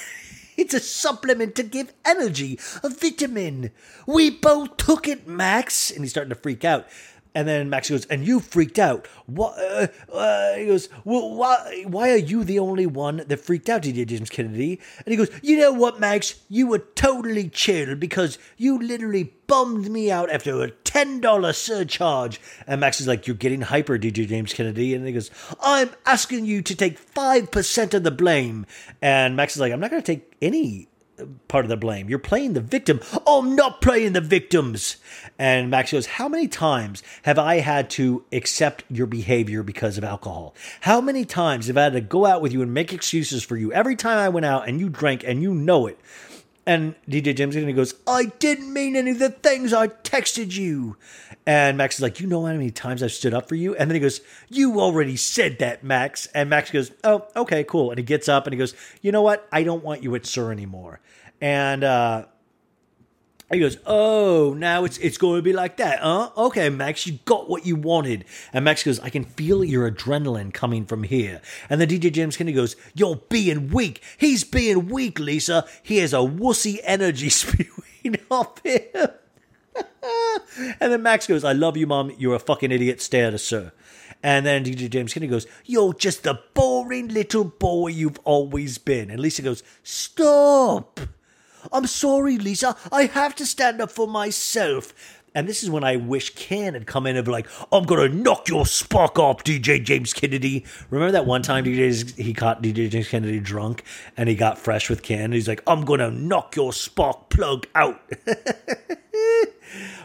It's 0.57 0.75
a 0.75 0.81
supplement 0.81 1.57
to 1.57 1.63
give 1.63 1.93
energy, 2.05 2.61
a 2.83 2.89
vitamin. 2.89 3.73
We 4.07 4.31
both 4.31 4.77
took 4.77 5.09
it, 5.09 5.27
Max. 5.27 5.91
And 5.91 6.03
he's 6.03 6.11
starting 6.11 6.29
to 6.29 6.41
freak 6.41 6.65
out. 6.65 6.87
And 7.35 7.49
then 7.49 7.69
Max 7.69 7.91
goes, 7.91 8.07
and 8.07 8.25
you 8.25 8.39
freaked 8.39 8.79
out. 8.79 9.09
What? 9.27 9.59
Uh, 9.59 9.89
uh, 10.13 10.55
he 10.55 10.67
goes, 10.67 10.89
well, 11.05 11.35
why, 11.35 11.85
why 11.87 12.11
are 12.11 12.17
you 12.17 12.45
the 12.45 12.61
only 12.61 12.87
one 12.87 13.25
that 13.27 13.41
freaked 13.41 13.69
out, 13.69 13.83
DJ 13.83 14.07
James 14.07 14.31
Kennedy? 14.31 14.81
And 15.05 15.09
he 15.09 15.17
goes, 15.17 15.31
you 15.43 15.59
know 15.59 15.73
what, 15.73 15.99
Max? 15.99 16.37
You 16.49 16.69
were 16.69 16.79
totally 16.79 17.49
chill 17.49 17.97
because 17.97 18.39
you 18.57 18.79
literally 18.79 19.33
bummed 19.47 19.91
me 19.91 20.13
out 20.13 20.31
after 20.31 20.63
a 20.63 20.71
$10 20.71 21.55
surcharge. 21.55 22.41
And 22.67 22.81
Max 22.81 23.01
is 23.01 23.09
like, 23.09 23.27
you're 23.27 23.37
getting 23.37 23.63
hyper, 23.63 23.99
DJ 23.99 24.29
James 24.29 24.55
Kennedy. 24.55 24.95
And 24.95 25.05
he 25.05 25.13
goes, 25.13 25.31
I'm 25.61 25.91
asking 26.07 26.45
you 26.47 26.63
to 26.63 26.75
take 26.77 27.05
5% 27.15 27.95
of 27.95 28.05
the 28.05 28.11
blame. 28.13 28.65
And 29.03 29.37
Max 29.37 29.57
is 29.57 29.61
like, 29.61 29.73
I'm 29.73 29.81
not 29.81 29.91
going 29.91 30.03
to 30.03 30.07
take 30.07 30.37
any 30.41 30.89
part 31.49 31.65
of 31.65 31.69
the 31.69 31.77
blame. 31.77 32.09
You're 32.09 32.19
playing 32.19 32.55
the 32.55 32.61
victim. 32.61 33.01
Oh, 33.27 33.43
I'm 33.43 33.57
not 33.57 33.81
playing 33.81 34.13
the 34.13 34.21
victims. 34.21 34.97
And 35.39 35.71
Max 35.71 35.93
goes, 35.93 36.07
How 36.07 36.29
many 36.29 36.49
times 36.49 37.03
have 37.23 37.39
I 37.39 37.61
had 37.61 37.91
to 37.91 38.25
accept 38.33 38.85
your 38.91 39.07
behavior 39.07 39.63
because 39.63 39.99
of 39.99 40.05
alcohol? 40.05 40.55
How 40.83 41.01
many 41.01 41.25
times 41.25 41.69
have 41.69 41.77
I 41.77 41.85
had 41.85 41.93
to 41.95 42.01
go 42.01 42.27
out 42.27 42.43
with 42.43 42.53
you 42.53 42.63
and 42.63 42.75
make 42.75 42.93
excuses 42.93 43.43
for 43.43 43.57
you 43.57 43.73
every 43.73 43.97
time 43.97 44.19
I 44.19 44.29
went 44.29 44.47
out 44.47 44.69
and 44.69 44.81
you 44.81 44.89
drank 44.89 45.25
and 45.25 45.43
you 45.43 45.55
know 45.55 45.87
it? 45.87 45.99
And 46.67 46.95
DJ 47.09 47.37
James 47.37 47.57
and 47.57 47.69
he 47.69 47.75
goes, 47.75 47.95
I 48.07 48.27
didn't 48.39 48.73
mean 48.73 48.97
any 48.97 49.11
of 49.11 49.19
the 49.19 49.31
things 49.31 49.73
I 49.73 49.89
texted 49.89 50.57
you. 50.57 50.97
And 51.47 51.77
Max 51.77 51.97
is 51.97 52.03
like, 52.03 52.21
You 52.21 52.27
know 52.27 52.45
how 52.47 52.53
many 52.53 52.71
times 52.71 53.03
I've 53.03 53.13
stood 53.13 53.35
up 53.35 53.49
for 53.49 53.55
you? 53.55 53.75
And 53.77 53.91
then 53.91 53.95
he 53.95 54.01
goes, 54.01 54.21
You 54.49 54.81
already 54.81 55.17
said 55.17 55.59
that, 55.59 55.85
Max. 55.85 56.27
And 56.35 56.49
Max 56.49 56.71
goes, 56.71 56.91
Oh, 57.03 57.27
okay, 57.37 57.65
cool. 57.65 57.91
And 57.91 57.99
he 57.99 58.05
gets 58.05 58.29
up 58.29 58.47
and 58.47 58.55
he 58.55 58.59
goes, 58.59 58.75
You 59.03 59.13
know 59.13 59.23
what? 59.23 59.47
I 59.53 59.63
don't 59.63 59.85
want 59.85 60.03
you 60.03 60.15
at 60.15 60.27
SUR 60.27 60.53
anymore. 60.53 61.01
And 61.41 61.85
uh 61.85 62.27
he 63.55 63.61
goes, 63.61 63.79
"Oh, 63.87 64.55
now 64.57 64.85
it's 64.85 64.99
it's 64.99 65.19
going 65.19 65.39
to 65.39 65.43
be 65.43 65.53
like 65.53 65.77
that, 65.77 66.01
huh? 66.01 66.31
Okay, 66.37 66.71
Max, 66.71 67.07
you 67.07 67.19
got 67.25 67.49
what 67.49 67.67
you 67.67 67.77
wanted." 67.77 68.25
And 68.53 68.65
Max 68.65 68.83
goes, 68.83 68.99
"I 69.01 69.11
can 69.11 69.25
feel 69.25 69.63
your 69.63 69.91
adrenaline 69.91 70.53
coming 70.53 70.87
from 70.87 71.03
here." 71.03 71.41
And 71.69 71.81
then 71.81 71.89
DJ 71.89 72.11
James 72.13 72.37
Kennedy 72.37 72.57
goes, 72.57 72.77
"You're 72.95 73.17
being 73.29 73.69
weak. 73.69 74.03
He's 74.17 74.45
being 74.45 74.89
weak, 74.89 75.19
Lisa. 75.19 75.67
He 75.83 75.99
has 75.99 76.13
a 76.13 76.19
wussy 76.19 76.81
energy 76.85 77.29
spewing 77.31 78.17
off 78.31 78.61
him." 78.65 79.11
And 80.81 80.93
then 80.93 81.03
Max 81.03 81.27
goes, 81.27 81.45
"I 81.45 81.53
love 81.53 81.77
you, 81.77 81.87
mom. 81.87 82.13
You're 82.19 82.35
a 82.35 82.39
fucking 82.39 82.73
idiot. 82.73 83.01
Stay 83.01 83.25
out 83.25 83.35
of 83.35 83.41
SUR." 83.41 83.73
And 84.25 84.47
then 84.47 84.65
DJ 84.65 84.89
James 84.89 85.13
Kennedy 85.13 85.31
goes, 85.31 85.47
You're 85.67 85.93
just 85.93 86.23
the 86.23 86.41
boring 86.55 87.09
little 87.09 87.45
boy 87.45 87.89
you've 87.89 88.19
always 88.25 88.79
been. 88.79 89.11
And 89.11 89.21
Lisa 89.21 89.43
goes, 89.43 89.63
Stop. 89.83 90.99
I'm 91.71 91.87
sorry, 91.87 92.39
Lisa. 92.39 92.75
I 92.91 93.05
have 93.05 93.35
to 93.37 93.47
stand 93.47 93.83
up 93.83 93.91
for 93.91 94.09
myself. 94.09 94.95
And 95.35 95.47
this 95.47 95.63
is 95.63 95.69
when 95.69 95.85
I 95.85 95.97
wish 95.97 96.35
Ken 96.37 96.73
had 96.73 96.87
come 96.87 97.07
in 97.07 97.17
and 97.17 97.25
be 97.25 97.33
like, 97.33 97.49
I'm 97.73 97.85
going 97.85 98.09
to 98.09 98.17
knock 98.17 98.49
your 98.49 98.65
spark 98.65 99.19
off, 99.19 99.43
DJ 99.43 99.83
James 99.83 100.13
Kennedy. 100.13 100.65
Remember 100.91 101.13
that 101.13 101.27
one 101.27 101.43
time 101.43 101.65
DJ, 101.65 102.17
he 102.17 102.33
caught 102.33 102.63
DJ 102.63 102.89
James 102.89 103.09
Kennedy 103.09 103.41
drunk 103.41 103.85
and 104.17 104.29
he 104.29 104.37
got 104.37 104.59
fresh 104.59 104.89
with 104.89 105.03
Ken? 105.03 105.33
He's 105.33 105.49
like, 105.49 105.63
I'm 105.67 105.85
going 105.85 106.01
to 106.01 106.11
knock 106.11 106.57
your 106.57 106.73
spark 106.73 107.29
plug 107.29 107.67
out. 107.75 108.01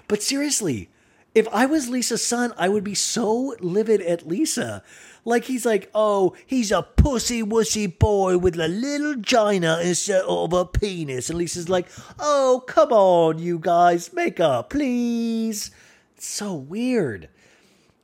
but 0.08 0.24
seriously, 0.24 0.90
if 1.36 1.48
I 1.50 1.66
was 1.66 1.90
Lisa's 1.90 2.26
son, 2.26 2.54
I 2.58 2.70
would 2.70 2.84
be 2.84 2.96
so 2.96 3.56
livid 3.60 4.02
at 4.02 4.28
Lisa. 4.28 4.84
Like 5.26 5.46
he's 5.46 5.66
like, 5.66 5.90
oh, 5.94 6.36
he's 6.46 6.72
a 6.72 6.82
pussy 6.82 7.44
wussy 7.44 7.88
boy 7.98 8.38
with 8.38 8.60
a 8.60 8.68
little 8.68 9.16
gina 9.16 9.80
instead 9.82 10.24
of 10.24 10.54
a 10.54 10.66
penis. 10.66 11.30
And 11.30 11.38
Lisa's 11.38 11.70
like, 11.70 11.88
oh, 12.20 12.64
come 12.68 12.92
on, 12.92 13.38
you 13.40 13.60
guys, 13.60 14.12
make 14.14 14.40
up, 14.40 14.72
please. 14.72 15.72
It's 16.16 16.28
so 16.28 16.56
weird. 16.56 17.30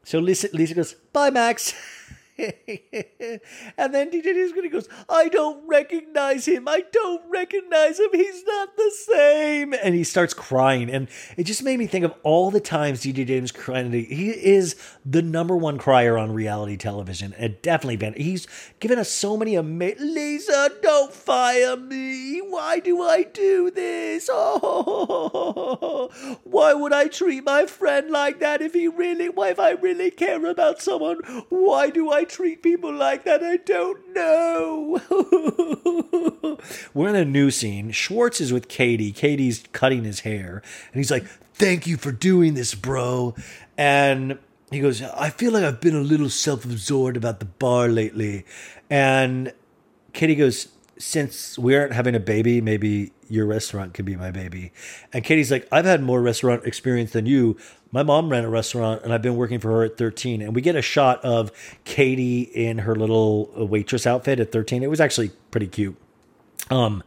So 0.03 0.19
Lisa, 0.19 0.49
Lisa 0.53 0.75
goes, 0.75 0.93
bye, 1.13 1.31
Max. 1.31 1.73
and 3.77 3.93
then 3.93 4.11
DJ 4.11 4.23
Disco 4.23 4.61
goes, 4.69 4.89
I 5.07 5.29
don't 5.29 5.65
recognize 5.67 6.45
him. 6.45 6.67
I 6.67 6.83
don't 6.91 7.23
recognize 7.29 7.97
him. 7.97 8.09
He's 8.11 8.43
not 8.43 8.75
the 8.75 8.91
same. 8.91 9.73
And 9.73 9.95
he 9.95 10.03
starts 10.03 10.33
crying. 10.33 10.89
And 10.89 11.07
it 11.37 11.45
just 11.45 11.63
made 11.63 11.79
me 11.79 11.87
think 11.87 12.03
of 12.03 12.13
all 12.23 12.51
the 12.51 12.59
times 12.59 13.01
DJ 13.03 13.25
James 13.25 13.53
crying. 13.53 13.93
He 13.93 14.31
is 14.31 14.75
the 15.05 15.21
number 15.21 15.55
one 15.55 15.77
crier 15.77 16.17
on 16.17 16.33
reality 16.33 16.75
television. 16.75 17.33
It 17.39 17.63
definitely 17.63 17.97
been. 17.97 18.13
He's 18.15 18.47
given 18.81 18.99
us 18.99 19.09
so 19.09 19.37
many 19.37 19.55
amazing. 19.55 20.13
Lisa, 20.13 20.71
don't 20.81 21.13
fire 21.13 21.77
me. 21.77 22.39
Why 22.39 22.79
do 22.79 23.01
I 23.01 23.23
do 23.23 23.71
this? 23.71 24.29
Oh, 24.31 26.09
why 26.43 26.73
would 26.73 26.91
I 26.91 27.07
treat 27.07 27.45
my 27.45 27.65
friend 27.65 28.11
like 28.11 28.39
that 28.41 28.61
if 28.61 28.73
he 28.73 28.89
really, 28.89 29.29
why 29.29 29.49
if 29.51 29.59
I 29.59 29.71
really 29.71 30.11
care 30.11 30.45
about 30.45 30.81
someone? 30.81 31.19
Why 31.47 31.89
do 31.89 32.11
I 32.11 32.24
treat 32.25 32.61
people 32.61 32.93
like 32.93 33.23
that? 33.23 33.43
I 33.43 33.57
don't 33.57 34.13
know. 34.13 34.99
We're 36.93 37.09
in 37.09 37.15
a 37.15 37.25
new 37.25 37.51
scene. 37.51 37.91
Schwartz 37.91 38.41
is 38.41 38.53
with 38.53 38.67
Katie. 38.67 39.11
Katie's 39.11 39.63
cutting 39.71 40.03
his 40.03 40.21
hair, 40.21 40.61
and 40.91 40.95
he's 40.99 41.11
like, 41.11 41.25
"Thank 41.53 41.87
you 41.87 41.97
for 41.97 42.11
doing 42.11 42.53
this, 42.53 42.75
bro." 42.75 43.35
And 43.77 44.39
he 44.71 44.79
goes, 44.79 45.01
"I 45.01 45.29
feel 45.29 45.51
like 45.53 45.63
I've 45.63 45.81
been 45.81 45.95
a 45.95 46.01
little 46.01 46.29
self-absorbed 46.29 47.17
about 47.17 47.39
the 47.39 47.45
bar 47.45 47.87
lately." 47.87 48.45
And 48.89 49.53
Katie 50.13 50.35
goes, 50.35 50.69
since 50.97 51.57
we 51.57 51.75
aren't 51.75 51.93
having 51.93 52.15
a 52.15 52.19
baby, 52.19 52.61
maybe 52.61 53.11
your 53.29 53.45
restaurant 53.45 53.93
could 53.93 54.05
be 54.05 54.15
my 54.15 54.31
baby. 54.31 54.71
And 55.11 55.23
Katie's 55.23 55.51
like, 55.51 55.67
I've 55.71 55.85
had 55.85 56.01
more 56.01 56.21
restaurant 56.21 56.65
experience 56.65 57.11
than 57.11 57.25
you. 57.25 57.57
My 57.95 58.03
mom 58.03 58.27
ran 58.27 58.43
a 58.43 58.49
restaurant 58.49 59.03
and 59.03 59.13
I've 59.13 59.21
been 59.21 59.37
working 59.37 59.61
for 59.61 59.69
her 59.69 59.83
at 59.85 59.97
13. 59.97 60.41
And 60.41 60.53
we 60.53 60.59
get 60.59 60.75
a 60.75 60.81
shot 60.81 61.23
of 61.23 61.49
Katie 61.85 62.41
in 62.41 62.79
her 62.79 62.93
little 62.93 63.49
waitress 63.55 64.05
outfit 64.05 64.37
at 64.41 64.51
13. 64.51 64.83
It 64.83 64.89
was 64.89 64.99
actually 64.99 65.29
pretty 65.49 65.67
cute. 65.67 65.95
Um, 66.69 67.03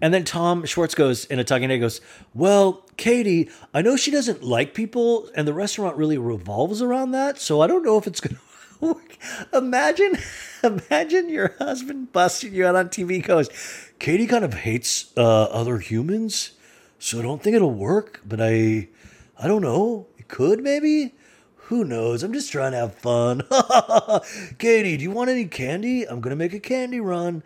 and 0.00 0.14
then 0.14 0.24
Tom 0.24 0.64
Schwartz 0.64 0.94
goes 0.94 1.26
in 1.26 1.38
a 1.38 1.44
talking 1.44 1.68
head 1.68 1.80
goes, 1.80 2.00
Well, 2.32 2.86
Katie, 2.96 3.50
I 3.74 3.82
know 3.82 3.98
she 3.98 4.10
doesn't 4.10 4.42
like 4.42 4.72
people, 4.72 5.28
and 5.34 5.46
the 5.46 5.52
restaurant 5.52 5.98
really 5.98 6.16
revolves 6.16 6.80
around 6.80 7.10
that. 7.10 7.38
So 7.38 7.60
I 7.60 7.66
don't 7.66 7.84
know 7.84 7.98
if 7.98 8.06
it's 8.06 8.22
to 8.22 8.36
work. 8.80 9.18
Imagine, 9.52 10.16
imagine 10.64 11.28
your 11.28 11.54
husband 11.58 12.12
busting 12.14 12.54
you 12.54 12.64
out 12.64 12.74
on 12.74 12.88
TV 12.88 13.22
goes, 13.22 13.50
Katie 13.98 14.26
kind 14.26 14.46
of 14.46 14.54
hates 14.54 15.12
uh, 15.14 15.42
other 15.44 15.76
humans, 15.76 16.52
so 16.98 17.18
I 17.18 17.22
don't 17.22 17.42
think 17.42 17.54
it'll 17.54 17.70
work. 17.70 18.22
But 18.24 18.40
I, 18.40 18.88
I 19.38 19.46
don't 19.46 19.62
know. 19.62 20.06
It 20.18 20.28
could 20.28 20.62
maybe. 20.62 21.14
Who 21.68 21.84
knows? 21.84 22.22
I'm 22.22 22.32
just 22.32 22.52
trying 22.52 22.72
to 22.72 22.78
have 22.78 22.94
fun. 22.94 23.42
Katie, 24.58 24.96
do 24.96 25.02
you 25.02 25.10
want 25.10 25.30
any 25.30 25.46
candy? 25.46 26.08
I'm 26.08 26.20
gonna 26.20 26.36
make 26.36 26.52
a 26.52 26.60
candy 26.60 27.00
run. 27.00 27.42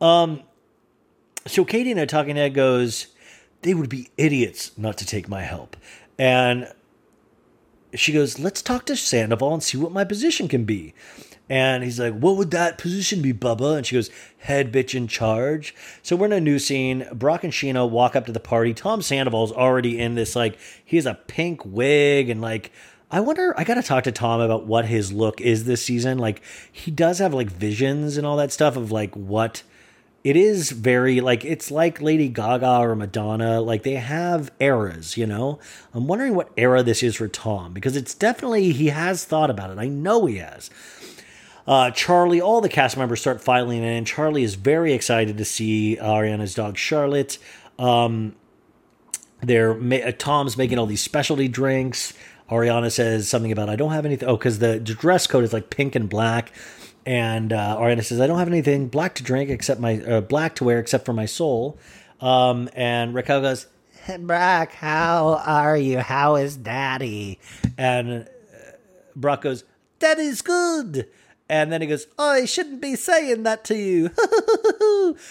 Um, 0.00 0.42
so 1.46 1.64
Katie 1.64 1.90
and 1.90 2.00
I 2.00 2.04
talking 2.04 2.36
head 2.36 2.54
goes, 2.54 3.08
they 3.62 3.74
would 3.74 3.88
be 3.88 4.10
idiots 4.16 4.76
not 4.76 4.98
to 4.98 5.06
take 5.06 5.28
my 5.28 5.42
help. 5.42 5.76
And 6.18 6.70
she 7.94 8.12
goes, 8.12 8.38
let's 8.38 8.62
talk 8.62 8.86
to 8.86 8.96
Sandoval 8.96 9.54
and 9.54 9.62
see 9.62 9.78
what 9.78 9.92
my 9.92 10.04
position 10.04 10.48
can 10.48 10.64
be. 10.64 10.94
And 11.52 11.84
he's 11.84 12.00
like, 12.00 12.14
what 12.14 12.38
would 12.38 12.50
that 12.52 12.78
position 12.78 13.20
be, 13.20 13.34
Bubba? 13.34 13.76
And 13.76 13.86
she 13.86 13.96
goes, 13.96 14.08
head 14.38 14.72
bitch 14.72 14.94
in 14.94 15.06
charge. 15.06 15.74
So 16.02 16.16
we're 16.16 16.24
in 16.24 16.32
a 16.32 16.40
new 16.40 16.58
scene. 16.58 17.06
Brock 17.12 17.44
and 17.44 17.52
Scheana 17.52 17.86
walk 17.86 18.16
up 18.16 18.24
to 18.24 18.32
the 18.32 18.40
party. 18.40 18.72
Tom 18.72 19.02
Sandoval's 19.02 19.52
already 19.52 20.00
in 20.00 20.14
this, 20.14 20.34
like, 20.34 20.58
he 20.82 20.96
has 20.96 21.04
a 21.04 21.12
pink 21.12 21.60
wig 21.66 22.30
and, 22.30 22.40
like, 22.40 22.72
I 23.10 23.20
wonder, 23.20 23.52
I 23.58 23.64
got 23.64 23.74
to 23.74 23.82
talk 23.82 24.04
to 24.04 24.12
Tom 24.12 24.40
about 24.40 24.64
what 24.64 24.86
his 24.86 25.12
look 25.12 25.42
is 25.42 25.66
this 25.66 25.84
season. 25.84 26.16
Like, 26.16 26.40
he 26.72 26.90
does 26.90 27.18
have, 27.18 27.34
like, 27.34 27.50
visions 27.50 28.16
and 28.16 28.26
all 28.26 28.38
that 28.38 28.50
stuff 28.50 28.78
of, 28.78 28.90
like, 28.90 29.14
what 29.14 29.62
it 30.24 30.36
is 30.36 30.70
very 30.70 31.20
like 31.20 31.44
it's 31.44 31.72
like 31.72 32.00
Lady 32.00 32.28
Gaga 32.28 32.78
or 32.78 32.94
Madonna. 32.94 33.60
Like 33.60 33.82
they 33.82 33.94
have 33.94 34.52
eras, 34.60 35.16
you 35.16 35.26
know. 35.26 35.58
I'm 35.92 36.06
wondering 36.06 36.36
what 36.36 36.52
era 36.56 36.84
this 36.84 37.02
is 37.02 37.16
for 37.16 37.26
Tom 37.26 37.72
because 37.72 37.96
it's 37.96 38.14
definitely 38.14 38.70
he 38.70 38.86
has 38.90 39.24
thought 39.24 39.50
about 39.50 39.70
it. 39.70 39.78
I 39.78 39.88
know 39.88 40.26
he 40.26 40.36
has. 40.36 40.70
Uh, 41.66 41.90
Charlie, 41.90 42.40
all 42.40 42.60
the 42.60 42.68
cast 42.68 42.96
members 42.96 43.20
start 43.20 43.40
filing 43.40 43.82
in. 43.82 44.04
Charlie 44.04 44.42
is 44.42 44.56
very 44.56 44.92
excited 44.92 45.38
to 45.38 45.44
see 45.44 45.96
Ariana's 46.00 46.54
dog 46.54 46.76
Charlotte. 46.76 47.38
Um, 47.78 48.34
they're 49.42 49.74
ma- 49.74 49.96
uh, 49.96 50.12
Tom's 50.12 50.56
making 50.56 50.78
all 50.78 50.86
these 50.86 51.00
specialty 51.00 51.48
drinks. 51.48 52.14
Ariana 52.50 52.90
says 52.90 53.28
something 53.28 53.52
about 53.52 53.68
I 53.68 53.76
don't 53.76 53.92
have 53.92 54.04
anything. 54.04 54.28
Oh, 54.28 54.36
because 54.36 54.58
the 54.58 54.78
dress 54.80 55.26
code 55.26 55.44
is 55.44 55.52
like 55.52 55.70
pink 55.70 55.94
and 55.94 56.08
black. 56.08 56.52
And 57.04 57.52
uh, 57.52 57.76
Ariana 57.78 58.04
says, 58.04 58.20
I 58.20 58.26
don't 58.26 58.38
have 58.38 58.48
anything 58.48 58.88
black 58.88 59.14
to 59.16 59.22
drink 59.22 59.50
except 59.50 59.80
my 59.80 60.00
uh, 60.02 60.20
black 60.20 60.54
to 60.56 60.64
wear 60.64 60.78
except 60.78 61.04
for 61.04 61.12
my 61.12 61.26
soul. 61.26 61.78
Um, 62.20 62.68
and 62.74 63.14
Raquel 63.14 63.40
goes, 63.40 63.66
Brock, 64.18 64.72
how 64.72 65.40
are 65.44 65.76
you? 65.76 65.98
How 65.98 66.36
is 66.36 66.56
daddy? 66.56 67.38
And 67.78 68.22
uh, 68.22 68.26
Brock 69.16 69.42
goes, 69.42 69.64
Daddy's 69.98 70.42
good. 70.42 71.08
And 71.52 71.70
then 71.70 71.82
he 71.82 71.86
goes, 71.86 72.06
I 72.18 72.46
shouldn't 72.46 72.80
be 72.80 72.96
saying 72.96 73.42
that 73.42 73.62
to 73.64 73.76
you. 73.76 74.10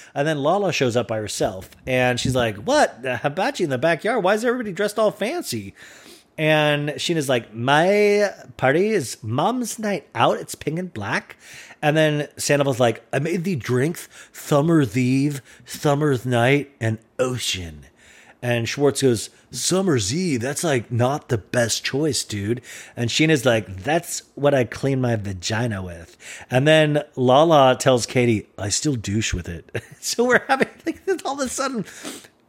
and 0.14 0.28
then 0.28 0.38
Lala 0.38 0.72
shows 0.72 0.96
up 0.96 1.08
by 1.08 1.18
herself. 1.18 1.72
And 1.88 2.20
she's 2.20 2.36
like, 2.36 2.58
What? 2.58 3.04
Hibachi 3.04 3.64
in 3.64 3.72
the 3.72 3.80
backyard? 3.80 4.24
Why 4.24 4.36
is 4.36 4.46
everybody 4.46 4.72
dressed 4.72 5.00
all 5.00 5.10
fancy? 5.10 5.74
And 6.38 6.90
Scheana's 6.90 7.28
like, 7.28 7.56
My 7.56 8.30
party 8.56 8.90
is 8.90 9.18
mom's 9.24 9.80
night 9.80 10.08
out. 10.14 10.38
It's 10.38 10.54
pink 10.54 10.78
and 10.78 10.94
black. 10.94 11.38
And 11.82 11.98
then 11.98 12.28
Sandoval's 12.38 12.80
like, 12.80 13.04
I 13.12 13.18
made 13.18 13.44
thee 13.44 13.56
drinks, 13.56 14.08
Summer's 14.32 14.96
Eve, 14.96 15.42
Summer's 15.66 16.24
Night, 16.24 16.72
and 16.80 17.00
Ocean. 17.18 17.88
And 18.44 18.70
Schwartz 18.70 19.02
goes, 19.02 19.32
Summer's 19.52 20.16
Eve, 20.16 20.40
that's 20.40 20.64
like 20.64 20.92
not 20.92 21.28
the 21.28 21.38
best 21.38 21.84
choice, 21.84 22.24
dude. 22.24 22.62
And 22.96 23.10
Scheana's 23.10 23.46
like, 23.46 23.84
that's 23.84 24.24
what 24.36 24.54
I 24.54 24.64
clean 24.64 25.02
my 25.02 25.18
vagina 25.18 25.84
with. 25.84 26.18
And 26.50 26.66
then 26.66 27.04
Lala 27.18 27.76
tells 27.78 28.06
Katie, 28.06 28.48
I 28.58 28.70
still 28.70 28.96
douche 28.96 29.34
with 29.34 29.50
it. 29.50 29.84
so 30.00 30.24
we're 30.24 30.46
having 30.48 30.70
like 30.86 31.02
all 31.26 31.34
of 31.34 31.46
a 31.46 31.50
sudden 31.50 31.86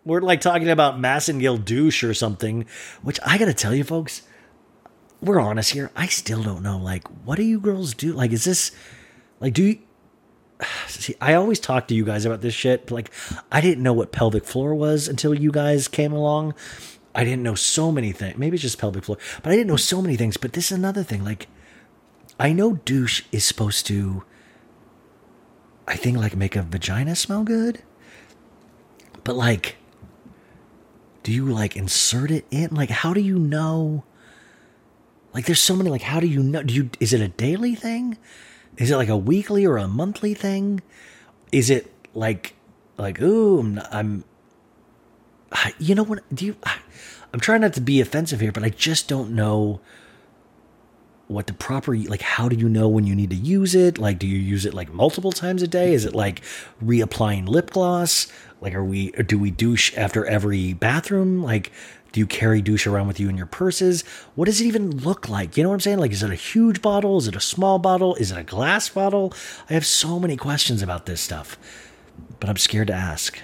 we're 0.04 0.20
like 0.20 0.40
talking 0.40 0.70
about 0.70 0.98
Massengill 0.98 1.62
douche 1.64 2.04
or 2.04 2.14
something, 2.14 2.66
which 3.02 3.18
I 3.26 3.36
gotta 3.36 3.54
tell 3.54 3.74
you, 3.74 3.84
folks, 3.84 4.22
we're 5.20 5.40
honest 5.40 5.72
here. 5.72 5.90
I 5.96 6.06
still 6.06 6.42
don't 6.42 6.62
know. 6.62 6.78
Like, 6.78 7.06
what 7.24 7.36
do 7.36 7.44
you 7.44 7.60
girls 7.60 7.94
do? 7.94 8.12
Like, 8.12 8.32
is 8.32 8.44
this 8.44 8.72
like 9.40 9.54
do 9.54 9.64
you 9.64 9.78
see? 10.86 11.14
I 11.20 11.34
always 11.34 11.60
talk 11.60 11.88
to 11.88 11.94
you 11.94 12.04
guys 12.04 12.24
about 12.24 12.40
this 12.40 12.54
shit. 12.54 12.86
But 12.86 12.94
like, 12.94 13.10
I 13.50 13.60
didn't 13.60 13.82
know 13.82 13.92
what 13.92 14.12
pelvic 14.12 14.44
floor 14.44 14.74
was 14.74 15.08
until 15.08 15.34
you 15.34 15.50
guys 15.50 15.88
came 15.88 16.12
along. 16.12 16.54
I 17.14 17.24
didn't 17.24 17.42
know 17.42 17.54
so 17.54 17.92
many 17.92 18.12
things. 18.12 18.38
Maybe 18.38 18.54
it's 18.54 18.62
just 18.62 18.78
pelvic 18.78 19.04
floor, 19.04 19.18
but 19.42 19.52
I 19.52 19.56
didn't 19.56 19.68
know 19.68 19.76
so 19.76 20.00
many 20.00 20.16
things. 20.16 20.36
But 20.36 20.54
this 20.54 20.72
is 20.72 20.78
another 20.78 21.02
thing. 21.02 21.24
Like, 21.24 21.46
I 22.40 22.52
know 22.52 22.74
douche 22.84 23.22
is 23.32 23.44
supposed 23.44 23.86
to. 23.86 24.24
I 25.86 25.96
think 25.96 26.16
like 26.16 26.36
make 26.36 26.56
a 26.56 26.62
vagina 26.62 27.16
smell 27.16 27.42
good, 27.42 27.82
but 29.24 29.36
like 29.36 29.76
do 31.22 31.32
you 31.32 31.46
like 31.46 31.76
insert 31.76 32.30
it 32.30 32.46
in 32.50 32.74
like 32.74 32.90
how 32.90 33.12
do 33.12 33.20
you 33.20 33.38
know 33.38 34.04
like 35.34 35.46
there's 35.46 35.60
so 35.60 35.76
many 35.76 35.90
like 35.90 36.02
how 36.02 36.20
do 36.20 36.26
you 36.26 36.42
know 36.42 36.62
do 36.62 36.74
you 36.74 36.90
is 37.00 37.12
it 37.12 37.20
a 37.20 37.28
daily 37.28 37.74
thing 37.74 38.16
is 38.76 38.90
it 38.90 38.96
like 38.96 39.08
a 39.08 39.16
weekly 39.16 39.66
or 39.66 39.76
a 39.76 39.88
monthly 39.88 40.34
thing? 40.34 40.80
Is 41.50 41.70
it 41.70 41.92
like 42.14 42.54
like 42.98 43.20
ooh 43.20 43.58
i'm, 43.58 43.80
I'm 43.90 44.24
you 45.78 45.94
know 45.94 46.02
what 46.02 46.22
do 46.34 46.44
you 46.46 46.56
i'm 47.32 47.40
trying 47.40 47.62
not 47.62 47.72
to 47.74 47.80
be 47.80 48.00
offensive 48.00 48.40
here 48.40 48.52
but 48.52 48.62
i 48.62 48.68
just 48.68 49.08
don't 49.08 49.30
know 49.30 49.80
what 51.32 51.46
the 51.46 51.52
proper 51.52 51.96
like 51.96 52.20
how 52.20 52.48
do 52.48 52.56
you 52.56 52.68
know 52.68 52.88
when 52.88 53.04
you 53.04 53.14
need 53.14 53.30
to 53.30 53.36
use 53.36 53.74
it? 53.74 53.98
Like 53.98 54.18
do 54.18 54.26
you 54.26 54.38
use 54.38 54.66
it 54.66 54.74
like 54.74 54.92
multiple 54.92 55.32
times 55.32 55.62
a 55.62 55.68
day? 55.68 55.94
Is 55.94 56.04
it 56.04 56.14
like 56.14 56.42
reapplying 56.84 57.48
lip 57.48 57.70
gloss? 57.70 58.30
Like 58.60 58.74
are 58.74 58.84
we 58.84 59.12
do 59.12 59.38
we 59.38 59.50
douche 59.50 59.96
after 59.96 60.26
every 60.26 60.74
bathroom? 60.74 61.42
Like 61.42 61.72
do 62.12 62.20
you 62.20 62.26
carry 62.26 62.62
douche 62.62 62.86
around 62.86 63.06
with 63.08 63.18
you 63.18 63.28
in 63.28 63.36
your 63.36 63.46
purses 63.46 64.02
what 64.34 64.44
does 64.44 64.60
it 64.60 64.66
even 64.66 64.90
look 64.98 65.28
like 65.28 65.56
you 65.56 65.62
know 65.62 65.68
what 65.68 65.74
i'm 65.74 65.80
saying 65.80 65.98
like 65.98 66.12
is 66.12 66.22
it 66.22 66.30
a 66.30 66.34
huge 66.34 66.80
bottle 66.82 67.18
is 67.18 67.26
it 67.26 67.36
a 67.36 67.40
small 67.40 67.78
bottle 67.78 68.14
is 68.16 68.30
it 68.30 68.38
a 68.38 68.44
glass 68.44 68.88
bottle 68.88 69.32
i 69.68 69.72
have 69.72 69.86
so 69.86 70.20
many 70.20 70.36
questions 70.36 70.82
about 70.82 71.06
this 71.06 71.20
stuff 71.20 71.58
but 72.40 72.48
i'm 72.48 72.56
scared 72.56 72.86
to 72.86 72.94
ask 72.94 73.38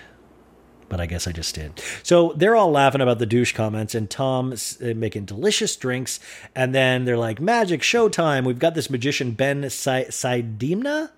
but 0.88 1.00
I 1.00 1.06
guess 1.06 1.26
I 1.26 1.32
just 1.32 1.54
did. 1.54 1.82
So 2.02 2.32
they're 2.34 2.56
all 2.56 2.70
laughing 2.70 3.00
about 3.00 3.18
the 3.18 3.26
douche 3.26 3.52
comments, 3.52 3.94
and 3.94 4.08
Tom's 4.08 4.80
uh, 4.80 4.94
making 4.96 5.26
delicious 5.26 5.76
drinks. 5.76 6.18
And 6.54 6.74
then 6.74 7.04
they're 7.04 7.18
like, 7.18 7.40
"Magic 7.40 7.82
showtime! 7.82 8.44
We've 8.44 8.58
got 8.58 8.74
this 8.74 8.90
magician 8.90 9.32
Ben 9.32 9.62
Sidimna." 9.64 11.10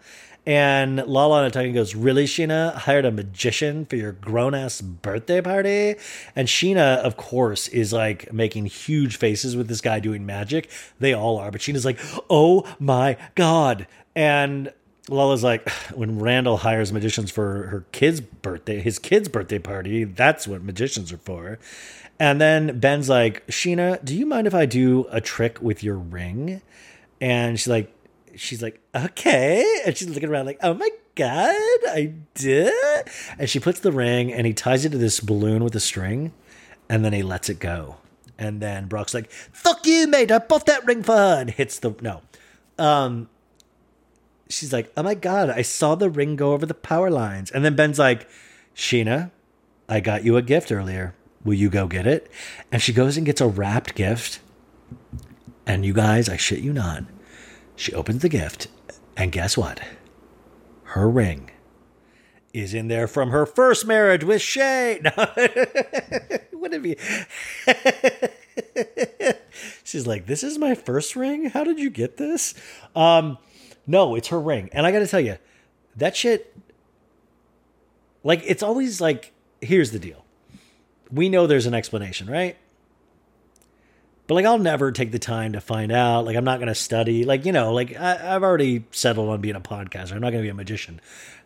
And 0.47 0.99
Lala 1.07 1.45
and 1.45 1.53
Ataki 1.53 1.75
goes, 1.75 1.95
Really, 1.95 2.25
Scheana? 2.25 2.75
Hired 2.75 3.05
a 3.05 3.11
magician 3.11 3.85
for 3.85 3.97
your 3.97 4.13
grown 4.13 4.55
ass 4.55 4.81
birthday 4.81 5.41
party? 5.41 5.97
And 6.35 6.49
Scheana, 6.49 6.97
of 6.99 7.17
course, 7.17 7.69
is 7.69 7.93
like 7.93 8.33
making 8.33 8.67
huge 8.67 9.17
faces 9.17 9.55
with 9.55 9.69
this 9.69 9.81
guy 9.81 10.01
doing 10.01 10.25
magic. 10.25 10.71
They 10.99 11.13
all 11.13 11.39
are. 11.39 11.51
But 11.51 11.61
Scheana's 11.61 11.85
like, 11.85 11.99
Oh 12.31 12.67
my 12.79 13.17
God. 13.35 13.87
And 14.17 14.73
Lala's 15.09 15.45
like, 15.45 15.69
when 15.95 16.19
Randall 16.19 16.59
hires 16.59 16.93
magicians 16.93 17.31
for 17.31 17.67
her 17.67 17.85
kid's 17.93 18.21
birthday, 18.21 18.81
his 18.81 18.99
kid's 18.99 19.29
birthday 19.29 19.59
party, 19.59 20.05
that's 20.05 20.49
what 20.49 20.63
magicians 20.63 21.13
are 21.13 21.19
for. 21.19 21.59
And 22.19 22.41
then 22.41 22.79
Ben's 22.79 23.09
like, 23.09 23.47
Scheana, 23.47 24.03
do 24.05 24.15
you 24.15 24.27
mind 24.27 24.47
if 24.47 24.55
I 24.55 24.67
do 24.67 25.07
a 25.11 25.21
trick 25.21 25.61
with 25.63 25.83
your 25.83 25.97
ring? 25.97 26.61
And 27.21 27.59
she's 27.59 27.69
like, 27.69 27.93
she's 28.41 28.63
like, 28.63 28.81
okay. 28.95 29.83
And 29.85 29.97
she's 29.97 30.09
looking 30.09 30.31
around 30.31 30.47
like, 30.47 30.59
oh 30.63 30.75
my 30.75 30.89
God, 31.15 31.55
I 31.89 32.15
did. 32.35 32.73
And 33.39 33.49
she 33.49 33.61
puts 33.61 33.81
the 33.81 33.93
ring 33.93 34.33
and 34.33 34.47
he 34.47 34.55
ties 34.55 34.85
it 34.85 34.91
to 34.91 34.99
this 34.99 35.21
balloon 35.21 35.63
with 35.63 35.75
a 35.77 35.81
string 35.81 36.33
and 36.89 37.05
then 37.05 37.13
he 37.13 37.23
lets 37.23 37.51
it 37.51 37.59
go. 37.59 37.97
And 38.39 38.63
then 38.63 38.87
Brock's 38.87 39.13
like, 39.13 39.31
fuck 39.31 39.87
you, 39.87 40.07
mate. 40.07 40.33
I 40.33 40.39
bought 40.39 40.65
that 40.67 40.87
ring 40.87 41.03
for 41.03 41.15
her. 41.15 41.41
And 41.41 41.51
hits 41.51 41.79
the, 41.79 41.95
no. 42.01 42.23
Um, 42.79 43.29
she's 44.49 44.73
like, 44.73 44.91
oh 44.97 45.03
my 45.03 45.15
God, 45.15 45.51
I 45.51 45.61
saw 45.61 45.95
the 45.95 46.09
ring 46.09 46.37
go 46.37 46.55
over 46.55 46.65
the 46.65 46.73
power 46.73 47.11
lines. 47.11 47.51
And 47.51 47.63
then 47.63 47.77
Ben's 47.77 47.99
like, 47.99 48.27
Scheana, 48.75 49.31
I 49.87 50.01
got 50.01 50.25
you 50.25 50.39
a 50.39 50.43
gift 50.43 50.73
earlier. 50.73 51.15
Will 51.45 51.55
you 51.55 51.69
go 51.69 51.87
get 51.87 52.07
it? 52.07 52.31
And 52.73 52.81
she 52.81 52.95
goes 52.95 53.19
and 53.19 53.27
gets 53.27 53.43
a 53.43 53.49
wrapped 53.49 53.95
gift. 53.95 54.41
And 55.67 55.85
you 55.85 55.93
guys, 55.93 56.31
I 56.31 56.39
shit 56.39 56.61
you 56.61 56.73
not, 56.73 57.05
she 57.81 57.95
opens 57.95 58.21
the 58.21 58.29
gift. 58.29 58.69
And 59.17 59.33
guess 59.33 59.57
what? 59.57 59.81
Her 60.85 61.09
ring 61.09 61.51
is 62.53 62.75
in 62.75 62.89
there 62.89 63.07
from 63.07 63.31
her 63.31 63.47
first 63.47 63.87
marriage 63.87 64.23
with 64.25 64.43
Shay. 64.43 65.01
What 66.61 66.75
you? 66.85 66.95
She's 69.83 70.07
like, 70.07 70.27
this 70.27 70.45
is 70.45 70.59
my 70.59 70.75
first 70.75 71.17
ring. 71.17 71.47
How 71.49 71.65
did 71.65 71.79
you 71.81 71.89
get 71.89 72.19
this? 72.19 72.53
Um, 72.95 73.39
no, 73.87 74.15
it's 74.15 74.29
her 74.29 74.39
ring. 74.39 74.69
And 74.75 74.87
I 74.87 74.93
got 74.93 74.99
to 74.99 75.07
tell 75.07 75.21
you, 75.21 75.39
that 75.97 76.15
shit, 76.15 76.55
like, 78.23 78.43
it's 78.45 78.63
always 78.63 79.01
like, 79.01 79.33
here's 79.63 79.91
the 79.91 79.99
deal. 79.99 80.27
We 81.11 81.31
know 81.31 81.47
there's 81.47 81.65
an 81.65 81.73
explanation, 81.73 82.29
right? 82.29 82.59
But 84.31 84.37
like, 84.37 84.47
I'll 84.47 84.59
never 84.59 84.93
take 84.93 85.11
the 85.11 85.19
time 85.19 85.55
to 85.55 85.61
find 85.61 85.91
out. 85.91 86.25
Like, 86.25 86.37
I'm 86.37 86.45
not 86.45 86.61
going 86.61 86.69
to 86.69 86.75
study. 86.77 87.25
Like, 87.25 87.45
you 87.45 87.51
know, 87.51 87.73
like 87.73 87.99
I, 87.99 88.37
I've 88.37 88.45
already 88.45 88.85
settled 88.93 89.29
on 89.29 89.41
being 89.41 89.57
a 89.57 89.61
podcaster. 89.61 90.13
I'm 90.13 90.21
not 90.21 90.31
going 90.31 90.41
to 90.41 90.47
be 90.47 90.51
a 90.51 90.55
magician. 90.55 91.01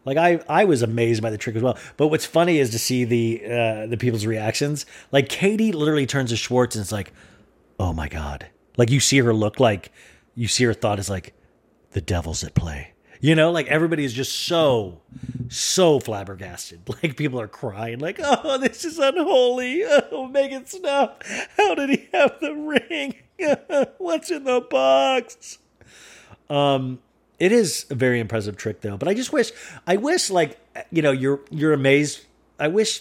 Like, 0.05 0.19
I, 0.19 0.45
I 0.51 0.67
was 0.67 0.83
amazed 0.83 1.23
by 1.23 1.31
the 1.31 1.39
trick 1.39 1.57
as 1.57 1.63
well. 1.63 1.79
But 1.97 2.09
what's 2.09 2.27
funny 2.27 2.59
is 2.59 2.69
to 2.73 2.79
see 2.79 3.05
the 3.05 3.43
uh, 3.43 3.87
the 3.87 3.97
people's 3.97 4.27
reactions. 4.27 4.85
Like, 5.13 5.31
Katie 5.31 5.73
literally 5.73 6.05
turns 6.05 6.29
to 6.29 6.37
Schwartz 6.37 6.77
and 6.77 6.83
it's 6.83 6.93
like, 6.93 7.15
oh 7.81 7.95
my 7.95 8.07
god. 8.07 8.49
Like, 8.77 8.91
you 8.91 9.01
see 9.01 9.17
her 9.21 9.33
look 9.33 9.59
like, 9.59 9.91
you 10.35 10.47
see 10.47 10.65
her 10.65 10.75
thought 10.75 10.99
is 10.99 11.09
like, 11.09 11.33
the 11.93 12.03
devil's 12.03 12.45
at 12.45 12.55
play. 12.55 12.93
You 13.25 13.35
know, 13.35 13.53
like 13.53 13.69
everybody 13.69 14.05
is 14.05 14.13
just 14.13 14.41
so, 14.41 15.01
so 15.49 15.99
flabbergasted. 15.99 16.83
Like 17.03 17.17
people 17.17 17.41
are 17.41 17.49
crying, 17.49 17.99
like, 17.99 18.21
oh, 18.23 18.59
this 18.59 18.85
is 18.85 18.99
unholy. 18.99 19.83
Oh, 19.83 20.29
Megan 20.29 20.67
Snow, 20.67 21.13
how 21.57 21.75
did 21.75 21.89
he 21.89 22.07
have 22.13 22.39
the 22.43 22.53
ring? 22.53 23.15
What's 23.97 24.31
in 24.31 24.45
the 24.45 24.61
box? 24.61 25.57
Um, 26.51 26.99
it 27.39 27.51
is 27.51 27.87
a 27.89 27.95
very 27.95 28.21
impressive 28.21 28.59
trick 28.59 28.83
though. 28.83 28.99
But 28.99 29.09
I 29.09 29.15
just 29.15 29.33
wish, 29.33 29.53
I 29.87 29.97
wish, 29.97 30.29
like, 30.29 30.59
you 30.91 31.01
know, 31.01 31.11
you're 31.11 31.41
you're 31.51 31.73
amazed. 31.73 32.27
I 32.61 32.69
wish 32.69 33.01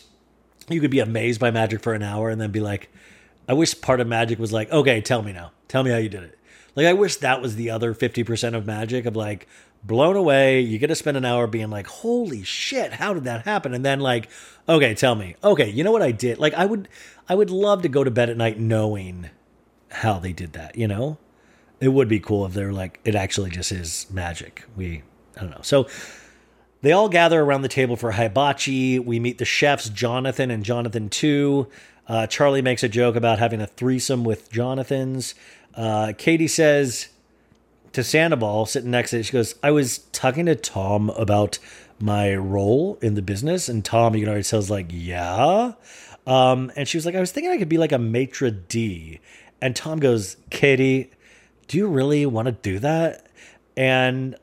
you 0.69 0.79
could 0.79 0.91
be 0.91 0.99
amazed 0.99 1.41
by 1.41 1.51
magic 1.51 1.81
for 1.81 1.93
an 1.93 2.01
hour 2.01 2.29
and 2.29 2.39
then 2.39 2.51
be 2.51 2.61
like, 2.61 2.89
I 3.49 3.53
wish 3.55 3.81
part 3.81 3.99
of 3.99 4.07
magic 4.07 4.39
was 4.39 4.53
like, 4.53 4.71
okay, 4.71 5.01
tell 5.01 5.21
me 5.21 5.33
now, 5.33 5.51
tell 5.67 5.83
me 5.83 5.91
how 5.91 5.97
you 5.97 6.07
did 6.07 6.23
it. 6.23 6.39
Like 6.75 6.85
I 6.85 6.93
wish 6.93 7.17
that 7.17 7.41
was 7.41 7.55
the 7.55 7.69
other 7.69 7.93
50% 7.93 8.55
of 8.55 8.65
magic 8.65 9.05
of 9.05 9.15
like 9.17 9.47
blown 9.83 10.15
away. 10.15 10.61
You 10.61 10.79
get 10.79 10.87
to 10.87 10.95
spend 10.95 11.17
an 11.17 11.25
hour 11.25 11.47
being 11.47 11.69
like, 11.69 11.87
holy 11.87 12.43
shit, 12.43 12.93
how 12.93 13.13
did 13.13 13.25
that 13.25 13.45
happen? 13.45 13.73
And 13.73 13.83
then 13.83 13.99
like, 13.99 14.29
okay, 14.67 14.93
tell 14.93 15.15
me. 15.15 15.35
Okay, 15.43 15.69
you 15.69 15.83
know 15.83 15.91
what 15.91 16.01
I 16.01 16.11
did? 16.11 16.37
Like 16.39 16.53
I 16.53 16.65
would 16.65 16.87
I 17.27 17.35
would 17.35 17.49
love 17.49 17.81
to 17.83 17.89
go 17.89 18.03
to 18.03 18.11
bed 18.11 18.29
at 18.29 18.37
night 18.37 18.59
knowing 18.59 19.29
how 19.89 20.19
they 20.19 20.33
did 20.33 20.53
that, 20.53 20.75
you 20.75 20.87
know? 20.87 21.17
It 21.79 21.89
would 21.89 22.07
be 22.07 22.19
cool 22.19 22.45
if 22.45 22.53
they're 22.53 22.73
like 22.73 22.99
it 23.03 23.15
actually 23.15 23.49
just 23.49 23.71
is 23.71 24.07
magic. 24.09 24.63
We 24.75 25.03
I 25.37 25.41
don't 25.41 25.51
know. 25.51 25.61
So 25.61 25.87
they 26.81 26.91
all 26.91 27.09
gather 27.09 27.41
around 27.41 27.61
the 27.61 27.69
table 27.69 27.95
for 27.95 28.11
hibachi. 28.11 28.99
We 28.99 29.19
meet 29.19 29.37
the 29.37 29.45
chefs, 29.45 29.89
Jonathan 29.89 30.51
and 30.51 30.63
Jonathan 30.63 31.09
2. 31.09 31.67
Uh, 32.07 32.13
Charli 32.27 32.61
makes 32.61 32.83
a 32.83 32.89
joke 32.89 33.15
about 33.15 33.39
having 33.39 33.61
a 33.61 33.67
threesome 33.67 34.25
with 34.25 34.51
Jonathan's. 34.51 35.33
Uh, 35.75 36.11
Katie 36.17 36.47
says 36.47 37.07
to 37.93 38.03
Sandoval, 38.03 38.65
sitting 38.65 38.91
next 38.91 39.11
to 39.11 39.19
it, 39.19 39.23
she 39.23 39.31
goes, 39.31 39.55
I 39.63 39.71
was 39.71 39.99
talking 40.11 40.45
to 40.47 40.55
Tom 40.55 41.09
about 41.11 41.59
my 41.99 42.35
role 42.35 42.97
in 43.01 43.13
the 43.15 43.21
business. 43.21 43.69
And 43.69 43.85
Tom, 43.85 44.15
you 44.15 44.21
can 44.21 44.29
already 44.29 44.43
tell, 44.43 44.59
is 44.59 44.69
like, 44.69 44.87
yeah. 44.89 45.73
Um, 46.25 46.71
and 46.75 46.87
she 46.87 46.97
was 46.97 47.05
like, 47.05 47.15
I 47.15 47.19
was 47.19 47.31
thinking 47.31 47.51
I 47.51 47.57
could 47.57 47.69
be 47.69 47.77
like 47.77 47.91
a 47.91 47.99
maitre 47.99 48.51
d'. 48.51 49.19
And 49.61 49.75
Tom 49.75 49.99
goes, 49.99 50.37
Katie, 50.49 51.11
do 51.67 51.77
you 51.77 51.87
really 51.87 52.25
want 52.25 52.47
to 52.47 52.51
do 52.51 52.79
that? 52.79 53.27
And 53.77 54.35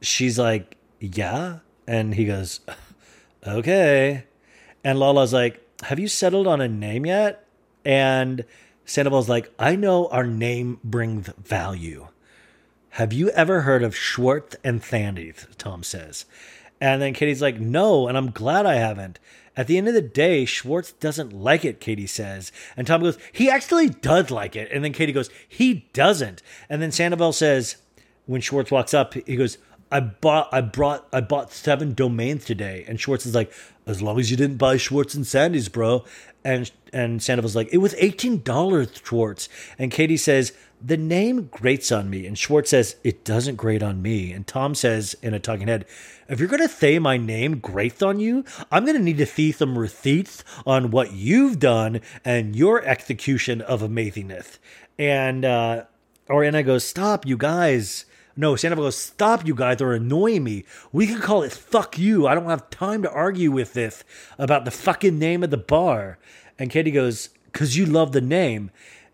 she's 0.00 0.38
like, 0.38 0.76
yeah. 1.00 1.60
And 1.86 2.14
he 2.14 2.24
goes, 2.24 2.60
okay. 3.46 4.24
And 4.82 4.98
Lala's 4.98 5.32
like, 5.32 5.60
have 5.84 5.98
you 5.98 6.08
settled 6.08 6.46
on 6.46 6.60
a 6.60 6.68
name 6.68 7.06
yet? 7.06 7.46
And 7.84 8.44
Sandoval's 8.84 9.28
like, 9.28 9.52
I 9.58 9.76
know 9.76 10.08
our 10.08 10.26
name 10.26 10.78
brings 10.84 11.28
value. 11.38 12.08
Have 12.90 13.12
you 13.12 13.30
ever 13.30 13.62
heard 13.62 13.82
of 13.82 13.96
Schwartz 13.96 14.56
and 14.62 14.82
Sandy? 14.82 15.32
Tom 15.58 15.82
says. 15.82 16.26
And 16.80 17.00
then 17.00 17.14
Katie's 17.14 17.42
like, 17.42 17.58
no, 17.58 18.08
and 18.08 18.16
I'm 18.16 18.30
glad 18.30 18.66
I 18.66 18.74
haven't. 18.74 19.18
At 19.56 19.68
the 19.68 19.78
end 19.78 19.88
of 19.88 19.94
the 19.94 20.02
day, 20.02 20.44
Schwartz 20.44 20.92
doesn't 20.92 21.32
like 21.32 21.64
it, 21.64 21.80
Katie 21.80 22.06
says. 22.06 22.52
And 22.76 22.86
Tom 22.86 23.02
goes, 23.02 23.18
he 23.32 23.48
actually 23.48 23.88
does 23.88 24.30
like 24.30 24.56
it. 24.56 24.70
And 24.72 24.84
then 24.84 24.92
Katie 24.92 25.12
goes, 25.12 25.30
he 25.48 25.88
doesn't. 25.92 26.42
And 26.68 26.82
then 26.82 26.92
Sandoval 26.92 27.32
says, 27.32 27.76
when 28.26 28.40
Schwartz 28.40 28.70
walks 28.70 28.94
up, 28.94 29.14
he 29.14 29.36
goes, 29.36 29.58
I 29.94 30.00
bought 30.00 30.48
I 30.52 30.60
brought 30.60 31.06
I 31.12 31.20
bought 31.20 31.52
seven 31.52 31.94
domains 31.94 32.44
today. 32.44 32.84
And 32.88 33.00
Schwartz 33.00 33.26
is 33.26 33.34
like, 33.34 33.52
as 33.86 34.02
long 34.02 34.18
as 34.18 34.28
you 34.28 34.36
didn't 34.36 34.56
buy 34.56 34.76
Schwartz 34.76 35.14
and 35.14 35.24
Sandy's, 35.24 35.68
bro. 35.68 36.04
And 36.44 36.70
and 36.92 37.22
Sandoval's 37.22 37.54
like, 37.54 37.72
it 37.72 37.78
was 37.78 37.94
eighteen 37.98 38.42
dollars, 38.42 39.00
Schwartz. 39.04 39.48
And 39.78 39.92
Katie 39.92 40.16
says, 40.16 40.52
the 40.82 40.96
name 40.96 41.46
grates 41.46 41.92
on 41.92 42.10
me. 42.10 42.26
And 42.26 42.36
Schwartz 42.36 42.70
says, 42.70 42.96
it 43.04 43.24
doesn't 43.24 43.54
grate 43.54 43.84
on 43.84 44.02
me. 44.02 44.32
And 44.32 44.44
Tom 44.46 44.74
says 44.74 45.14
in 45.22 45.32
a 45.32 45.38
talking 45.38 45.68
head, 45.68 45.86
if 46.28 46.40
you're 46.40 46.48
gonna 46.48 46.68
say 46.68 46.98
my 46.98 47.16
name 47.16 47.60
grates 47.60 48.02
on 48.02 48.18
you, 48.18 48.44
I'm 48.72 48.84
gonna 48.84 48.98
need 48.98 49.18
to 49.18 49.26
see 49.26 49.52
some 49.52 49.78
receipts 49.78 50.42
on 50.66 50.90
what 50.90 51.12
you've 51.12 51.60
done 51.60 52.00
and 52.24 52.56
your 52.56 52.82
execution 52.84 53.60
of 53.60 53.80
amazingness. 53.80 54.58
And 54.98 55.44
uh 55.44 55.84
or 56.28 56.42
and 56.42 56.56
I 56.56 56.62
go, 56.62 56.78
stop, 56.78 57.24
you 57.24 57.36
guys. 57.36 58.06
No, 58.36 58.56
Sandoval 58.56 58.86
goes, 58.86 58.96
stop, 58.96 59.46
you 59.46 59.54
guys 59.54 59.80
are 59.80 59.92
annoying 59.92 60.42
me. 60.42 60.64
We 60.92 61.06
can 61.06 61.20
call 61.20 61.42
it 61.42 61.52
fuck 61.52 61.98
you. 61.98 62.26
I 62.26 62.34
don't 62.34 62.46
have 62.46 62.68
time 62.70 63.02
to 63.02 63.10
argue 63.10 63.52
with 63.52 63.74
this 63.74 64.02
about 64.38 64.64
the 64.64 64.72
fucking 64.72 65.18
name 65.18 65.44
of 65.44 65.50
the 65.50 65.56
bar. 65.56 66.18
And 66.58 66.70
Katie 66.70 66.90
goes, 66.90 67.28
because 67.52 67.76
you 67.76 67.86
love 67.86 68.12
the 68.12 68.20
name. 68.20 68.70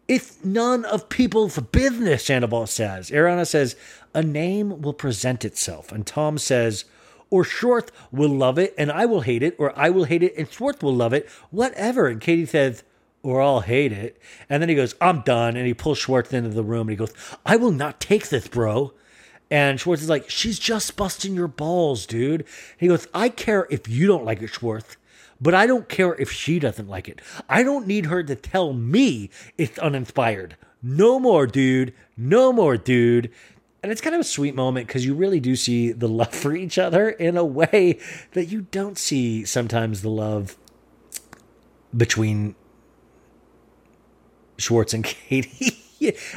It's 0.08 0.42
none 0.42 0.84
of 0.86 1.08
people's 1.08 1.58
business, 1.58 2.24
Sandoval 2.24 2.66
says. 2.66 3.10
Ariana 3.10 3.46
says, 3.46 3.76
a 4.14 4.22
name 4.22 4.80
will 4.80 4.94
present 4.94 5.44
itself. 5.44 5.92
And 5.92 6.06
Tom 6.06 6.38
says, 6.38 6.86
or 7.28 7.44
Schwartz 7.44 7.92
will 8.10 8.30
love 8.30 8.58
it 8.58 8.74
and 8.76 8.90
I 8.90 9.06
will 9.06 9.20
hate 9.20 9.42
it, 9.42 9.54
or 9.58 9.78
I 9.78 9.90
will 9.90 10.04
hate 10.04 10.22
it 10.22 10.34
and 10.36 10.50
Schwartz 10.50 10.82
will 10.82 10.94
love 10.94 11.12
it, 11.12 11.28
whatever. 11.50 12.08
And 12.08 12.20
Katie 12.20 12.46
says, 12.46 12.82
or 13.22 13.40
I'll 13.40 13.60
hate 13.60 13.92
it. 13.92 14.20
And 14.48 14.62
then 14.62 14.68
he 14.68 14.74
goes, 14.74 14.94
I'm 15.00 15.20
done. 15.20 15.56
And 15.56 15.66
he 15.66 15.74
pulls 15.74 15.98
Schwartz 15.98 16.32
into 16.32 16.48
the 16.48 16.64
room 16.64 16.88
and 16.88 16.90
he 16.90 16.96
goes, 16.96 17.12
I 17.44 17.56
will 17.56 17.70
not 17.70 18.00
take 18.00 18.30
this, 18.30 18.48
bro. 18.48 18.92
And 19.50 19.80
Schwartz 19.80 20.02
is 20.02 20.08
like, 20.08 20.30
she's 20.30 20.58
just 20.58 20.96
busting 20.96 21.34
your 21.34 21.48
balls, 21.48 22.06
dude. 22.06 22.44
He 22.78 22.86
goes, 22.86 23.08
I 23.12 23.28
care 23.28 23.66
if 23.68 23.88
you 23.88 24.06
don't 24.06 24.24
like 24.24 24.40
it, 24.42 24.48
Schwartz, 24.48 24.96
but 25.40 25.54
I 25.54 25.66
don't 25.66 25.88
care 25.88 26.14
if 26.14 26.30
she 26.30 26.58
doesn't 26.60 26.88
like 26.88 27.08
it. 27.08 27.20
I 27.48 27.62
don't 27.64 27.86
need 27.86 28.06
her 28.06 28.22
to 28.22 28.36
tell 28.36 28.72
me 28.72 29.30
it's 29.58 29.78
uninspired. 29.78 30.56
No 30.82 31.18
more, 31.18 31.46
dude. 31.46 31.94
No 32.16 32.52
more, 32.52 32.76
dude. 32.76 33.30
And 33.82 33.90
it's 33.90 34.00
kind 34.00 34.14
of 34.14 34.20
a 34.20 34.24
sweet 34.24 34.54
moment 34.54 34.86
because 34.86 35.04
you 35.04 35.14
really 35.14 35.40
do 35.40 35.56
see 35.56 35.90
the 35.90 36.08
love 36.08 36.32
for 36.32 36.54
each 36.54 36.78
other 36.78 37.08
in 37.10 37.36
a 37.36 37.44
way 37.44 37.98
that 38.32 38.46
you 38.46 38.62
don't 38.70 38.98
see 38.98 39.44
sometimes 39.44 40.02
the 40.02 40.10
love 40.10 40.56
between 41.96 42.54
Schwartz 44.58 44.94
and 44.94 45.04
Katie. 45.04 45.78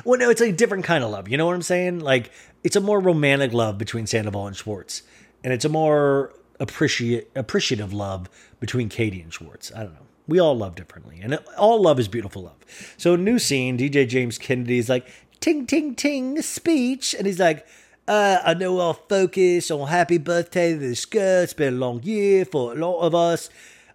Well, 0.04 0.20
no, 0.20 0.30
it's 0.30 0.42
a 0.42 0.52
different 0.52 0.84
kind 0.84 1.04
of 1.04 1.12
love. 1.12 1.30
You 1.30 1.38
know 1.38 1.46
what 1.46 1.56
I'm 1.56 1.62
saying? 1.62 2.00
Like, 2.00 2.32
it's 2.64 2.76
a 2.76 2.82
more 2.82 3.00
romantic 3.00 3.54
love 3.54 3.78
between 3.78 4.08
Sandoval 4.08 4.48
and 4.48 4.56
Schwartz. 4.56 5.04
And 5.44 5.52
it's 5.52 5.66
a 5.66 5.70
more 5.70 6.34
appreciate 6.60 7.30
appreciative 7.36 7.94
love 7.94 8.30
between 8.60 8.90
Katie 8.90 9.22
and 9.22 9.34
Schwartz. 9.34 9.72
I 9.76 9.84
don't 9.84 9.94
know. 9.94 10.00
We 10.28 10.40
all 10.40 10.56
love 10.56 10.76
differently. 10.76 11.20
And 11.22 11.36
all 11.58 11.82
love 11.82 12.00
is 12.00 12.08
beautiful 12.08 12.44
love. 12.44 12.96
So, 12.98 13.16
new 13.18 13.40
scene, 13.40 13.78
DJ 13.78 14.08
James 14.08 14.38
Kennedy 14.38 14.78
is 14.78 14.88
like, 14.88 15.08
ting, 15.42 15.68
ting, 15.68 15.96
ting, 15.96 16.42
speech. 16.42 17.14
And 17.14 17.28
he's 17.28 17.40
like, 17.40 17.68
uh, 18.08 18.40
I 18.44 18.54
know 18.54 18.80
I'll 18.80 18.94
focus 18.94 19.70
on 19.70 19.88
happy 19.88 20.18
birthday 20.18 20.74
to 20.74 20.80
this 20.80 21.06
girl. 21.06 21.44
It's 21.44 21.54
been 21.54 21.74
a 21.74 21.78
long 21.78 22.02
year 22.04 22.46
for 22.46 22.74
a 22.74 22.76
lot 22.76 23.02
of 23.02 23.14
us. 23.14 23.50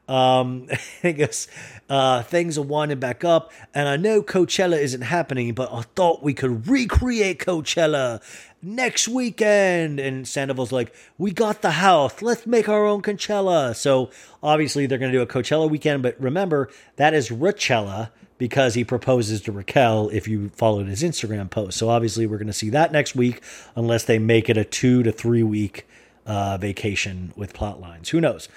Um, 0.08 0.68
he 1.02 1.12
goes, 1.12 1.46
uh, 1.88 2.22
things 2.22 2.58
are 2.58 2.62
winding 2.62 2.98
back 2.98 3.24
up, 3.24 3.52
and 3.74 3.88
I 3.88 3.96
know 3.96 4.22
Coachella 4.22 4.78
isn't 4.80 5.02
happening, 5.02 5.54
but 5.54 5.72
I 5.72 5.82
thought 5.82 6.22
we 6.22 6.34
could 6.34 6.66
recreate 6.66 7.38
Coachella 7.38 8.20
next 8.62 9.08
weekend. 9.08 10.00
And 10.00 10.26
Sandoval's 10.26 10.72
like, 10.72 10.94
we 11.16 11.30
got 11.30 11.62
the 11.62 11.72
house. 11.72 12.22
Let's 12.22 12.46
make 12.46 12.68
our 12.68 12.86
own 12.86 13.02
Coachella. 13.02 13.74
So 13.76 14.10
obviously 14.42 14.86
they're 14.86 14.98
going 14.98 15.12
to 15.12 15.18
do 15.18 15.22
a 15.22 15.26
Coachella 15.26 15.70
weekend, 15.70 16.02
but 16.02 16.20
remember 16.20 16.68
that 16.96 17.14
is 17.14 17.30
Richella 17.30 18.10
because 18.38 18.74
he 18.74 18.84
proposes 18.84 19.40
to 19.42 19.52
Raquel 19.52 20.08
if 20.10 20.28
you 20.28 20.50
followed 20.50 20.86
his 20.86 21.02
Instagram 21.02 21.50
post. 21.50 21.76
So 21.76 21.88
obviously 21.88 22.26
we're 22.26 22.38
going 22.38 22.46
to 22.46 22.52
see 22.52 22.70
that 22.70 22.92
next 22.92 23.14
week 23.16 23.42
unless 23.74 24.04
they 24.04 24.18
make 24.18 24.48
it 24.48 24.56
a 24.56 24.64
two 24.64 25.02
to 25.02 25.12
three 25.12 25.42
week 25.42 25.86
uh, 26.24 26.56
vacation 26.58 27.32
with 27.36 27.52
plot 27.52 27.80
lines. 27.80 28.10
Who 28.10 28.20
knows? 28.20 28.48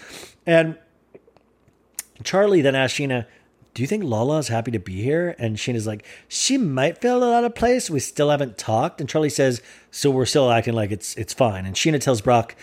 And 0.46 0.78
Charli 2.24 2.62
then 2.64 2.76
asked 2.76 2.96
Scheana, 2.98 3.26
Do 3.74 3.82
you 3.82 3.88
think 3.88 4.04
Lala's 4.04 4.48
happy 4.48 4.72
to 4.72 4.80
be 4.80 5.02
here? 5.02 5.36
And 5.38 5.58
Scheana's 5.58 5.88
like, 5.88 6.06
She 6.28 6.58
might 6.58 7.00
feel 7.00 7.24
out 7.24 7.44
of 7.44 7.56
place. 7.56 7.90
We 7.90 8.00
still 8.00 8.30
haven't 8.30 8.58
talked. 8.58 9.00
And 9.00 9.10
Charli 9.10 9.32
says, 9.32 9.62
So 9.92 10.12
we're 10.12 10.26
still 10.26 10.52
acting 10.52 10.74
like 10.74 10.92
it's 10.92 11.16
it's 11.16 11.34
fine. 11.34 11.66
And 11.66 11.76
Scheana 11.76 12.00
tells 12.00 12.22
Brock, 12.22 12.56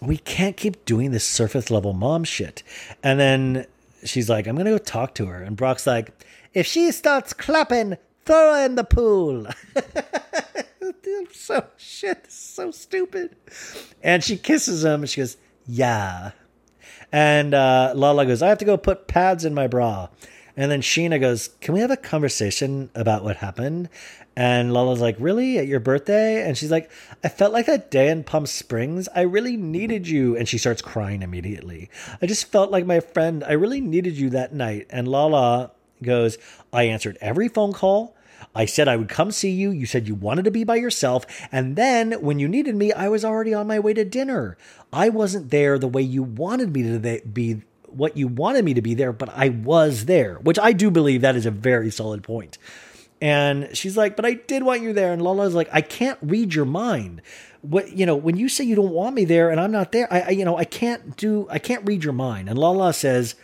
We 0.00 0.18
can't 0.18 0.56
keep 0.56 0.84
doing 0.84 1.10
this 1.10 1.24
surface 1.26 1.70
level 1.70 1.92
mom 1.92 2.24
shit. 2.24 2.62
And 3.02 3.18
then 3.18 3.66
she's 4.04 4.28
like, 4.28 4.46
I'm 4.46 4.56
gonna 4.56 4.70
go 4.70 4.78
talk 4.78 5.14
to 5.16 5.26
her. 5.26 5.42
And 5.42 5.56
Brock's 5.56 5.86
like, 5.86 6.12
If 6.54 6.66
she 6.66 6.90
starts 6.92 7.32
clapping, 7.32 7.96
throw 8.24 8.54
her 8.54 8.64
in 8.64 8.74
the 8.74 8.84
pool. 8.84 9.46
So 11.32 11.64
shit, 11.76 12.30
so 12.30 12.70
stupid. 12.70 13.34
And 14.02 14.22
she 14.22 14.36
kisses 14.36 14.84
him 14.84 15.00
and 15.00 15.10
she 15.10 15.20
goes, 15.20 15.36
Yeah. 15.66 16.30
And 17.12 17.54
uh, 17.54 17.92
Lala 17.96 18.26
goes, 18.26 18.42
I 18.42 18.48
have 18.48 18.58
to 18.58 18.64
go 18.64 18.76
put 18.76 19.06
pads 19.06 19.44
in 19.44 19.54
my 19.54 19.66
bra. 19.66 20.08
And 20.56 20.70
then 20.70 20.82
Scheana 20.82 21.20
goes, 21.20 21.50
Can 21.60 21.74
we 21.74 21.80
have 21.80 21.90
a 21.90 21.96
conversation 21.96 22.90
about 22.94 23.24
what 23.24 23.36
happened? 23.36 23.88
And 24.36 24.72
Lala's 24.72 25.00
like, 25.00 25.16
Really? 25.18 25.58
At 25.58 25.66
your 25.66 25.80
birthday? 25.80 26.46
And 26.46 26.56
she's 26.56 26.70
like, 26.70 26.90
I 27.24 27.28
felt 27.28 27.52
like 27.52 27.66
that 27.66 27.90
day 27.90 28.08
in 28.10 28.24
Palm 28.24 28.46
Springs. 28.46 29.08
I 29.14 29.22
really 29.22 29.56
needed 29.56 30.08
you. 30.08 30.36
And 30.36 30.48
she 30.48 30.58
starts 30.58 30.82
crying 30.82 31.22
immediately. 31.22 31.88
I 32.20 32.26
just 32.26 32.50
felt 32.50 32.70
like 32.70 32.86
my 32.86 33.00
friend. 33.00 33.42
I 33.44 33.52
really 33.52 33.80
needed 33.80 34.18
you 34.18 34.30
that 34.30 34.52
night. 34.52 34.86
And 34.90 35.08
Lala 35.08 35.70
goes, 36.02 36.38
I 36.72 36.84
answered 36.84 37.18
every 37.20 37.48
phone 37.48 37.72
call. 37.72 38.16
I 38.54 38.64
said 38.64 38.88
I 38.88 38.96
would 38.96 39.08
come 39.08 39.30
see 39.30 39.50
you. 39.50 39.70
You 39.70 39.86
said 39.86 40.08
you 40.08 40.14
wanted 40.14 40.44
to 40.44 40.50
be 40.50 40.64
by 40.64 40.76
yourself. 40.76 41.24
And 41.52 41.76
then 41.76 42.12
when 42.20 42.38
you 42.38 42.48
needed 42.48 42.74
me, 42.74 42.92
I 42.92 43.08
was 43.08 43.24
already 43.24 43.54
on 43.54 43.66
my 43.66 43.78
way 43.78 43.94
to 43.94 44.04
dinner. 44.04 44.56
I 44.92 45.08
wasn't 45.08 45.50
there 45.50 45.78
the 45.78 45.88
way 45.88 46.02
you 46.02 46.22
wanted 46.22 46.72
me 46.72 46.82
to 46.82 47.20
be, 47.26 47.62
what 47.86 48.16
you 48.16 48.28
wanted 48.28 48.64
me 48.64 48.74
to 48.74 48.82
be 48.82 48.94
there, 48.94 49.12
but 49.12 49.28
I 49.36 49.50
was 49.50 50.06
there, 50.06 50.36
which 50.36 50.58
I 50.58 50.72
do 50.72 50.90
believe 50.90 51.20
that 51.20 51.36
is 51.36 51.46
a 51.46 51.50
very 51.50 51.90
solid 51.90 52.22
point. 52.22 52.58
And 53.20 53.76
she's 53.76 53.96
like, 53.96 54.16
but 54.16 54.24
I 54.24 54.34
did 54.34 54.62
want 54.62 54.82
you 54.82 54.92
there. 54.92 55.12
And 55.12 55.20
Lala's 55.20 55.54
like, 55.54 55.68
I 55.72 55.82
can't 55.82 56.18
read 56.22 56.54
your 56.54 56.64
mind. 56.64 57.20
What, 57.60 57.92
you 57.92 58.06
know, 58.06 58.16
when 58.16 58.36
you 58.36 58.48
say 58.48 58.64
you 58.64 58.74
don't 58.74 58.92
want 58.92 59.14
me 59.14 59.26
there 59.26 59.50
and 59.50 59.60
I'm 59.60 59.70
not 59.70 59.92
there, 59.92 60.10
I, 60.10 60.20
I 60.20 60.30
you 60.30 60.44
know, 60.44 60.56
I 60.56 60.64
can't 60.64 61.16
do, 61.16 61.46
I 61.50 61.58
can't 61.58 61.86
read 61.86 62.02
your 62.02 62.14
mind. 62.14 62.48
And 62.48 62.58
Lala 62.58 62.94
says, 62.94 63.34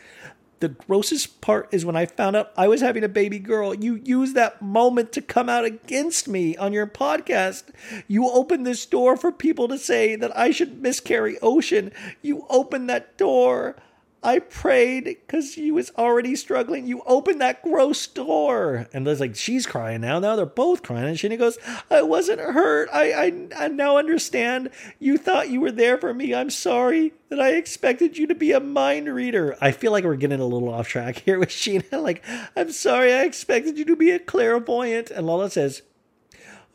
the 0.60 0.68
grossest 0.68 1.40
part 1.40 1.68
is 1.72 1.84
when 1.84 1.96
I 1.96 2.06
found 2.06 2.36
out 2.36 2.52
I 2.56 2.68
was 2.68 2.80
having 2.80 3.04
a 3.04 3.08
baby 3.08 3.38
girl. 3.38 3.74
You 3.74 3.96
used 3.96 4.34
that 4.34 4.62
moment 4.62 5.12
to 5.12 5.20
come 5.22 5.48
out 5.48 5.64
against 5.64 6.28
me 6.28 6.56
on 6.56 6.72
your 6.72 6.86
podcast. 6.86 7.64
You 8.08 8.28
opened 8.30 8.66
this 8.66 8.86
door 8.86 9.16
for 9.16 9.30
people 9.30 9.68
to 9.68 9.78
say 9.78 10.16
that 10.16 10.36
I 10.36 10.50
should 10.50 10.80
miscarry 10.80 11.38
Ocean. 11.40 11.92
You 12.22 12.46
opened 12.48 12.88
that 12.88 13.16
door. 13.18 13.76
I 14.26 14.40
prayed 14.40 15.04
because 15.04 15.52
she 15.52 15.70
was 15.70 15.92
already 15.96 16.34
struggling. 16.34 16.88
You 16.88 17.00
opened 17.06 17.40
that 17.40 17.62
gross 17.62 18.08
door. 18.08 18.88
And 18.92 19.04
Liz 19.04 19.20
like, 19.20 19.36
she's 19.36 19.66
crying 19.66 20.00
now. 20.00 20.18
Now 20.18 20.34
they're 20.34 20.44
both 20.44 20.82
crying. 20.82 21.06
And 21.06 21.16
Scheana 21.16 21.38
goes, 21.38 21.58
I 21.88 22.02
wasn't 22.02 22.40
hurt. 22.40 22.88
I, 22.92 23.12
I, 23.12 23.48
I 23.56 23.68
now 23.68 23.98
understand. 23.98 24.70
You 24.98 25.16
thought 25.16 25.50
you 25.50 25.60
were 25.60 25.70
there 25.70 25.96
for 25.96 26.12
me. 26.12 26.34
I'm 26.34 26.50
sorry 26.50 27.12
that 27.28 27.40
I 27.40 27.50
expected 27.50 28.18
you 28.18 28.26
to 28.26 28.34
be 28.34 28.50
a 28.50 28.58
mind 28.58 29.08
reader. 29.08 29.56
I 29.60 29.70
feel 29.70 29.92
like 29.92 30.02
we're 30.02 30.16
getting 30.16 30.40
a 30.40 30.46
little 30.46 30.70
off 30.70 30.88
track 30.88 31.18
here 31.24 31.38
with 31.38 31.50
Scheana. 31.50 32.02
Like, 32.02 32.24
I'm 32.56 32.72
sorry. 32.72 33.12
I 33.12 33.22
expected 33.22 33.78
you 33.78 33.84
to 33.84 33.94
be 33.94 34.10
a 34.10 34.18
clairvoyant. 34.18 35.12
And 35.12 35.24
Lala 35.24 35.50
says, 35.50 35.82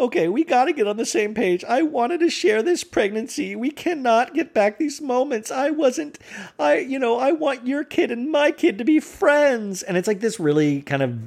okay, 0.01 0.27
we 0.27 0.43
got 0.43 0.65
to 0.65 0.73
get 0.73 0.87
on 0.87 0.97
the 0.97 1.05
same 1.05 1.35
page. 1.35 1.63
I 1.63 1.83
wanted 1.83 2.21
to 2.21 2.29
share 2.29 2.63
this 2.63 2.83
pregnancy. 2.83 3.55
We 3.55 3.69
cannot 3.69 4.33
get 4.33 4.51
back 4.51 4.79
these 4.79 4.99
moments. 4.99 5.51
I 5.51 5.69
wasn't, 5.69 6.17
I, 6.57 6.79
you 6.79 6.97
know, 6.97 7.19
I 7.19 7.31
want 7.31 7.67
your 7.67 7.83
kid 7.83 8.09
and 8.09 8.31
my 8.31 8.49
kid 8.49 8.79
to 8.79 8.83
be 8.83 8.99
friends. 8.99 9.83
And 9.83 9.95
it's 9.97 10.07
like 10.07 10.19
this 10.19 10.39
really 10.39 10.81
kind 10.81 11.03
of 11.03 11.19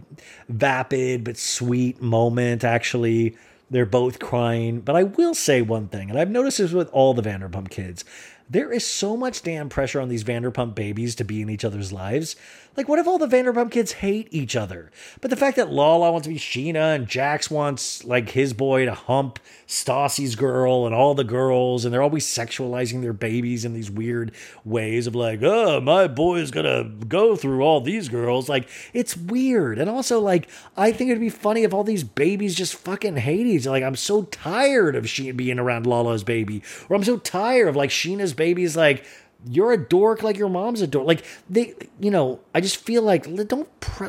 vapid 0.48 1.22
but 1.22 1.36
sweet 1.36 2.02
moment, 2.02 2.64
actually. 2.64 3.36
They're 3.70 3.86
both 3.86 4.18
crying. 4.18 4.80
But 4.80 4.96
I 4.96 5.04
will 5.04 5.34
say 5.34 5.62
one 5.62 5.88
thing, 5.88 6.10
and 6.10 6.18
I've 6.18 6.30
noticed 6.30 6.58
this 6.58 6.72
with 6.72 6.90
all 6.90 7.14
the 7.14 7.22
Vanderpump 7.22 7.70
kids. 7.70 8.04
There 8.50 8.70
is 8.72 8.86
so 8.86 9.16
much 9.16 9.42
damn 9.42 9.68
pressure 9.68 10.00
on 10.00 10.08
these 10.08 10.24
Vanderpump 10.24 10.74
babies 10.74 11.14
to 11.14 11.24
be 11.24 11.40
in 11.40 11.48
each 11.48 11.64
other's 11.64 11.92
lives. 11.92 12.36
Like, 12.76 12.88
what 12.88 12.98
if 12.98 13.06
all 13.06 13.18
the 13.18 13.28
Vanderpump 13.28 13.70
kids 13.70 13.92
hate 13.92 14.28
each 14.30 14.56
other? 14.56 14.90
But 15.20 15.30
the 15.30 15.36
fact 15.36 15.56
that 15.56 15.70
Lala 15.70 16.10
wants 16.10 16.26
to 16.26 16.32
be 16.32 16.40
Scheana 16.40 16.94
and 16.94 17.06
Jax 17.06 17.50
wants, 17.50 18.04
like, 18.04 18.30
his 18.30 18.52
boy 18.52 18.84
to 18.84 18.94
hump 18.94 19.38
Stassi's 19.66 20.34
girl 20.34 20.84
and 20.84 20.94
all 20.94 21.14
the 21.14 21.24
girls, 21.24 21.84
and 21.84 21.94
they're 21.94 22.02
always 22.02 22.26
sexualizing 22.26 23.00
their 23.00 23.12
babies 23.12 23.64
in 23.64 23.74
these 23.74 23.90
weird 23.90 24.32
ways 24.64 25.06
of, 25.06 25.14
like, 25.14 25.40
oh, 25.42 25.80
my 25.80 26.08
boy 26.08 26.38
is 26.38 26.50
gonna 26.50 26.84
go 26.84 27.36
through 27.36 27.62
all 27.62 27.80
these 27.80 28.08
girls. 28.08 28.48
Like, 28.48 28.68
it's 28.92 29.16
weird. 29.16 29.78
And 29.78 29.88
also, 29.88 30.18
like, 30.18 30.48
I 30.76 30.90
think 30.90 31.10
it'd 31.10 31.20
be 31.20 31.30
funny 31.30 31.62
if 31.62 31.72
all 31.72 31.84
these 31.84 32.04
babies 32.04 32.54
just 32.54 32.74
fucking 32.74 33.16
hate 33.16 33.46
each 33.46 33.62
other. 33.62 33.70
Like, 33.70 33.84
I'm 33.84 33.96
so 33.96 34.24
tired 34.24 34.96
of 34.96 35.04
Scheana 35.04 35.36
being 35.36 35.58
around 35.58 35.86
Lala's 35.86 36.24
baby, 36.24 36.62
or 36.88 36.96
I'm 36.96 37.04
so 37.04 37.18
tired 37.18 37.68
of, 37.68 37.76
like, 37.76 37.90
Scheana's 37.90 38.34
baby's 38.34 38.76
like, 38.76 39.04
you're 39.48 39.72
a 39.72 39.78
dork 39.78 40.22
like 40.22 40.36
your 40.36 40.48
mom's 40.48 40.80
a 40.80 40.86
dork. 40.86 41.06
Like 41.06 41.24
they, 41.48 41.74
you 42.00 42.10
know, 42.10 42.40
I 42.54 42.60
just 42.60 42.76
feel 42.76 43.02
like 43.02 43.24
don't 43.48 43.68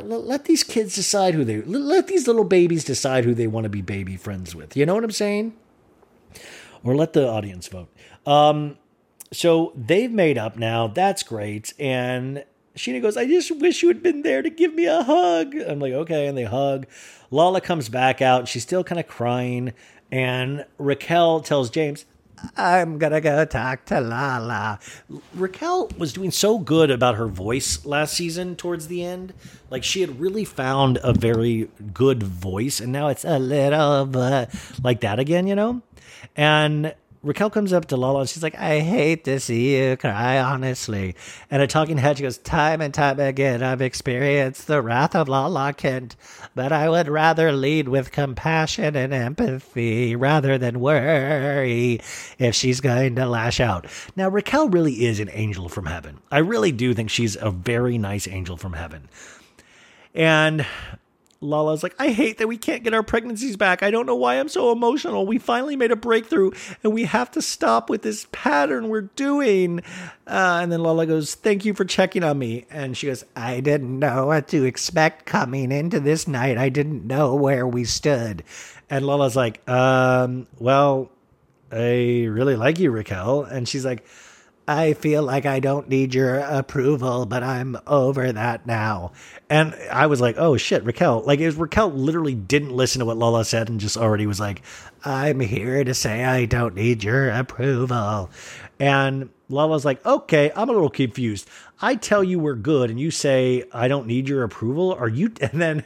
let 0.10 0.46
these 0.46 0.64
kids 0.64 0.96
decide 0.96 1.34
who 1.34 1.44
they 1.44 1.62
let 1.62 2.08
these 2.08 2.28
little 2.28 2.44
babies 2.44 2.84
decide 2.84 3.26
who 3.26 3.34
they 3.34 3.48
want 3.48 3.66
to 3.66 3.70
be 3.70 3.82
baby 3.82 4.18
friends 4.18 4.56
with. 4.56 4.76
You 4.78 4.86
know 4.86 4.96
what 4.96 5.04
I'm 5.04 5.12
saying? 5.12 5.54
Or 6.84 6.96
let 6.96 7.14
the 7.14 7.28
audience 7.28 7.68
vote. 7.68 7.90
Um, 8.26 8.78
so 9.32 9.74
they've 9.76 10.12
made 10.12 10.38
up 10.38 10.58
now. 10.58 10.88
That's 10.88 11.24
great. 11.24 11.74
And 11.80 12.46
Scheana 12.76 13.02
goes, 13.02 13.18
I 13.18 13.26
just 13.26 13.52
wish 13.60 13.82
you 13.82 13.88
had 13.88 14.04
been 14.04 14.22
there 14.22 14.42
to 14.42 14.50
give 14.50 14.74
me 14.74 14.86
a 14.86 15.04
hug. 15.04 15.56
I'm 15.56 15.80
like, 15.80 15.94
okay. 15.94 16.28
And 16.28 16.38
they 16.38 16.44
hug. 16.44 16.86
Lala 17.32 17.62
comes 17.62 17.90
back 17.90 18.22
out. 18.22 18.48
She's 18.48 18.64
still 18.64 18.84
kind 18.84 19.00
of 19.00 19.08
crying. 19.08 19.74
And 20.12 20.66
Raquel 20.78 21.42
tells 21.42 21.70
James, 21.70 22.06
I'm 22.58 22.98
gonna 22.98 23.22
go 23.22 23.46
talk 23.46 23.86
to 23.86 24.00
Lala. 24.00 24.80
Raquel 25.34 25.90
was 25.98 26.14
doing 26.14 26.32
so 26.32 26.58
good 26.60 26.92
about 26.92 27.16
her 27.16 27.28
voice 27.28 27.86
last 27.86 28.14
season 28.14 28.56
towards 28.56 28.88
the 28.88 29.04
end. 29.04 29.34
Like 29.70 29.84
she 29.84 30.02
had 30.02 30.20
really 30.20 30.46
found 30.46 31.00
a 31.04 31.14
very 31.14 31.70
good 31.94 32.24
voice, 32.24 32.80
and 32.80 32.92
now 32.92 33.08
it's 33.08 33.26
a 33.26 33.40
little 33.40 34.06
like 34.84 35.02
that 35.02 35.20
again, 35.20 35.48
you 35.48 35.56
know? 35.56 35.82
And 36.36 36.94
Raquel 37.26 37.50
comes 37.50 37.74
up 37.74 37.86
to 37.88 37.98
Lala 37.98 38.20
and 38.20 38.30
she's 38.30 38.44
like, 38.44 38.54
I 38.54 38.82
hate 38.82 39.24
to 39.24 39.40
see 39.40 39.78
you 39.78 39.98
cry, 39.98 40.38
honestly. 40.40 41.16
And 41.50 41.60
a 41.60 41.66
talking 41.66 41.98
head, 41.98 42.18
she 42.18 42.24
goes, 42.24 42.38
Time 42.38 42.82
and 42.82 42.94
time 42.94 43.20
again, 43.20 43.64
I've 43.64 43.82
experienced 43.82 44.68
the 44.68 44.80
wrath 44.80 45.16
of 45.16 45.28
Lala 45.28 45.74
Kent, 45.74 46.16
but 46.54 46.72
I 46.72 46.88
would 46.88 47.08
rather 47.08 47.52
lead 47.52 47.90
with 47.90 48.12
compassion 48.12 48.96
and 48.96 49.12
empathy 49.12 50.16
rather 50.16 50.60
than 50.60 50.80
worry 50.80 52.00
if 52.38 52.54
she's 52.54 52.80
going 52.80 53.16
to 53.16 53.26
lash 53.26 53.60
out. 53.60 53.88
Now, 54.16 54.30
Raquel 54.30 54.70
really 54.70 55.06
is 55.06 55.20
an 55.20 55.32
angel 55.34 55.68
from 55.68 55.88
heaven. 55.88 56.20
I 56.32 56.38
really 56.38 56.72
do 56.72 56.94
think 56.94 57.10
she's 57.10 57.36
a 57.36 57.50
very 57.50 57.98
nice 57.98 58.28
angel 58.28 58.56
from 58.56 58.74
heaven. 58.74 59.10
And 60.14 60.64
Lala's 61.46 61.84
like, 61.84 61.96
I 62.00 62.10
hate 62.10 62.38
that 62.40 62.48
we 62.48 62.58
can't 62.58 62.84
get 62.84 62.94
our 62.94 63.04
pregnancies 63.04 63.56
back. 63.58 63.84
I 63.84 63.92
don't 63.92 64.06
know 64.06 64.16
why 64.16 64.36
I'm 64.36 64.50
so 64.50 64.72
emotional. 64.72 65.26
We 65.26 65.38
finally 65.38 65.76
made 65.76 65.92
a 65.92 65.96
breakthrough 65.96 66.52
and 66.84 66.94
we 66.94 67.06
have 67.06 67.32
to 67.32 67.42
stop 67.42 67.90
with 67.90 68.02
this 68.02 68.28
pattern 68.32 68.90
we're 68.90 69.02
doing. 69.02 69.80
Uh, 70.28 70.60
and 70.62 70.72
then 70.72 70.82
Lala 70.82 71.06
goes, 71.06 71.36
Thank 71.36 71.66
you 71.66 71.74
for 71.74 71.86
checking 71.86 72.24
on 72.24 72.38
me. 72.40 72.66
And 72.70 72.98
she 72.98 73.08
goes, 73.08 73.24
I 73.36 73.60
didn't 73.60 74.00
know 74.00 74.28
what 74.28 74.48
to 74.50 74.64
expect 74.66 75.26
coming 75.26 75.72
into 75.72 76.00
this 76.00 76.28
night. 76.28 76.58
I 76.58 76.70
didn't 76.70 77.06
know 77.06 77.36
where 77.36 77.68
we 77.68 77.84
stood. 77.86 78.44
And 78.90 79.06
Lala's 79.06 79.36
like, 79.36 79.68
um, 79.70 80.48
Well, 80.60 81.12
I 81.72 82.26
really 82.30 82.56
like 82.56 82.80
you, 82.80 82.92
Raquel. 82.92 83.44
And 83.44 83.68
she's 83.68 83.86
like, 83.86 84.06
I 84.68 84.94
feel 84.94 85.22
like 85.22 85.46
I 85.46 85.60
don't 85.60 85.90
need 85.90 86.16
your 86.16 86.40
approval, 86.40 87.26
but 87.28 87.44
I'm 87.44 87.78
over 87.86 88.32
that 88.32 88.66
now. 88.66 89.12
And 89.48 89.76
I 89.92 90.08
was 90.08 90.20
like, 90.20 90.38
oh 90.40 90.58
shit, 90.58 90.84
Raquel. 90.84 91.22
Like, 91.22 91.40
it 91.40 91.46
was, 91.46 91.56
Raquel 91.56 91.92
literally 91.92 92.34
didn't 92.34 92.76
listen 92.76 93.00
to 93.00 93.06
what 93.06 93.18
Lola 93.18 93.46
said 93.46 93.70
and 93.70 93.80
just 93.80 93.96
already 93.96 94.26
was 94.26 94.40
like, 94.40 94.64
I'm 95.04 95.40
here 95.40 95.84
to 95.84 95.94
say 95.94 96.24
I 96.24 96.46
don't 96.46 96.74
need 96.74 97.04
your 97.04 97.30
approval. 97.30 98.32
And 98.80 99.30
Lala's 99.50 99.86
like, 99.86 100.04
okay, 100.06 100.52
I'm 100.56 100.70
a 100.70 100.74
little 100.74 100.90
confused. 100.90 101.48
I 101.82 101.96
tell 101.96 102.24
you 102.24 102.40
we're 102.40 102.56
good, 102.56 102.90
and 102.90 103.00
you 103.00 103.12
say 103.12 103.64
I 103.72 103.88
don't 103.88 104.08
need 104.08 104.28
your 104.28 104.44
approval. 104.44 104.94
Are 104.94 105.10
you? 105.10 105.32
And 105.42 105.62
then 105.62 105.84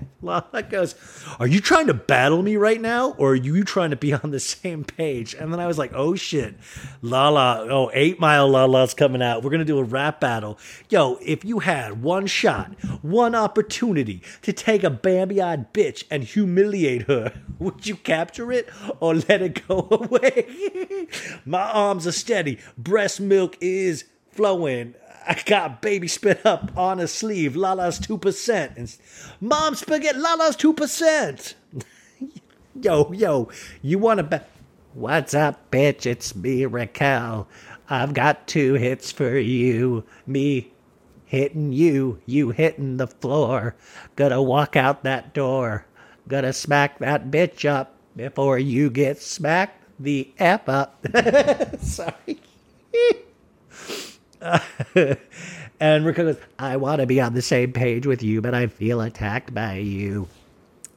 Lala 0.22 0.62
goes, 0.62 0.94
Are 1.38 1.46
you 1.46 1.60
trying 1.60 1.86
to 1.86 1.94
battle 1.94 2.42
me 2.42 2.56
right 2.56 2.80
now? 2.80 3.12
Or 3.12 3.32
are 3.32 3.36
you 3.36 3.64
trying 3.64 3.90
to 3.90 3.96
be 3.96 4.12
on 4.12 4.30
the 4.30 4.40
same 4.40 4.84
page? 4.84 5.34
And 5.34 5.52
then 5.52 5.60
I 5.60 5.66
was 5.66 5.78
like, 5.78 5.92
Oh 5.94 6.14
shit. 6.14 6.56
Lala, 7.00 7.66
oh, 7.70 7.90
eight 7.94 8.20
mile 8.20 8.48
Lala's 8.48 8.94
coming 8.94 9.22
out. 9.22 9.42
We're 9.42 9.50
going 9.50 9.60
to 9.60 9.64
do 9.64 9.78
a 9.78 9.84
rap 9.84 10.20
battle. 10.20 10.58
Yo, 10.88 11.18
if 11.22 11.44
you 11.44 11.60
had 11.60 12.02
one 12.02 12.26
shot, 12.26 12.72
one 13.02 13.34
opportunity 13.34 14.22
to 14.42 14.52
take 14.52 14.84
a 14.84 14.90
Bambi 14.90 15.40
eyed 15.40 15.72
bitch 15.72 16.04
and 16.10 16.24
humiliate 16.24 17.02
her, 17.02 17.32
would 17.58 17.86
you 17.86 17.96
capture 17.96 18.52
it 18.52 18.68
or 19.00 19.14
let 19.14 19.42
it 19.42 19.66
go 19.66 19.88
away? 19.90 21.08
My 21.44 21.70
arms 21.70 22.06
are 22.06 22.12
steady. 22.12 22.58
Breast 22.76 23.20
milk 23.20 23.56
is 23.60 24.04
flowing. 24.30 24.94
I 25.26 25.40
got 25.44 25.82
baby 25.82 26.08
spit 26.08 26.44
up 26.44 26.76
on 26.76 27.00
a 27.00 27.08
sleeve. 27.08 27.56
Lala's 27.56 27.98
two 27.98 28.18
percent. 28.18 28.76
And 28.76 28.96
mom 29.40 29.74
spaghetti. 29.74 30.18
Lala's 30.18 30.56
two 30.56 30.72
percent. 30.72 31.54
yo, 32.80 33.12
yo, 33.12 33.48
you 33.80 33.98
want 33.98 34.18
to 34.18 34.24
bet? 34.24 34.48
What's 34.94 35.34
up, 35.34 35.70
bitch? 35.70 36.06
It's 36.06 36.34
me, 36.36 36.66
Raquel. 36.66 37.48
I've 37.88 38.14
got 38.14 38.46
two 38.46 38.74
hits 38.74 39.10
for 39.10 39.38
you. 39.38 40.04
Me 40.26 40.72
hitting 41.24 41.72
you, 41.72 42.20
you 42.26 42.50
hitting 42.50 42.98
the 42.98 43.06
floor. 43.06 43.74
Gonna 44.16 44.42
walk 44.42 44.76
out 44.76 45.02
that 45.04 45.32
door. 45.32 45.86
Gonna 46.28 46.52
smack 46.52 46.98
that 46.98 47.30
bitch 47.30 47.68
up 47.68 47.94
before 48.16 48.58
you 48.58 48.90
get 48.90 49.20
smacked 49.20 49.82
the 49.98 50.32
F 50.38 50.68
up. 50.68 51.04
Sorry. 51.80 52.40
and 55.80 56.04
Rico 56.04 56.24
goes, 56.24 56.36
I 56.58 56.76
want 56.76 57.00
to 57.00 57.06
be 57.06 57.20
on 57.20 57.34
the 57.34 57.42
same 57.42 57.72
page 57.72 58.06
with 58.06 58.22
you, 58.22 58.40
but 58.40 58.54
I 58.54 58.66
feel 58.66 59.00
attacked 59.00 59.54
by 59.54 59.76
you. 59.76 60.28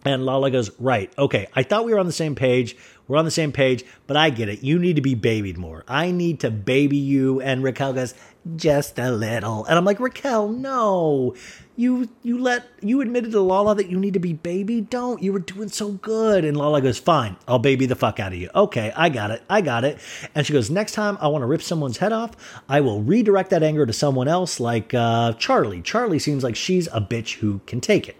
And 0.04 0.26
Lala 0.26 0.52
goes, 0.52 0.72
Right, 0.80 1.12
okay, 1.18 1.48
I 1.54 1.64
thought 1.64 1.86
we 1.86 1.94
were 1.94 2.00
on 2.00 2.06
the 2.06 2.12
same 2.12 2.36
page. 2.36 2.78
We're 3.08 3.18
on 3.18 3.26
the 3.26 3.32
same 3.32 3.52
page, 3.52 3.84
but 4.08 4.18
I 4.18 4.32
get 4.32 4.50
it. 4.50 4.64
You 4.64 4.80
need 4.80 4.96
to 4.96 5.02
be 5.02 5.14
babied 5.14 5.58
more. 5.58 5.84
I 5.88 6.12
need 6.12 6.40
to 6.40 6.50
baby 6.50 6.98
you. 6.98 7.40
And 7.40 7.64
Raquel 7.64 7.94
goes, 7.94 8.16
Just 8.56 8.98
a 8.98 9.12
little. 9.12 9.64
And 9.66 9.78
I'm 9.78 9.86
like, 9.86 10.00
Raquel, 10.00 10.50
no. 10.50 11.36
You 11.78 12.10
you 12.24 12.40
let 12.40 12.66
you 12.82 13.02
admitted 13.02 13.32
to 13.34 13.42
Lala 13.42 13.76
that 13.76 13.90
you 13.90 14.00
need 14.00 14.14
to 14.14 14.20
be 14.20 14.34
baby. 14.34 14.82
Don't. 14.82 15.22
You 15.22 15.34
were 15.34 15.40
doing 15.40 15.70
so 15.70 15.92
good. 15.92 16.46
And 16.46 16.58
Lala 16.58 16.82
goes, 16.82 16.98
Fine, 16.98 17.36
I'll 17.48 17.60
baby 17.60 17.86
the 17.86 17.96
fuck 17.96 18.20
out 18.20 18.32
of 18.32 18.40
you. 18.40 18.50
Okay, 18.56 18.92
I 18.96 19.10
got 19.10 19.30
it. 19.30 19.44
I 19.50 19.62
got 19.62 19.84
it. 19.84 20.00
And 20.34 20.48
she 20.48 20.54
goes, 20.54 20.72
Next 20.72 20.94
time 20.94 21.18
I 21.22 21.28
want 21.28 21.44
to 21.44 21.48
rip 21.48 21.62
someone's 21.62 21.98
head 21.98 22.14
off, 22.14 22.32
I 22.68 22.82
will 22.82 23.04
redirect 23.04 23.52
that 23.52 23.62
anger 23.62 23.86
to 23.86 23.94
someone 23.94 24.28
else 24.28 24.60
like 24.60 24.94
uh, 24.94 25.34
Charli. 25.34 25.84
Charli 25.84 26.20
seems 26.20 26.44
like 26.44 26.56
she's 26.56 26.88
a 26.88 27.02
bitch 27.02 27.36
who 27.36 27.60
can 27.68 27.82
take 27.82 28.08
it 28.08 28.16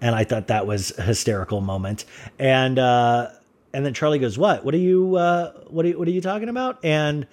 and 0.00 0.14
I 0.14 0.24
thought 0.24 0.48
that 0.48 0.66
was 0.66 0.92
a 0.98 1.02
hysterical 1.02 1.60
moment. 1.60 2.04
And 2.38 2.78
uh, 2.78 3.30
and 3.76 3.84
then 3.84 3.92
Charli 3.92 4.18
goes, 4.18 4.38
"What? 4.38 4.64
What 4.64 4.72
are 4.72 4.78
you? 4.78 5.16
Uh, 5.16 5.52
what 5.68 5.84
are 5.84 5.88
you? 5.88 5.98
What 5.98 6.08
are 6.08 6.12
you 6.12 6.22
talking 6.22 6.48
about?" 6.48 6.82
And 6.82 7.26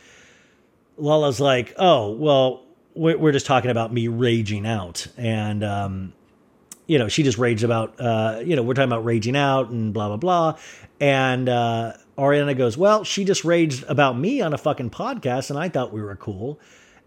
Lala's 0.97 1.39
like, 1.39 1.73
"Oh, 1.77 2.11
well, 2.11 2.65
we're, 2.93 3.17
we're 3.17 3.31
just 3.31 3.45
talking 3.45 3.71
about 3.71 3.93
me 3.93 4.09
raging 4.09 4.67
out." 4.67 5.07
And 5.15 5.63
um, 5.63 6.13
you 6.85 6.99
know, 6.99 7.07
she 7.07 7.23
just 7.23 7.37
raged 7.37 7.63
about, 7.63 7.97
uh, 7.97 8.41
you 8.43 8.57
know, 8.57 8.61
we're 8.61 8.73
talking 8.73 8.89
about 8.89 9.05
raging 9.05 9.37
out 9.37 9.69
and 9.69 9.93
blah 9.93 10.09
blah 10.09 10.17
blah. 10.17 10.59
And 10.99 11.47
uh, 11.47 11.93
Ariana 12.17 12.57
goes, 12.57 12.77
"Well, 12.77 13.05
she 13.05 13.23
just 13.23 13.45
raged 13.45 13.85
about 13.87 14.17
me 14.17 14.41
on 14.41 14.53
a 14.53 14.57
fucking 14.57 14.89
podcast, 14.89 15.49
and 15.49 15.57
I 15.57 15.69
thought 15.69 15.93
we 15.93 16.01
were 16.01 16.17
cool." 16.17 16.59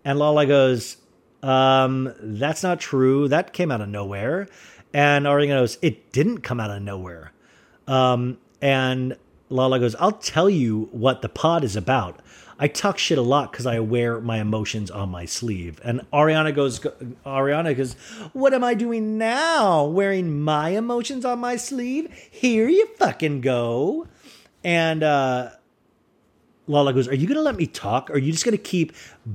And 0.03 0.19
Lala 0.19 0.47
goes, 0.47 0.97
um, 1.43 2.11
"That's 2.21 2.63
not 2.63 2.81
true. 2.81 3.29
That 3.29 3.53
came 3.53 3.71
out 3.71 3.83
of 3.83 3.91
nowhere." 3.91 4.49
And 4.95 5.27
Ariana 5.27 5.61
goes, 5.61 5.77
it 5.83 6.11
didn't 6.11 6.39
come 6.39 6.59
out 6.59 6.71
of 6.71 6.81
nowhere. 6.81 7.33
Um, 7.87 8.39
and 8.63 9.17
Lala 9.49 9.79
goes, 9.79 9.95
I'll 9.97 10.13
tell 10.13 10.51
you 10.51 10.89
what 10.93 11.23
the 11.23 11.29
pod 11.29 11.65
is 11.65 11.77
about. 11.77 12.21
I 12.59 12.69
talk 12.69 12.97
shit 12.99 13.19
a 13.19 13.23
lot 13.23 13.53
because 13.53 13.67
I 13.67 13.81
wear 13.81 14.19
my 14.21 14.39
emotions 14.41 14.91
on 14.91 15.11
my 15.11 15.27
sleeve. 15.27 15.79
And 15.85 16.01
Ariana 16.11 16.55
goes, 16.55 16.81
Ariana 16.81 17.77
goes, 17.77 17.95
what 18.33 18.55
am 18.55 18.65
I 18.65 18.73
doing 18.75 19.19
now? 19.19 19.85
Wearing 19.85 20.41
my 20.41 20.71
emotions 20.71 21.25
on 21.25 21.39
my 21.39 21.57
sleeve? 21.57 22.11
Here 22.31 22.69
you 22.69 22.87
fucking 22.97 23.43
go. 23.43 24.09
And 24.65 25.03
uh, 25.03 25.51
Lala 26.67 26.93
goes, 26.93 27.09
Are 27.09 27.15
you 27.15 27.27
going 27.27 27.37
to 27.37 27.43
let 27.43 27.57
me 27.57 27.67
talk? 27.67 28.11
Or 28.11 28.15
are 28.15 28.19
you 28.19 28.33
just 28.33 28.45
going 28.45 28.57
to 28.57 28.63
keep 28.63 28.93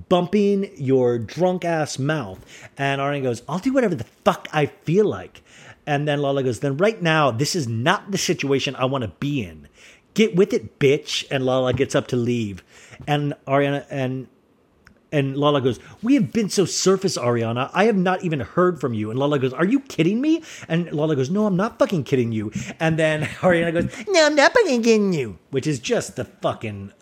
bumping 0.09 0.71
your 0.75 1.17
drunk 1.17 1.63
ass 1.63 1.97
mouth? 1.97 2.43
And 2.77 2.99
Ariana 2.99 3.23
goes, 3.23 3.43
I'll 3.47 3.59
do 3.59 3.71
whatever 3.71 3.95
the 3.95 4.03
fuck 4.25 4.47
I 4.51 4.65
feel 4.65 5.05
like. 5.05 5.43
And 5.85 6.07
then 6.07 6.21
Lala 6.21 6.43
goes, 6.43 6.59
Then 6.59 6.77
right 6.77 7.01
now, 7.01 7.31
this 7.31 7.55
is 7.55 7.67
not 7.67 8.11
the 8.11 8.17
situation 8.17 8.75
I 8.75 8.85
want 8.85 9.03
to 9.03 9.09
be 9.19 9.43
in. 9.43 9.67
Get 10.13 10.35
with 10.35 10.53
it, 10.53 10.79
bitch. 10.79 11.25
And 11.31 11.45
Lala 11.45 11.73
gets 11.73 11.95
up 11.95 12.07
to 12.07 12.15
leave. 12.15 12.63
And 13.07 13.33
Ariana 13.47 13.85
and 13.89 14.27
and 15.11 15.35
Lala 15.35 15.61
goes, 15.61 15.79
We 16.01 16.15
have 16.15 16.31
been 16.31 16.49
so 16.49 16.65
surface, 16.65 17.17
Ariana. 17.17 17.69
I 17.73 17.85
have 17.85 17.97
not 17.97 18.23
even 18.23 18.39
heard 18.39 18.79
from 18.79 18.93
you. 18.93 19.09
And 19.09 19.19
Lala 19.19 19.39
goes, 19.39 19.53
Are 19.53 19.65
you 19.65 19.81
kidding 19.81 20.21
me? 20.21 20.41
And 20.67 20.91
Lala 20.91 21.15
goes, 21.15 21.29
No, 21.29 21.45
I'm 21.45 21.57
not 21.57 21.79
fucking 21.79 22.05
kidding 22.05 22.31
you. 22.31 22.51
And 22.79 22.97
then 22.97 23.23
Ariana 23.41 23.73
goes, 23.73 24.07
No, 24.07 24.25
I'm 24.25 24.35
not 24.35 24.53
fucking 24.53 24.83
kidding 24.83 25.13
you. 25.13 25.37
Which 25.49 25.67
is 25.67 25.79
just 25.79 26.15
the 26.15 26.25
fucking 26.25 26.93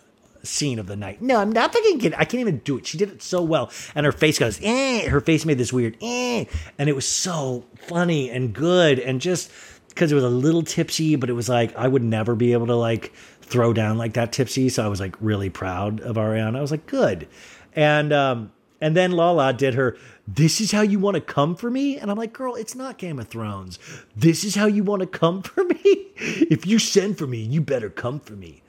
scene 0.42 0.78
of 0.78 0.86
the 0.86 0.96
night. 0.96 1.20
No, 1.22 1.36
I'm 1.36 1.52
not 1.52 1.72
fucking 1.72 2.00
kidding. 2.00 2.18
I 2.18 2.24
can't 2.24 2.40
even 2.40 2.58
do 2.58 2.78
it. 2.78 2.86
She 2.86 2.98
did 2.98 3.10
it 3.10 3.22
so 3.22 3.42
well. 3.42 3.70
And 3.94 4.06
her 4.06 4.12
face 4.12 4.38
goes, 4.38 4.58
eh. 4.62 5.08
Her 5.08 5.20
face 5.20 5.44
made 5.44 5.58
this 5.58 5.72
weird, 5.72 5.96
eh. 6.00 6.46
And 6.78 6.88
it 6.88 6.94
was 6.94 7.06
so 7.06 7.66
funny 7.76 8.30
and 8.30 8.52
good. 8.52 8.98
And 8.98 9.20
just 9.20 9.50
because 9.90 10.10
it 10.10 10.14
was 10.14 10.24
a 10.24 10.28
little 10.28 10.62
tipsy, 10.62 11.16
but 11.16 11.28
it 11.28 11.34
was 11.34 11.48
like, 11.48 11.76
I 11.76 11.86
would 11.86 12.02
never 12.02 12.34
be 12.34 12.52
able 12.52 12.66
to 12.68 12.76
like 12.76 13.12
throw 13.42 13.72
down 13.72 13.98
like 13.98 14.14
that 14.14 14.32
tipsy. 14.32 14.68
So 14.68 14.84
I 14.84 14.88
was 14.88 15.00
like 15.00 15.14
really 15.20 15.50
proud 15.50 16.00
of 16.00 16.16
Ariana. 16.16 16.56
I 16.56 16.60
was 16.60 16.70
like, 16.70 16.86
good. 16.86 17.28
And, 17.74 18.12
um, 18.12 18.52
and 18.80 18.96
then 18.96 19.12
Lala 19.12 19.52
did 19.52 19.74
her, 19.74 19.96
This 20.26 20.60
is 20.60 20.72
how 20.72 20.80
you 20.80 20.98
want 20.98 21.16
to 21.16 21.20
come 21.20 21.54
for 21.54 21.70
me? 21.70 21.98
And 21.98 22.10
I'm 22.10 22.16
like, 22.16 22.32
Girl, 22.32 22.54
it's 22.54 22.74
not 22.74 22.98
Game 22.98 23.18
of 23.18 23.28
Thrones. 23.28 23.78
This 24.16 24.42
is 24.42 24.54
how 24.54 24.66
you 24.66 24.82
want 24.82 25.00
to 25.00 25.06
come 25.06 25.42
for 25.42 25.64
me? 25.64 25.76
If 26.22 26.66
you 26.66 26.78
send 26.78 27.16
for 27.16 27.26
me, 27.26 27.38
you 27.38 27.62
better 27.62 27.88
come 27.88 28.20
for 28.20 28.34
me. 28.34 28.62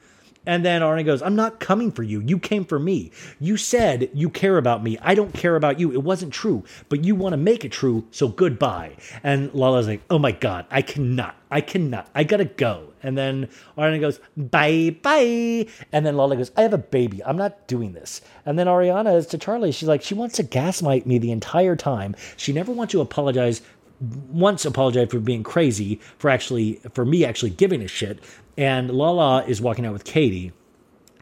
And 0.46 0.66
then 0.66 0.82
Arnie 0.82 1.06
goes, 1.06 1.22
I'm 1.22 1.36
not 1.36 1.60
coming 1.60 1.92
for 1.92 2.04
you. 2.04 2.20
You 2.20 2.40
came 2.40 2.66
for 2.66 2.80
me. 2.80 3.12
You 3.40 3.58
said 3.58 4.10
you 4.14 4.30
care 4.30 4.58
about 4.58 4.84
me. 4.84 4.98
I 5.02 5.14
don't 5.14 5.34
care 5.34 5.56
about 5.56 5.80
you. 5.80 5.92
It 5.92 6.04
wasn't 6.04 6.34
true, 6.34 6.64
but 6.90 7.04
you 7.04 7.14
want 7.14 7.34
to 7.34 7.38
make 7.38 7.64
it 7.64 7.72
true, 7.72 8.08
so 8.12 8.28
goodbye. 8.28 8.96
And 9.24 9.54
Lala's 9.54 9.88
like, 9.88 10.02
Oh 10.10 10.18
my 10.20 10.32
God, 10.32 10.66
I 10.72 10.82
cannot. 10.82 11.36
I 11.52 11.62
cannot. 11.62 12.10
I 12.16 12.24
gotta 12.24 12.46
go. 12.46 12.92
And 13.04 13.18
then 13.18 13.50
Ariana 13.78 14.00
goes, 14.00 14.20
Bye, 14.38 14.96
bye. 15.02 15.68
And 15.92 16.06
then 16.06 16.18
Lala 16.18 16.36
goes, 16.38 16.52
I 16.56 16.62
have 16.62 16.74
a 16.74 16.78
baby. 16.78 17.24
I'm 17.24 17.38
not 17.38 17.68
doing 17.68 17.94
this. 17.94 18.22
And 18.46 18.58
then 18.58 18.68
Ariana 18.68 19.16
is 19.16 19.28
to 19.28 19.38
Charli. 19.38 19.74
She's 19.74 19.90
like, 19.90 20.02
She 20.02 20.14
wants 20.14 20.36
to 20.38 20.44
gaslight 20.44 21.06
me 21.06 21.18
the 21.18 21.32
entire 21.32 21.76
time. 21.76 22.16
She 22.38 22.54
never 22.54 22.72
wants 22.72 22.92
to 22.94 23.02
apologize 23.02 23.62
once 24.02 24.66
apologized 24.66 25.12
for 25.12 25.20
being 25.20 25.44
crazy 25.44 26.00
for 26.18 26.30
actually 26.30 26.82
for 26.94 27.06
me 27.06 27.24
actually 27.24 27.52
giving 27.52 27.82
a 27.82 27.88
shit. 27.88 28.20
And 28.58 28.90
lala 28.90 29.46
is 29.46 29.62
walking 29.62 29.86
out 29.86 29.94
with 29.94 30.04
katie. 30.04 30.52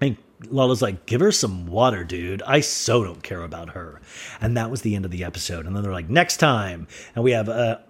And 0.01 0.17
lala's 0.49 0.81
like 0.81 1.05
give 1.05 1.21
her 1.21 1.31
some 1.31 1.67
water 1.67 2.03
dude. 2.03 2.41
I 2.43 2.61
so 2.61 3.03
don't 3.03 3.23
care 3.23 3.43
about 3.43 3.69
her. 3.71 4.01
And 4.39 4.55
that 4.57 4.71
was 4.71 4.81
the 4.81 4.95
end 4.95 5.05
of 5.05 5.11
the 5.11 5.23
episode. 5.23 5.65
And 5.65 5.75
then 5.75 5.83
they're 5.83 5.91
like 5.91 6.09
next 6.09 6.37
time. 6.37 6.87
And 7.15 7.23
we 7.23 7.31
have 7.31 7.49
a 7.49 7.83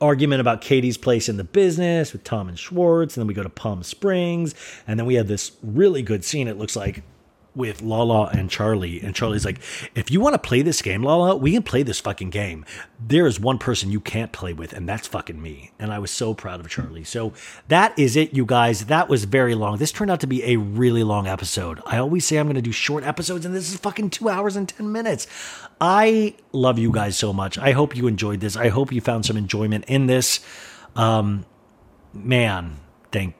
argument 0.00 0.40
about 0.40 0.60
katie's 0.60 0.98
place 0.98 1.28
in 1.28 1.36
the 1.36 1.44
business 1.44 2.12
with 2.12 2.24
tom 2.24 2.48
and 2.48 2.58
schwartz. 2.58 3.16
And 3.16 3.22
then 3.22 3.28
we 3.28 3.34
go 3.34 3.42
to 3.42 3.48
palm 3.48 3.82
springs. 3.82 4.54
And 4.86 4.98
then 4.98 5.06
we 5.06 5.14
have 5.14 5.28
this 5.28 5.52
really 5.62 6.02
good 6.02 6.24
scene 6.24 6.48
it 6.48 6.58
looks 6.58 6.76
like 6.76 7.02
with 7.54 7.82
Lala 7.82 8.30
and 8.32 8.50
Charli. 8.50 9.02
And 9.02 9.14
Charli's 9.14 9.44
like, 9.44 9.60
if 9.94 10.10
you 10.10 10.20
want 10.20 10.34
to 10.34 10.38
play 10.38 10.62
this 10.62 10.82
game, 10.82 11.02
Lala, 11.02 11.36
we 11.36 11.52
can 11.52 11.62
play 11.62 11.82
this 11.82 12.00
fucking 12.00 12.30
game. 12.30 12.64
There 12.98 13.26
is 13.26 13.38
one 13.38 13.58
person 13.58 13.90
you 13.90 14.00
can't 14.00 14.32
play 14.32 14.52
with, 14.52 14.72
and 14.72 14.88
that's 14.88 15.06
fucking 15.06 15.40
me. 15.40 15.72
And 15.78 15.92
I 15.92 15.98
was 15.98 16.10
so 16.10 16.34
proud 16.34 16.60
of 16.60 16.66
Charli. 16.66 17.06
So 17.06 17.32
that 17.68 17.96
is 17.98 18.16
it, 18.16 18.34
you 18.34 18.44
guys. 18.44 18.86
That 18.86 19.08
was 19.08 19.24
very 19.24 19.54
long. 19.54 19.78
This 19.78 19.92
turned 19.92 20.10
out 20.10 20.20
to 20.20 20.26
be 20.26 20.42
a 20.44 20.56
really 20.56 21.04
long 21.04 21.26
episode. 21.26 21.80
I 21.86 21.98
always 21.98 22.24
say 22.24 22.36
I'm 22.36 22.46
going 22.46 22.56
to 22.56 22.62
do 22.62 22.72
short 22.72 23.04
episodes, 23.04 23.46
and 23.46 23.54
this 23.54 23.72
is 23.72 23.78
fucking 23.78 24.10
two 24.10 24.28
hours 24.28 24.56
and 24.56 24.68
10 24.68 24.90
minutes. 24.90 25.26
I 25.80 26.34
love 26.52 26.78
you 26.78 26.90
guys 26.90 27.16
so 27.16 27.32
much. 27.32 27.58
I 27.58 27.72
hope 27.72 27.96
you 27.96 28.06
enjoyed 28.06 28.40
this. 28.40 28.56
I 28.56 28.68
hope 28.68 28.92
you 28.92 29.00
found 29.00 29.26
some 29.26 29.36
enjoyment 29.36 29.84
in 29.86 30.06
this. 30.06 30.40
Um, 30.96 31.44
man, 32.12 32.78
thank 33.14 33.34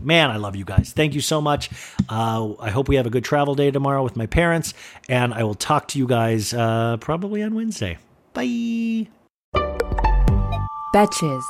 man 0.00 0.30
i 0.30 0.36
love 0.36 0.54
you 0.56 0.64
guys. 0.64 0.92
Thank 0.94 1.14
you 1.14 1.20
so 1.20 1.40
much. 1.40 1.68
Uh, 2.08 2.54
i 2.60 2.70
hope 2.70 2.88
we 2.88 2.96
have 2.96 3.06
a 3.06 3.10
good 3.10 3.24
travel 3.24 3.54
day 3.54 3.70
tomorrow 3.70 4.02
with 4.02 4.16
my 4.16 4.26
parents 4.26 4.72
and 5.08 5.34
i 5.34 5.42
will 5.42 5.54
talk 5.70 5.88
to 5.88 5.98
you 5.98 6.06
guys 6.06 6.54
uh, 6.54 6.96
probably 6.98 7.42
on 7.42 7.54
wednesday. 7.54 7.98
Bye. 8.32 9.08
Betches. 10.94 11.44